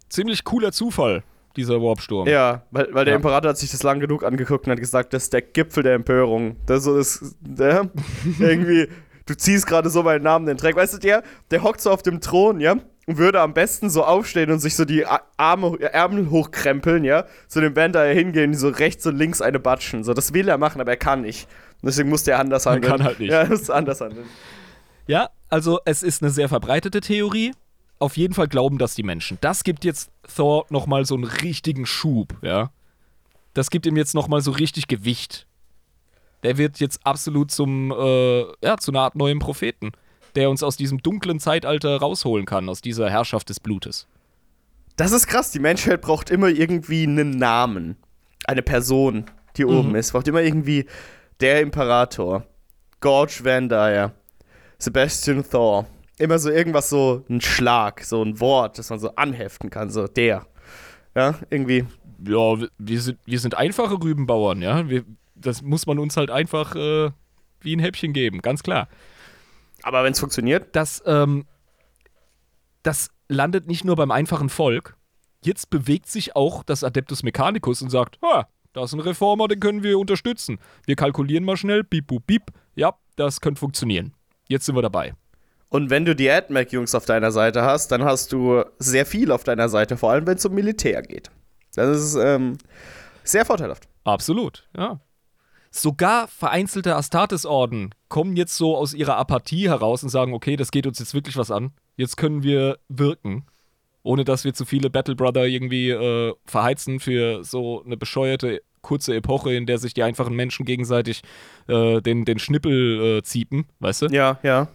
ziemlich 0.10 0.44
cooler 0.44 0.72
Zufall, 0.72 1.24
dieser 1.56 1.82
Warpsturm. 1.82 2.28
Ja, 2.28 2.64
weil, 2.72 2.88
weil 2.92 3.06
der 3.06 3.14
ja. 3.14 3.18
Imperator 3.18 3.50
hat 3.50 3.58
sich 3.58 3.72
das 3.72 3.84
lang 3.84 4.00
genug 4.00 4.24
angeguckt 4.24 4.66
und 4.66 4.72
hat 4.72 4.80
gesagt, 4.80 5.14
das 5.14 5.24
ist 5.24 5.34
der 5.34 5.42
Gipfel 5.42 5.84
der 5.84 5.94
Empörung. 5.94 6.56
Das 6.66 6.88
ist, 6.88 7.36
der, 7.40 7.90
irgendwie, 8.40 8.88
du 9.26 9.36
ziehst 9.36 9.68
gerade 9.68 9.90
so 9.90 10.02
meinen 10.02 10.24
Namen 10.24 10.48
in 10.48 10.56
den 10.56 10.58
Dreck. 10.58 10.76
Weißt 10.76 10.94
du, 10.96 10.98
der, 10.98 11.24
der 11.52 11.62
hockt 11.62 11.82
so 11.82 11.92
auf 11.92 12.02
dem 12.02 12.20
Thron, 12.20 12.60
ja? 12.60 12.78
Und 13.08 13.18
würde 13.18 13.42
am 13.42 13.54
besten 13.54 13.90
so 13.90 14.04
aufstehen 14.04 14.52
und 14.52 14.60
sich 14.60 14.76
so 14.76 14.86
die 14.86 15.06
Arme, 15.38 15.80
Ärmel 15.80 16.30
hochkrempeln, 16.30 17.04
ja, 17.04 17.26
zu 17.48 17.62
dem 17.62 17.74
Band 17.74 17.96
da 17.96 18.04
hingehen, 18.04 18.54
so 18.54 18.70
rechts 18.70 19.06
und 19.06 19.18
links 19.18 19.42
eine 19.42 19.60
batschen. 19.60 20.04
So, 20.04 20.14
das 20.14 20.34
will 20.34 20.48
er 20.48 20.58
machen, 20.58 20.82
aber 20.82 20.92
er 20.92 20.98
kann 20.98 21.22
nicht. 21.22 21.48
Und 21.82 21.88
deswegen 21.88 22.10
muss 22.10 22.24
der 22.24 22.40
anders 22.40 22.66
handeln. 22.66 22.84
Er 22.84 22.90
kann 22.98 23.06
halt 23.06 23.20
nicht. 23.20 23.32
Ja, 23.32 23.46
muss 23.46 23.70
anders 23.70 24.02
handeln. 24.02 24.26
Ja, 25.08 25.30
also 25.50 25.80
es 25.86 26.02
ist 26.02 26.24
eine 26.24 26.32
sehr 26.32 26.50
verbreitete 26.50 27.00
Theorie. 27.00 27.54
Auf 28.00 28.18
jeden 28.18 28.34
Fall 28.34 28.48
glauben 28.48 28.78
das 28.78 28.96
die 28.96 29.04
Menschen. 29.04 29.38
Das 29.42 29.64
gibt 29.64 29.86
jetzt 29.86 30.10
Thor 30.36 30.66
nochmal 30.70 31.06
so 31.06 31.16
einen 31.16 31.26
richtigen 31.26 31.86
Schub, 31.86 32.36
ja. 32.42 32.72
Das 33.54 33.70
gibt 33.70 33.86
ihm 33.86 33.96
jetzt 33.96 34.16
nochmal 34.16 34.42
so 34.42 34.52
richtig 34.52 34.88
Gewicht. 34.88 35.48
Der 36.44 36.58
wird 36.58 36.80
jetzt 36.80 37.06
absolut 37.06 37.52
zum, 37.52 37.92
äh, 37.92 38.42
ja, 38.62 38.78
zu 38.78 38.92
einer 38.92 39.02
Art 39.02 39.16
neuen 39.16 39.40
Propheten 39.40 39.92
der 40.36 40.50
uns 40.50 40.64
aus 40.64 40.78
diesem 40.78 41.02
dunklen 41.02 41.40
Zeitalter 41.40 41.98
rausholen 41.98 42.46
kann, 42.46 42.70
aus 42.70 42.82
dieser 42.82 43.10
Herrschaft 43.10 43.50
des 43.50 43.60
Blutes. 43.60 44.08
Das 44.96 45.12
ist 45.12 45.28
krass. 45.28 45.52
Die 45.52 45.60
Menschheit 45.60 46.02
braucht 46.02 46.30
immer 46.30 46.48
irgendwie 46.48 47.04
einen 47.04 47.32
Namen. 47.32 47.98
Eine 48.46 48.62
Person, 48.62 49.26
die 49.58 49.66
mhm. 49.66 49.78
oben 49.78 49.96
ist. 49.96 50.12
Braucht 50.12 50.28
immer 50.28 50.42
irgendwie 50.42 50.86
der 51.40 51.62
Imperator. 51.62 52.46
George 53.02 53.40
Van 53.44 53.70
Dyer. 53.70 54.14
Sebastian 54.78 55.44
Thor. 55.50 55.86
Immer 56.18 56.40
so 56.40 56.50
irgendwas, 56.50 56.90
so 56.90 57.26
ein 57.30 57.42
Schlag, 57.42 58.04
so 58.04 58.24
ein 58.24 58.40
Wort, 58.40 58.80
das 58.80 58.90
man 58.90 59.00
so 59.00 59.14
anheften 59.16 59.70
kann. 59.70 59.90
So 59.90 60.08
der. 60.08 60.46
Ja, 61.14 61.36
irgendwie. 61.50 61.86
Ja, 62.26 62.58
wir 62.78 63.02
sind, 63.02 63.20
wir 63.26 63.40
sind 63.40 63.58
einfache 63.58 64.02
Rübenbauern, 64.02 64.62
ja. 64.62 64.88
Wir, 64.88 65.04
das 65.36 65.62
muss 65.62 65.86
man 65.86 66.00
uns 66.00 66.16
halt 66.16 66.32
einfach 66.32 66.76
äh, 66.76 67.12
wie 67.60 67.76
ein 67.76 67.80
Häppchen 67.80 68.14
geben, 68.14 68.42
ganz 68.42 68.64
klar. 68.64 68.88
Aber 69.86 70.04
wenn 70.04 70.14
es 70.14 70.20
funktioniert? 70.20 70.76
Das, 70.76 71.04
ähm, 71.06 71.46
das 72.82 73.12
landet 73.30 73.68
nicht 73.68 73.86
nur 73.86 73.96
beim 73.96 74.10
einfachen 74.10 74.50
Volk. 74.50 74.98
Jetzt 75.44 75.70
bewegt 75.70 76.08
sich 76.08 76.36
auch 76.36 76.64
das 76.64 76.84
Adeptus 76.84 77.22
Mechanicus 77.22 77.84
und 77.84 77.92
sagt, 77.92 78.18
ha, 78.24 78.48
da 78.74 78.84
ist 78.84 78.94
ein 78.94 79.00
Reformer, 79.00 79.48
den 79.48 79.60
können 79.60 79.84
wir 79.84 80.00
unterstützen. 80.00 80.58
Wir 80.88 80.96
kalkulieren 80.96 81.46
mal 81.46 81.56
schnell, 81.56 81.84
bip, 81.84 82.08
bip, 82.08 82.26
bip. 82.26 82.52
Ja, 82.74 82.96
das 83.16 83.42
könnte 83.42 83.60
funktionieren. 83.60 84.14
Jetzt 84.50 84.66
sind 84.66 84.76
wir 84.76 84.82
dabei. 84.82 85.14
Und 85.70 85.92
wenn 85.92 86.04
du 86.04 86.16
die 86.16 86.32
AdMac-Jungs 86.32 86.96
auf 86.96 87.06
deiner 87.06 87.32
Seite 87.32 87.62
hast, 87.62 87.92
dann 87.92 88.04
hast 88.04 88.34
du 88.34 88.64
sehr 88.80 89.06
viel 89.06 89.32
auf 89.32 89.44
deiner 89.44 89.70
Seite, 89.70 89.98
vor 89.98 90.12
allem 90.12 90.26
wenn 90.26 90.38
es 90.38 90.46
um 90.46 90.56
Militär 90.56 91.04
geht. 91.04 91.30
Das 91.76 91.96
ist 91.96 92.16
ähm, 92.16 92.58
sehr 93.24 93.46
vorteilhaft. 93.46 93.88
Absolut, 94.04 94.68
ja. 94.76 95.00
Sogar 95.78 96.30
vereinzelte 96.30 96.96
Astartes-Orden 96.96 97.94
kommen 98.08 98.38
jetzt 98.38 98.56
so 98.56 98.78
aus 98.78 98.94
ihrer 98.94 99.18
Apathie 99.18 99.68
heraus 99.68 100.04
und 100.04 100.10
sagen, 100.10 100.34
okay, 100.34 100.56
das 100.56 100.72
geht 100.72 100.88
uns 100.88 101.00
jetzt 101.00 101.14
wirklich 101.14 101.36
was 101.36 101.52
an. 101.52 101.74
Jetzt 101.98 102.16
können 102.16 102.44
wir 102.44 102.78
wirken, 102.88 103.46
ohne 104.02 104.24
dass 104.24 104.46
wir 104.46 104.54
zu 104.54 104.64
viele 104.64 104.90
Battle 104.90 105.16
Brother 105.16 105.48
irgendwie 105.48 105.90
äh, 105.90 106.34
verheizen 106.46 107.02
für 107.02 107.44
so 107.44 107.84
eine 107.84 107.98
bescheuerte 107.98 108.62
kurze 108.82 109.16
Epoche, 109.16 109.54
in 109.54 109.66
der 109.66 109.78
sich 109.78 109.94
die 109.94 110.04
einfachen 110.04 110.34
Menschen 110.34 110.66
gegenseitig 110.66 111.24
äh, 111.68 112.02
den, 112.02 112.24
den 112.24 112.40
Schnippel 112.40 113.18
äh, 113.18 113.24
ziepen, 113.24 113.66
weißt 113.80 114.04
du? 114.04 114.06
Ja, 114.06 114.40
ja. 114.44 114.70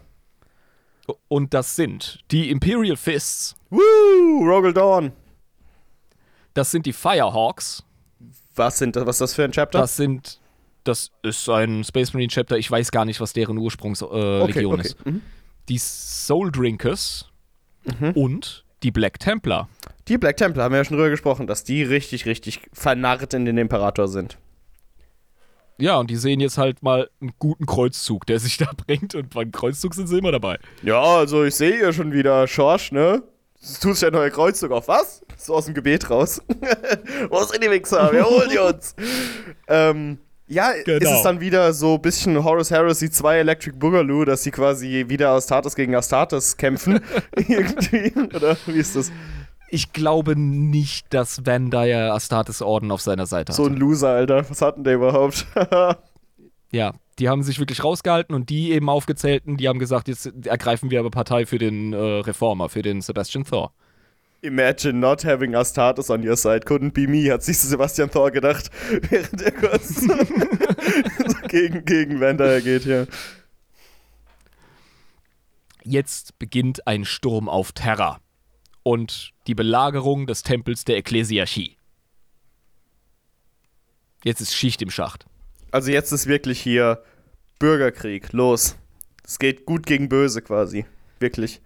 Und 1.27 1.55
das 1.55 1.75
sind 1.75 2.19
die 2.29 2.51
Imperial 2.51 2.95
Fists. 2.95 3.55
Woo! 3.71 4.45
Rogel 4.47 4.71
Dawn. 4.71 5.13
Das 6.53 6.69
sind 6.69 6.85
die 6.85 6.93
Firehawks. 6.93 7.83
Was 8.53 8.77
sind 8.77 8.95
das? 8.95 9.07
Was 9.07 9.15
ist 9.15 9.21
das 9.21 9.33
für 9.33 9.45
ein 9.45 9.51
Chapter? 9.51 9.79
Das 9.79 9.95
sind 9.97 10.39
das 10.83 11.11
ist 11.23 11.47
ein 11.49 11.83
Space 11.83 12.13
Marine 12.13 12.29
Chapter. 12.29 12.57
Ich 12.57 12.69
weiß 12.69 12.91
gar 12.91 13.05
nicht, 13.05 13.21
was 13.21 13.33
deren 13.33 13.57
Ursprungslegion 13.57 14.41
äh, 14.41 14.43
okay, 14.43 14.65
okay. 14.65 14.81
ist. 14.81 15.05
Mhm. 15.05 15.21
Die 15.69 15.77
Soul 15.77 16.51
Drinkers 16.51 17.29
mhm. 17.83 18.11
und 18.11 18.65
die 18.83 18.91
Black 18.91 19.19
Templar. 19.19 19.69
Die 20.07 20.17
Black 20.17 20.37
Templar 20.37 20.65
haben 20.65 20.71
wir 20.73 20.79
ja 20.79 20.85
schon 20.85 20.97
drüber 20.97 21.09
gesprochen, 21.09 21.47
dass 21.47 21.63
die 21.63 21.83
richtig, 21.83 22.25
richtig 22.25 22.61
vernarrt 22.73 23.33
in 23.33 23.45
den 23.45 23.57
Imperator 23.57 24.07
sind. 24.07 24.37
Ja, 25.77 25.97
und 25.97 26.11
die 26.11 26.15
sehen 26.15 26.39
jetzt 26.39 26.57
halt 26.57 26.83
mal 26.83 27.09
einen 27.19 27.31
guten 27.39 27.65
Kreuzzug, 27.65 28.25
der 28.25 28.39
sich 28.39 28.57
da 28.59 28.71
bringt. 28.75 29.15
Und 29.15 29.29
beim 29.31 29.51
Kreuzzug 29.51 29.93
sind 29.95 30.07
sie 30.07 30.17
immer 30.17 30.31
dabei. 30.31 30.59
Ja, 30.83 31.01
also 31.01 31.43
ich 31.43 31.55
sehe 31.55 31.75
hier 31.75 31.93
schon 31.93 32.11
wieder 32.13 32.47
Schorsch, 32.47 32.91
ne? 32.91 33.23
Du 33.61 33.89
tust 33.89 34.01
ja 34.01 34.07
ein 34.07 34.13
neuer 34.13 34.31
Kreuzzug 34.31 34.71
auf 34.71 34.87
was? 34.87 35.23
So 35.37 35.53
aus 35.53 35.65
dem 35.65 35.75
Gebet 35.75 36.09
raus. 36.09 36.41
Wo 37.29 37.43
sind 37.43 37.63
die 37.63 37.69
Wichser? 37.69 38.11
Wir 38.11 38.25
holen 38.25 38.49
die 38.51 38.57
uns. 38.57 38.95
ähm, 39.67 40.17
ja, 40.51 40.71
genau. 40.83 40.97
ist 40.97 41.17
es 41.17 41.23
dann 41.23 41.39
wieder 41.39 41.71
so 41.73 41.95
ein 41.95 42.01
bisschen 42.01 42.43
Horus 42.43 42.71
Heresy 42.71 43.09
2 43.09 43.39
Electric 43.39 43.77
Boogaloo, 43.77 44.25
dass 44.25 44.43
sie 44.43 44.51
quasi 44.51 45.05
wieder 45.07 45.29
Astartes 45.29 45.75
gegen 45.75 45.95
Astartes 45.95 46.57
kämpfen? 46.57 46.99
Irgendwie? 47.35 48.13
Oder 48.35 48.57
wie 48.65 48.79
ist 48.79 48.95
das? 48.95 49.11
Ich 49.69 49.93
glaube 49.93 50.37
nicht, 50.37 51.13
dass 51.13 51.45
Van 51.45 51.71
Dyer 51.71 52.13
Astartes 52.13 52.61
Orden 52.61 52.91
auf 52.91 52.99
seiner 52.99 53.25
Seite 53.25 53.53
hat. 53.53 53.55
So 53.55 53.65
ein 53.65 53.77
Loser, 53.77 54.09
Alter. 54.09 54.49
Was 54.49 54.61
hatten 54.61 54.83
der 54.83 54.95
überhaupt? 54.95 55.45
ja, 56.71 56.93
die 57.17 57.29
haben 57.29 57.43
sich 57.43 57.59
wirklich 57.59 57.81
rausgehalten 57.81 58.35
und 58.35 58.49
die 58.49 58.73
eben 58.73 58.89
aufgezählten, 58.89 59.55
die 59.55 59.69
haben 59.69 59.79
gesagt, 59.79 60.09
jetzt 60.09 60.33
ergreifen 60.45 60.91
wir 60.91 60.99
aber 60.99 61.11
Partei 61.11 61.45
für 61.45 61.59
den 61.59 61.93
äh, 61.93 61.97
Reformer, 61.97 62.67
für 62.67 62.81
den 62.81 62.99
Sebastian 62.99 63.45
Thor. 63.45 63.71
Imagine 64.43 64.99
not 64.99 65.23
having 65.23 65.55
Astartes 65.55 66.09
on 66.09 66.27
your 66.27 66.35
side. 66.35 66.65
Couldn't 66.65 66.93
be 66.93 67.07
me, 67.07 67.31
hat 67.31 67.43
sich 67.43 67.59
Sebastian 67.59 68.09
Thor 68.09 68.31
gedacht, 68.31 68.71
während 69.09 69.39
er 69.41 69.51
kurz 69.51 70.01
gegen, 71.47 71.85
gegen 71.85 72.19
Vander 72.19 72.59
geht, 72.61 72.85
ja. 72.85 73.05
Jetzt 75.83 76.39
beginnt 76.39 76.87
ein 76.87 77.05
Sturm 77.05 77.49
auf 77.49 77.71
Terra 77.71 78.19
und 78.83 79.31
die 79.45 79.55
Belagerung 79.55 80.25
des 80.25 80.41
Tempels 80.41 80.85
der 80.85 80.97
Ekklesiarchie. 80.97 81.77
Jetzt 84.23 84.41
ist 84.41 84.55
Schicht 84.55 84.81
im 84.81 84.89
Schacht. 84.89 85.25
Also 85.71 85.91
jetzt 85.91 86.11
ist 86.11 86.27
wirklich 86.27 86.59
hier 86.59 87.03
Bürgerkrieg, 87.59 88.33
los. 88.33 88.75
Es 89.23 89.39
geht 89.39 89.65
gut 89.65 89.85
gegen 89.85 90.09
böse 90.09 90.41
quasi, 90.41 90.85
wirklich. 91.19 91.61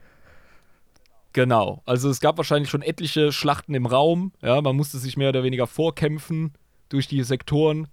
Genau. 1.35 1.81
Also 1.85 2.09
es 2.09 2.21
gab 2.21 2.37
wahrscheinlich 2.37 2.69
schon 2.69 2.81
etliche 2.81 3.33
Schlachten 3.33 3.75
im 3.75 3.85
Raum. 3.85 4.31
Ja, 4.41 4.61
man 4.61 4.73
musste 4.73 4.99
sich 4.99 5.17
mehr 5.17 5.27
oder 5.27 5.43
weniger 5.43 5.67
vorkämpfen 5.67 6.53
durch 6.87 7.09
die 7.09 7.21
Sektoren. 7.23 7.89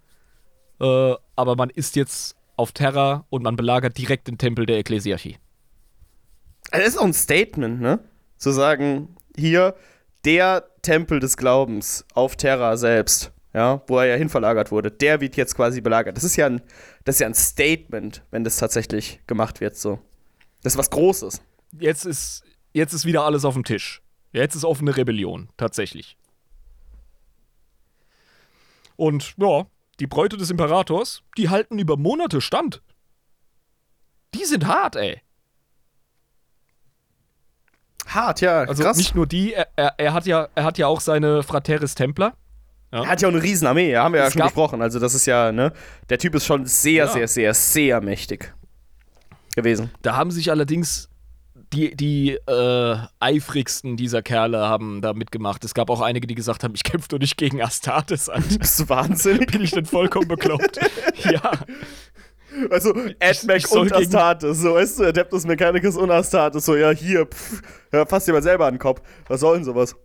Äh, 0.81 1.14
aber 1.35 1.56
man 1.56 1.69
ist 1.69 1.97
jetzt 1.97 2.36
auf 2.56 2.70
Terra 2.70 3.27
und 3.31 3.43
man 3.43 3.56
belagert 3.56 3.98
direkt 3.98 4.28
den 4.28 4.39
Tempel 4.39 4.64
der 4.64 4.78
Ekklesiarchie. 4.78 5.39
Das 6.70 6.86
ist 6.86 6.97
auch 6.97 7.05
ein 7.05 7.12
Statement, 7.12 7.81
ne? 7.81 7.98
Zu 8.36 8.52
sagen, 8.52 9.16
hier 9.36 9.74
der 10.24 10.62
Tempel 10.82 11.19
des 11.19 11.36
Glaubens 11.36 12.06
auf 12.14 12.36
Terra 12.36 12.77
selbst, 12.77 13.32
ja, 13.52 13.82
wo 13.89 13.98
er 13.98 14.06
ja 14.06 14.14
hinverlagert 14.14 14.70
wurde, 14.70 14.93
der 14.93 15.20
wird 15.20 15.36
jetzt 15.36 15.56
quasi 15.56 15.81
belagert. 15.81 16.16
Das 16.16 16.23
ist 16.23 16.36
ja 16.36 16.47
ein, 16.47 16.62
das 17.05 17.16
ist 17.16 17.20
ja 17.23 17.27
ein 17.27 17.35
Statement, 17.35 18.23
wenn 18.31 18.44
das 18.44 18.59
tatsächlich 18.59 19.19
gemacht 19.27 19.60
wird, 19.60 19.74
so. 19.74 19.98
Das 20.62 20.74
ist 20.74 20.78
was 20.78 20.90
Großes. 20.90 21.43
Jetzt 21.81 22.05
ist, 22.06 22.44
jetzt 22.73 22.93
ist 22.93 23.05
wieder 23.05 23.24
alles 23.24 23.44
auf 23.44 23.55
dem 23.55 23.65
Tisch. 23.65 24.03
Jetzt 24.32 24.55
ist 24.55 24.65
offene 24.65 24.97
Rebellion, 24.97 25.49
tatsächlich. 25.57 26.16
Und 28.97 29.35
ja, 29.36 29.66
die 30.01 30.07
Bräute 30.07 30.36
des 30.36 30.51
Imperators, 30.51 31.23
die 31.36 31.49
halten 31.49 31.78
über 31.78 31.97
Monate 31.97 32.40
stand. 32.40 32.82
Die 34.35 34.44
sind 34.44 34.66
hart, 34.66 34.97
ey. 34.97 35.20
Hart, 38.07 38.40
ja. 38.40 38.62
Also 38.62 38.82
krass. 38.82 38.97
nicht 38.97 39.15
nur 39.15 39.27
die, 39.27 39.53
er, 39.53 39.69
er, 39.77 39.94
er, 39.99 40.15
hat 40.15 40.27
ja, 40.27 40.49
er 40.55 40.65
hat 40.65 40.78
ja 40.78 40.86
auch 40.86 41.01
seine 41.01 41.43
Frateris 41.43 41.94
Templer. 41.94 42.35
Ja. 42.90 43.05
Er 43.05 43.09
hat 43.09 43.23
ja 43.23 43.28
auch 43.28 43.32
eine 43.32 43.43
Riesenarmee, 43.43 43.97
haben 43.97 44.12
wir 44.12 44.23
es 44.23 44.35
ja 44.35 44.40
schon 44.40 44.47
besprochen. 44.49 44.82
Also 44.82 44.99
das 44.99 45.15
ist 45.15 45.27
ja, 45.27 45.53
ne, 45.53 45.73
der 46.09 46.19
Typ 46.19 46.35
ist 46.35 46.44
schon 46.44 46.66
sehr, 46.66 47.05
ja. 47.05 47.11
sehr, 47.11 47.28
sehr, 47.28 47.55
sehr 47.55 48.01
mächtig 48.01 48.55
gewesen. 49.55 49.90
Da 50.03 50.16
haben 50.16 50.31
sich 50.31 50.51
allerdings 50.51 51.09
die, 51.73 51.97
die 51.97 52.32
äh, 52.32 52.97
eifrigsten 53.20 53.97
dieser 53.97 54.23
Kerle 54.23 54.59
haben 54.59 55.01
da 55.01 55.12
mitgemacht. 55.15 55.65
Es 55.65 55.74
gab 55.74 55.90
auch 55.90 56.01
einige, 56.01 56.27
die 56.27 56.35
gesagt 56.35 56.65
haben, 56.65 56.74
ich 56.74 56.85
kämpfe 56.85 57.09
doch 57.09 57.19
nicht 57.19 57.36
gegen 57.36 57.62
Astartes 57.62 58.28
an. 58.28 58.44
Bist 58.59 58.81
du 58.81 58.89
wahnsinnig? 58.89 59.47
Bin 59.53 59.62
ich 59.62 59.70
denn 59.70 59.86
vollkommen 59.86 60.28
bekloppt? 60.28 60.78
ja. 61.24 61.53
Also, 62.70 62.94
AdMac 63.19 63.70
und 63.73 63.93
Astartes, 63.94 64.59
so, 64.59 64.74
weißt 64.74 64.99
du, 64.99 65.05
Adeptus 65.05 65.47
Mechanicus 65.47 65.97
und 65.97 66.11
Astartes, 66.11 66.66
so, 66.66 66.77
ja, 66.77 66.90
hier, 66.90 67.24
pff, 67.24 67.62
ja, 67.93 68.05
fass 68.05 68.27
dir 68.27 68.32
mal 68.32 68.43
selber 68.43 68.66
an 68.66 68.74
den 68.74 68.78
Kopf. 68.78 69.01
Was 69.27 69.40
soll 69.40 69.57
denn 69.57 69.65
sowas? 69.65 69.97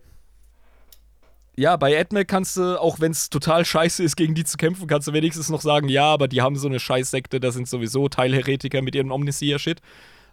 Ja, 1.57 1.76
bei 1.76 1.99
AdMac 1.99 2.27
kannst 2.27 2.56
du, 2.56 2.80
auch 2.80 3.02
wenn 3.02 3.11
es 3.11 3.30
total 3.30 3.65
scheiße 3.65 4.02
ist, 4.02 4.15
gegen 4.15 4.34
die 4.34 4.45
zu 4.45 4.56
kämpfen, 4.57 4.88
kannst 4.88 5.07
du 5.07 5.14
wenigstens 5.14 5.49
noch 5.49 5.61
sagen, 5.61 5.89
ja, 5.89 6.06
aber 6.06 6.27
die 6.27 6.41
haben 6.41 6.56
so 6.56 6.68
eine 6.68 6.80
Scheißsekte, 6.80 7.39
da 7.39 7.52
sind 7.52 7.68
sowieso 7.68 8.07
Teilheretiker 8.07 8.81
mit 8.81 8.95
ihrem 8.95 9.11
Omniseer-Shit. 9.11 9.81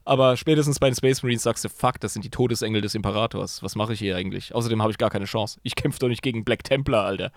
Aber 0.04 0.36
spätestens 0.36 0.78
bei 0.78 0.88
den 0.88 0.94
Space 0.94 1.22
Marines 1.22 1.42
sagst 1.42 1.64
du, 1.64 1.68
fuck, 1.68 1.98
das 2.00 2.12
sind 2.12 2.24
die 2.24 2.30
Todesengel 2.30 2.82
des 2.82 2.94
Imperators. 2.94 3.62
Was 3.62 3.74
mache 3.74 3.94
ich 3.94 3.98
hier 3.98 4.16
eigentlich? 4.16 4.54
Außerdem 4.54 4.82
habe 4.82 4.92
ich 4.92 4.98
gar 4.98 5.10
keine 5.10 5.24
Chance. 5.24 5.58
Ich 5.62 5.76
kämpfe 5.76 5.98
doch 5.98 6.08
nicht 6.08 6.22
gegen 6.22 6.44
Black 6.44 6.62
Templar, 6.62 7.06
Alter. 7.06 7.32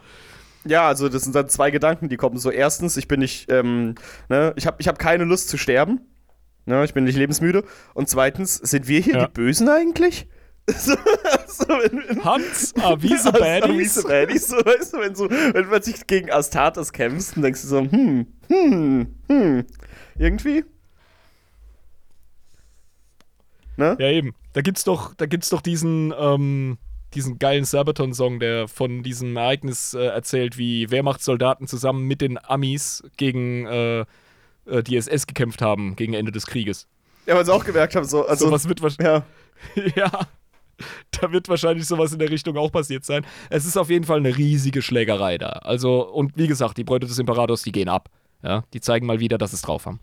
Ja, 0.66 0.88
also 0.88 1.08
das 1.08 1.24
sind 1.24 1.34
dann 1.34 1.48
zwei 1.48 1.72
Gedanken, 1.72 2.10
die 2.10 2.18
kommen. 2.18 2.38
So, 2.38 2.52
erstens, 2.52 2.98
ich 2.98 3.08
bin 3.08 3.22
nicht, 3.22 3.50
ähm, 3.50 3.96
ne, 4.28 4.54
ich 4.58 4.68
habe 4.68 4.78
ich 4.80 4.88
hab 4.90 5.00
keine 5.00 5.24
Lust 5.24 5.48
zu 5.48 5.58
sterben. 5.58 6.02
Ne, 6.66 6.84
ich 6.84 6.94
bin 6.94 7.06
nicht 7.06 7.18
lebensmüde. 7.18 7.64
Und 7.94 8.10
zweitens, 8.10 8.56
sind 8.56 8.90
wir 8.90 9.00
hier 9.00 9.16
ja. 9.16 9.26
die 9.28 9.32
Bösen 9.32 9.70
eigentlich? 9.70 10.28
So, 10.70 10.96
so, 11.48 11.66
wenn, 11.70 12.26
Hans, 12.26 12.76
Avise 12.84 13.32
Baddies. 13.32 14.00
Avise 14.00 14.04
Baddies, 14.04 14.48
so, 14.50 14.58
weißt 14.58 14.94
du, 14.94 15.00
wenn, 15.00 15.16
so, 15.16 15.30
wenn 15.30 15.70
man 15.70 15.82
sich 15.82 16.06
gegen 16.08 16.30
Astartes 16.30 16.92
kämpft, 16.92 17.38
dann 17.38 17.44
denkst 17.44 17.62
du 17.62 17.68
so, 17.70 17.80
hm, 17.80 18.28
hm, 18.50 19.16
hm, 19.30 19.66
irgendwie. 20.20 20.66
Ne? 23.78 23.96
Ja, 24.00 24.10
eben. 24.10 24.34
Da 24.54 24.62
gibt's 24.62 24.84
doch, 24.84 25.14
da 25.16 25.26
gibt's 25.26 25.50
doch 25.50 25.62
diesen, 25.62 26.14
ähm, 26.18 26.78
diesen 27.14 27.40
geilen 27.40 27.64
Sabaton-Song, 27.64 28.40
der 28.40 28.68
von 28.68 29.04
diesem 29.04 29.38
Ereignis 29.38 29.94
äh, 29.94 30.06
erzählt, 30.06 30.58
wie 30.58 30.92
Wehrmachtssoldaten 30.92 31.68
zusammen 31.68 32.04
mit 32.06 32.22
den 32.22 32.44
Amis 32.44 33.04
gegen 33.18 33.66
äh, 33.68 34.00
äh 34.66 34.84
die 34.84 34.98
SS 34.98 35.28
gekämpft 35.28 35.62
haben 35.62 35.96
gegen 35.96 36.14
Ende 36.14 36.32
des 36.32 36.48
Krieges. 36.48 36.88
Ja, 37.28 37.36
weil 37.36 37.46
sie 37.46 37.54
auch 37.54 37.66
gemerkt 37.66 37.96
haben, 37.96 38.06
so. 38.06 38.26
Also, 38.26 38.52
was 38.52 38.68
wird 38.68 38.82
wahrscheinlich. 38.82 39.24
Ja. 39.96 40.02
ja. 40.10 40.28
Da 41.10 41.32
wird 41.32 41.50
wahrscheinlich 41.50 41.88
sowas 41.88 42.14
in 42.14 42.20
der 42.20 42.30
Richtung 42.30 42.56
auch 42.58 42.72
passiert 42.72 43.04
sein. 43.04 43.26
Es 43.50 43.66
ist 43.66 43.78
auf 43.78 43.90
jeden 43.90 44.06
Fall 44.06 44.20
eine 44.20 44.38
riesige 44.38 44.84
Schlägerei 44.84 45.38
da. 45.38 45.50
Also, 45.50 46.08
und 46.08 46.38
wie 46.38 46.48
gesagt, 46.48 46.78
die 46.78 46.84
Bräute 46.84 47.08
des 47.08 47.18
Imperators, 47.18 47.64
die 47.64 47.72
gehen 47.72 47.90
ab. 47.90 48.10
Ja, 48.44 48.64
die 48.74 48.82
zeigen 48.82 49.08
mal 49.08 49.20
wieder, 49.20 49.40
dass 49.40 49.52
sie 49.52 49.56
es 49.56 49.64
drauf 49.64 49.88
haben. 49.88 50.00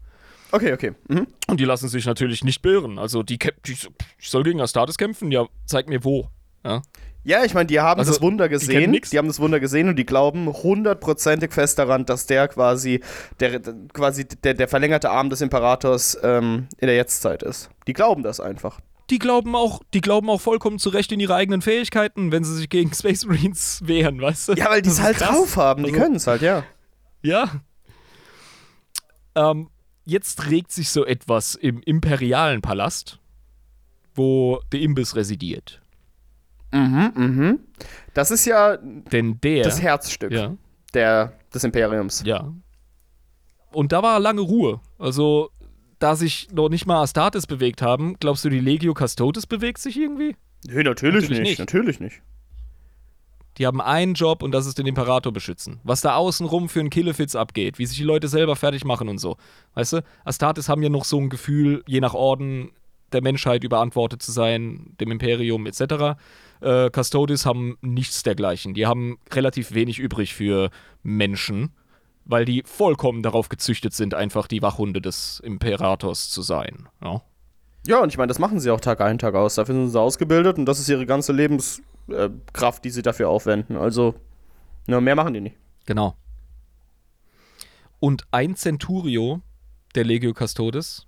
Okay, 0.54 0.72
okay. 0.72 0.92
Mhm. 1.08 1.26
Und 1.48 1.58
die 1.58 1.64
lassen 1.64 1.88
sich 1.88 2.06
natürlich 2.06 2.44
nicht 2.44 2.62
beirren. 2.62 2.96
Also 2.96 3.24
die, 3.24 3.38
die 3.38 3.72
ich 3.72 4.30
soll 4.30 4.44
gegen 4.44 4.60
Astartes 4.60 4.96
kämpfen? 4.96 5.32
Ja, 5.32 5.46
zeig 5.66 5.88
mir 5.88 6.04
wo. 6.04 6.28
Ja, 6.64 6.82
ja 7.24 7.44
ich 7.44 7.54
meine, 7.54 7.66
die 7.66 7.80
haben 7.80 7.98
also, 7.98 8.12
das 8.12 8.22
Wunder 8.22 8.48
gesehen. 8.48 8.92
Die, 8.92 9.00
die, 9.00 9.18
haben 9.18 9.26
das 9.26 9.40
Wunder 9.40 9.58
gesehen 9.58 9.88
und 9.88 9.96
die 9.96 10.06
glauben 10.06 10.46
hundertprozentig 10.46 11.52
fest 11.52 11.80
daran, 11.80 12.06
dass 12.06 12.26
der 12.26 12.46
quasi 12.46 13.00
der, 13.40 13.60
quasi 13.92 14.26
der, 14.28 14.54
der 14.54 14.68
verlängerte 14.68 15.10
Arm 15.10 15.28
des 15.28 15.40
Imperators 15.40 16.16
ähm, 16.22 16.68
in 16.78 16.86
der 16.86 16.94
Jetztzeit 16.94 17.42
ist. 17.42 17.70
Die 17.88 17.92
glauben 17.92 18.22
das 18.22 18.38
einfach. 18.38 18.78
Die 19.10 19.18
glauben 19.18 19.56
auch, 19.56 19.82
die 19.92 20.00
glauben 20.00 20.30
auch 20.30 20.40
vollkommen 20.40 20.78
zurecht 20.78 21.10
in 21.10 21.18
ihre 21.18 21.34
eigenen 21.34 21.62
Fähigkeiten, 21.62 22.30
wenn 22.30 22.44
sie 22.44 22.54
sich 22.54 22.68
gegen 22.68 22.94
Space 22.94 23.26
Marines 23.26 23.80
wehren, 23.84 24.20
weißt 24.20 24.50
du? 24.50 24.52
Ja, 24.52 24.70
weil 24.70 24.82
die 24.82 24.90
es 24.90 25.02
halt 25.02 25.16
krass. 25.16 25.30
drauf 25.30 25.56
haben, 25.56 25.82
die 25.82 25.90
also, 25.90 26.00
können 26.00 26.14
es 26.14 26.28
halt, 26.28 26.42
ja. 26.42 26.62
Ja. 27.22 27.50
Ähm, 29.34 29.68
jetzt 30.04 30.50
regt 30.50 30.72
sich 30.72 30.90
so 30.90 31.04
etwas 31.04 31.54
im 31.54 31.80
imperialen 31.80 32.62
Palast, 32.62 33.18
wo 34.14 34.60
der 34.72 34.80
Imbiss 34.80 35.16
residiert. 35.16 35.80
Mhm, 36.72 37.12
mhm. 37.14 37.60
Das 38.14 38.30
ist 38.30 38.44
ja 38.46 38.76
Denn 38.76 39.40
der, 39.40 39.64
das 39.64 39.80
Herzstück 39.80 40.32
ja. 40.32 40.54
der, 40.92 41.32
des 41.52 41.64
Imperiums. 41.64 42.22
Ja. 42.24 42.52
Und 43.72 43.92
da 43.92 44.02
war 44.02 44.18
lange 44.20 44.40
Ruhe. 44.40 44.80
Also, 44.98 45.50
da 45.98 46.16
sich 46.16 46.48
noch 46.52 46.68
nicht 46.68 46.86
mal 46.86 47.02
Astartes 47.02 47.46
bewegt 47.46 47.82
haben, 47.82 48.16
glaubst 48.18 48.44
du, 48.44 48.50
die 48.50 48.60
Legio 48.60 48.94
Custodes 48.94 49.46
bewegt 49.46 49.78
sich 49.78 49.96
irgendwie? 49.96 50.36
Nee, 50.66 50.82
natürlich, 50.82 51.22
natürlich 51.22 51.30
nicht. 51.30 51.48
nicht. 51.48 51.58
Natürlich 51.58 52.00
nicht. 52.00 52.22
Die 53.58 53.66
haben 53.66 53.80
einen 53.80 54.14
Job 54.14 54.42
und 54.42 54.52
das 54.52 54.66
ist 54.66 54.78
den 54.78 54.86
Imperator 54.86 55.32
beschützen. 55.32 55.80
Was 55.84 56.00
da 56.00 56.16
außenrum 56.16 56.68
für 56.68 56.80
einen 56.80 56.90
Killefitz 56.90 57.34
abgeht, 57.34 57.78
wie 57.78 57.86
sich 57.86 57.96
die 57.96 58.04
Leute 58.04 58.28
selber 58.28 58.56
fertig 58.56 58.84
machen 58.84 59.08
und 59.08 59.18
so. 59.18 59.36
Weißt 59.74 59.94
du, 59.94 60.04
Astartes 60.24 60.68
haben 60.68 60.82
ja 60.82 60.88
noch 60.88 61.04
so 61.04 61.18
ein 61.18 61.28
Gefühl, 61.28 61.82
je 61.86 62.00
nach 62.00 62.14
Orden 62.14 62.72
der 63.12 63.22
Menschheit 63.22 63.64
überantwortet 63.64 64.22
zu 64.22 64.32
sein, 64.32 64.94
dem 65.00 65.12
Imperium 65.12 65.66
etc. 65.66 66.18
Äh, 66.60 66.90
Custodes 66.90 67.46
haben 67.46 67.78
nichts 67.80 68.22
dergleichen. 68.24 68.74
Die 68.74 68.86
haben 68.86 69.18
relativ 69.32 69.72
wenig 69.72 69.98
übrig 69.98 70.34
für 70.34 70.70
Menschen, 71.02 71.70
weil 72.24 72.44
die 72.44 72.62
vollkommen 72.66 73.22
darauf 73.22 73.48
gezüchtet 73.48 73.94
sind, 73.94 74.14
einfach 74.14 74.48
die 74.48 74.62
Wachhunde 74.62 75.00
des 75.00 75.40
Imperators 75.40 76.30
zu 76.30 76.42
sein. 76.42 76.88
Ja, 77.02 77.22
ja 77.86 78.02
und 78.02 78.08
ich 78.08 78.18
meine, 78.18 78.28
das 78.28 78.40
machen 78.40 78.58
sie 78.58 78.70
auch 78.70 78.80
Tag 78.80 79.00
ein, 79.00 79.18
Tag 79.18 79.34
aus. 79.34 79.54
Dafür 79.54 79.76
sind 79.76 79.90
sie 79.90 80.00
ausgebildet 80.00 80.58
und 80.58 80.66
das 80.66 80.80
ist 80.80 80.88
ihre 80.88 81.06
ganze 81.06 81.32
Lebens 81.32 81.82
äh, 82.08 82.30
Kraft, 82.52 82.84
die 82.84 82.90
sie 82.90 83.02
dafür 83.02 83.28
aufwenden. 83.28 83.76
Also, 83.76 84.14
nur 84.86 85.00
mehr 85.00 85.16
machen 85.16 85.34
die 85.34 85.40
nicht. 85.40 85.56
Genau. 85.86 86.16
Und 88.00 88.24
ein 88.30 88.56
Centurio 88.56 89.40
der 89.94 90.04
Legio 90.04 90.32
Custodes, 90.34 91.06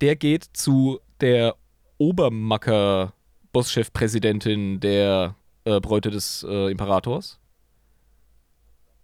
der 0.00 0.16
geht 0.16 0.44
zu 0.52 1.00
der 1.20 1.56
Obermacker 1.98 3.14
Bosschef-Präsidentin 3.52 4.80
der 4.80 5.34
äh, 5.64 5.80
Bräute 5.80 6.10
des 6.10 6.44
äh, 6.48 6.70
Imperators 6.70 7.38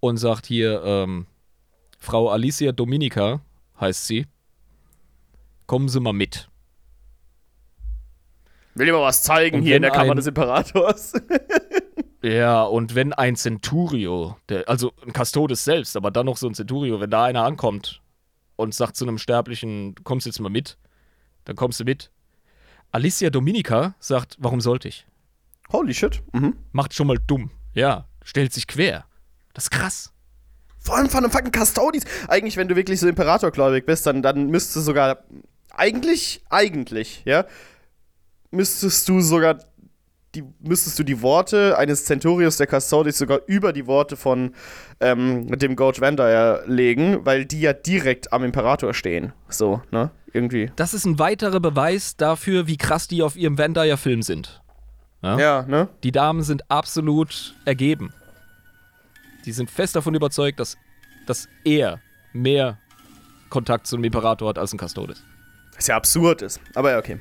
und 0.00 0.16
sagt 0.16 0.46
hier, 0.46 0.82
ähm, 0.84 1.26
Frau 1.98 2.30
Alicia 2.30 2.72
Dominica 2.72 3.40
heißt 3.80 4.06
sie, 4.06 4.26
kommen 5.66 5.88
Sie 5.88 6.00
mal 6.00 6.12
mit. 6.12 6.48
Will 8.76 8.86
dir 8.86 8.92
mal 8.92 9.02
was 9.02 9.22
zeigen 9.22 9.58
Und 9.58 9.62
hier 9.62 9.76
in 9.76 9.82
der 9.82 9.90
Kammer 9.90 10.14
des 10.14 10.26
Imperators. 10.26 11.12
Ja, 12.22 12.64
und 12.64 12.96
wenn 12.96 13.12
ein 13.12 13.36
Centurio, 13.36 14.36
der, 14.48 14.68
also 14.68 14.92
ein 15.06 15.12
Custodes 15.12 15.62
selbst, 15.62 15.96
aber 15.96 16.10
dann 16.10 16.26
noch 16.26 16.38
so 16.38 16.48
ein 16.48 16.54
Centurio, 16.54 16.98
wenn 16.98 17.10
da 17.10 17.22
einer 17.22 17.44
ankommt 17.44 18.02
und 18.56 18.74
sagt 18.74 18.96
zu 18.96 19.04
einem 19.04 19.18
Sterblichen, 19.18 19.94
du 19.94 20.02
kommst 20.02 20.26
jetzt 20.26 20.40
mal 20.40 20.48
mit, 20.48 20.76
dann 21.44 21.54
kommst 21.54 21.78
du 21.78 21.84
mit. 21.84 22.10
Alicia 22.90 23.30
Dominica 23.30 23.94
sagt, 24.00 24.36
warum 24.40 24.60
sollte 24.60 24.88
ich? 24.88 25.06
Holy 25.72 25.94
shit. 25.94 26.20
Mhm. 26.32 26.56
Macht 26.72 26.94
schon 26.94 27.06
mal 27.06 27.18
dumm. 27.24 27.52
Ja, 27.74 28.08
stellt 28.24 28.52
sich 28.52 28.66
quer. 28.66 29.04
Das 29.54 29.64
ist 29.64 29.70
krass. 29.70 30.12
Vor 30.80 30.96
allem 30.96 31.08
von 31.08 31.22
einem 31.22 31.30
fucking 31.30 31.52
Custodes. 31.52 32.04
Eigentlich, 32.26 32.56
wenn 32.56 32.66
du 32.66 32.74
wirklich 32.74 32.98
so 32.98 33.06
Imperatorgläubig 33.06 33.86
bist, 33.86 34.04
dann, 34.04 34.22
dann 34.22 34.48
müsstest 34.48 34.76
du 34.76 34.80
sogar. 34.80 35.18
Eigentlich, 35.70 36.42
eigentlich, 36.48 37.22
ja. 37.24 37.44
Müsstest 38.56 39.08
du 39.08 39.20
sogar. 39.20 39.58
Die, 40.34 40.44
müsstest 40.60 40.98
du 40.98 41.02
die 41.02 41.22
Worte 41.22 41.78
eines 41.78 42.04
Centurios 42.04 42.58
der 42.58 42.66
Custodes 42.66 43.16
sogar 43.16 43.40
über 43.46 43.72
die 43.72 43.86
Worte 43.86 44.16
von 44.16 44.54
ähm, 45.00 45.46
dem 45.58 45.76
Gorge 45.76 46.00
Vandire 46.02 46.62
legen, 46.66 47.24
weil 47.24 47.46
die 47.46 47.60
ja 47.60 47.72
direkt 47.72 48.34
am 48.34 48.44
Imperator 48.44 48.92
stehen. 48.92 49.32
So, 49.48 49.80
ne? 49.90 50.10
Irgendwie. 50.34 50.70
Das 50.76 50.92
ist 50.92 51.06
ein 51.06 51.18
weiterer 51.18 51.60
Beweis 51.60 52.16
dafür, 52.16 52.66
wie 52.66 52.76
krass 52.76 53.08
die 53.08 53.22
auf 53.22 53.36
ihrem 53.36 53.56
Vandaya-Film 53.56 54.20
sind. 54.20 54.60
Ja? 55.22 55.38
Ja, 55.38 55.62
ne? 55.62 55.88
Die 56.02 56.12
Damen 56.12 56.42
sind 56.42 56.70
absolut 56.70 57.54
ergeben. 57.64 58.12
Die 59.46 59.52
sind 59.52 59.70
fest 59.70 59.96
davon 59.96 60.14
überzeugt, 60.14 60.60
dass, 60.60 60.76
dass 61.26 61.48
er 61.64 62.00
mehr 62.34 62.78
Kontakt 63.48 63.86
zum 63.86 64.04
Imperator 64.04 64.50
hat 64.50 64.58
als 64.58 64.74
ein 64.74 64.78
Custodes. 64.78 65.22
Was 65.74 65.86
ja 65.86 65.96
absurd 65.96 66.42
ist. 66.42 66.60
Aber 66.74 66.90
ja, 66.90 66.98
okay. 66.98 67.20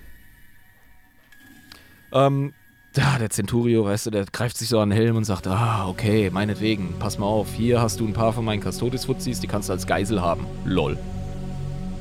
Ähm, 2.16 2.54
ja, 2.96 3.18
der 3.20 3.30
Centurio, 3.30 3.84
weißt 3.84 4.06
du, 4.06 4.10
der 4.10 4.26
greift 4.26 4.58
sich 4.58 4.70
so 4.70 4.80
an 4.80 4.90
den 4.90 4.98
Helm 4.98 5.18
und 5.18 5.26
sagt, 5.26 5.48
ah, 5.48 5.86
okay, 5.88 6.30
meinetwegen, 6.32 6.94
pass 6.98 7.20
mal 7.20 7.26
auf, 7.26 7.54
hier 7.54 7.82
hast 7.82 8.00
du 8.00 8.08
ein 8.08 8.14
paar 8.14 8.32
von 8.32 8.46
meinen 8.46 8.62
Custodes-Fuzis, 8.62 9.42
die 9.42 9.48
kannst 9.48 9.68
du 9.68 9.74
als 9.74 9.86
Geisel 9.86 10.22
haben. 10.22 10.46
Lol. 10.64 10.98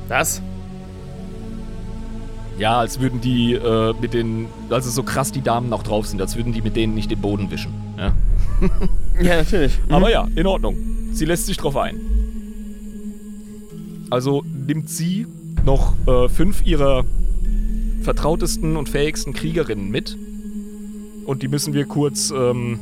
Was? 0.07 0.41
Ja, 2.57 2.79
als 2.79 3.01
würden 3.01 3.19
die 3.19 3.55
äh, 3.55 3.93
mit 3.99 4.13
den, 4.13 4.47
also 4.69 4.89
so 4.89 5.03
krass 5.03 5.33
die 5.33 5.41
Damen 5.41 5.73
auch 5.73 5.83
drauf 5.83 6.07
sind, 6.07 6.21
als 6.21 6.37
würden 6.37 6.53
die 6.53 6.61
mit 6.61 6.77
denen 6.77 6.95
nicht 6.95 7.11
den 7.11 7.19
Boden 7.19 7.51
wischen. 7.51 7.73
Ja? 7.97 8.13
Ja, 9.21 9.37
natürlich. 9.37 9.77
Aber 9.89 10.09
ja, 10.09 10.27
in 10.35 10.45
Ordnung. 10.45 10.75
Sie 11.13 11.25
lässt 11.25 11.45
sich 11.45 11.57
drauf 11.57 11.75
ein. 11.77 11.99
Also 14.09 14.43
nimmt 14.45 14.89
sie 14.89 15.27
noch 15.65 15.93
äh, 16.07 16.29
fünf 16.29 16.65
ihrer 16.65 17.05
vertrautesten 18.05 18.77
und 18.77 18.87
fähigsten 18.87 19.33
Kriegerinnen 19.33 19.89
mit. 19.89 20.17
Und 21.25 21.41
die 21.41 21.47
müssen 21.47 21.73
wir 21.73 21.85
kurz 21.85 22.31
ähm, 22.31 22.79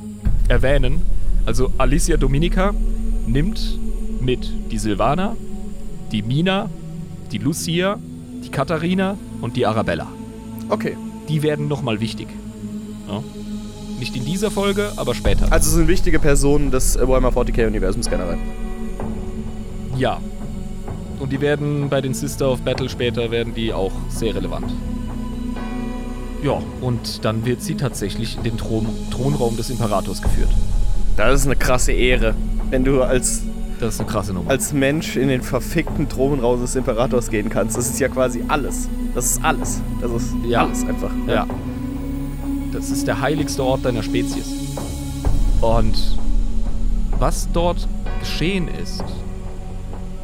erwähnen. 0.47 1.01
Also 1.45 1.71
Alicia 1.77 2.17
Dominica 2.17 2.73
nimmt 3.25 3.79
mit 4.21 4.51
die 4.71 4.77
Silvana, 4.77 5.35
die 6.11 6.21
Mina, 6.21 6.69
die 7.31 7.37
Lucia, 7.37 7.97
die 8.43 8.49
Katharina 8.49 9.17
und 9.41 9.55
die 9.55 9.65
Arabella. 9.65 10.07
Okay. 10.69 10.95
Die 11.29 11.41
werden 11.41 11.67
nochmal 11.69 12.01
wichtig. 12.01 12.27
Ja? 13.07 13.23
Nicht 13.99 14.15
in 14.17 14.25
dieser 14.25 14.51
Folge, 14.51 14.91
aber 14.97 15.15
später. 15.15 15.51
Also 15.51 15.71
sind 15.71 15.87
wichtige 15.87 16.19
Personen 16.19 16.69
des 16.69 16.97
Warhammer 16.99 17.29
40k-Universums 17.29 18.09
generell. 18.09 18.37
Ja. 19.97 20.19
Und 21.19 21.31
die 21.31 21.39
werden 21.39 21.87
bei 21.89 22.01
den 22.01 22.13
Sister 22.13 22.51
of 22.51 22.61
Battle 22.61 22.89
später 22.89 23.31
werden 23.31 23.53
die 23.55 23.71
auch 23.71 23.93
sehr 24.09 24.35
relevant. 24.35 24.73
Ja, 26.43 26.61
und 26.81 27.23
dann 27.23 27.45
wird 27.45 27.61
sie 27.61 27.75
tatsächlich 27.75 28.37
in 28.37 28.43
den 28.43 28.57
Thron 28.57 28.85
Thronraum 29.11 29.55
des 29.55 29.69
Imperators 29.69 30.21
geführt. 30.21 30.49
Das 31.15 31.41
ist 31.41 31.45
eine 31.45 31.55
krasse 31.55 31.91
Ehre, 31.93 32.35
wenn 32.69 32.83
du 32.83 33.01
als, 33.01 33.43
Das 33.79 33.95
ist 33.95 33.99
eine 34.01 34.09
krasse 34.09 34.33
Nummer. 34.33 34.49
als 34.49 34.73
Mensch 34.73 35.15
in 35.15 35.29
den 35.29 35.41
verfickten 35.41 36.09
Thronraum 36.09 36.59
des 36.59 36.75
Imperators 36.75 37.29
gehen 37.29 37.49
kannst. 37.49 37.77
Das 37.77 37.87
ist 37.89 37.99
ja 37.99 38.09
quasi 38.09 38.43
alles. 38.47 38.89
Das 39.15 39.25
ist 39.27 39.43
alles. 39.43 39.81
Das 40.01 40.11
ist 40.11 40.33
Ja. 40.47 40.65
alles 40.65 40.83
einfach. 40.85 41.11
ja. 41.27 41.45
Das 42.73 42.89
ist 42.89 43.07
der 43.07 43.21
heiligste 43.21 43.63
Ort 43.63 43.85
deiner 43.85 44.01
Spezies. 44.03 44.47
Und 45.61 46.17
was 47.19 47.47
dort 47.53 47.87
geschehen 48.19 48.67
ist. 48.67 49.03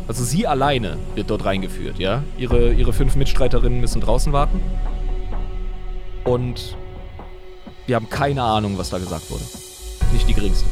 Also 0.07 0.23
sie 0.23 0.47
alleine 0.47 0.97
wird 1.13 1.29
dort 1.29 1.45
reingeführt, 1.45 1.99
ja? 1.99 2.23
Ihre, 2.37 2.73
ihre 2.73 2.91
fünf 2.93 3.15
Mitstreiterinnen 3.15 3.79
müssen 3.79 4.01
draußen 4.01 4.33
warten. 4.33 4.59
Und 6.29 6.77
wir 7.87 7.95
haben 7.95 8.07
keine 8.07 8.43
Ahnung, 8.43 8.77
was 8.77 8.91
da 8.91 8.99
gesagt 8.99 9.31
wurde. 9.31 9.43
Nicht 10.13 10.29
die 10.29 10.35
geringste. 10.35 10.63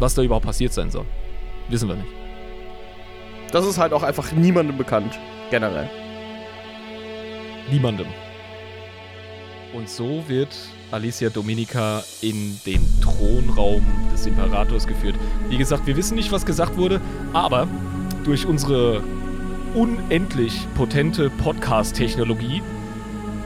Was 0.00 0.14
da 0.14 0.22
überhaupt 0.22 0.44
passiert 0.44 0.72
sein 0.72 0.90
soll. 0.90 1.04
Wissen 1.68 1.88
wir 1.88 1.94
nicht. 1.94 2.08
Das 3.52 3.64
ist 3.64 3.78
halt 3.78 3.92
auch 3.92 4.02
einfach 4.02 4.32
niemandem 4.32 4.76
bekannt. 4.76 5.20
Generell. 5.50 5.88
Niemandem. 7.70 8.08
Und 9.72 9.88
so 9.88 10.24
wird 10.26 10.52
Alicia 10.90 11.30
Dominica 11.30 12.02
in 12.22 12.58
den 12.66 12.84
Thronraum 13.00 13.86
des 14.12 14.26
Imperators 14.26 14.88
geführt. 14.88 15.14
Wie 15.48 15.58
gesagt, 15.58 15.86
wir 15.86 15.96
wissen 15.96 16.16
nicht, 16.16 16.32
was 16.32 16.44
gesagt 16.44 16.76
wurde, 16.76 17.00
aber 17.34 17.68
durch 18.24 18.46
unsere 18.46 19.00
unendlich 19.76 20.66
potente 20.74 21.30
Podcast-Technologie 21.30 22.62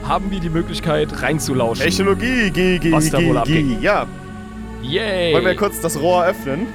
haben 0.09 0.31
wir 0.31 0.41
die 0.41 0.51
Möglichkeit 0.51 1.23
reinzulauschen. 1.23 1.85
Technologie, 1.85 2.51
G, 2.51 2.79
G, 2.79 2.93
Was 2.93 3.11
da 3.11 3.19
G, 3.19 3.29
wohl 3.29 3.43
G. 3.43 3.77
Ja. 3.81 4.07
Yay! 4.83 5.35
Wollen 5.35 5.45
wir 5.45 5.57
kurz 5.57 5.81
das 5.81 5.99
Rohr 6.01 6.25
öffnen? 6.25 6.67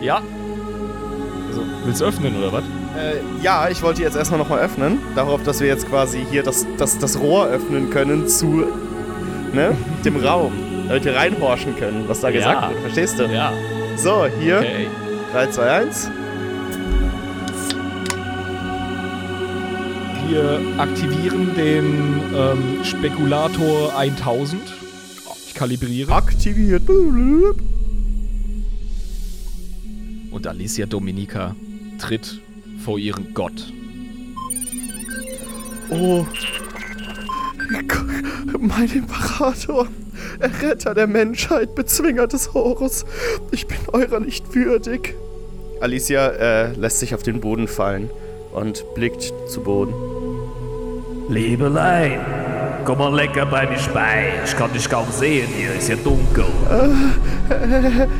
ja. 0.00 0.22
Also, 1.48 1.62
willst 1.84 2.00
du 2.00 2.04
öffnen 2.04 2.36
oder 2.36 2.52
was? 2.52 2.62
Äh, 2.96 3.42
ja, 3.42 3.68
ich 3.68 3.82
wollte 3.82 4.02
jetzt 4.02 4.16
erstmal 4.16 4.38
nochmal 4.38 4.60
öffnen. 4.60 4.98
Darauf, 5.16 5.42
dass 5.42 5.60
wir 5.60 5.66
jetzt 5.66 5.88
quasi 5.88 6.24
hier 6.30 6.42
das, 6.42 6.66
das, 6.78 6.98
das 6.98 7.18
Rohr 7.18 7.46
öffnen 7.48 7.90
können 7.90 8.28
zu 8.28 8.66
ne, 9.52 9.76
dem 10.04 10.16
Raum. 10.16 10.52
Damit 10.88 11.04
wir 11.04 11.16
reinhorchen 11.16 11.76
können, 11.76 12.04
was 12.06 12.20
da 12.20 12.30
gesagt 12.30 12.70
wird. 12.70 12.80
Verstehst 12.82 13.18
du? 13.18 13.24
Ja. 13.24 13.52
So, 13.96 14.26
hier. 14.40 14.58
Okay. 14.58 14.86
3, 15.32 15.46
2, 15.48 15.70
1. 15.70 16.10
Wir 20.30 20.60
aktivieren 20.78 21.56
den 21.56 22.22
ähm, 22.32 22.84
Spekulator 22.84 23.96
1000. 23.96 24.62
Ich 25.48 25.54
kalibriere. 25.54 26.14
Aktiviert. 26.14 26.88
Und 30.30 30.46
Alicia 30.46 30.86
Dominica 30.86 31.56
tritt 31.98 32.40
vor 32.84 32.96
ihren 33.00 33.34
Gott. 33.34 33.72
Oh. 35.88 36.24
Mein 38.56 38.88
Imperator, 38.88 39.88
Erretter 40.38 40.94
der 40.94 41.08
Menschheit, 41.08 41.74
Bezwinger 41.74 42.28
des 42.28 42.54
Horus, 42.54 43.04
ich 43.50 43.66
bin 43.66 43.78
eurer 43.92 44.20
nicht 44.20 44.54
würdig. 44.54 45.16
Alicia 45.80 46.28
äh, 46.28 46.72
lässt 46.74 47.00
sich 47.00 47.16
auf 47.16 47.24
den 47.24 47.40
Boden 47.40 47.66
fallen 47.66 48.10
und 48.52 48.84
blickt 48.94 49.32
zu 49.48 49.62
Boden. 49.62 50.09
Liebelein, 51.30 52.18
komm 52.84 52.98
mal 52.98 53.14
lecker 53.14 53.46
bei 53.46 53.64
mir 53.64 53.78
bei. 53.94 54.32
Ich 54.44 54.56
kann 54.56 54.72
dich 54.72 54.90
kaum 54.90 55.06
sehen, 55.10 55.46
hier 55.46 55.74
ist 55.74 55.88
ja 55.88 55.94
dunkel. 55.94 56.44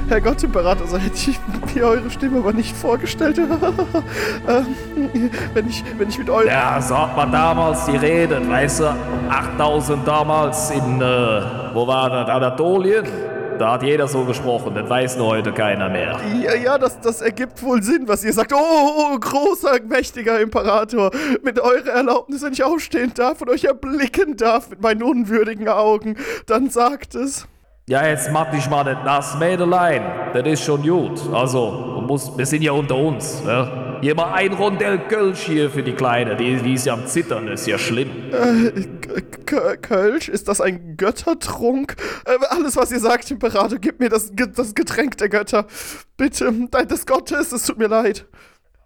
Herr 0.08 0.20
Gott, 0.20 0.40
Imperator, 0.44 0.86
so 0.86 0.96
hätte 0.96 1.16
ich 1.16 1.40
mir 1.74 1.86
eure 1.86 2.08
Stimme 2.08 2.38
aber 2.38 2.52
nicht 2.52 2.76
vorgestellt. 2.76 3.38
ähm, 4.48 5.30
wenn, 5.54 5.68
ich, 5.68 5.82
wenn 5.98 6.08
ich 6.08 6.18
mit 6.18 6.30
euch... 6.30 6.46
Ja, 6.46 6.80
so 6.80 6.96
hat 6.96 7.16
man 7.16 7.32
damals 7.32 7.84
geredet, 7.86 8.48
weißt 8.48 8.80
du? 8.80 8.94
8000 9.28 10.06
damals 10.06 10.70
in, 10.70 11.00
äh, 11.00 11.42
wo 11.74 11.86
war 11.88 12.10
das, 12.10 12.28
Anatolien? 12.28 13.06
Da 13.60 13.72
hat 13.72 13.82
jeder 13.82 14.08
so 14.08 14.24
gesprochen, 14.24 14.74
das 14.74 14.88
weiß 14.88 15.18
nur 15.18 15.26
heute 15.26 15.52
keiner 15.52 15.90
mehr. 15.90 16.18
Ja, 16.42 16.54
ja, 16.54 16.78
das, 16.78 16.98
das 16.98 17.20
ergibt 17.20 17.62
wohl 17.62 17.82
Sinn, 17.82 18.08
was 18.08 18.24
ihr 18.24 18.32
sagt. 18.32 18.54
Oh, 18.54 18.56
oh, 18.56 19.18
großer, 19.18 19.80
mächtiger 19.86 20.40
Imperator, 20.40 21.10
mit 21.42 21.60
eurer 21.60 21.90
Erlaubnis, 21.90 22.40
wenn 22.40 22.54
ich 22.54 22.64
aufstehen 22.64 23.12
darf 23.14 23.42
und 23.42 23.50
euch 23.50 23.64
erblicken 23.64 24.38
darf 24.38 24.70
mit 24.70 24.80
meinen 24.80 25.02
unwürdigen 25.02 25.68
Augen, 25.68 26.16
dann 26.46 26.70
sagt 26.70 27.14
es. 27.14 27.46
Ja, 27.86 28.06
jetzt 28.06 28.32
mach 28.32 28.50
dich 28.50 28.66
mal 28.70 28.82
nicht 28.82 29.04
nass, 29.04 29.36
Mädelein. 29.38 30.04
Das 30.32 30.46
ist 30.46 30.64
schon 30.64 30.80
gut. 30.82 31.20
Also, 31.30 31.96
du 31.96 32.00
musst, 32.00 32.38
wir 32.38 32.46
sind 32.46 32.62
ja 32.62 32.72
unter 32.72 32.96
uns. 32.96 33.44
Ne? 33.44 33.89
Hier 34.00 34.14
mal 34.14 34.32
ein 34.32 34.54
Rondell 34.54 34.98
Kölsch 34.98 35.40
hier 35.40 35.68
für 35.68 35.82
die 35.82 35.92
Kleine. 35.92 36.34
Die, 36.36 36.56
die 36.56 36.74
ist 36.74 36.86
ja 36.86 36.94
am 36.94 37.06
Zittern, 37.06 37.48
ist 37.48 37.66
ja 37.66 37.76
schlimm. 37.78 38.10
K 39.44 39.76
Kölsch, 39.76 40.28
ist 40.28 40.48
das 40.48 40.62
ein 40.62 40.96
Göttertrunk? 40.96 41.96
Äh, 42.24 42.38
alles, 42.48 42.76
was 42.76 42.90
ihr 42.92 43.00
sagt, 43.00 43.30
Imperator, 43.30 43.78
gib 43.78 44.00
mir 44.00 44.08
das, 44.08 44.32
das 44.56 44.74
Getränk 44.74 45.18
der 45.18 45.28
Götter. 45.28 45.66
Bitte, 46.16 46.50
dein 46.70 46.88
des 46.88 47.04
Gottes, 47.04 47.52
es 47.52 47.66
tut 47.66 47.78
mir 47.78 47.88
leid. 47.88 48.26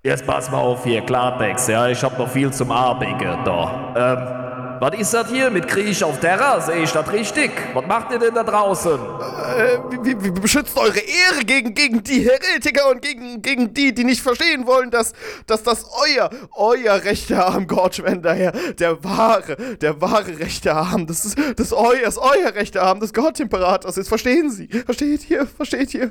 Jetzt 0.03 0.27
pass 0.27 0.51
mal 0.51 0.59
auf 0.59 0.85
hier, 0.85 1.01
Klartext, 1.03 1.69
ja. 1.69 1.89
Ich 1.89 2.03
hab 2.03 2.19
noch 2.19 2.29
viel 2.29 2.53
zum 2.53 2.73
Arbeiten 2.73 3.45
da. 3.45 3.95
Ähm, 3.97 4.64
was 4.81 4.95
ist 4.99 5.15
das 5.15 5.29
hier 5.29 5.51
mit 5.51 5.69
Krieg 5.69 6.03
auf 6.03 6.21
Terra? 6.21 6.61
Sehe 6.61 6.83
ich 6.83 6.93
das 6.93 7.11
richtig? 7.13 7.51
Was 7.73 7.87
macht 7.87 8.11
ihr 8.13 8.19
denn 8.19 8.35
da 8.35 8.43
draußen? 8.43 8.93
Äh, 8.95 9.79
wie, 10.03 10.23
wie, 10.23 10.31
beschützt 10.31 10.77
eure 10.77 10.99
Ehre 10.99 11.45
gegen, 11.45 11.75
gegen 11.75 12.03
die 12.03 12.21
Heretiker 12.21 12.91
und 12.91 13.03
gegen, 13.03 13.43
gegen 13.43 13.73
die, 13.75 13.95
die 13.95 14.05
nicht 14.05 14.23
verstehen 14.23 14.67
wollen, 14.67 14.91
dass, 14.91 15.13
dass 15.47 15.63
das 15.63 15.85
euer, 16.17 16.31
euer 16.57 17.05
rechter 17.05 17.47
Arm, 17.47 17.67
Gottschwender, 17.67 18.35
Herr, 18.35 18.53
der 18.79 19.03
wahre, 19.05 19.57
der 19.81 20.01
wahre 20.01 20.39
rechte 20.39 20.75
Arm, 20.75 21.07
das 21.07 21.25
ist, 21.25 21.39
das 21.57 21.73
euer, 21.73 22.03
das 22.05 22.19
euer 22.19 22.55
rechter 22.55 22.83
Arm 22.83 23.01
des 23.01 23.13
Gottimperators 23.13 23.97
ist. 23.97 24.09
Verstehen 24.09 24.51
Sie? 24.51 24.69
Versteht 24.69 25.31
ihr? 25.31 25.47
Versteht 25.47 25.95
ihr? 25.95 26.11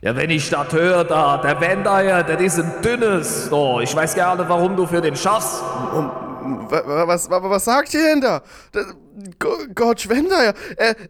Ja, 0.00 0.16
wenn 0.16 0.30
ich 0.30 0.50
das 0.50 0.72
höre 0.72 1.04
da, 1.04 1.38
der 1.38 1.60
Wendeier, 1.60 2.22
das 2.22 2.40
ist 2.40 2.58
ein 2.58 2.72
dünnes. 2.82 3.50
Oh, 3.50 3.80
ich 3.80 3.94
weiß 3.94 4.16
nicht, 4.16 4.24
warum 4.26 4.76
du 4.76 4.86
für 4.86 5.00
den 5.00 5.16
schaffst. 5.16 5.62
Wa- 5.62 6.28
wa- 6.42 7.06
Was, 7.06 7.28
wa- 7.30 7.42
was 7.50 7.64
sagt 7.64 7.94
ihr 7.94 8.02
denn 8.02 8.20
da? 8.20 8.42
Da- 8.72 8.80
Go- 9.38 9.58
Gott 9.74 10.00
Schwender, 10.00 10.36
er, 10.38 10.54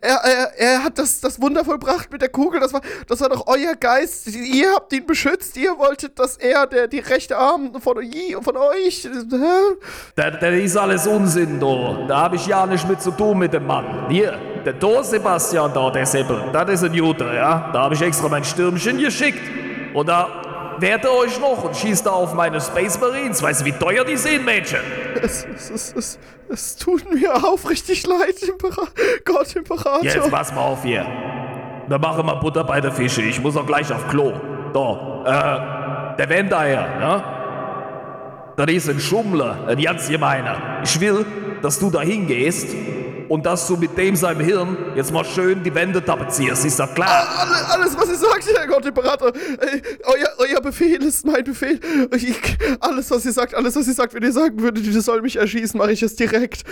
er, 0.01 0.17
er, 0.25 0.59
er 0.59 0.83
hat 0.85 0.99
das, 0.99 1.21
das 1.21 1.41
Wunder 1.41 1.65
vollbracht 1.65 2.11
mit 2.11 2.21
der 2.21 2.31
Kugel. 2.31 2.59
Das 2.59 2.73
war, 2.73 2.81
das 3.07 3.21
war 3.21 3.29
doch 3.29 3.47
euer 3.47 3.77
Geist. 3.77 4.27
Ihr 4.27 4.73
habt 4.75 4.93
ihn 4.93 5.07
beschützt. 5.07 5.57
Ihr 5.57 5.79
wolltet, 5.79 6.19
dass 6.19 6.37
er 6.37 6.67
der, 6.67 6.89
die 6.89 6.99
rechte 6.99 7.39
Arm 7.39 7.73
von, 7.81 7.97
von 8.43 8.57
euch. 8.57 9.09
Das, 10.17 10.33
das 10.41 10.55
ist 10.55 10.77
alles 10.77 11.07
Unsinn, 11.07 11.61
da. 11.61 12.05
Da 12.09 12.17
habe 12.23 12.37
ich 12.37 12.47
ja 12.47 12.67
nicht 12.67 12.89
mit 12.89 13.01
zu 13.01 13.13
tun 13.13 13.39
mit 13.39 13.53
dem 13.53 13.67
Mann. 13.67 14.07
Hier, 14.09 14.37
der 14.65 14.79
Tor 14.79 15.05
Sebastian 15.05 15.73
da, 15.73 15.91
der 15.91 16.05
Seppel, 16.07 16.43
das 16.53 16.71
ist 16.71 16.85
ein 16.85 16.95
Jude, 16.95 17.35
ja. 17.35 17.71
Da 17.73 17.83
habe 17.83 17.95
ich 17.95 18.03
extra 18.03 18.29
mein 18.29 18.45
Stürmchen 18.45 18.99
geschickt. 18.99 19.41
Und 19.95 20.09
da 20.09 20.27
wehrt 20.83 21.05
ihr 21.05 21.13
euch 21.13 21.41
noch 21.41 21.65
und 21.65 21.77
schießt 21.77 22.05
da 22.05 22.11
auf 22.11 22.35
meine 22.35 22.61
Space 22.61 23.01
Marines. 23.01 23.43
Weißt 23.43 23.63
du, 23.63 23.65
wie 23.65 23.73
teuer 23.73 24.05
die 24.05 24.17
sind, 24.17 24.45
Mädchen? 24.45 24.81
Es, 25.23 25.47
es, 25.55 25.71
es, 25.71 25.95
es, 25.97 26.19
es 26.49 26.77
tut 26.77 27.11
mir 27.13 27.35
aufrichtig 27.45 28.07
leid, 28.07 28.43
Impera 28.43 28.87
Gott 29.25 29.57
Imperator. 29.57 30.05
Jetzt 30.05 30.31
pass 30.31 30.53
mal 30.53 30.61
auf 30.61 30.83
hier. 30.83 31.07
Wir 31.89 31.99
machen 31.99 32.27
mal 32.27 32.35
Butter 32.35 32.65
bei 32.65 32.81
der 32.81 32.93
Fische. 32.93 33.23
Ich 33.23 33.41
muss 33.41 33.57
auch 33.57 33.67
gleich 33.67 33.91
auf 33.93 34.09
Klo. 34.09 34.33
Da, 34.75 36.13
äh, 36.15 36.17
der 36.17 36.29
Wendeier, 36.29 36.99
ne? 36.99 37.25
Das 38.57 38.67
ist 38.67 38.91
ein 38.91 39.01
Schummler, 39.01 39.67
ein 39.67 39.81
ganz 39.81 40.09
gemeiner. 40.09 40.81
Ich 40.85 41.01
will, 41.01 41.25
dass 41.63 41.79
du 41.79 41.91
da 41.91 42.03
hingehst 42.03 42.75
und 43.33 43.47
dass 43.47 43.67
du 43.67 43.79
mit 43.79 43.97
dem 43.97 44.15
seinem 44.15 44.41
Hirn 44.45 44.77
jetzt 44.95 45.11
mal 45.11 45.25
schön 45.25 45.63
die 45.63 45.75
Wände 45.75 46.05
tapezierst. 46.05 46.67
Ist 46.67 46.79
das 46.79 46.93
klar? 46.93 47.27
Alle, 47.39 47.71
alles, 47.83 47.97
was 47.97 48.11
ihr 48.11 48.17
sagt, 48.17 48.45
Herr 48.55 48.67
Gott 48.67 48.85
Imperator. 48.85 49.33
Euer, 50.05 50.29
euer 50.51 50.61
Befehl 50.61 51.03
ist 51.03 51.25
mein 51.25 51.43
Befehl. 51.43 51.81
Ich, 52.15 52.37
alles, 52.81 53.11
was 53.11 53.25
ihr 53.25 53.33
sagt, 53.33 53.55
alles, 53.55 53.75
was 53.75 53.87
ihr 53.89 53.95
sagt, 53.95 54.13
wenn 54.13 54.23
ihr 54.23 54.33
sagen 54.33 54.61
würdet, 54.61 54.85
ihr 54.85 55.01
sollt 55.01 55.23
mich 55.23 55.37
erschießen, 55.37 55.79
mache 55.79 55.93
ich 55.93 56.03
es 56.03 56.15
direkt. 56.15 56.65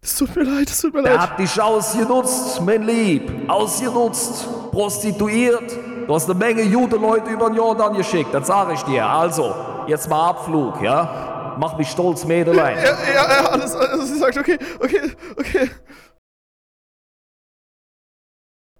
Es 0.00 0.18
tut 0.18 0.36
mir 0.36 0.44
leid, 0.44 0.70
es 0.70 0.80
tut 0.80 0.94
mir 0.94 1.00
Er 1.04 1.14
leid. 1.14 1.18
hat 1.18 1.38
dich 1.40 1.60
ausgenutzt, 1.60 2.60
mein 2.60 2.82
Lieb. 2.84 3.28
Ausgenutzt, 3.48 4.46
prostituiert. 4.70 5.64
Du 6.06 6.14
hast 6.14 6.30
eine 6.30 6.38
Menge 6.38 6.64
gute 6.66 6.94
Leute 6.94 7.28
über 7.28 7.48
den 7.50 7.56
Jordan 7.56 7.96
geschickt, 7.96 8.32
das 8.32 8.46
sage 8.46 8.74
ich 8.74 8.82
dir. 8.82 9.04
Also, 9.04 9.52
jetzt 9.88 10.08
mal 10.08 10.30
Abflug, 10.30 10.80
ja? 10.80 11.31
Mach 11.58 11.76
mich 11.78 11.88
stolz, 11.88 12.24
Mädelein. 12.24 12.76
Ja, 12.78 12.84
ja, 12.84 13.42
ja, 13.42 13.46
alles, 13.50 13.74
alles, 13.74 14.00
was 14.00 14.10
ihr 14.10 14.16
sagt, 14.18 14.38
okay, 14.38 14.58
okay, 14.80 15.00
okay. 15.36 15.70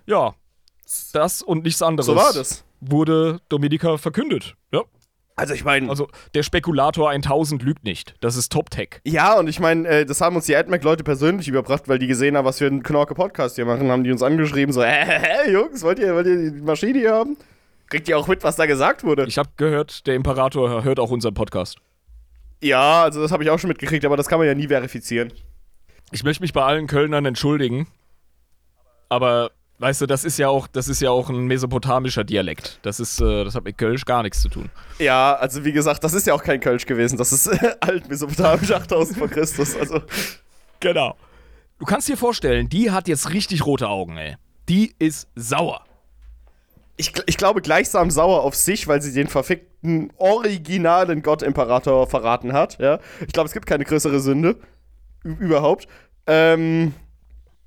Ja, 0.07 0.35
das 1.13 1.43
und 1.43 1.65
nichts 1.65 1.81
anderes 1.83 2.07
So 2.07 2.17
war 2.17 2.33
das. 2.33 2.65
wurde 2.81 3.41
Dominika 3.49 3.97
verkündet. 3.99 4.55
Ja. 4.73 4.83
Also 5.37 5.55
ich 5.55 5.65
meine, 5.65 5.89
Also 5.89 6.09
der 6.35 6.43
Spekulator 6.43 7.09
1000 7.09 7.63
lügt 7.63 7.85
nicht. 7.85 8.15
Das 8.21 8.37
ist 8.37 8.53
Top-Tech. 8.53 9.01
ja, 9.05 9.39
und 9.39 9.49
ich 9.49 9.61
meine, 9.61 9.89
äh, 9.89 10.05
das 10.07 10.21
haben 10.21 10.37
uns 10.37 10.45
die 10.47 10.55
AdMac-Leute 10.55 11.05
persönlich 11.05 11.49
überbracht, 11.49 11.89
weil 11.89 11.99
die 11.99 12.07
gesehen 12.07 12.37
haben, 12.37 12.45
was 12.45 12.61
wir 12.61 12.67
einen 12.67 12.83
Knorke-Podcast 12.83 13.57
hier 13.57 13.65
machen, 13.65 13.91
haben 13.91 14.05
die 14.05 14.13
uns 14.13 14.23
angeschrieben, 14.23 14.73
so, 14.75 14.83
hä, 14.83 15.05
hä, 15.07 15.51
Jungs, 15.51 15.83
wollt 15.83 15.99
ihr, 15.99 16.15
wollt 16.15 16.27
ihr 16.27 16.51
die 16.51 16.61
Maschine 16.61 16.99
hier 16.99 17.15
haben? 17.15 17.39
Kriegt 17.89 18.09
ihr 18.09 18.19
auch 18.19 18.27
mit, 18.29 18.45
was 18.45 18.57
da 18.57 18.67
gesagt 18.67 19.05
wurde? 19.05 19.25
Ich 19.27 19.39
habe 19.39 19.49
gehört, 19.57 20.07
der 20.07 20.17
Imperator 20.17 20.83
hört 20.85 20.99
auch 21.01 21.11
unseren 21.11 21.35
Podcast. 21.35 21.79
Ja, 22.63 23.03
also 23.03 23.21
das 23.21 23.33
habe 23.33 23.43
ich 23.43 23.51
auch 23.51 23.59
schon 23.59 23.69
mitgekriegt, 23.69 24.05
aber 24.05 24.17
das 24.17 24.29
kann 24.29 24.39
man 24.39 24.47
ja 24.47 24.55
nie 24.55 24.69
verifizieren. 24.69 25.33
Ich 26.13 26.25
möchte 26.25 26.43
mich 26.43 26.53
bei 26.53 26.63
allen 26.63 26.87
Kölnern 26.87 27.25
entschuldigen, 27.25 27.87
aber 29.09 29.51
weißt 29.79 30.03
du, 30.03 30.07
das 30.07 30.25
ist 30.25 30.39
ja 30.39 30.49
auch, 30.49 30.69
das 30.69 30.89
ist 30.89 31.03
ja 31.03 31.11
auch 31.11 31.29
ein 31.29 31.47
mesopotamischer 31.47 32.23
Dialekt. 32.23 32.79
Das 32.83 33.01
ist, 33.01 33.21
äh, 33.21 33.45
das 33.45 33.55
hat 33.55 33.65
mit 33.65 33.79
Kölsch 33.79 34.05
gar 34.05 34.23
nichts 34.23 34.41
zu 34.41 34.49
tun. 34.49 34.71
Ja, 34.99 35.35
also 35.35 35.65
wie 35.65 35.73
gesagt, 35.73 36.05
das 36.05 36.15
ist 36.15 36.27
ja 36.27 36.35
auch 36.35 36.43
kein 36.43 36.61
Kölsch 36.61 36.87
gewesen, 36.87 37.19
das 37.19 37.33
ist 37.33 37.47
äh, 37.49 37.75
alt-mesopotamisch 37.81 38.71
8000 38.71 39.19
vor 39.19 39.29
Christus, 39.29 39.77
also... 39.77 40.01
Genau. 40.81 41.17
Du 41.79 41.85
kannst 41.85 42.09
dir 42.09 42.17
vorstellen, 42.17 42.69
die 42.69 42.91
hat 42.91 43.09
jetzt 43.09 43.33
richtig 43.33 43.67
rote 43.67 43.89
Augen, 43.89 44.17
ey. 44.17 44.37
Die 44.69 44.95
ist 44.99 45.29
sauer. 45.35 45.85
Ich, 46.97 47.13
ich 47.27 47.37
glaube 47.37 47.61
gleichsam 47.61 48.11
sauer 48.11 48.43
auf 48.43 48.55
sich, 48.55 48.87
weil 48.87 49.03
sie 49.03 49.13
den 49.13 49.27
verfickten 49.27 49.72
originalen 50.17 51.23
Gott-Imperator 51.23 52.07
verraten 52.07 52.53
hat. 52.53 52.79
Ja? 52.79 52.99
Ich 53.27 53.33
glaube, 53.33 53.49
es 53.49 53.53
gibt 53.53 53.67
keine 53.67 53.85
größere 53.85 54.21
Sünde. 54.21 54.57
Überhaupt. 55.25 55.87
Ähm, 56.27 56.95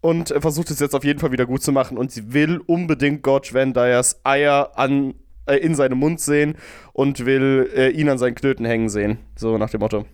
und 0.01 0.31
er 0.31 0.41
versucht 0.41 0.69
es 0.69 0.79
jetzt 0.79 0.93
auf 0.93 1.03
jeden 1.03 1.19
Fall 1.19 1.31
wieder 1.31 1.45
gut 1.45 1.63
zu 1.63 1.71
machen. 1.71 1.97
Und 1.97 2.11
sie 2.11 2.33
will 2.33 2.61
unbedingt 2.65 3.23
Gott 3.23 3.47
Schwendayers 3.47 4.21
Eier 4.23 4.77
an, 4.77 5.15
äh, 5.45 5.55
in 5.55 5.75
seinem 5.75 5.97
Mund 5.99 6.19
sehen 6.19 6.55
und 6.93 7.25
will 7.25 7.71
äh, 7.75 7.89
ihn 7.89 8.09
an 8.09 8.17
seinen 8.17 8.35
Knöten 8.35 8.65
hängen 8.65 8.89
sehen. 8.89 9.17
So 9.35 9.57
nach 9.57 9.69
dem 9.69 9.79
Motto. 9.79 10.05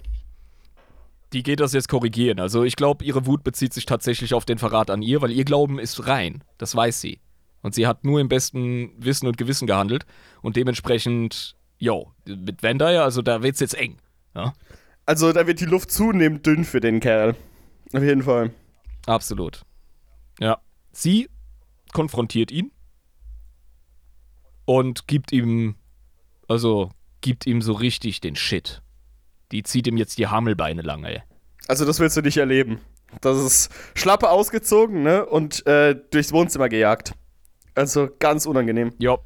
Die 1.34 1.44
geht 1.44 1.60
das 1.60 1.73
jetzt 1.73 1.88
korrigieren. 1.88 2.40
Also 2.40 2.64
ich 2.64 2.76
glaube, 2.76 3.06
ihre 3.06 3.26
Wut 3.26 3.44
bezieht 3.44 3.73
sich 3.73 3.86
tatsächlich 3.86 4.34
auf 4.34 4.45
den 4.45 4.57
Verrat 4.57 4.90
an 4.90 5.02
ihr, 5.02 5.22
weil 5.22 5.32
ihr 5.32 5.45
Glauben 5.45 5.80
ist 5.80 6.07
rein. 6.07 6.44
Das 6.57 6.76
weiß 6.76 6.99
sie. 6.99 7.19
Und 7.61 7.76
sie 7.76 7.88
hat 7.88 8.03
nur 8.03 8.19
im 8.19 8.28
besten 8.28 8.91
Wissen 8.98 9.28
und 9.28 9.38
Gewissen 9.38 9.68
gehandelt. 9.68 10.06
Und 10.41 10.56
dementsprechend, 10.56 11.56
yo, 11.82 12.14
mit 12.26 12.64
Vendaya, 12.64 13.03
also 13.03 13.22
da 13.22 13.41
wird's 13.44 13.60
jetzt 13.60 13.74
eng. 13.74 13.98
Ja? 14.36 14.53
Also 15.06 15.34
da 15.34 15.48
wird 15.48 15.60
die 15.60 15.66
Luft 15.66 15.91
zunehmend 15.91 16.45
dünn 16.45 16.64
für 16.64 16.80
den 16.80 16.99
Kerl. 16.99 17.36
Auf 17.91 18.03
jeden 18.03 18.24
Fall. 18.24 18.52
Absolut. 19.08 19.64
Ja. 20.40 20.60
Sie 20.91 21.28
konfrontiert 21.91 22.52
ihn 22.52 22.72
und 24.66 25.08
gibt 25.08 25.32
ihm, 25.32 25.76
also 26.48 26.91
gibt 27.22 27.48
ihm 27.48 27.62
so 27.62 27.74
richtig 27.74 28.22
den 28.22 28.36
Shit. 28.36 28.82
Die 29.52 29.64
zieht 29.64 29.88
ihm 29.88 29.98
jetzt 29.98 30.18
die 30.18 30.28
Hammelbeine 30.28 30.84
lang, 30.84 31.03
ey. 31.03 31.24
Also 31.68 31.84
das 31.86 31.99
willst 31.99 32.16
du 32.16 32.22
nicht 32.22 32.38
erleben. 32.38 32.80
Das 33.20 33.38
ist 33.38 33.72
Schlappe 33.95 34.30
ausgezogen, 34.30 35.03
ne? 35.03 35.26
Und 35.26 35.66
äh, 35.66 35.95
durchs 36.12 36.32
Wohnzimmer 36.32 36.70
gejagt. 36.70 37.14
Also 37.76 38.10
ganz 38.20 38.45
unangenehm. 38.45 38.94
Ja. 38.99 39.18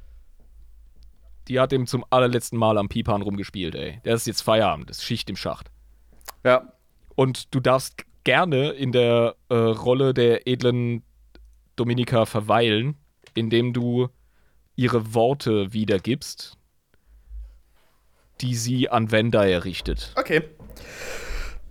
Die 1.48 1.60
hat 1.60 1.74
ihm 1.74 1.88
zum 1.88 2.04
allerletzten 2.10 2.58
Mal 2.58 2.78
am 2.78 2.90
Pipan 2.90 3.22
rumgespielt, 3.22 3.76
ey. 3.76 4.00
Der 4.06 4.16
ist 4.16 4.28
jetzt 4.28 4.42
Feierabend, 4.42 4.90
das 4.90 4.98
ist 4.98 5.04
Schicht 5.04 5.30
im 5.30 5.36
Schacht. 5.36 5.72
Ja. 6.44 6.74
Und 7.16 7.54
du 7.54 7.60
darfst 7.60 8.04
gerne 8.24 8.72
in 8.72 8.92
der 8.92 9.36
äh, 9.50 9.56
Rolle 9.56 10.14
der 10.14 10.48
edlen 10.48 11.04
Dominika 11.76 12.26
verweilen, 12.26 12.96
indem 13.34 13.74
du 13.74 14.10
ihre 14.76 15.14
Worte 15.14 15.74
wiedergibst, 15.74 16.58
die 18.42 18.56
sie 18.56 18.90
an 18.90 19.12
Wenda 19.12 19.46
errichtet. 19.46 20.14
Okay. 20.16 20.44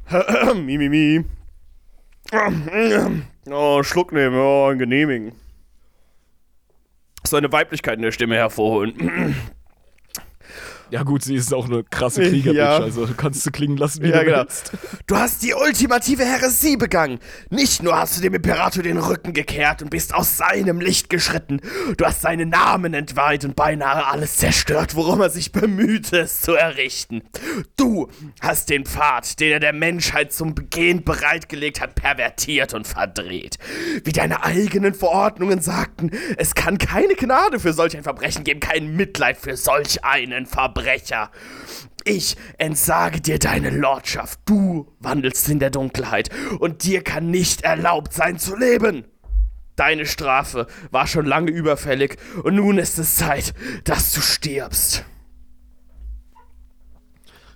mi, 0.55 0.79
mi, 0.79 0.89
mi. 0.89 1.25
Oh, 3.51 3.83
Schluck 3.83 4.13
nehmen, 4.13 4.37
oh, 4.39 4.75
genehmigen. 4.75 5.33
So 7.27 7.37
eine 7.37 7.53
Weiblichkeit 7.53 7.97
in 7.97 8.03
der 8.03 8.13
Stimme 8.13 8.37
hervorholen. 8.37 9.37
Ja 10.95 11.03
gut, 11.03 11.25
sie 11.25 11.35
ist 11.35 11.53
auch 11.53 11.65
eine 11.65 11.83
krasse 11.83 12.23
Kriegerbitch, 12.23 12.57
Ja. 12.57 12.77
also 12.79 13.05
du 13.05 13.15
kannst 13.15 13.43
sie 13.43 13.51
klingen 13.51 13.77
lassen, 13.77 14.01
wie 14.05 14.11
Ja, 14.11 14.21
du 14.21 14.25
genau. 14.27 14.39
willst. 14.45 14.71
Du 15.09 15.17
hast 15.17 15.43
die 15.43 15.53
ultimative 15.53 16.25
Heresie 16.25 16.77
begangen. 16.77 17.19
Nicht 17.51 17.83
nur 17.83 17.97
hast 17.99 18.17
du 18.17 18.21
dem 18.23 18.33
Imperator 18.35 18.81
den 18.85 18.99
Rücken 18.99 19.33
gekehrt 19.33 19.83
und 19.83 19.91
bist 19.91 20.15
aus 20.15 20.37
seinem 20.37 20.81
Licht 20.81 21.11
geschritten, 21.11 21.61
du 21.97 22.05
hast 22.05 22.21
seinen 22.23 22.51
Namen 22.51 22.95
entweiht 22.95 23.45
und 23.45 23.57
beinahe 23.57 24.07
alles 24.07 24.37
zerstört, 24.37 24.95
worum 24.95 25.21
er 25.21 25.31
sich 25.31 25.51
bemühte, 25.51 26.21
es 26.21 26.43
zu 26.43 26.53
errichten. 26.55 27.23
Du 27.77 28.09
hast 28.41 28.71
den 28.71 28.85
Pfad, 28.87 29.41
den 29.41 29.51
er 29.51 29.59
der 29.61 29.73
Menschheit 29.73 30.33
zum 30.33 30.55
Begehen 30.55 31.03
bereitgelegt 31.03 31.81
hat, 31.81 31.97
pervertiert 31.97 32.73
und 32.73 32.87
verdreht. 32.87 33.57
Wie 34.05 34.13
deine 34.13 34.45
eigenen 34.45 34.95
Verordnungen 34.95 35.61
sagten, 35.61 36.13
es 36.37 36.55
kann 36.55 36.79
keine 36.79 37.15
Gnade 37.17 37.59
für 37.59 37.73
solch 37.73 37.97
ein 37.97 38.05
Verbrechen 38.05 38.45
geben, 38.45 38.61
kein 38.61 38.95
Mitleid 38.95 39.39
für 39.39 39.57
solch 39.57 40.05
einen 40.05 40.47
Verbrecher. 40.85 41.31
Ich 42.05 42.37
entsage 42.59 43.21
dir 43.23 43.39
deine 43.39 43.71
Lordschaft. 43.71 44.39
Du 44.45 44.93
wandelst 45.01 45.49
in 45.49 45.59
der 45.59 45.71
Dunkelheit 45.71 46.29
und 46.61 46.85
dir 46.85 47.03
kann 47.03 47.31
nicht 47.31 47.63
erlaubt 47.63 48.13
sein 48.13 48.39
zu 48.39 48.55
leben. 48.55 49.05
Deine 49.77 50.05
Strafe 50.07 50.67
war 50.91 51.07
schon 51.07 51.25
lange 51.25 51.51
überfällig 51.51 52.19
und 52.43 52.55
nun 52.57 52.77
ist 52.79 52.99
es 52.99 53.17
Zeit, 53.17 53.55
dass 53.85 54.13
du 54.13 54.21
stirbst. 54.21 55.05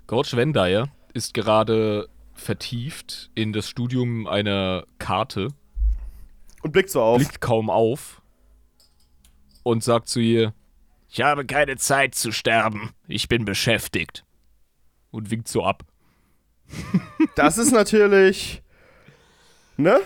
George 0.06 0.30
Vendayer 0.34 0.88
ist 1.12 1.34
gerade 1.34 2.09
vertieft 2.32 3.30
in 3.34 3.52
das 3.52 3.68
Studium 3.68 4.26
einer 4.26 4.84
Karte, 4.98 5.48
Und 6.62 6.72
blickt 6.72 6.90
so 6.90 7.02
auf. 7.02 7.18
blickt 7.18 7.40
kaum 7.42 7.68
auf 7.68 8.22
und 9.62 9.84
sagt 9.84 10.09
zu 10.09 10.18
ihr, 10.20 10.55
ich 11.09 11.20
habe 11.20 11.44
keine 11.47 11.76
Zeit 11.76 12.14
zu 12.14 12.32
sterben, 12.32 12.90
ich 13.06 13.28
bin 13.28 13.44
beschäftigt. 13.44 14.24
Und 15.10 15.30
winkt 15.30 15.48
so 15.48 15.64
ab. 15.64 15.85
Das 17.35 17.56
ist 17.56 17.72
natürlich. 17.72 18.62
Ne? 19.78 20.01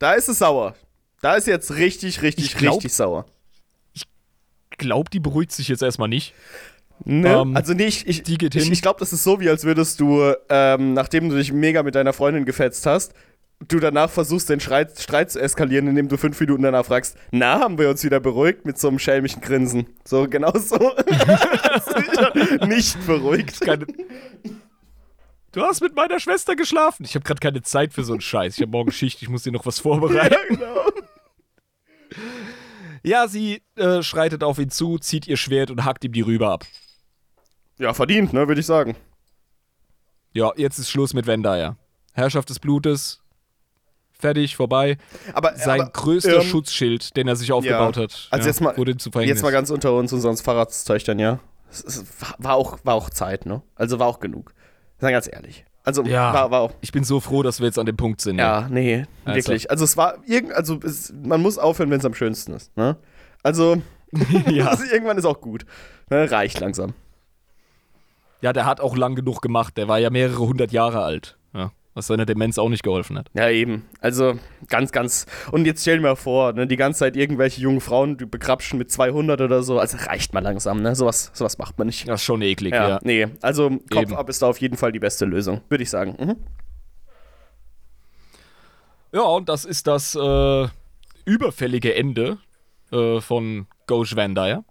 Da 0.00 0.14
ist 0.14 0.28
es 0.28 0.38
sauer. 0.38 0.74
Da 1.20 1.36
ist 1.36 1.46
jetzt 1.46 1.76
richtig, 1.76 2.22
richtig, 2.22 2.46
Ich 2.46 2.56
glaub- 2.56 2.74
richtig 2.76 2.92
sauer. 2.92 3.26
Glaubt, 4.78 5.12
die 5.12 5.20
beruhigt 5.20 5.52
sich 5.52 5.68
jetzt 5.68 5.82
erstmal 5.82 6.08
nicht. 6.08 6.34
Ne? 7.04 7.28
Ähm, 7.28 7.56
also 7.56 7.72
nee, 7.72 7.86
ich, 7.86 8.06
ich, 8.08 8.28
ich, 8.28 8.70
ich 8.72 8.82
glaube, 8.82 8.98
das 8.98 9.12
ist 9.12 9.22
so, 9.22 9.38
wie 9.38 9.48
als 9.48 9.64
würdest 9.64 10.00
du, 10.00 10.34
ähm, 10.48 10.94
nachdem 10.94 11.28
du 11.28 11.36
dich 11.36 11.52
mega 11.52 11.82
mit 11.84 11.94
deiner 11.94 12.12
Freundin 12.12 12.44
gefetzt 12.44 12.86
hast, 12.86 13.12
du 13.68 13.80
danach 13.80 14.10
versuchst, 14.10 14.48
den 14.48 14.60
Streit, 14.60 14.98
Streit 14.98 15.30
zu 15.30 15.40
eskalieren, 15.40 15.88
indem 15.88 16.08
du 16.08 16.16
fünf 16.16 16.38
Minuten 16.40 16.62
danach 16.62 16.84
fragst, 16.84 17.16
na, 17.30 17.60
haben 17.60 17.78
wir 17.78 17.88
uns 17.88 18.04
wieder 18.04 18.20
beruhigt 18.20 18.64
mit 18.64 18.78
so 18.78 18.88
einem 18.88 18.98
schelmischen 18.98 19.40
Grinsen. 19.40 19.86
So, 20.04 20.28
genau 20.28 20.52
so. 20.56 20.76
Nicht 22.66 23.04
beruhigt. 23.06 23.60
Keine 23.60 23.86
du 25.52 25.62
hast 25.62 25.80
mit 25.80 25.94
meiner 25.94 26.20
Schwester 26.20 26.56
geschlafen. 26.56 27.04
Ich 27.04 27.14
habe 27.14 27.24
gerade 27.24 27.40
keine 27.40 27.62
Zeit 27.62 27.92
für 27.92 28.04
so 28.04 28.12
einen 28.12 28.20
Scheiß. 28.20 28.56
Ich 28.56 28.62
habe 28.62 28.72
morgen 28.72 28.92
Schicht, 28.92 29.22
ich 29.22 29.28
muss 29.28 29.42
dir 29.42 29.52
noch 29.52 29.66
was 29.66 29.78
vorbereiten. 29.78 30.34
Ja, 30.34 30.40
genau. 30.48 30.86
Ja, 33.04 33.26
sie 33.26 33.62
äh, 33.76 34.02
schreitet 34.02 34.44
auf 34.44 34.58
ihn 34.58 34.70
zu, 34.70 34.98
zieht 34.98 35.26
ihr 35.26 35.36
Schwert 35.36 35.70
und 35.70 35.84
hackt 35.84 36.04
ihm 36.04 36.12
die 36.12 36.20
Rübe 36.20 36.48
ab. 36.48 36.64
Ja, 37.78 37.94
verdient, 37.94 38.32
ne, 38.32 38.46
würde 38.46 38.60
ich 38.60 38.66
sagen. 38.66 38.96
Ja, 40.32 40.52
jetzt 40.56 40.78
ist 40.78 40.90
Schluss 40.90 41.12
mit 41.12 41.26
Vendayer. 41.26 41.76
Herrschaft 42.12 42.48
des 42.50 42.60
Blutes. 42.60 43.21
Fertig, 44.22 44.56
vorbei. 44.56 44.96
Aber, 45.34 45.54
Sein 45.56 45.80
aber, 45.82 45.90
größter 45.90 46.36
ähm, 46.36 46.42
Schutzschild, 46.42 47.16
den 47.16 47.28
er 47.28 47.36
sich 47.36 47.52
aufgebaut 47.52 47.96
hat, 47.98 48.28
Also 48.30 48.44
ja, 48.44 48.50
jetzt 48.50 48.60
mal- 48.62 48.76
wurde 48.78 48.96
zu 48.96 49.10
Verhängnis. 49.10 49.36
Jetzt 49.38 49.42
mal 49.42 49.50
ganz 49.52 49.68
unter 49.70 49.92
uns 49.94 50.12
und 50.12 50.20
sonst 50.22 50.40
Fahrradstöchtern, 50.42 51.18
ja. 51.18 51.40
Es, 51.70 51.82
es 51.84 52.04
war- 52.38 52.54
auch, 52.54 52.78
war 52.84 52.94
auch 52.94 53.10
Zeit, 53.10 53.44
ne? 53.46 53.62
Also 53.74 53.98
war 53.98 54.06
auch 54.06 54.20
genug. 54.20 54.54
Sagen 54.98 55.12
ganz 55.12 55.28
ehrlich. 55.30 55.64
Also 55.84 56.04
Ja. 56.04 56.32
war, 56.32 56.50
war 56.52 56.60
auch. 56.60 56.72
ich 56.80 56.92
bin 56.92 57.02
so 57.02 57.18
froh, 57.18 57.42
dass 57.42 57.58
wir 57.58 57.66
jetzt 57.66 57.78
an 57.80 57.86
dem 57.86 57.96
Punkt 57.96 58.20
sind. 58.20 58.38
Ja, 58.38 58.68
nee, 58.70 59.04
Also. 59.24 59.36
wirklich. 59.36 59.68
Also 59.70 59.84
es 59.84 59.96
war 59.96 60.18
irgend, 60.26 60.52
also 60.52 60.78
es, 60.84 61.12
man 61.24 61.42
muss 61.42 61.58
aufhören, 61.58 61.90
wenn 61.90 61.98
es 61.98 62.04
am 62.04 62.14
schönsten 62.14 62.52
ist. 62.52 62.76
Ne? 62.76 62.96
Also, 63.42 63.82
ja. 64.48 64.66
also 64.68 64.84
irgendwann 64.92 65.18
ist 65.18 65.24
auch 65.24 65.40
gut. 65.40 65.66
Ne? 66.10 66.30
Reicht 66.30 66.60
langsam. 66.60 66.94
ja, 68.40 68.52
der 68.52 68.64
hat 68.66 68.80
auch 68.80 68.96
lang 68.96 69.16
genug 69.16 69.42
gemacht. 69.42 69.76
Der 69.76 69.88
war 69.88 69.98
ja 69.98 70.10
mehrere 70.10 70.38
hundert 70.38 70.70
Jahre 70.70 71.02
alt. 71.02 71.36
Was 71.94 72.06
seiner 72.06 72.24
Demenz 72.24 72.56
auch 72.58 72.70
nicht 72.70 72.82
geholfen 72.82 73.18
hat. 73.18 73.28
Ja, 73.34 73.50
eben. 73.50 73.84
Also 74.00 74.38
ganz, 74.68 74.92
ganz. 74.92 75.26
Und 75.50 75.66
jetzt 75.66 75.82
stell 75.82 75.96
dir 75.96 76.02
mal 76.02 76.16
vor, 76.16 76.54
ne, 76.54 76.66
die 76.66 76.76
ganze 76.76 77.00
Zeit 77.00 77.16
irgendwelche 77.16 77.60
jungen 77.60 77.82
Frauen 77.82 78.16
die 78.16 78.24
begrapschen 78.24 78.78
mit 78.78 78.90
200 78.90 79.40
oder 79.42 79.62
so. 79.62 79.78
Also 79.78 79.98
reicht 79.98 80.32
mal 80.32 80.40
langsam, 80.40 80.80
ne? 80.80 80.94
Sowas, 80.96 81.30
sowas 81.34 81.58
macht 81.58 81.76
man 81.78 81.88
nicht. 81.88 82.08
Das 82.08 82.20
ist 82.20 82.24
schon 82.24 82.40
eklig, 82.40 82.72
Ja, 82.72 82.88
ja. 82.88 83.00
nee. 83.02 83.28
Also 83.42 83.68
Kopf 83.90 84.02
Eben. 84.04 84.16
ab 84.16 84.28
ist 84.30 84.40
da 84.40 84.46
auf 84.46 84.58
jeden 84.58 84.78
Fall 84.78 84.90
die 84.92 85.00
beste 85.00 85.26
Lösung, 85.26 85.60
würde 85.68 85.82
ich 85.84 85.90
sagen. 85.90 86.16
Mhm. 86.18 86.36
Ja, 89.12 89.22
und 89.22 89.48
das 89.50 89.66
ist 89.66 89.86
das 89.86 90.14
äh, 90.14 90.68
überfällige 91.26 91.94
Ende 91.94 92.38
äh, 92.90 93.20
von 93.20 93.66
Ghosh 93.86 94.16
Van 94.16 94.34
Dyer. 94.34 94.64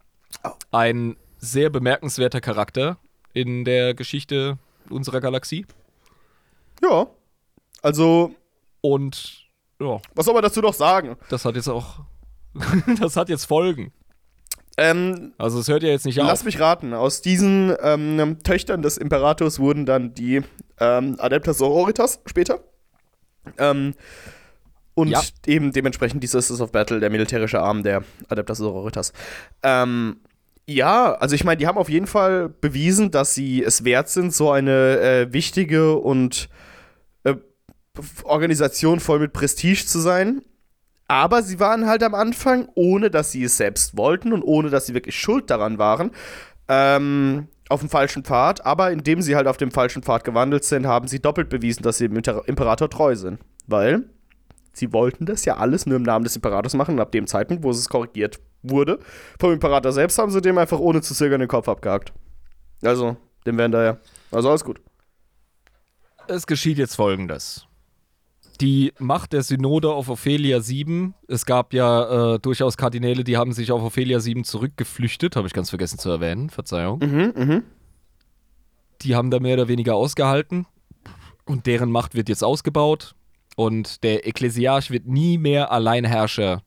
Ein 0.72 1.16
sehr 1.38 1.70
bemerkenswerter 1.70 2.42
Charakter 2.42 2.98
in 3.34 3.64
der 3.64 3.94
Geschichte 3.94 4.58
unserer 4.90 5.22
Galaxie. 5.22 5.66
Ja. 6.82 7.08
Also, 7.82 8.34
Und 8.82 9.46
ja, 9.80 10.00
was 10.16 10.26
soll 10.26 10.34
man 10.34 10.44
dazu 10.44 10.62
noch 10.62 10.74
sagen? 10.74 11.16
das 11.30 11.46
hat 11.46 11.56
jetzt 11.56 11.68
auch. 11.70 12.00
das 13.00 13.16
hat 13.16 13.30
jetzt 13.30 13.46
Folgen. 13.46 13.92
Ähm, 14.78 15.34
Also 15.38 15.60
es 15.60 15.68
hört 15.68 15.84
ja 15.84 15.90
jetzt 15.90 16.06
nicht 16.06 16.16
Lass 16.18 16.40
auf. 16.42 16.46
mich 16.46 16.60
raten, 16.60 16.94
aus 16.94 17.22
diesen 17.22 17.76
ähm, 17.82 18.38
Töchtern 18.44 18.82
des 18.82 18.98
Imperators 18.98 19.60
wurden 19.60 19.86
dann 19.86 20.14
die 20.14 20.42
ähm, 20.80 21.16
Adeptas 21.20 21.58
Sororitas 21.58 22.22
später. 22.26 22.60
Ähm, 23.58 23.96
und 24.94 25.10
Ja. 25.10 25.22
eben 25.46 25.72
dementsprechend 25.72 26.22
die 26.24 26.28
Sisters 26.28 26.62
of 26.62 26.72
Battle, 26.72 27.00
der 27.00 27.10
militärische 27.10 27.62
Arm 27.62 27.84
der 27.84 28.04
Adeptas 28.30 28.60
Sororitas. 28.60 29.14
Ähm, 29.64 30.18
ja, 30.68 31.14
also 31.16 31.36
ich 31.36 31.44
meine, 31.44 31.58
die 31.58 31.68
haben 31.68 31.78
auf 31.78 31.90
jeden 31.90 32.08
Fall 32.08 32.50
bewiesen, 32.50 33.12
dass 33.12 33.34
sie 33.34 33.64
es 33.64 33.84
wert 33.84 34.10
sind, 34.10 34.34
so 34.34 34.52
eine 34.52 35.00
äh, 35.00 35.34
wichtige 35.34 35.96
und 35.98 36.50
Organisation 38.24 39.00
voll 39.00 39.20
mit 39.20 39.34
Prestige 39.34 39.86
zu 39.86 40.00
sein. 40.00 40.42
Aber 41.08 41.44
sie 41.44 41.60
waren 41.60 41.88
halt 41.88 42.04
am 42.04 42.16
Anfang, 42.16 42.70
ohne 42.74 43.12
dass 43.12 43.32
sie 43.32 43.44
es 43.44 43.58
selbst 43.58 43.98
wollten 43.98 44.32
und 44.32 44.44
ohne 44.44 44.70
dass 44.70 44.86
sie 44.86 44.94
wirklich 44.94 45.20
schuld 45.20 45.50
daran 45.50 45.78
waren, 45.78 46.12
ähm, 46.70 47.50
auf 47.68 47.82
dem 47.82 47.90
falschen 47.90 48.24
Pfad. 48.24 48.66
Aber 48.66 48.92
indem 48.92 49.22
sie 49.22 49.36
halt 49.36 49.48
auf 49.48 49.58
dem 49.58 49.72
falschen 49.72 50.04
Pfad 50.04 50.24
gewandelt 50.24 50.64
sind, 50.64 50.88
haben 50.88 51.10
sie 51.10 51.20
doppelt 51.20 51.50
bewiesen, 51.50 51.84
dass 51.84 51.98
sie 51.98 52.08
dem 52.08 52.16
Imper 52.16 52.48
Imperator 52.48 52.90
treu 52.90 53.16
sind. 53.16 53.40
Weil 53.68 54.06
sie 54.72 54.94
wollten 54.94 55.26
das 55.26 55.44
ja 55.44 55.58
alles 55.58 55.86
nur 55.86 55.98
im 55.98 56.04
Namen 56.04 56.24
des 56.24 56.38
Imperators 56.38 56.76
machen. 56.76 56.96
Und 56.96 57.02
ab 57.02 57.12
dem 57.12 57.28
Zeitpunkt, 57.28 57.64
wo 57.64 57.72
es 57.72 57.90
korrigiert 57.90 58.40
wurde, 58.62 59.00
vom 59.38 59.52
Imperator 59.52 59.92
selbst, 59.92 60.18
haben 60.18 60.32
sie 60.32 60.42
dem 60.42 60.58
einfach 60.58 60.80
ohne 60.80 61.02
zu 61.02 61.14
zögern 61.14 61.42
den 61.42 61.50
Kopf 61.50 61.68
abgehakt. 61.68 62.14
Also, 62.84 63.18
dem 63.46 63.58
werden 63.58 63.74
da 63.74 63.84
ja. 63.84 63.98
Also 64.32 64.50
alles 64.50 64.64
gut. 64.64 64.80
Es 66.28 66.48
geschieht 66.48 66.78
jetzt 66.78 66.96
folgendes. 66.96 67.68
Die 68.60 68.94
Macht 69.00 69.34
der 69.34 69.44
Synode 69.44 69.92
auf 69.92 70.10
Ophelia 70.10 70.60
7. 70.62 71.16
Es 71.28 71.46
gab 71.46 71.74
ja 71.74 72.36
äh, 72.36 72.40
durchaus 72.40 72.78
Kardinäle, 72.78 73.24
die 73.24 73.38
haben 73.38 73.54
sich 73.54 73.72
auf 73.72 73.82
Ophelia 73.82 74.20
7 74.20 74.44
zurückgeflüchtet. 74.44 75.36
Habe 75.36 75.48
ich 75.48 75.54
ganz 75.54 75.70
vergessen 75.70 75.98
zu 75.98 76.10
erwähnen. 76.10 76.50
Verzeihung. 76.50 77.00
Mhm, 77.00 77.34
mhm. 77.36 77.64
Die 79.02 79.16
haben 79.16 79.32
da 79.32 79.40
mehr 79.40 79.56
oder 79.56 79.68
weniger 79.68 79.96
ausgehalten. 79.96 80.68
Und 81.46 81.66
deren 81.66 81.92
Macht 81.92 82.14
wird 82.14 82.30
jetzt 82.30 82.44
ausgebaut. 82.44 83.16
Und 83.56 84.04
der 84.04 84.28
Ekklesiarch 84.28 84.92
wird 84.92 85.08
nie 85.08 85.38
mehr 85.38 85.72
Alleinherrscher 85.72 86.62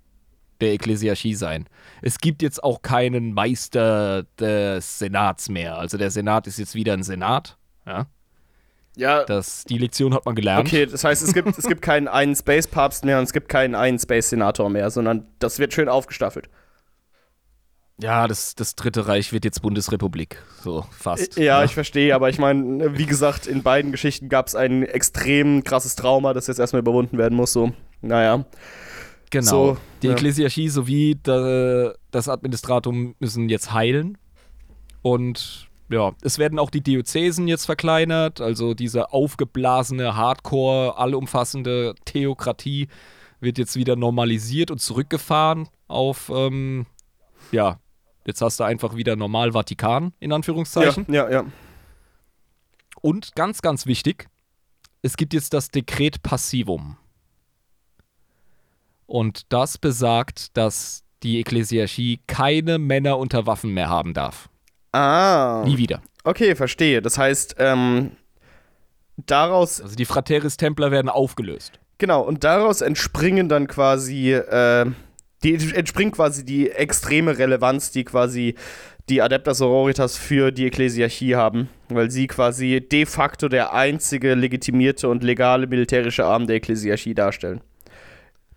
der 0.61 0.73
Ekklesiarchie 0.73 1.35
sein. 1.35 1.67
Es 2.03 2.19
gibt 2.19 2.43
jetzt 2.43 2.63
auch 2.63 2.83
keinen 2.83 3.35
Meister 3.35 4.25
des 4.39 4.99
Senats 4.99 5.49
mehr. 5.49 5.79
Also 5.79 5.99
der 5.99 6.11
Senat 6.11 6.47
ist 6.47 6.59
jetzt 6.59 6.75
wieder 6.75 6.93
ein 6.93 7.03
Senat. 7.03 7.57
Ja, 7.87 8.07
Ja, 8.97 9.25
das, 9.25 9.65
die 9.65 9.79
Lektion 9.79 10.15
hat 10.15 10.25
man 10.25 10.35
gelernt. 10.35 10.69
Okay, 10.69 10.87
das 10.87 11.03
heißt, 11.03 11.23
es 11.23 11.35
gibt, 11.35 11.59
es 11.59 11.67
gibt 11.67 11.83
keinen 11.83 12.09
einen 12.09 12.37
Space-Papst 12.37 13.05
mehr 13.05 13.19
und 13.19 13.25
es 13.25 13.33
gibt 13.33 13.49
keinen 13.49 13.75
einen 13.75 13.99
Space-Senator 13.99 14.71
mehr, 14.71 14.91
sondern 14.91 15.27
das 15.39 15.59
wird 15.59 15.73
schön 15.73 15.89
aufgestaffelt. 15.89 16.49
Ja, 18.01 18.27
das, 18.27 18.57
das 18.57 18.75
Dritte 18.75 19.07
Reich 19.07 19.33
wird 19.33 19.45
jetzt 19.45 19.63
Bundesrepublik. 19.63 20.43
So, 20.63 20.85
fast. 20.91 21.37
Ja, 21.37 21.63
ich 21.63 21.75
verstehe, 21.75 22.15
aber 22.15 22.29
ich 22.29 22.39
meine, 22.39 22.99
wie 22.99 23.07
gesagt, 23.07 23.47
in 23.47 23.63
beiden 23.63 23.93
Geschichten 23.93 24.29
gab 24.29 24.49
es 24.49 24.57
ein 24.57 24.83
extrem 24.83 25.63
krasses 25.63 25.95
Trauma, 25.95 26.35
das 26.35 26.49
jetzt 26.49 26.59
erstmal 26.59 26.81
überwunden 26.81 27.19
werden 27.19 27.37
muss. 27.37 27.53
So, 27.53 27.73
naja. 28.01 28.45
Genau. 29.31 29.51
So, 29.51 29.77
die 30.03 30.09
ja. 30.09 30.13
Ekklesiarchie 30.13 30.69
sowie 30.69 31.19
da, 31.23 31.95
das 32.11 32.29
Administratum 32.29 33.15
müssen 33.21 33.49
jetzt 33.49 33.73
heilen. 33.73 34.19
Und 35.03 35.69
ja, 35.89 36.13
es 36.23 36.39
werden 36.39 36.59
auch 36.59 36.71
die 36.71 36.83
Diözesen 36.83 37.49
jetzt 37.49 37.67
verkleinert. 37.67 38.41
Also 38.41 38.75
diese 38.75 39.13
aufgeblasene, 39.13 40.17
hardcore, 40.17 40.99
allumfassende 40.99 41.95
Theokratie 42.05 42.89
wird 43.41 43.59
jetzt 43.59 43.77
wieder 43.77 43.97
normalisiert 43.97 44.71
und 44.71 44.79
zurückgefahren 44.79 45.69
auf, 45.87 46.31
ähm, 46.35 46.87
ja, 47.53 47.79
Jetzt 48.27 48.41
hast 48.41 48.59
du 48.59 48.65
einfach 48.65 48.97
wieder 48.97 49.17
normal 49.17 49.53
Vatikan, 49.53 50.13
in 50.19 50.33
Anführungszeichen. 50.33 51.07
Ja, 51.09 51.29
ja, 51.29 51.43
ja. 51.43 51.45
Und 53.03 53.35
ganz, 53.35 53.61
ganz 53.61 53.85
wichtig, 53.87 54.29
es 55.03 55.17
gibt 55.17 55.35
jetzt 55.35 55.53
das 55.53 55.69
Dekret 55.69 56.23
Passivum. 56.23 56.97
Und 59.07 59.53
das 59.53 59.77
besagt, 59.77 60.57
dass 60.57 61.05
die 61.23 61.39
Ekklesiarchie 61.41 62.21
keine 62.27 62.79
Männer 62.79 63.19
unter 63.19 63.47
Waffen 63.47 63.75
mehr 63.75 63.91
haben 63.91 64.15
darf. 64.15 64.49
Ah. 64.95 65.63
Nie 65.67 65.79
wieder. 65.79 66.01
Okay, 66.23 66.55
verstehe. 66.55 67.03
Das 67.03 67.19
heißt, 67.19 67.57
ähm, 67.59 68.13
daraus, 69.17 69.81
Also 69.81 69.97
die 69.97 70.05
Frateris 70.05 70.57
Templer 70.57 70.91
werden 70.91 71.09
aufgelöst. 71.09 71.79
genau, 71.99 72.23
und 72.23 72.45
daraus 72.45 72.81
entspringen 72.81 73.49
dann 73.49 73.67
quasi, 73.67 74.33
äh, 74.33 74.87
die 75.43 75.55
entspringt 75.75 76.15
quasi 76.15 76.45
die 76.45 76.71
extreme 76.71 77.37
Relevanz, 77.39 77.91
die 77.91 78.05
quasi 78.05 78.55
die 79.11 79.21
Adeptas 79.21 79.59
Sororitas 79.59 80.17
für 80.17 80.51
die 80.51 80.67
Ekklesiarchie 80.67 81.35
haben, 81.37 81.69
weil 81.91 82.11
sie 82.11 82.27
quasi 82.27 82.81
de 82.81 83.05
facto 83.05 83.49
der 83.49 83.75
einzige 83.75 84.35
legitimierte 84.35 85.09
und 85.11 85.23
legale 85.23 85.67
militärische 85.67 86.25
Arm 86.25 86.47
der 86.47 86.57
Ekklesiarchie 86.57 87.15
darstellen. 87.15 87.61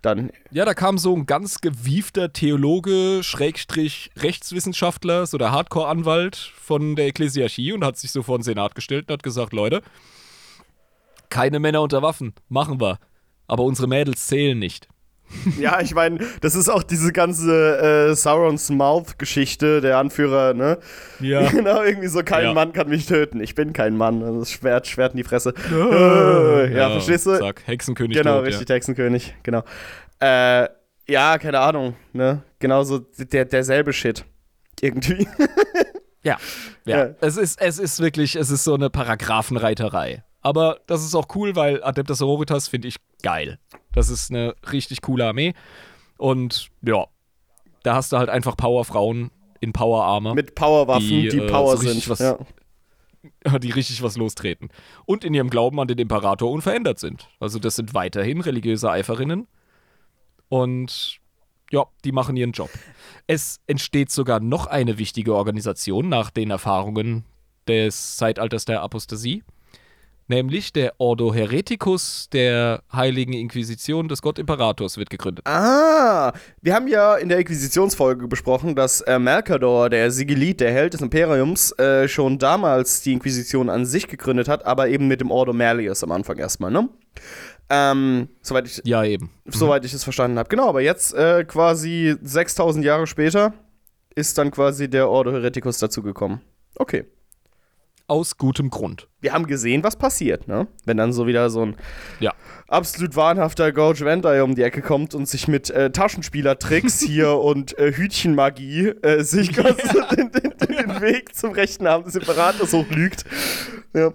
Dann, 0.02 0.32
Ja, 0.52 0.64
da 0.66 0.74
kam 0.74 0.98
so 0.98 1.16
ein 1.16 1.26
ganz 1.26 1.60
gewiefter 1.60 2.32
Theologe, 2.32 3.22
Schrägstrich 3.24 4.12
Rechtswissenschaftler, 4.18 5.26
so 5.26 5.38
der 5.38 5.52
Hardcore-Anwalt 5.52 6.36
von 6.36 6.96
der 6.96 7.08
Ekklesiarchie 7.08 7.74
und 7.74 7.84
hat 7.84 7.98
sich 7.98 8.12
so 8.12 8.24
vor 8.24 8.38
den 8.38 8.44
Senat 8.44 8.76
gestellt 8.76 9.10
und 9.10 9.14
hat 9.14 9.24
gesagt, 9.24 9.54
Leute, 9.54 9.82
keine 11.30 11.60
Männer 11.60 11.82
unter 11.82 12.02
Waffen, 12.02 12.34
machen 12.48 12.80
wir. 12.80 13.00
Aber 13.48 13.64
unsere 13.64 13.88
Mädels 13.88 14.28
zählen 14.28 14.58
nicht. 14.58 14.88
ja, 15.60 15.82
ich 15.82 15.94
meine, 15.94 16.20
das 16.42 16.56
ist 16.56 16.70
auch 16.70 16.84
diese 16.84 17.12
ganze 17.12 18.10
äh, 18.10 18.16
Saurons 18.16 18.70
Mouth-Geschichte, 18.70 19.82
der 19.82 19.98
Anführer, 19.98 20.54
ne? 20.54 20.78
Ja. 21.20 21.42
Genau, 21.52 21.82
irgendwie 21.84 22.08
so, 22.08 22.24
kein 22.24 22.46
Ja. 22.46 22.54
Mann 22.54 22.74
kann 22.74 22.90
mich 22.90 23.06
töten. 23.06 23.40
Ich 23.42 23.56
bin 23.56 23.74
kein 23.74 23.98
Mann. 23.98 24.24
Also 24.24 24.40
das 24.40 24.52
Schwert, 24.52 24.88
Schwert 24.88 25.14
in 25.14 25.18
die 25.18 25.24
Fresse. 25.24 25.54
Äh, 25.72 26.76
ja, 26.76 26.90
verstehst 26.92 27.26
du? 27.26 27.38
Zack, 27.40 27.64
Hexenkönig 27.66 28.18
Genau, 28.18 28.38
tot, 28.38 28.48
richtig, 28.48 28.70
Hexenkönig, 28.70 29.36
genau. 29.44 29.64
Äh, 30.20 30.68
ja, 31.10 31.38
keine 31.38 31.60
Ahnung, 31.60 31.96
ne? 32.14 32.44
Genauso 32.60 33.00
der, 33.00 33.46
derselbe 33.46 33.94
Shit. 33.94 34.26
Irgendwie. 34.82 35.28
Ja. 36.24 36.38
Ja. 36.84 36.98
Ja. 37.06 37.10
Es, 37.22 37.38
ist, 37.38 37.62
es 37.62 37.80
ist 37.80 38.02
wirklich, 38.02 38.36
es 38.36 38.50
ist 38.50 38.66
so 38.66 38.74
eine 38.74 38.90
Paragraphenreiterei. 38.90 40.24
Aber 40.42 40.80
das 40.88 41.06
ist 41.06 41.16
auch 41.16 41.28
cool, 41.36 41.56
weil 41.56 41.82
Adeptus 41.84 42.18
Sororitas 42.18 42.68
finde 42.68 42.90
ich 42.90 42.98
geil. 43.24 43.60
Das 43.98 44.10
ist 44.10 44.32
eine 44.32 44.56
richtig 44.72 45.02
coole 45.02 45.26
Armee. 45.26 45.54
Und 46.18 46.70
ja, 46.82 47.06
da 47.84 47.96
hast 47.96 48.12
du 48.14 48.18
halt 48.18 48.30
einfach 48.30 48.56
Powerfrauen 48.56 49.32
in 49.60 49.74
Power-Armor. 49.74 50.36
Mit 50.36 50.56
Powerwaffen, 50.56 51.08
die, 51.08 51.30
Die, 51.30 51.38
äh, 51.40 51.48
Power 51.48 51.78
so 51.78 51.88
sind. 51.88 52.08
was- 52.10 52.20
ja. 52.20 52.38
die 53.60 53.72
richtig 53.72 54.02
was 54.04 54.16
lostreten. 54.16 54.70
Und 55.06 55.24
in 55.24 55.34
ihrem 55.34 55.50
Glauben 55.50 55.80
an 55.80 55.88
den 55.88 55.98
Imperator 55.98 56.52
unverändert 56.52 57.00
sind. 57.00 57.28
Also 57.40 57.60
das 57.60 57.76
sind 57.76 57.94
weiterhin 57.94 58.40
religiöse 58.42 58.90
Eiferinnen. 58.90 59.48
Und 60.50 61.20
ja, 61.72 61.86
die 62.06 62.12
machen 62.12 62.38
ihren 62.38 62.52
Job. 62.52 62.70
Es 63.26 63.60
entsteht 63.68 64.12
sogar 64.12 64.40
noch 64.40 64.68
eine 64.68 64.98
wichtige 64.98 65.36
Organisation 65.36 66.08
nach 66.08 66.30
den 66.30 66.52
Erfahrungen 66.52 67.26
des 67.68 68.16
Zeitalters 68.18 68.66
der 68.66 68.82
Apostasie. 68.82 69.44
Nämlich 70.30 70.74
der 70.74 70.94
Ordo 70.98 71.34
Hereticus 71.34 72.28
der 72.34 72.84
Heiligen 72.92 73.32
Inquisition 73.34 74.10
des 74.10 74.22
Gottimperators 74.22 74.98
wird 74.98 75.10
gegründet. 75.10 75.48
Ah, 75.48 76.34
wir 76.62 76.76
haben 76.76 76.88
ja 76.90 77.16
in 77.16 77.30
der 77.30 77.40
Inquisitionsfolge 77.40 78.28
besprochen, 78.28 78.76
dass 78.76 79.00
äh, 79.02 79.20
Mercador, 79.20 79.90
der 79.90 80.12
Sigilit, 80.12 80.60
der 80.60 80.72
Held 80.74 80.94
des 80.94 81.02
Imperiums, 81.02 81.72
äh, 81.80 82.10
schon 82.10 82.40
damals 82.40 83.02
die 83.02 83.14
Inquisition 83.14 83.70
an 83.70 83.86
sich 83.86 84.10
gegründet 84.10 84.50
hat, 84.50 84.66
aber 84.66 84.90
eben 84.90 85.08
mit 85.08 85.22
dem 85.22 85.32
Ordo 85.32 85.54
Merlius 85.54 86.04
am 86.04 86.12
Anfang 86.12 86.38
erstmal, 86.38 86.72
ne? 86.72 86.90
Ähm, 87.70 88.28
soweit 88.42 88.68
ich, 88.68 88.82
Ja, 88.86 89.04
eben. 89.04 89.30
soweit 89.46 89.86
ich 89.86 89.94
es 89.94 90.04
verstanden 90.04 90.38
habe. 90.40 90.50
Genau, 90.50 90.68
aber 90.70 90.82
jetzt 90.82 91.14
äh, 91.14 91.46
quasi 91.46 92.16
6000 92.22 92.84
Jahre 92.84 93.08
später 93.08 93.54
ist 94.16 94.38
dann 94.38 94.52
quasi 94.52 94.90
der 94.90 95.10
Ordo 95.10 95.32
Hereticus 95.32 95.78
dazugekommen. 95.80 96.42
Okay. 96.76 97.06
Aus 98.08 98.38
gutem 98.38 98.70
Grund. 98.70 99.08
Wir 99.20 99.34
haben 99.34 99.48
gesehen, 99.48 99.84
was 99.84 99.98
passiert, 99.98 100.48
ne? 100.48 100.68
Wenn 100.86 100.96
dann 100.96 101.12
so 101.12 101.28
wieder 101.28 101.50
so 101.50 101.66
ein 101.66 101.76
Ja. 102.22 102.34
absolut 102.70 103.16
wahnhafter 103.18 103.74
Gouge 103.74 104.06
Vandai 104.06 104.42
um 104.44 104.56
die 104.56 104.62
Ecke 104.64 104.82
kommt 104.82 105.14
und 105.14 105.28
sich 105.28 105.50
mit 105.50 105.70
äh, 105.70 105.92
Taschenspielertricks 105.92 107.02
hier 107.06 107.34
und 107.34 107.78
äh, 107.78 107.92
Hütchenmagie 107.92 108.88
äh, 109.02 109.24
sich 109.24 109.52
quasi 109.54 109.82
den, 110.16 110.32
den, 110.32 110.54
den 110.68 111.02
Weg 111.02 111.36
zum 111.36 111.52
rechten 111.52 111.86
Arm 111.86 112.06
des 112.06 112.16
Imperators 112.16 112.72
hochlügt. 112.72 113.26
Ja, 113.94 114.14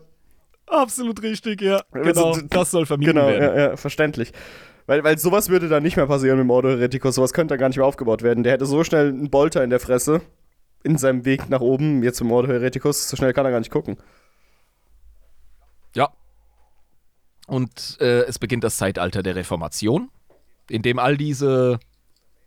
Absolut 0.66 1.22
richtig, 1.22 1.60
ja. 1.60 1.82
Genau, 1.92 2.34
das 2.48 2.70
soll 2.70 2.86
vermieden 2.86 3.14
genau, 3.14 3.26
werden. 3.26 3.42
ja, 3.42 3.68
ja, 3.70 3.76
verständlich. 3.76 4.32
Weil, 4.86 5.04
weil 5.04 5.18
sowas 5.18 5.50
würde 5.50 5.68
dann 5.68 5.82
nicht 5.82 5.96
mehr 5.96 6.06
passieren 6.06 6.38
mit 6.38 6.44
dem 6.46 6.50
Ordo 6.50 6.70
Hereticus, 6.70 7.14
sowas 7.16 7.34
könnte 7.34 7.52
dann 7.52 7.58
gar 7.60 7.68
nicht 7.68 7.76
mehr 7.76 7.86
aufgebaut 7.86 8.22
werden. 8.22 8.42
Der 8.42 8.54
hätte 8.54 8.64
so 8.64 8.82
schnell 8.82 9.08
einen 9.08 9.28
Bolter 9.30 9.62
in 9.62 9.68
der 9.70 9.80
Fresse 9.80 10.22
in 10.84 10.98
seinem 10.98 11.24
Weg 11.24 11.48
nach 11.48 11.60
oben, 11.60 12.02
jetzt 12.02 12.20
im 12.20 12.30
Ordo 12.30 12.48
Hereticus, 12.48 13.08
so 13.08 13.16
schnell 13.16 13.32
kann 13.32 13.44
er 13.44 13.52
gar 13.52 13.60
nicht 13.60 13.70
gucken. 13.70 13.96
Ja. 15.94 16.10
Und 17.46 17.98
äh, 18.00 18.22
es 18.22 18.38
beginnt 18.38 18.64
das 18.64 18.76
Zeitalter 18.76 19.22
der 19.22 19.36
Reformation, 19.36 20.10
in 20.68 20.82
dem 20.82 20.98
all 20.98 21.16
diese 21.16 21.78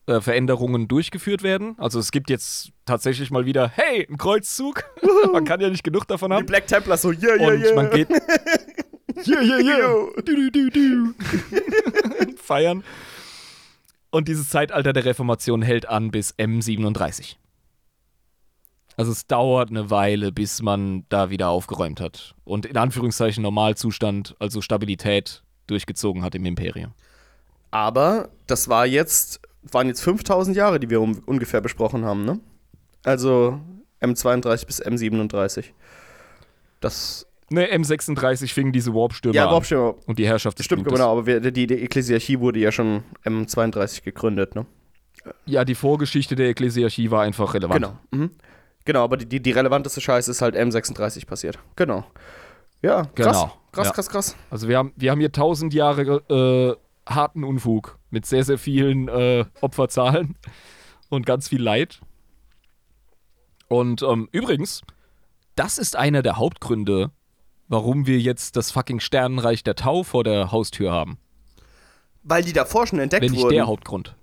äh, 0.08 0.22
Veränderungen 0.22 0.88
durchgeführt 0.88 1.44
werden. 1.44 1.76
Also 1.78 2.00
es 2.00 2.12
gibt 2.12 2.30
jetzt 2.30 2.72
tatsächlich 2.86 3.32
mal 3.32 3.46
wieder, 3.46 3.70
hey, 3.70 4.08
ein 4.10 4.18
Kreuzzug. 4.18 4.84
man 5.32 5.46
kann 5.46 5.62
ja 5.62 5.70
nicht 5.70 5.84
genug 5.84 6.08
davon 6.08 6.30
Die 6.30 6.36
haben. 6.38 6.46
Black 6.46 6.68
Templars 6.68 7.02
so, 7.02 7.12
yeah, 7.12 7.36
yeah, 7.36 7.48
Und 7.48 7.62
yeah. 7.62 7.76
man 7.76 7.90
geht. 7.92 8.10
Yeah, 9.26 9.42
yeah, 9.42 9.60
yeah. 9.60 10.08
Du, 10.26 10.52
du, 10.52 10.70
du. 10.70 11.14
Feiern. 12.38 12.84
Und 14.10 14.28
dieses 14.28 14.50
Zeitalter 14.50 14.92
der 14.92 15.06
Reformation 15.06 15.62
hält 15.62 15.88
an 15.88 16.12
bis 16.12 16.34
M37. 16.36 17.38
Also 18.98 19.12
es 19.12 19.28
dauert 19.28 19.70
eine 19.70 19.90
Weile, 19.90 20.32
bis 20.32 20.62
man 20.62 21.06
da 21.10 21.30
wieder 21.30 21.50
aufgeräumt 21.50 22.00
hat. 22.00 22.34
Und 22.46 22.66
in 22.66 22.78
Anführungszeichen 22.78 23.44
Normalzustand, 23.44 24.36
also 24.40 24.62
Stabilität, 24.62 25.44
durchgezogen 25.68 26.24
hat 26.24 26.36
im 26.36 26.46
Imperium. 26.46 26.94
Aber 27.72 28.30
das 28.48 28.70
war 28.70 28.86
jetzt, 28.86 29.42
waren 29.64 29.88
jetzt 29.88 30.02
5000 30.02 30.56
Jahre, 30.56 30.80
die 30.80 30.90
wir 30.90 31.02
um, 31.02 31.20
ungefähr 31.26 31.60
besprochen 31.62 32.06
haben, 32.06 32.24
ne? 32.24 32.40
Also 33.04 33.60
M32 34.02 34.66
bis 34.66 34.82
M37. 34.84 35.66
Das. 36.80 37.26
Ne, 37.50 37.68
M36 37.76 38.52
fingen 38.54 38.72
diese 38.72 38.94
Warpstürme 38.94 39.36
Ja, 39.36 39.44
an. 39.44 39.50
überhaupt 39.50 39.68
schon. 39.68 39.96
Und 40.06 40.18
die 40.18 40.26
Herrschaft 40.28 40.58
des 40.58 40.66
Stimmt, 40.66 40.84
Blutes. 40.84 41.00
genau, 41.00 41.12
aber 41.12 41.26
wir, 41.26 41.40
die, 41.40 41.68
die 41.68 41.76
Ekklesiarchie 41.84 42.40
wurde 42.40 42.60
ja 42.60 42.72
schon 42.72 43.04
M32 43.24 44.04
gegründet, 44.04 44.56
ne? 44.56 44.66
Ja, 45.46 45.66
die 45.66 45.76
Vorgeschichte 45.76 46.36
der 46.36 46.50
Ekklesiarchie 46.50 47.10
war 47.12 47.24
einfach 47.24 47.54
relevant. 47.56 47.84
Genau. 47.84 47.98
Mhm. 48.12 48.32
Genau, 48.86 49.04
aber 49.04 49.18
die, 49.18 49.26
die, 49.26 49.42
die 49.42 49.52
relevanteste 49.52 50.00
Scheiße 50.00 50.32
ist 50.32 50.42
halt 50.42 50.56
M36 50.56 51.26
passiert. 51.26 51.60
Genau. 51.76 52.06
Ja, 52.82 53.06
krass. 53.16 53.42
Genau, 53.42 53.58
Krass, 53.76 53.88
ja. 53.88 53.94
krass, 53.94 54.10
krass. 54.10 54.36
Also 54.50 54.70
wir 54.70 54.78
haben, 54.78 54.94
wir 54.96 55.12
haben 55.12 55.20
hier 55.20 55.34
tausend 55.34 55.74
Jahre 55.74 56.78
äh, 57.08 57.12
harten 57.12 57.44
Unfug 57.44 58.00
mit 58.10 58.26
sehr, 58.26 58.46
sehr 58.46 58.58
vielen 58.58 59.10
äh, 59.10 59.44
Opferzahlen 59.60 60.38
und 61.10 61.26
ganz 61.26 61.50
viel 61.50 61.62
Leid. 61.62 62.00
Und 63.68 64.02
ähm, 64.02 64.30
übrigens, 64.32 64.82
das 65.56 65.78
ist 65.78 65.98
einer 65.98 66.22
der 66.22 66.38
Hauptgründe, 66.38 67.12
warum 67.68 68.08
wir 68.08 68.20
jetzt 68.20 68.56
das 68.56 68.72
fucking 68.72 69.02
Sternenreich 69.02 69.64
der 69.64 69.76
Tau 69.76 70.04
vor 70.04 70.24
der 70.24 70.54
Haustür 70.54 70.94
haben. 70.94 71.18
Weil 72.24 72.44
die 72.46 72.54
davor 72.54 72.88
schon 72.88 73.00
entdeckt 73.00 73.24
Wenn 73.24 73.32
nicht 73.32 73.44
wurden. 73.44 73.56
der 73.56 73.68
Hauptgrund. 73.68 74.16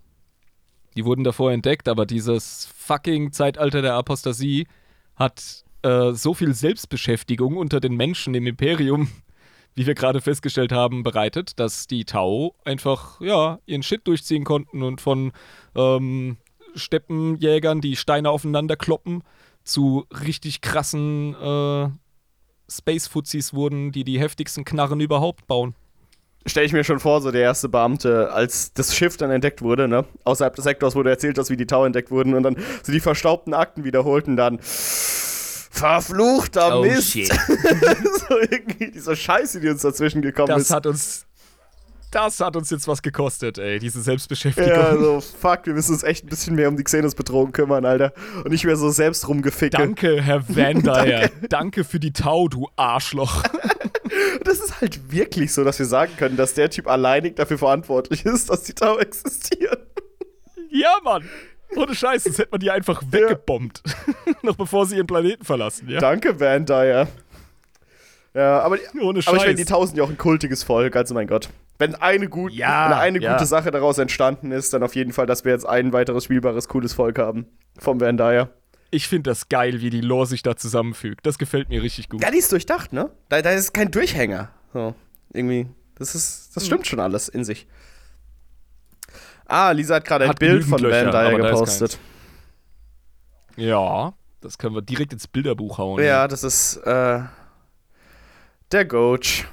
Die 0.95 1.05
wurden 1.05 1.25
davor 1.25 1.53
entdeckt, 1.53 1.89
aber 1.89 2.07
dieses 2.07 2.69
fucking 2.77 3.33
Zeitalter 3.33 3.83
der 3.83 3.95
Apostasie 3.95 4.67
hat 5.17 5.65
äh, 5.83 6.13
so 6.13 6.35
viel 6.35 6.55
Selbstbeschäftigung 6.55 7.57
unter 7.57 7.81
den 7.81 7.97
Menschen 7.97 8.35
im 8.35 8.47
Imperium, 8.47 9.09
wie 9.75 9.87
wir 9.87 9.95
gerade 9.95 10.21
festgestellt 10.21 10.73
haben, 10.73 11.03
bereitet, 11.03 11.59
dass 11.59 11.87
die 11.87 12.05
Tau 12.05 12.55
einfach, 12.65 13.21
ja, 13.21 13.59
ihren 13.67 13.83
Shit 13.83 14.07
durchziehen 14.07 14.45
konnten 14.45 14.83
und 14.83 15.01
von 15.01 15.33
ähm, 15.75 16.37
Steppenjägern, 16.75 17.81
die 17.81 17.97
Steine 17.97 18.31
aufeinander 18.31 18.77
kloppen, 18.77 19.23
zu 19.65 20.07
richtig 20.11 20.61
krassen 20.61 21.35
äh, 21.35 21.89
Space-Fuzis 22.69 23.55
wurden, 23.55 23.93
die 23.93 24.05
die 24.05 24.19
heftigsten 24.19 24.65
Knarren 24.65 25.01
überhaupt 25.01 25.47
bauen. 25.47 25.75
Stell 26.47 26.65
ich 26.65 26.73
mir 26.73 26.83
schon 26.83 26.99
vor, 26.99 27.21
so 27.21 27.31
der 27.31 27.43
erste 27.43 27.69
Beamte, 27.69 28.33
als 28.33 28.73
das 28.73 28.97
Schiff 28.97 29.17
dann 29.17 29.31
entdeckt 29.31 29.63
wurde, 29.63 29.87
ne? 29.89 30.05
Außerhalb 30.25 30.55
des 30.57 30.65
Sektors 30.65 30.95
wurde 30.97 31.11
erzählt, 31.11 31.39
dass 31.39 31.51
wie 31.51 31.57
die 31.57 31.67
Tau 31.67 31.85
entdeckt 31.85 32.11
wurden 32.11 32.35
und 32.35 32.43
dann 32.43 32.57
so 32.83 32.91
die 32.93 33.01
verstaubten 33.01 33.55
Akten 33.55 33.85
wiederholten 33.85 34.37
dann. 34.37 34.59
Verfluchter 35.75 36.81
Mist! 36.81 37.13
so 38.29 38.39
irgendwie 38.39 38.91
diese 38.91 39.17
Scheiße, 39.17 39.61
die 39.61 39.69
uns 39.69 39.83
dazwischen 39.83 40.21
gekommen 40.21 40.49
Das 40.49 40.63
ist. 40.63 40.71
hat 40.71 40.87
uns 40.87 41.27
das 42.13 42.41
hat 42.41 42.57
uns 42.57 42.69
jetzt 42.69 42.87
was 42.87 43.01
gekostet, 43.01 43.57
ey, 43.57 43.79
diese 43.79 44.03
Selbstbeschäftigung. 44.03 44.69
Ja, 44.71 44.99
so, 44.99 45.21
fuck, 45.21 45.65
wir 45.65 45.73
müssen 45.73 45.95
uns 45.95 46.03
echt 46.03 46.25
ein 46.25 46.29
bisschen 46.29 46.55
mehr 46.55 46.69
um 46.69 46.77
die 46.77 46.85
Xenos-Bedrohung 46.85 47.53
kümmern, 47.53 47.87
Alter. 47.87 48.13
Und 48.45 48.51
nicht 48.51 48.67
mehr 48.67 48.77
so 48.77 48.91
selbst 48.91 49.27
rumgeficke. 49.29 49.79
Danke, 49.79 50.21
Herr 50.21 50.47
Van 50.47 50.83
Dyer. 50.83 51.21
Danke. 51.31 51.49
Danke 51.49 51.85
für 51.85 51.99
die 51.99 52.13
Tau, 52.13 52.49
du 52.49 52.69
Arschloch. 52.77 53.43
Das 54.53 54.59
ist 54.61 54.81
halt 54.81 55.13
wirklich 55.13 55.53
so, 55.53 55.65
dass 55.65 55.79
wir 55.79 55.87
sagen 55.87 56.13
können, 56.17 56.37
dass 56.37 56.55
der 56.55 56.71
Typ 56.71 56.89
alleinig 56.89 57.37
dafür 57.37 57.59
verantwortlich 57.59 58.25
ist, 58.25 58.51
dass 58.51 58.63
die 58.65 58.75
Tau 58.75 58.99
existieren. 58.99 59.79
Ja, 60.75 60.97
Mann. 61.05 61.29
Ohne 61.77 61.95
Scheiß, 61.95 62.25
das 62.25 62.39
hätte 62.39 62.49
man 62.53 62.61
die 62.61 62.71
einfach 62.71 63.03
weggebombt. 63.11 63.83
Noch 64.43 64.57
bevor 64.57 64.87
sie 64.87 64.97
ihren 64.97 65.07
Planeten 65.07 65.45
verlassen, 65.45 65.87
ja. 65.87 66.01
Danke, 66.01 66.41
Van 66.41 66.65
Dyer. 66.65 67.09
Ja, 68.33 68.61
aber, 68.61 68.79
Ohne 69.03 69.21
Scheiß. 69.21 69.29
aber 69.29 69.37
ich 69.37 69.45
meine, 69.45 69.55
die 69.57 69.67
Tau 69.67 69.85
sind 69.85 69.99
ja 69.99 70.05
auch 70.05 70.09
ein 70.09 70.17
kultiges 70.17 70.63
Volk, 70.63 70.97
also 70.97 71.13
mein 71.13 71.27
Gott. 71.27 71.51
Wenn 71.79 71.95
eine, 71.97 72.27
gut, 72.29 72.53
Ja, 72.53 72.89
wenn 72.89 72.97
eine 72.97 73.21
ja. 73.21 73.35
gute 73.35 73.45
Sache 73.45 73.71
daraus 73.71 73.99
entstanden 73.99 74.51
ist, 74.51 74.73
dann 74.73 74.83
auf 74.83 74.95
jeden 74.95 75.13
Fall, 75.13 75.27
dass 75.27 75.45
wir 75.45 75.53
jetzt 75.53 75.67
ein 75.67 75.93
weiteres 75.93 76.25
spielbares, 76.25 76.69
cooles 76.69 76.95
Volk 76.95 77.19
haben. 77.19 77.47
Vom 77.79 78.01
Van 78.01 78.17
Dyer. 78.17 78.49
Ich 78.95 79.09
finde 79.09 79.31
das 79.31 79.49
geil, 79.49 79.81
wie 79.81 79.89
die 79.91 80.03
Lore 80.03 80.27
sich 80.27 80.43
da 80.43 80.55
zusammenfügt. 80.55 81.25
Das 81.27 81.39
gefällt 81.39 81.71
mir 81.71 81.83
richtig 81.83 82.11
gut. 82.11 82.23
Ja, 82.23 82.31
die 82.31 82.37
ist 82.39 82.53
durchdacht, 82.53 82.93
ne? 82.93 83.11
Da, 83.31 83.41
da 83.41 83.51
ist 83.51 83.73
kein 83.73 83.91
Durchhänger. 83.91 84.51
So, 84.75 84.95
irgendwie. 85.33 85.67
Das 85.95 86.15
ist, 86.15 86.45
Hm. 86.47 86.51
das 86.55 86.67
stimmt 86.67 86.87
schon 86.87 87.01
alles 87.01 87.29
in 87.29 87.43
sich. 87.45 87.67
Ah, 89.47 89.71
Lisa 89.71 89.95
hat 89.97 90.05
gerade 90.05 90.27
ein 90.29 90.35
Bild 90.35 90.65
von 90.65 90.73
Van 90.73 90.91
Löcher, 90.91 91.11
Dyer 91.11 91.37
gepostet. 91.39 91.99
Ja, 93.57 94.13
das 94.41 94.59
können 94.59 94.75
wir 94.75 94.83
direkt 94.83 95.13
ins 95.13 95.27
Bilderbuch 95.27 95.79
hauen. 95.79 96.03
Ja, 96.03 96.29
das 96.29 96.43
ist 96.45 96.77
äh, 96.79 97.21
der 98.73 98.85
Goach. 98.85 99.47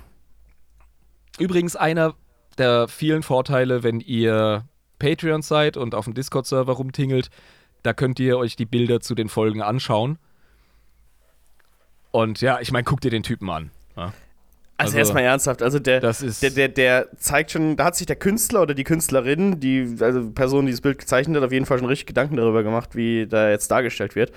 Übrigens 1.38 1.76
einer 1.76 2.16
der 2.58 2.88
vielen 2.90 3.24
Vorteile, 3.24 3.84
wenn 3.84 4.00
ihr 4.02 4.66
Patreon 5.00 5.42
seid 5.42 5.78
und 5.78 5.96
auf 5.96 6.06
dem 6.06 6.14
Discord-Server 6.14 6.74
rumtingelt, 6.74 7.30
da 7.84 7.94
könnt 7.94 8.20
ihr 8.20 8.38
euch 8.38 8.56
die 8.56 8.66
Bilder 8.66 9.00
zu 9.00 9.16
den 9.16 9.30
Folgen 9.30 9.62
anschauen. 9.62 10.18
Und 12.12 12.42
ja, 12.42 12.60
ich 12.60 12.72
meine, 12.72 12.84
guckt 12.84 13.06
ihr 13.06 13.12
den 13.12 13.24
Typen 13.24 13.50
an. 13.50 13.72
Ja. 13.96 14.14
Also, 14.78 14.92
Also, 14.92 14.98
erstmal 15.00 15.24
ernsthaft, 15.24 15.62
also 15.62 15.78
der, 15.78 16.00
der, 16.00 16.50
der, 16.52 16.68
der 16.70 17.08
zeigt 17.18 17.52
schon, 17.52 17.76
da 17.76 17.84
hat 17.84 17.98
sich 17.98 18.08
der 18.08 18.16
Künstler 18.16 18.62
oder 18.62 18.74
die 18.74 18.86
Künstlerin, 18.86 19.60
die 19.60 19.98
also 20.00 20.32
Person, 20.32 20.68
die 20.68 20.72
das 20.72 20.80
Bild 20.80 21.00
gezeichnet 21.00 21.36
hat, 21.36 21.44
auf 21.44 21.52
jeden 21.52 21.66
Fall 21.66 21.80
schon 21.80 21.88
richtig 21.88 22.08
Gedanken 22.08 22.38
darüber 22.38 22.64
gemacht, 22.64 22.96
wie 22.96 23.28
da 23.28 23.50
jetzt 23.50 23.70
dargestellt 23.72 24.16
wird. 24.16 24.32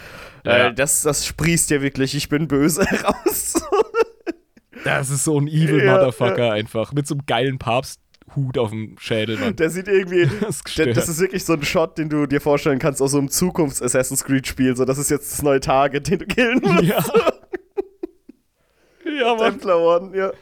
Ja. 0.45 0.69
Äh, 0.69 0.75
das, 0.75 1.03
das 1.03 1.25
sprießt 1.27 1.71
ja 1.71 1.81
wirklich, 1.81 2.17
ich 2.17 2.29
bin 2.29 2.49
böse 2.49 2.83
raus. 3.05 3.55
das 4.83 5.11
ist 5.11 5.23
so 5.23 5.39
ein 5.39 5.47
evil 5.47 5.85
Ja, 5.85 5.93
Motherfucker 5.93 6.51
einfach. 6.51 6.93
Mit 6.93 7.07
so 7.07 7.15
einem 7.15 7.25
geilen 7.27 7.59
Papsthut 8.33 8.59
auf 8.59 8.71
dem 8.71 8.97
Schädel. 8.99 9.39
Mann. 9.39 9.57
Der 9.57 9.71
sieht 9.71 9.89
irgendwie, 9.89 10.27
Das 10.41 10.57
ist 10.57 10.79
der, 10.79 10.93
das 10.93 11.09
ist 11.09 11.21
wirklich 11.21 11.45
so 11.45 11.55
ein 11.55 11.63
Shot, 11.63 11.99
den 11.99 12.09
du 12.09 12.27
dir 12.27 12.41
vorstellen 12.41 12.79
kannst 12.79 13.03
aus 13.03 13.13
so 13.13 13.19
einem 13.19 13.29
Zukunfts-Assassin's 13.29 14.25
Creed-Spiel. 14.25 14.77
So, 14.77 14.85
das 14.85 14.99
ist 14.99 15.11
jetzt 15.11 15.33
das 15.33 15.43
neue 15.43 15.61
Target, 15.61 16.09
den 16.09 16.19
du 16.21 16.27
killen 16.27 16.61
musst. 16.63 16.83
ja. 16.83 17.05
ja, 19.21 19.35
Mann. 19.35 19.53
Templar 19.53 19.79
Orden, 19.79 20.15
ja. 20.15 20.33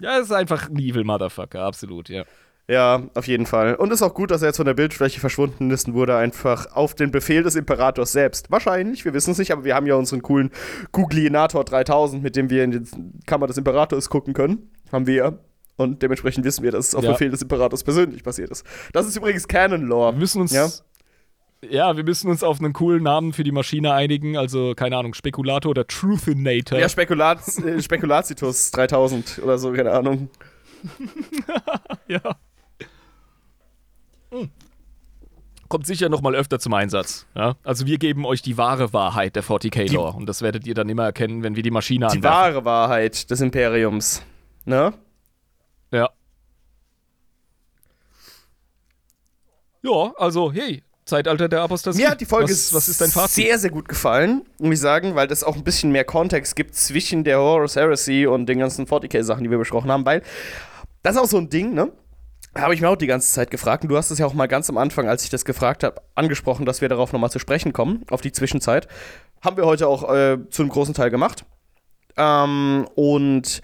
Ja, 0.00 0.18
es 0.18 0.26
ist 0.26 0.32
einfach 0.32 0.68
ein 0.68 0.78
evil 0.78 1.04
Motherfucker, 1.04 1.62
absolut, 1.62 2.08
ja. 2.08 2.24
Ja, 2.66 3.02
auf 3.12 3.26
jeden 3.26 3.44
Fall. 3.44 3.74
Und 3.74 3.92
ist 3.92 4.00
auch 4.00 4.14
gut, 4.14 4.30
dass 4.30 4.40
er 4.40 4.48
jetzt 4.48 4.56
von 4.56 4.64
der 4.64 4.72
Bildfläche 4.72 5.20
verschwunden 5.20 5.70
ist 5.70 5.86
und 5.86 5.92
wurde 5.92 6.16
einfach 6.16 6.74
auf 6.74 6.94
den 6.94 7.10
Befehl 7.10 7.42
des 7.42 7.56
Imperators 7.56 8.12
selbst. 8.12 8.50
Wahrscheinlich, 8.50 9.04
wir 9.04 9.12
wissen 9.12 9.32
es 9.32 9.38
nicht, 9.38 9.52
aber 9.52 9.64
wir 9.64 9.74
haben 9.74 9.86
ja 9.86 9.96
unseren 9.96 10.22
coolen 10.22 10.50
Googlienator 10.90 11.62
3000, 11.62 12.22
mit 12.22 12.36
dem 12.36 12.48
wir 12.48 12.64
in 12.64 12.70
die 12.70 12.80
Kammer 13.26 13.48
des 13.48 13.58
Imperators 13.58 14.08
gucken 14.08 14.32
können. 14.32 14.70
Haben 14.90 15.06
wir 15.06 15.14
ja. 15.14 15.38
Und 15.76 16.02
dementsprechend 16.02 16.44
wissen 16.44 16.62
wir, 16.62 16.70
dass 16.72 16.88
es 16.88 16.94
auf 16.94 17.02
Ja. 17.04 17.12
Befehl 17.12 17.30
des 17.30 17.42
Imperators 17.42 17.82
persönlich 17.82 18.22
passiert 18.22 18.50
ist. 18.50 18.64
Das 18.92 19.06
ist 19.06 19.16
übrigens 19.16 19.48
Canon-Lore. 19.48 20.12
Wir 20.12 20.18
müssen 20.18 20.40
uns. 20.40 20.52
Ja? 20.52 20.68
Ja? 21.68 21.96
wir 21.96 22.04
müssen 22.04 22.30
uns 22.30 22.42
auf 22.44 22.60
einen 22.60 22.72
coolen 22.72 23.02
Namen 23.02 23.32
für 23.32 23.42
die 23.42 23.50
Maschine 23.52 23.92
einigen. 23.92 24.36
Also, 24.36 24.74
keine 24.76 24.96
Ahnung, 24.96 25.14
Spekulator 25.14 25.70
oder 25.70 25.86
Truthinator. 25.86 26.78
Ja, 26.78 26.88
Spekulat 26.88 27.40
äh, 27.58 27.82
Spekulatitus 27.82 28.70
3000 28.72 29.40
oder 29.42 29.58
so, 29.58 29.72
keine 29.72 29.92
Ahnung. 29.92 30.28
Ja. 32.06 32.20
Hm. 34.30 34.50
Kommt 35.68 35.86
sicher 35.86 36.10
noch 36.10 36.20
mal 36.20 36.34
öfter 36.34 36.58
zum 36.58 36.74
Einsatz. 36.74 37.26
Ja? 37.34 37.56
Also 37.64 37.86
wir 37.86 37.96
geben 37.98 38.26
euch 38.26 38.42
die 38.42 38.58
wahre 38.58 38.92
Wahrheit 38.92 39.34
der 39.34 39.42
40k-Lore. 39.42 40.14
Und 40.16 40.26
das 40.26 40.42
werdet 40.42 40.66
ihr 40.66 40.74
dann 40.74 40.88
immer 40.90 41.04
erkennen, 41.04 41.42
wenn 41.42 41.56
wir 41.56 41.62
die 41.62 41.70
Maschine 41.70 42.06
Die 42.08 42.18
anwerfen. 42.18 42.22
wahre 42.38 42.64
Wahrheit 42.66 43.30
des 43.30 43.40
Imperiums. 43.40 44.22
Ne? 44.66 44.92
Ja. 45.90 46.10
Ja, 49.84 50.14
also, 50.16 50.50
hey, 50.50 50.82
Zeitalter 51.04 51.46
der 51.46 51.60
Apostasie. 51.60 52.00
Mir 52.00 52.10
hat 52.10 52.20
die 52.20 52.24
Folge 52.24 52.50
was, 52.50 52.72
was 52.72 52.88
ist 52.88 53.02
dein 53.02 53.10
Fazit? 53.10 53.44
sehr, 53.44 53.58
sehr 53.58 53.70
gut 53.70 53.86
gefallen, 53.86 54.46
muss 54.58 54.74
ich 54.74 54.80
sagen, 54.80 55.14
weil 55.14 55.26
das 55.26 55.44
auch 55.44 55.56
ein 55.56 55.62
bisschen 55.62 55.92
mehr 55.92 56.04
Kontext 56.04 56.56
gibt 56.56 56.74
zwischen 56.74 57.22
der 57.22 57.38
Horus 57.38 57.76
Heresy 57.76 58.26
und 58.26 58.46
den 58.46 58.60
ganzen 58.60 58.86
40k-Sachen, 58.86 59.44
die 59.44 59.50
wir 59.50 59.58
besprochen 59.58 59.90
haben, 59.92 60.06
weil 60.06 60.22
das 61.02 61.16
ist 61.16 61.20
auch 61.20 61.26
so 61.26 61.36
ein 61.36 61.50
Ding, 61.50 61.74
ne? 61.74 61.92
Habe 62.56 62.72
ich 62.72 62.80
mir 62.80 62.88
auch 62.88 62.96
die 62.96 63.08
ganze 63.08 63.30
Zeit 63.30 63.50
gefragt. 63.50 63.82
Und 63.82 63.90
du 63.90 63.96
hast 63.96 64.10
es 64.10 64.18
ja 64.18 64.26
auch 64.26 64.32
mal 64.32 64.46
ganz 64.46 64.70
am 64.70 64.78
Anfang, 64.78 65.08
als 65.08 65.24
ich 65.24 65.28
das 65.28 65.44
gefragt 65.44 65.82
habe, 65.82 66.00
angesprochen, 66.14 66.64
dass 66.64 66.80
wir 66.80 66.88
darauf 66.88 67.12
nochmal 67.12 67.30
zu 67.30 67.40
sprechen 67.40 67.72
kommen, 67.72 68.04
auf 68.10 68.20
die 68.20 68.32
Zwischenzeit. 68.32 68.86
Haben 69.42 69.56
wir 69.56 69.66
heute 69.66 69.88
auch 69.88 70.10
äh, 70.10 70.38
zu 70.48 70.62
einem 70.62 70.70
großen 70.70 70.94
Teil 70.94 71.10
gemacht. 71.10 71.44
Ähm, 72.16 72.86
und 72.94 73.60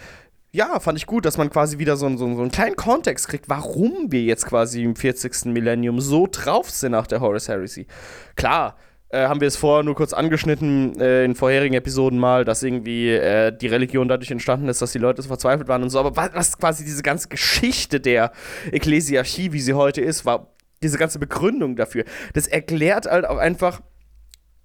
ja, 0.52 0.81
fand 0.81 0.98
ich 0.98 1.06
gut, 1.06 1.24
dass 1.24 1.36
man 1.39 1.48
quasi 1.51 1.78
wieder 1.78 1.97
so, 1.97 2.06
einen- 2.06 2.18
so, 2.18 2.27
so 2.35 2.40
einen 2.43 2.51
kleinen 2.51 2.77
Kontext 2.77 3.28
kriegt, 3.28 3.48
warum 3.48 4.10
wir 4.10 4.22
jetzt 4.22 4.47
quasi 4.47 4.82
im 4.82 4.97
40. 4.97 5.47
Millennium 5.52 6.01
so 6.01 6.27
drauf 6.31 6.70
sind 6.70 6.93
nach 6.93 7.06
der 7.06 7.20
Horus 7.20 7.48
Heresy. 7.48 7.86
Klar, 8.35 8.77
äh, 9.10 9.27
haben 9.27 9.40
wir 9.40 9.48
es 9.48 9.56
vorher 9.56 9.82
nur 9.85 9.94
kurz 9.94 10.12
angeschnitten 10.12 11.01
äh, 11.01 11.24
in 11.24 11.35
vorherigen 11.35 11.74
Episoden 11.74 12.18
mal, 12.18 12.44
dass 12.44 12.62
irgendwie 12.62 13.10
äh, 13.10 13.56
die 13.56 13.66
Religion 13.68 14.09
dadurch 14.09 14.31
entstanden 14.31 14.68
ist, 14.68 14.82
dass 14.82 14.93
die 14.93 14.98
Leute 14.98 15.22
so 15.22 15.28
verzweifelt 15.28 15.68
waren 15.68 15.82
und 15.82 15.90
so. 15.90 15.98
Aber 16.01 16.16
was, 16.16 16.31
was 16.35 16.59
quasi 16.59 16.85
diese 16.85 17.02
ganze 17.02 17.28
Geschichte 17.28 18.01
der 18.01 18.32
Ekklesiarchie, 18.72 19.52
wie 19.52 19.60
sie 19.60 19.74
heute 19.74 20.01
ist, 20.01 20.24
war 20.24 20.55
diese 20.82 20.97
ganze 20.98 21.18
Begründung 21.18 21.77
dafür. 21.77 22.05
Das 22.35 22.47
erklärt 22.47 23.06
halt 23.06 23.27
auch 23.27 23.36
einfach 23.39 23.81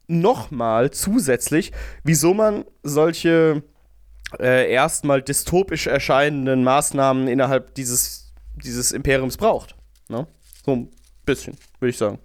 nochmal 0.08 0.92
zusätzlich, 0.92 1.72
wieso 2.04 2.34
man 2.34 2.66
solche 2.84 3.64
äh, 4.40 4.72
erstmal 4.72 5.22
dystopisch 5.22 5.88
erscheinenden 5.88 6.64
Maßnahmen 6.64 7.28
innerhalb 7.28 7.74
dieses, 7.76 8.34
dieses 8.56 8.92
Imperiums 8.92 9.38
braucht. 9.38 9.76
Ne? 10.10 10.28
So 10.66 10.72
ein 10.72 10.92
bisschen, 11.26 11.58
würde 11.80 11.90
ich 11.90 11.98
sagen. 11.98 12.20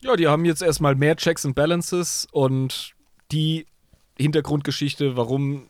Ja, 0.00 0.14
die 0.16 0.28
haben 0.28 0.44
jetzt 0.44 0.62
erstmal 0.62 0.94
mehr 0.94 1.16
Checks 1.16 1.44
and 1.44 1.54
Balances 1.54 2.26
und 2.30 2.92
die 3.32 3.66
Hintergrundgeschichte, 4.16 5.16
warum 5.16 5.68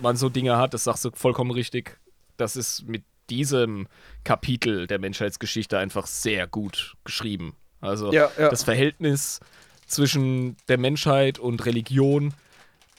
man 0.00 0.16
so 0.16 0.28
Dinge 0.28 0.56
hat, 0.56 0.74
das 0.74 0.84
sagst 0.84 1.04
du 1.04 1.10
vollkommen 1.14 1.50
richtig. 1.50 1.98
Das 2.36 2.56
ist 2.56 2.88
mit 2.88 3.04
diesem 3.30 3.86
Kapitel 4.24 4.86
der 4.86 4.98
Menschheitsgeschichte 4.98 5.78
einfach 5.78 6.06
sehr 6.06 6.46
gut 6.46 6.94
geschrieben. 7.04 7.54
Also 7.80 8.12
Ja, 8.12 8.30
ja. 8.38 8.48
das 8.48 8.64
Verhältnis 8.64 9.40
zwischen 9.86 10.56
der 10.68 10.78
Menschheit 10.78 11.38
und 11.38 11.64
Religion, 11.66 12.34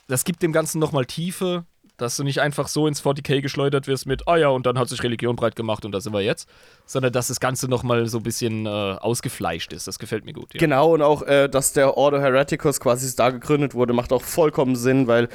das 0.08 0.24
gibt 0.24 0.42
dem 0.42 0.52
Ganzen 0.52 0.78
nochmal 0.78 1.06
Tiefe, 1.06 1.64
dass 1.96 2.16
du 2.16 2.24
nicht 2.24 2.40
einfach 2.40 2.68
so 2.68 2.86
ins 2.86 3.02
40k 3.02 3.40
geschleudert 3.40 3.86
wirst 3.86 4.06
mit, 4.06 4.28
ah 4.28 4.36
ja, 4.36 4.48
und 4.48 4.66
dann 4.66 4.78
hat 4.78 4.88
sich 4.88 5.02
Religion 5.02 5.36
breit 5.36 5.56
gemacht 5.56 5.84
und 5.84 5.92
da 5.92 6.00
sind 6.00 6.12
wir 6.12 6.20
jetzt, 6.20 6.48
sondern 6.84 7.12
dass 7.12 7.28
das 7.28 7.40
Ganze 7.40 7.68
nochmal 7.68 8.06
so 8.06 8.18
ein 8.18 8.22
bisschen 8.22 8.66
äh, 8.66 8.68
ausgefleischt 8.68 9.72
ist. 9.72 9.86
Das 9.86 9.98
gefällt 9.98 10.24
mir 10.24 10.32
gut. 10.32 10.52
Ja. 10.54 10.60
Genau, 10.60 10.92
und 10.94 11.02
auch, 11.02 11.22
äh, 11.22 11.48
dass 11.48 11.72
der 11.72 11.96
Ordo 11.96 12.18
Hereticus 12.18 12.80
quasi 12.80 13.14
da 13.16 13.30
gegründet 13.30 13.74
wurde, 13.74 13.92
macht 13.92 14.12
auch 14.12 14.22
vollkommen 14.22 14.76
Sinn, 14.76 15.06
weil 15.06 15.28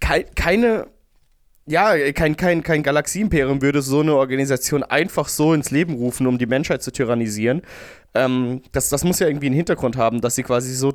kei 0.00 0.22
keine, 0.22 0.86
ja, 1.66 2.12
kein, 2.12 2.36
kein, 2.36 2.62
kein 2.62 2.84
Galaxieimperium 2.84 3.60
würde 3.60 3.82
so 3.82 4.00
eine 4.00 4.14
Organisation 4.14 4.84
einfach 4.84 5.28
so 5.28 5.52
ins 5.52 5.72
Leben 5.72 5.94
rufen, 5.94 6.28
um 6.28 6.38
die 6.38 6.46
Menschheit 6.46 6.82
zu 6.82 6.92
tyrannisieren. 6.92 7.62
Ähm, 8.14 8.62
das, 8.70 8.88
das 8.90 9.02
muss 9.02 9.18
ja 9.18 9.26
irgendwie 9.26 9.46
einen 9.46 9.56
Hintergrund 9.56 9.96
haben, 9.96 10.20
dass 10.20 10.36
sie 10.36 10.44
quasi 10.44 10.72
so 10.72 10.92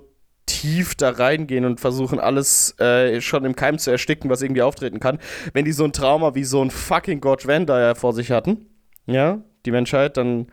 tief 0.62 0.96
da 0.96 1.10
reingehen 1.10 1.66
und 1.66 1.80
versuchen, 1.80 2.20
alles 2.20 2.78
äh, 2.80 3.20
schon 3.22 3.46
im 3.46 3.56
Keim 3.56 3.78
zu 3.78 3.90
ersticken, 3.92 4.30
was 4.30 4.42
irgendwie 4.42 4.62
auftreten 4.62 5.00
kann. 5.00 5.18
Wenn 5.54 5.66
die 5.66 5.72
so 5.72 5.84
ein 5.84 5.94
Trauma 5.94 6.36
wie 6.36 6.44
so 6.44 6.62
ein 6.64 6.70
fucking 6.72 7.20
God 7.22 7.48
Van 7.48 7.66
Dyer 7.66 7.96
vor 7.96 8.14
sich 8.14 8.32
hatten, 8.32 8.66
ja, 9.08 9.40
die 9.66 9.72
Menschheit, 9.72 10.18
dann. 10.18 10.48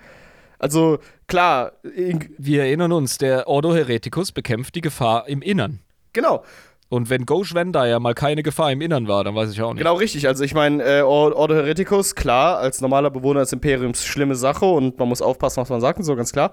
Also, 0.61 0.99
klar, 1.29 1.73
Wir 1.85 2.63
erinnern 2.65 2.91
uns, 2.93 3.17
der 3.19 3.47
Ordo 3.47 3.75
Hereticus 3.75 4.33
bekämpft 4.33 4.75
die 4.75 4.81
Gefahr 4.81 5.29
im 5.29 5.41
Innern. 5.41 5.81
genau, 6.13 6.43
Und 6.89 7.11
wenn 7.11 7.27
Ghosh 7.27 7.55
ja 7.55 8.01
mal 8.01 8.15
keine 8.15 8.43
Gefahr 8.43 8.73
im 8.73 8.81
Innern 8.81 9.07
war, 9.07 9.23
dann 9.23 9.35
weiß 9.37 9.53
ich 9.53 9.63
auch 9.63 9.73
nicht. 9.73 9.79
Genau 9.79 9.95
richtig. 9.95 10.27
Also 10.27 10.43
ich 10.43 10.55
meine, 10.55 10.83
äh, 10.83 11.03
Or- 11.03 11.37
Ordo 11.37 11.55
Hereticus, 11.55 12.15
klar, 12.17 12.59
als 12.59 12.81
normaler 12.81 13.11
Bewohner 13.11 13.41
des 13.41 13.53
Imperiums 13.53 14.05
schlimme 14.05 14.35
Sache 14.35 14.65
und 14.65 14.99
man 14.99 15.09
muss 15.09 15.23
aufpassen, 15.23 15.61
was 15.61 15.69
man 15.69 15.81
sagt 15.81 15.99
und 15.99 16.05
so, 16.05 16.17
ganz 16.17 16.33
klar. 16.33 16.51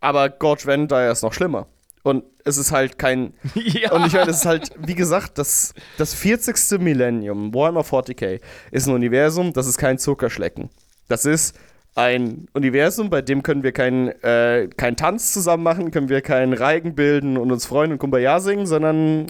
Aber 0.00 0.28
Gorge 0.30 0.62
Van 0.66 0.88
Dyer 0.88 1.10
ist 1.12 1.22
noch 1.22 1.32
schlimmer. 1.34 1.66
Und 2.04 2.22
es 2.44 2.58
ist 2.58 2.70
halt 2.70 2.98
kein. 2.98 3.32
Ja. 3.54 3.92
Und 3.92 4.06
ich 4.06 4.12
meine, 4.12 4.30
es 4.30 4.38
ist 4.38 4.46
halt, 4.46 4.70
wie 4.78 4.94
gesagt, 4.94 5.38
das, 5.38 5.74
das 5.98 6.14
40. 6.14 6.78
Millennium, 6.80 7.52
Warhammer 7.54 7.80
40k, 7.80 8.40
ist 8.70 8.86
ein 8.86 8.94
Universum, 8.94 9.52
das 9.52 9.66
ist 9.66 9.78
kein 9.78 9.98
Zuckerschlecken. 9.98 10.68
Das 11.08 11.24
ist 11.24 11.56
ein 11.94 12.46
Universum, 12.52 13.08
bei 13.08 13.22
dem 13.22 13.42
können 13.42 13.62
wir 13.62 13.72
keinen 13.72 14.08
äh, 14.22 14.68
keinen 14.76 14.96
Tanz 14.96 15.32
zusammen 15.32 15.62
machen, 15.62 15.90
können 15.90 16.08
wir 16.08 16.20
keinen 16.20 16.52
Reigen 16.52 16.94
bilden 16.94 17.36
und 17.38 17.50
uns 17.50 17.66
freuen 17.66 17.92
und 17.92 17.98
Kumbaya 17.98 18.38
singen, 18.38 18.66
sondern 18.66 19.26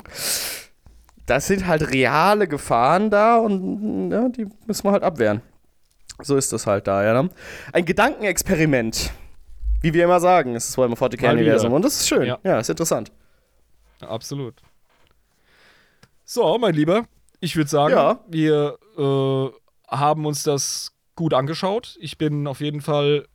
das 1.27 1.47
sind 1.47 1.67
halt 1.67 1.93
reale 1.93 2.49
Gefahren 2.49 3.09
da 3.09 3.37
und 3.37 4.11
ja, 4.11 4.29
die 4.29 4.47
müssen 4.67 4.85
wir 4.85 4.93
halt 4.93 5.05
abwehren. 5.05 5.43
So 6.23 6.37
ist 6.37 6.53
das 6.53 6.67
halt 6.67 6.87
da, 6.87 7.05
ja. 7.05 7.23
Ne? 7.23 7.31
Ein 7.73 7.85
Gedankenexperiment. 7.85 9.13
Wie 9.85 9.93
wir 9.93 10.05
immer 10.05 10.19
sagen, 10.19 10.55
es 10.57 10.69
ist 10.71 10.79
Warhammer 10.79 10.97
40k 10.97 11.23
Mal 11.23 11.35
Universum. 11.37 11.67
wieder. 11.69 11.77
Und 11.77 11.83
das 11.85 12.01
ist 12.01 12.09
schön. 12.09 12.27
Ja. 12.27 12.39
Ja, 12.43 12.59
ist 12.59 12.71
interessant. 12.71 13.13
Absolut. 14.01 14.55
So, 16.25 16.57
mein 16.59 16.75
Lieber, 16.75 17.07
ich 17.41 17.55
würde 17.57 17.69
sagen, 17.69 17.93
Ja. 17.95 18.21
wir 18.29 18.79
äh, 18.97 19.95
haben 19.95 20.25
uns 20.27 20.43
das 20.43 20.93
gut 21.17 21.35
angeschaut. 21.35 21.97
Ich 22.01 22.17
bin 22.19 22.47
auf 22.47 22.61
jeden 22.61 22.81
Fall 22.81 23.27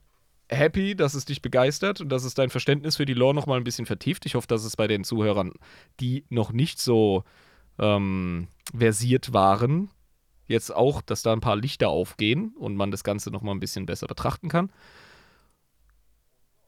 happy, 0.49 0.95
dass 0.95 1.13
es 1.13 1.25
dich 1.25 1.43
begeistert 1.43 2.01
und 2.01 2.09
dass 2.09 2.23
es 2.23 2.33
dein 2.33 2.49
Verständnis 2.49 2.95
für 2.95 3.05
die 3.05 3.13
Lore 3.13 3.35
noch 3.35 3.45
mal 3.45 3.57
ein 3.57 3.63
bisschen 3.63 3.85
vertieft. 3.85 4.25
Ich 4.25 4.33
hoffe, 4.33 4.47
dass 4.47 4.63
es 4.65 4.75
bei 4.75 4.87
den 4.87 5.03
Zuhörern, 5.03 5.51
die 5.99 6.25
noch 6.29 6.51
nicht 6.51 6.79
so 6.79 7.23
ähm, 7.77 8.47
versiert 8.75 9.33
waren, 9.33 9.91
jetzt 10.47 10.75
auch, 10.75 11.03
dass 11.03 11.21
da 11.21 11.31
ein 11.31 11.41
paar 11.41 11.55
Lichter 11.57 11.89
aufgehen 11.89 12.55
und 12.57 12.75
man 12.75 12.89
das 12.89 13.03
Ganze 13.03 13.29
noch 13.29 13.43
mal 13.43 13.51
ein 13.51 13.59
bisschen 13.59 13.85
besser 13.85 14.07
betrachten 14.07 14.49
kann. 14.49 14.71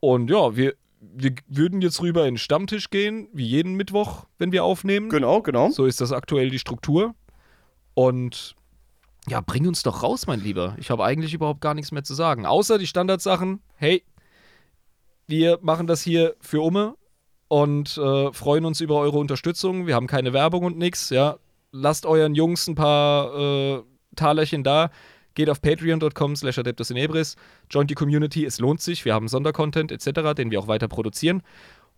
Und 0.02 0.30
ja, 0.30 0.56
wir, 0.58 0.74
wir 1.00 1.36
würden 1.48 1.82
jetzt 1.82 2.02
rüber 2.02 2.28
in 2.28 2.34
den 2.34 2.38
Stammtisch 2.38 2.90
gehen, 2.90 3.30
wie 3.32 3.46
jeden 3.46 3.76
Mittwoch, 3.76 4.26
wenn 4.38 4.52
wir 4.52 4.66
aufnehmen. 4.66 5.10
Genau, 5.10 5.42
genau. 5.42 5.70
So 5.70 5.86
ist 5.86 6.02
das 6.02 6.12
aktuell 6.12 6.50
die 6.50 6.60
Struktur. 6.60 7.16
Und 7.94 8.56
ja, 9.28 9.40
bring 9.40 9.68
uns 9.68 9.84
doch 9.84 10.04
raus, 10.04 10.28
mein 10.28 10.42
Lieber. 10.42 10.76
Ich 10.80 10.90
habe 10.90 11.06
eigentlich 11.06 11.34
überhaupt 11.34 11.62
gar 11.62 11.76
nichts 11.76 11.92
mehr 11.92 12.04
zu 12.04 12.16
sagen. 12.16 12.46
Außer 12.46 12.78
die 12.78 12.88
Standardsachen. 12.88 13.62
Hey, 13.76 14.04
wir 15.28 15.60
machen 15.62 15.88
das 15.88 16.02
hier 16.02 16.36
für 16.42 16.62
Umme 16.62 16.96
und 17.48 17.98
äh, 17.98 18.34
freuen 18.34 18.66
uns 18.66 18.82
über 18.82 18.98
eure 18.98 19.20
Unterstützung. 19.20 19.86
Wir 19.86 19.96
haben 19.96 20.08
keine 20.08 20.34
Werbung 20.34 20.64
und 20.64 20.78
nix. 20.78 21.12
Ja, 21.12 21.38
lasst 21.72 22.06
euren 22.06 22.34
Jungs 22.34 22.68
ein 22.68 22.76
paar 22.76 23.36
äh, 23.36 23.84
Talerchen 24.16 24.64
da. 24.64 24.90
Geht 25.34 25.50
auf 25.50 25.62
patreon.com 25.62 26.36
slash 26.36 26.60
adeptus 26.60 26.92
in 26.92 26.98
Ebris. 26.98 27.36
Joint 27.70 27.90
die 27.90 27.96
Community, 27.96 28.46
es 28.46 28.60
lohnt 28.60 28.82
sich. 28.82 29.06
Wir 29.06 29.14
haben 29.14 29.28
Sondercontent 29.28 29.92
etc., 29.92 30.34
den 30.36 30.52
wir 30.52 30.60
auch 30.60 30.68
weiter 30.68 30.88
produzieren. 30.88 31.42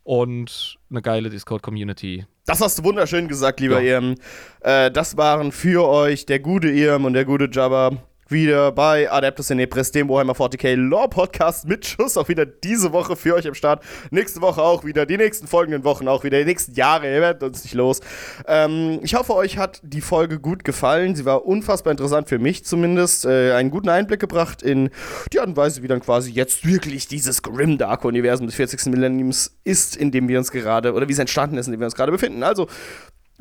Und 0.04 0.78
eine 0.90 1.02
geile 1.02 1.30
Discord-Community. 1.30 2.26
Das 2.46 2.60
hast 2.60 2.80
du 2.80 2.84
wunderschön 2.84 3.28
gesagt, 3.30 3.62
lieber 3.62 3.82
Ja. 3.82 3.96
Irm. 3.96 4.16
Äh, 4.60 4.92
das 4.92 5.16
waren 5.16 5.52
für 5.54 5.88
euch 5.88 6.26
der 6.26 6.40
gute 6.40 6.70
Irm 6.70 7.06
und 7.06 7.14
der 7.14 7.24
gute 7.26 7.50
Jabba 7.50 7.92
wieder 8.34 8.72
bei 8.72 9.10
Adeptus 9.12 9.52
in 9.52 9.60
Ebris, 9.60 9.92
dem 9.92 10.10
Warhammer 10.10 10.34
40k 10.34 10.76
Lore 10.76 11.08
Podcast 11.08 11.66
mit 11.68 11.86
Schuss. 11.86 12.18
Auch 12.18 12.28
wieder 12.28 12.46
diese 12.48 12.92
Woche 12.92 13.16
für 13.16 13.36
euch 13.36 13.48
am 13.48 13.54
Start. 13.54 13.84
Nächste 14.10 14.42
Woche 14.42 14.62
auch 14.62 14.84
wieder, 14.84 15.06
die 15.06 15.18
nächsten 15.18 15.46
folgenden 15.46 15.84
Wochen 15.84 16.08
auch 16.08 16.24
wieder, 16.24 16.40
die 16.40 16.46
nächsten 16.46 16.74
Jahre. 16.74 17.06
Ihr 17.06 17.22
werdet 17.22 17.44
uns 17.44 17.64
nicht 17.64 17.76
los. 17.76 18.02
Ähm, 18.48 19.00
ich 19.04 19.14
hoffe, 19.14 19.36
euch 19.36 19.58
hat 19.60 19.80
die 19.84 20.02
Folge 20.02 20.40
gut 20.40 20.64
gefallen. 20.64 21.16
Sie 21.16 21.26
war 21.26 21.46
unfassbar 21.46 21.92
interessant 21.92 22.28
für 22.28 22.40
mich 22.40 22.66
zumindest. 22.66 23.26
Äh, 23.26 23.54
einen 23.54 23.70
guten 23.70 23.90
Einblick 23.90 24.20
gebracht 24.20 24.64
in 24.64 24.90
die 25.32 25.40
Art 25.40 25.48
und 25.48 25.56
Weise, 25.56 25.84
wie 25.84 25.88
dann 25.88 26.02
quasi 26.02 26.32
jetzt 26.32 26.66
wirklich 26.66 27.08
dieses 27.08 27.44
Grimdark-Universum 27.44 28.48
des 28.48 28.56
40. 28.56 28.88
Millenniums 28.88 29.56
ist, 29.64 29.96
in 29.96 30.12
dem 30.12 30.28
wir 30.28 30.40
uns 30.40 30.52
gerade, 30.52 30.94
oder 30.94 31.08
wie 31.08 31.14
es 31.14 31.20
entstanden 31.20 31.58
ist, 31.58 31.68
in 31.68 31.74
dem 31.74 31.80
wir 31.80 31.86
uns 31.86 31.96
gerade 31.96 32.12
befinden. 32.12 32.42
Also, 32.42 32.68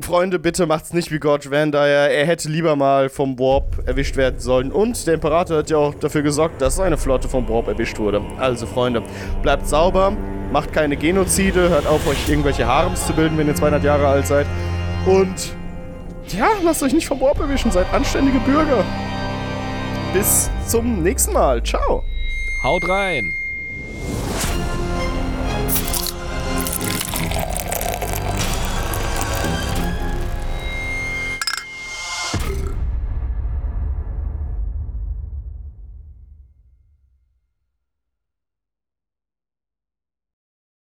Freunde, 0.01 0.39
bitte 0.39 0.67
macht's 0.67 0.95
nicht 0.95 1.13
wie 1.13 1.19
Gorge 1.19 1.51
Vandyer. 1.51 2.09
Er 2.09 2.27
hätte 2.27 2.49
lieber 2.49 2.77
mal 2.77 3.11
vom 3.11 3.39
Warp 3.39 3.87
erwischt 3.87 4.17
werden 4.17 4.41
sollen. 4.41 4.73
Und 4.73 5.07
der 5.07 5.15
Imperator 5.15 5.59
hat 5.59 5.69
ja 5.69 5.77
auch 5.77 5.95
dafür 5.95 6.23
gesorgt, 6.23 6.63
dass 6.63 6.77
seine 6.77 6.97
Flotte 6.97 7.29
vom 7.29 7.47
Warp 7.49 7.69
erwischt 7.69 7.99
wurde. 7.99 8.23
Also, 8.39 8.67
Freunde, 8.67 9.03
bleibt 9.43 9.69
sauber, 9.69 10.17
macht 10.51 10.73
keine 10.73 10.97
Genozide, 10.97 11.69
hört 11.69 11.87
auf, 11.87 12.07
euch 12.09 12.27
irgendwelche 12.27 12.67
Harems 12.67 13.07
zu 13.07 13.13
bilden, 13.13 13.37
wenn 13.37 13.49
ihr 13.49 13.55
200 13.55 13.85
Jahre 13.85 14.07
alt 14.07 14.27
seid. 14.27 14.47
Und 15.05 15.53
ja, 16.29 16.49
lasst 16.65 16.83
euch 16.83 16.95
nicht 16.95 17.07
vom 17.07 17.21
Warp 17.21 17.41
erwischen, 17.41 17.71
seid 17.71 17.93
anständige 17.93 18.39
Bürger. 18.41 18.83
Bis 20.15 20.51
zum 20.67 21.03
nächsten 21.03 21.35
Mal. 21.35 21.63
Ciao. 21.63 22.03
Haut 22.65 22.89
rein! 22.89 23.35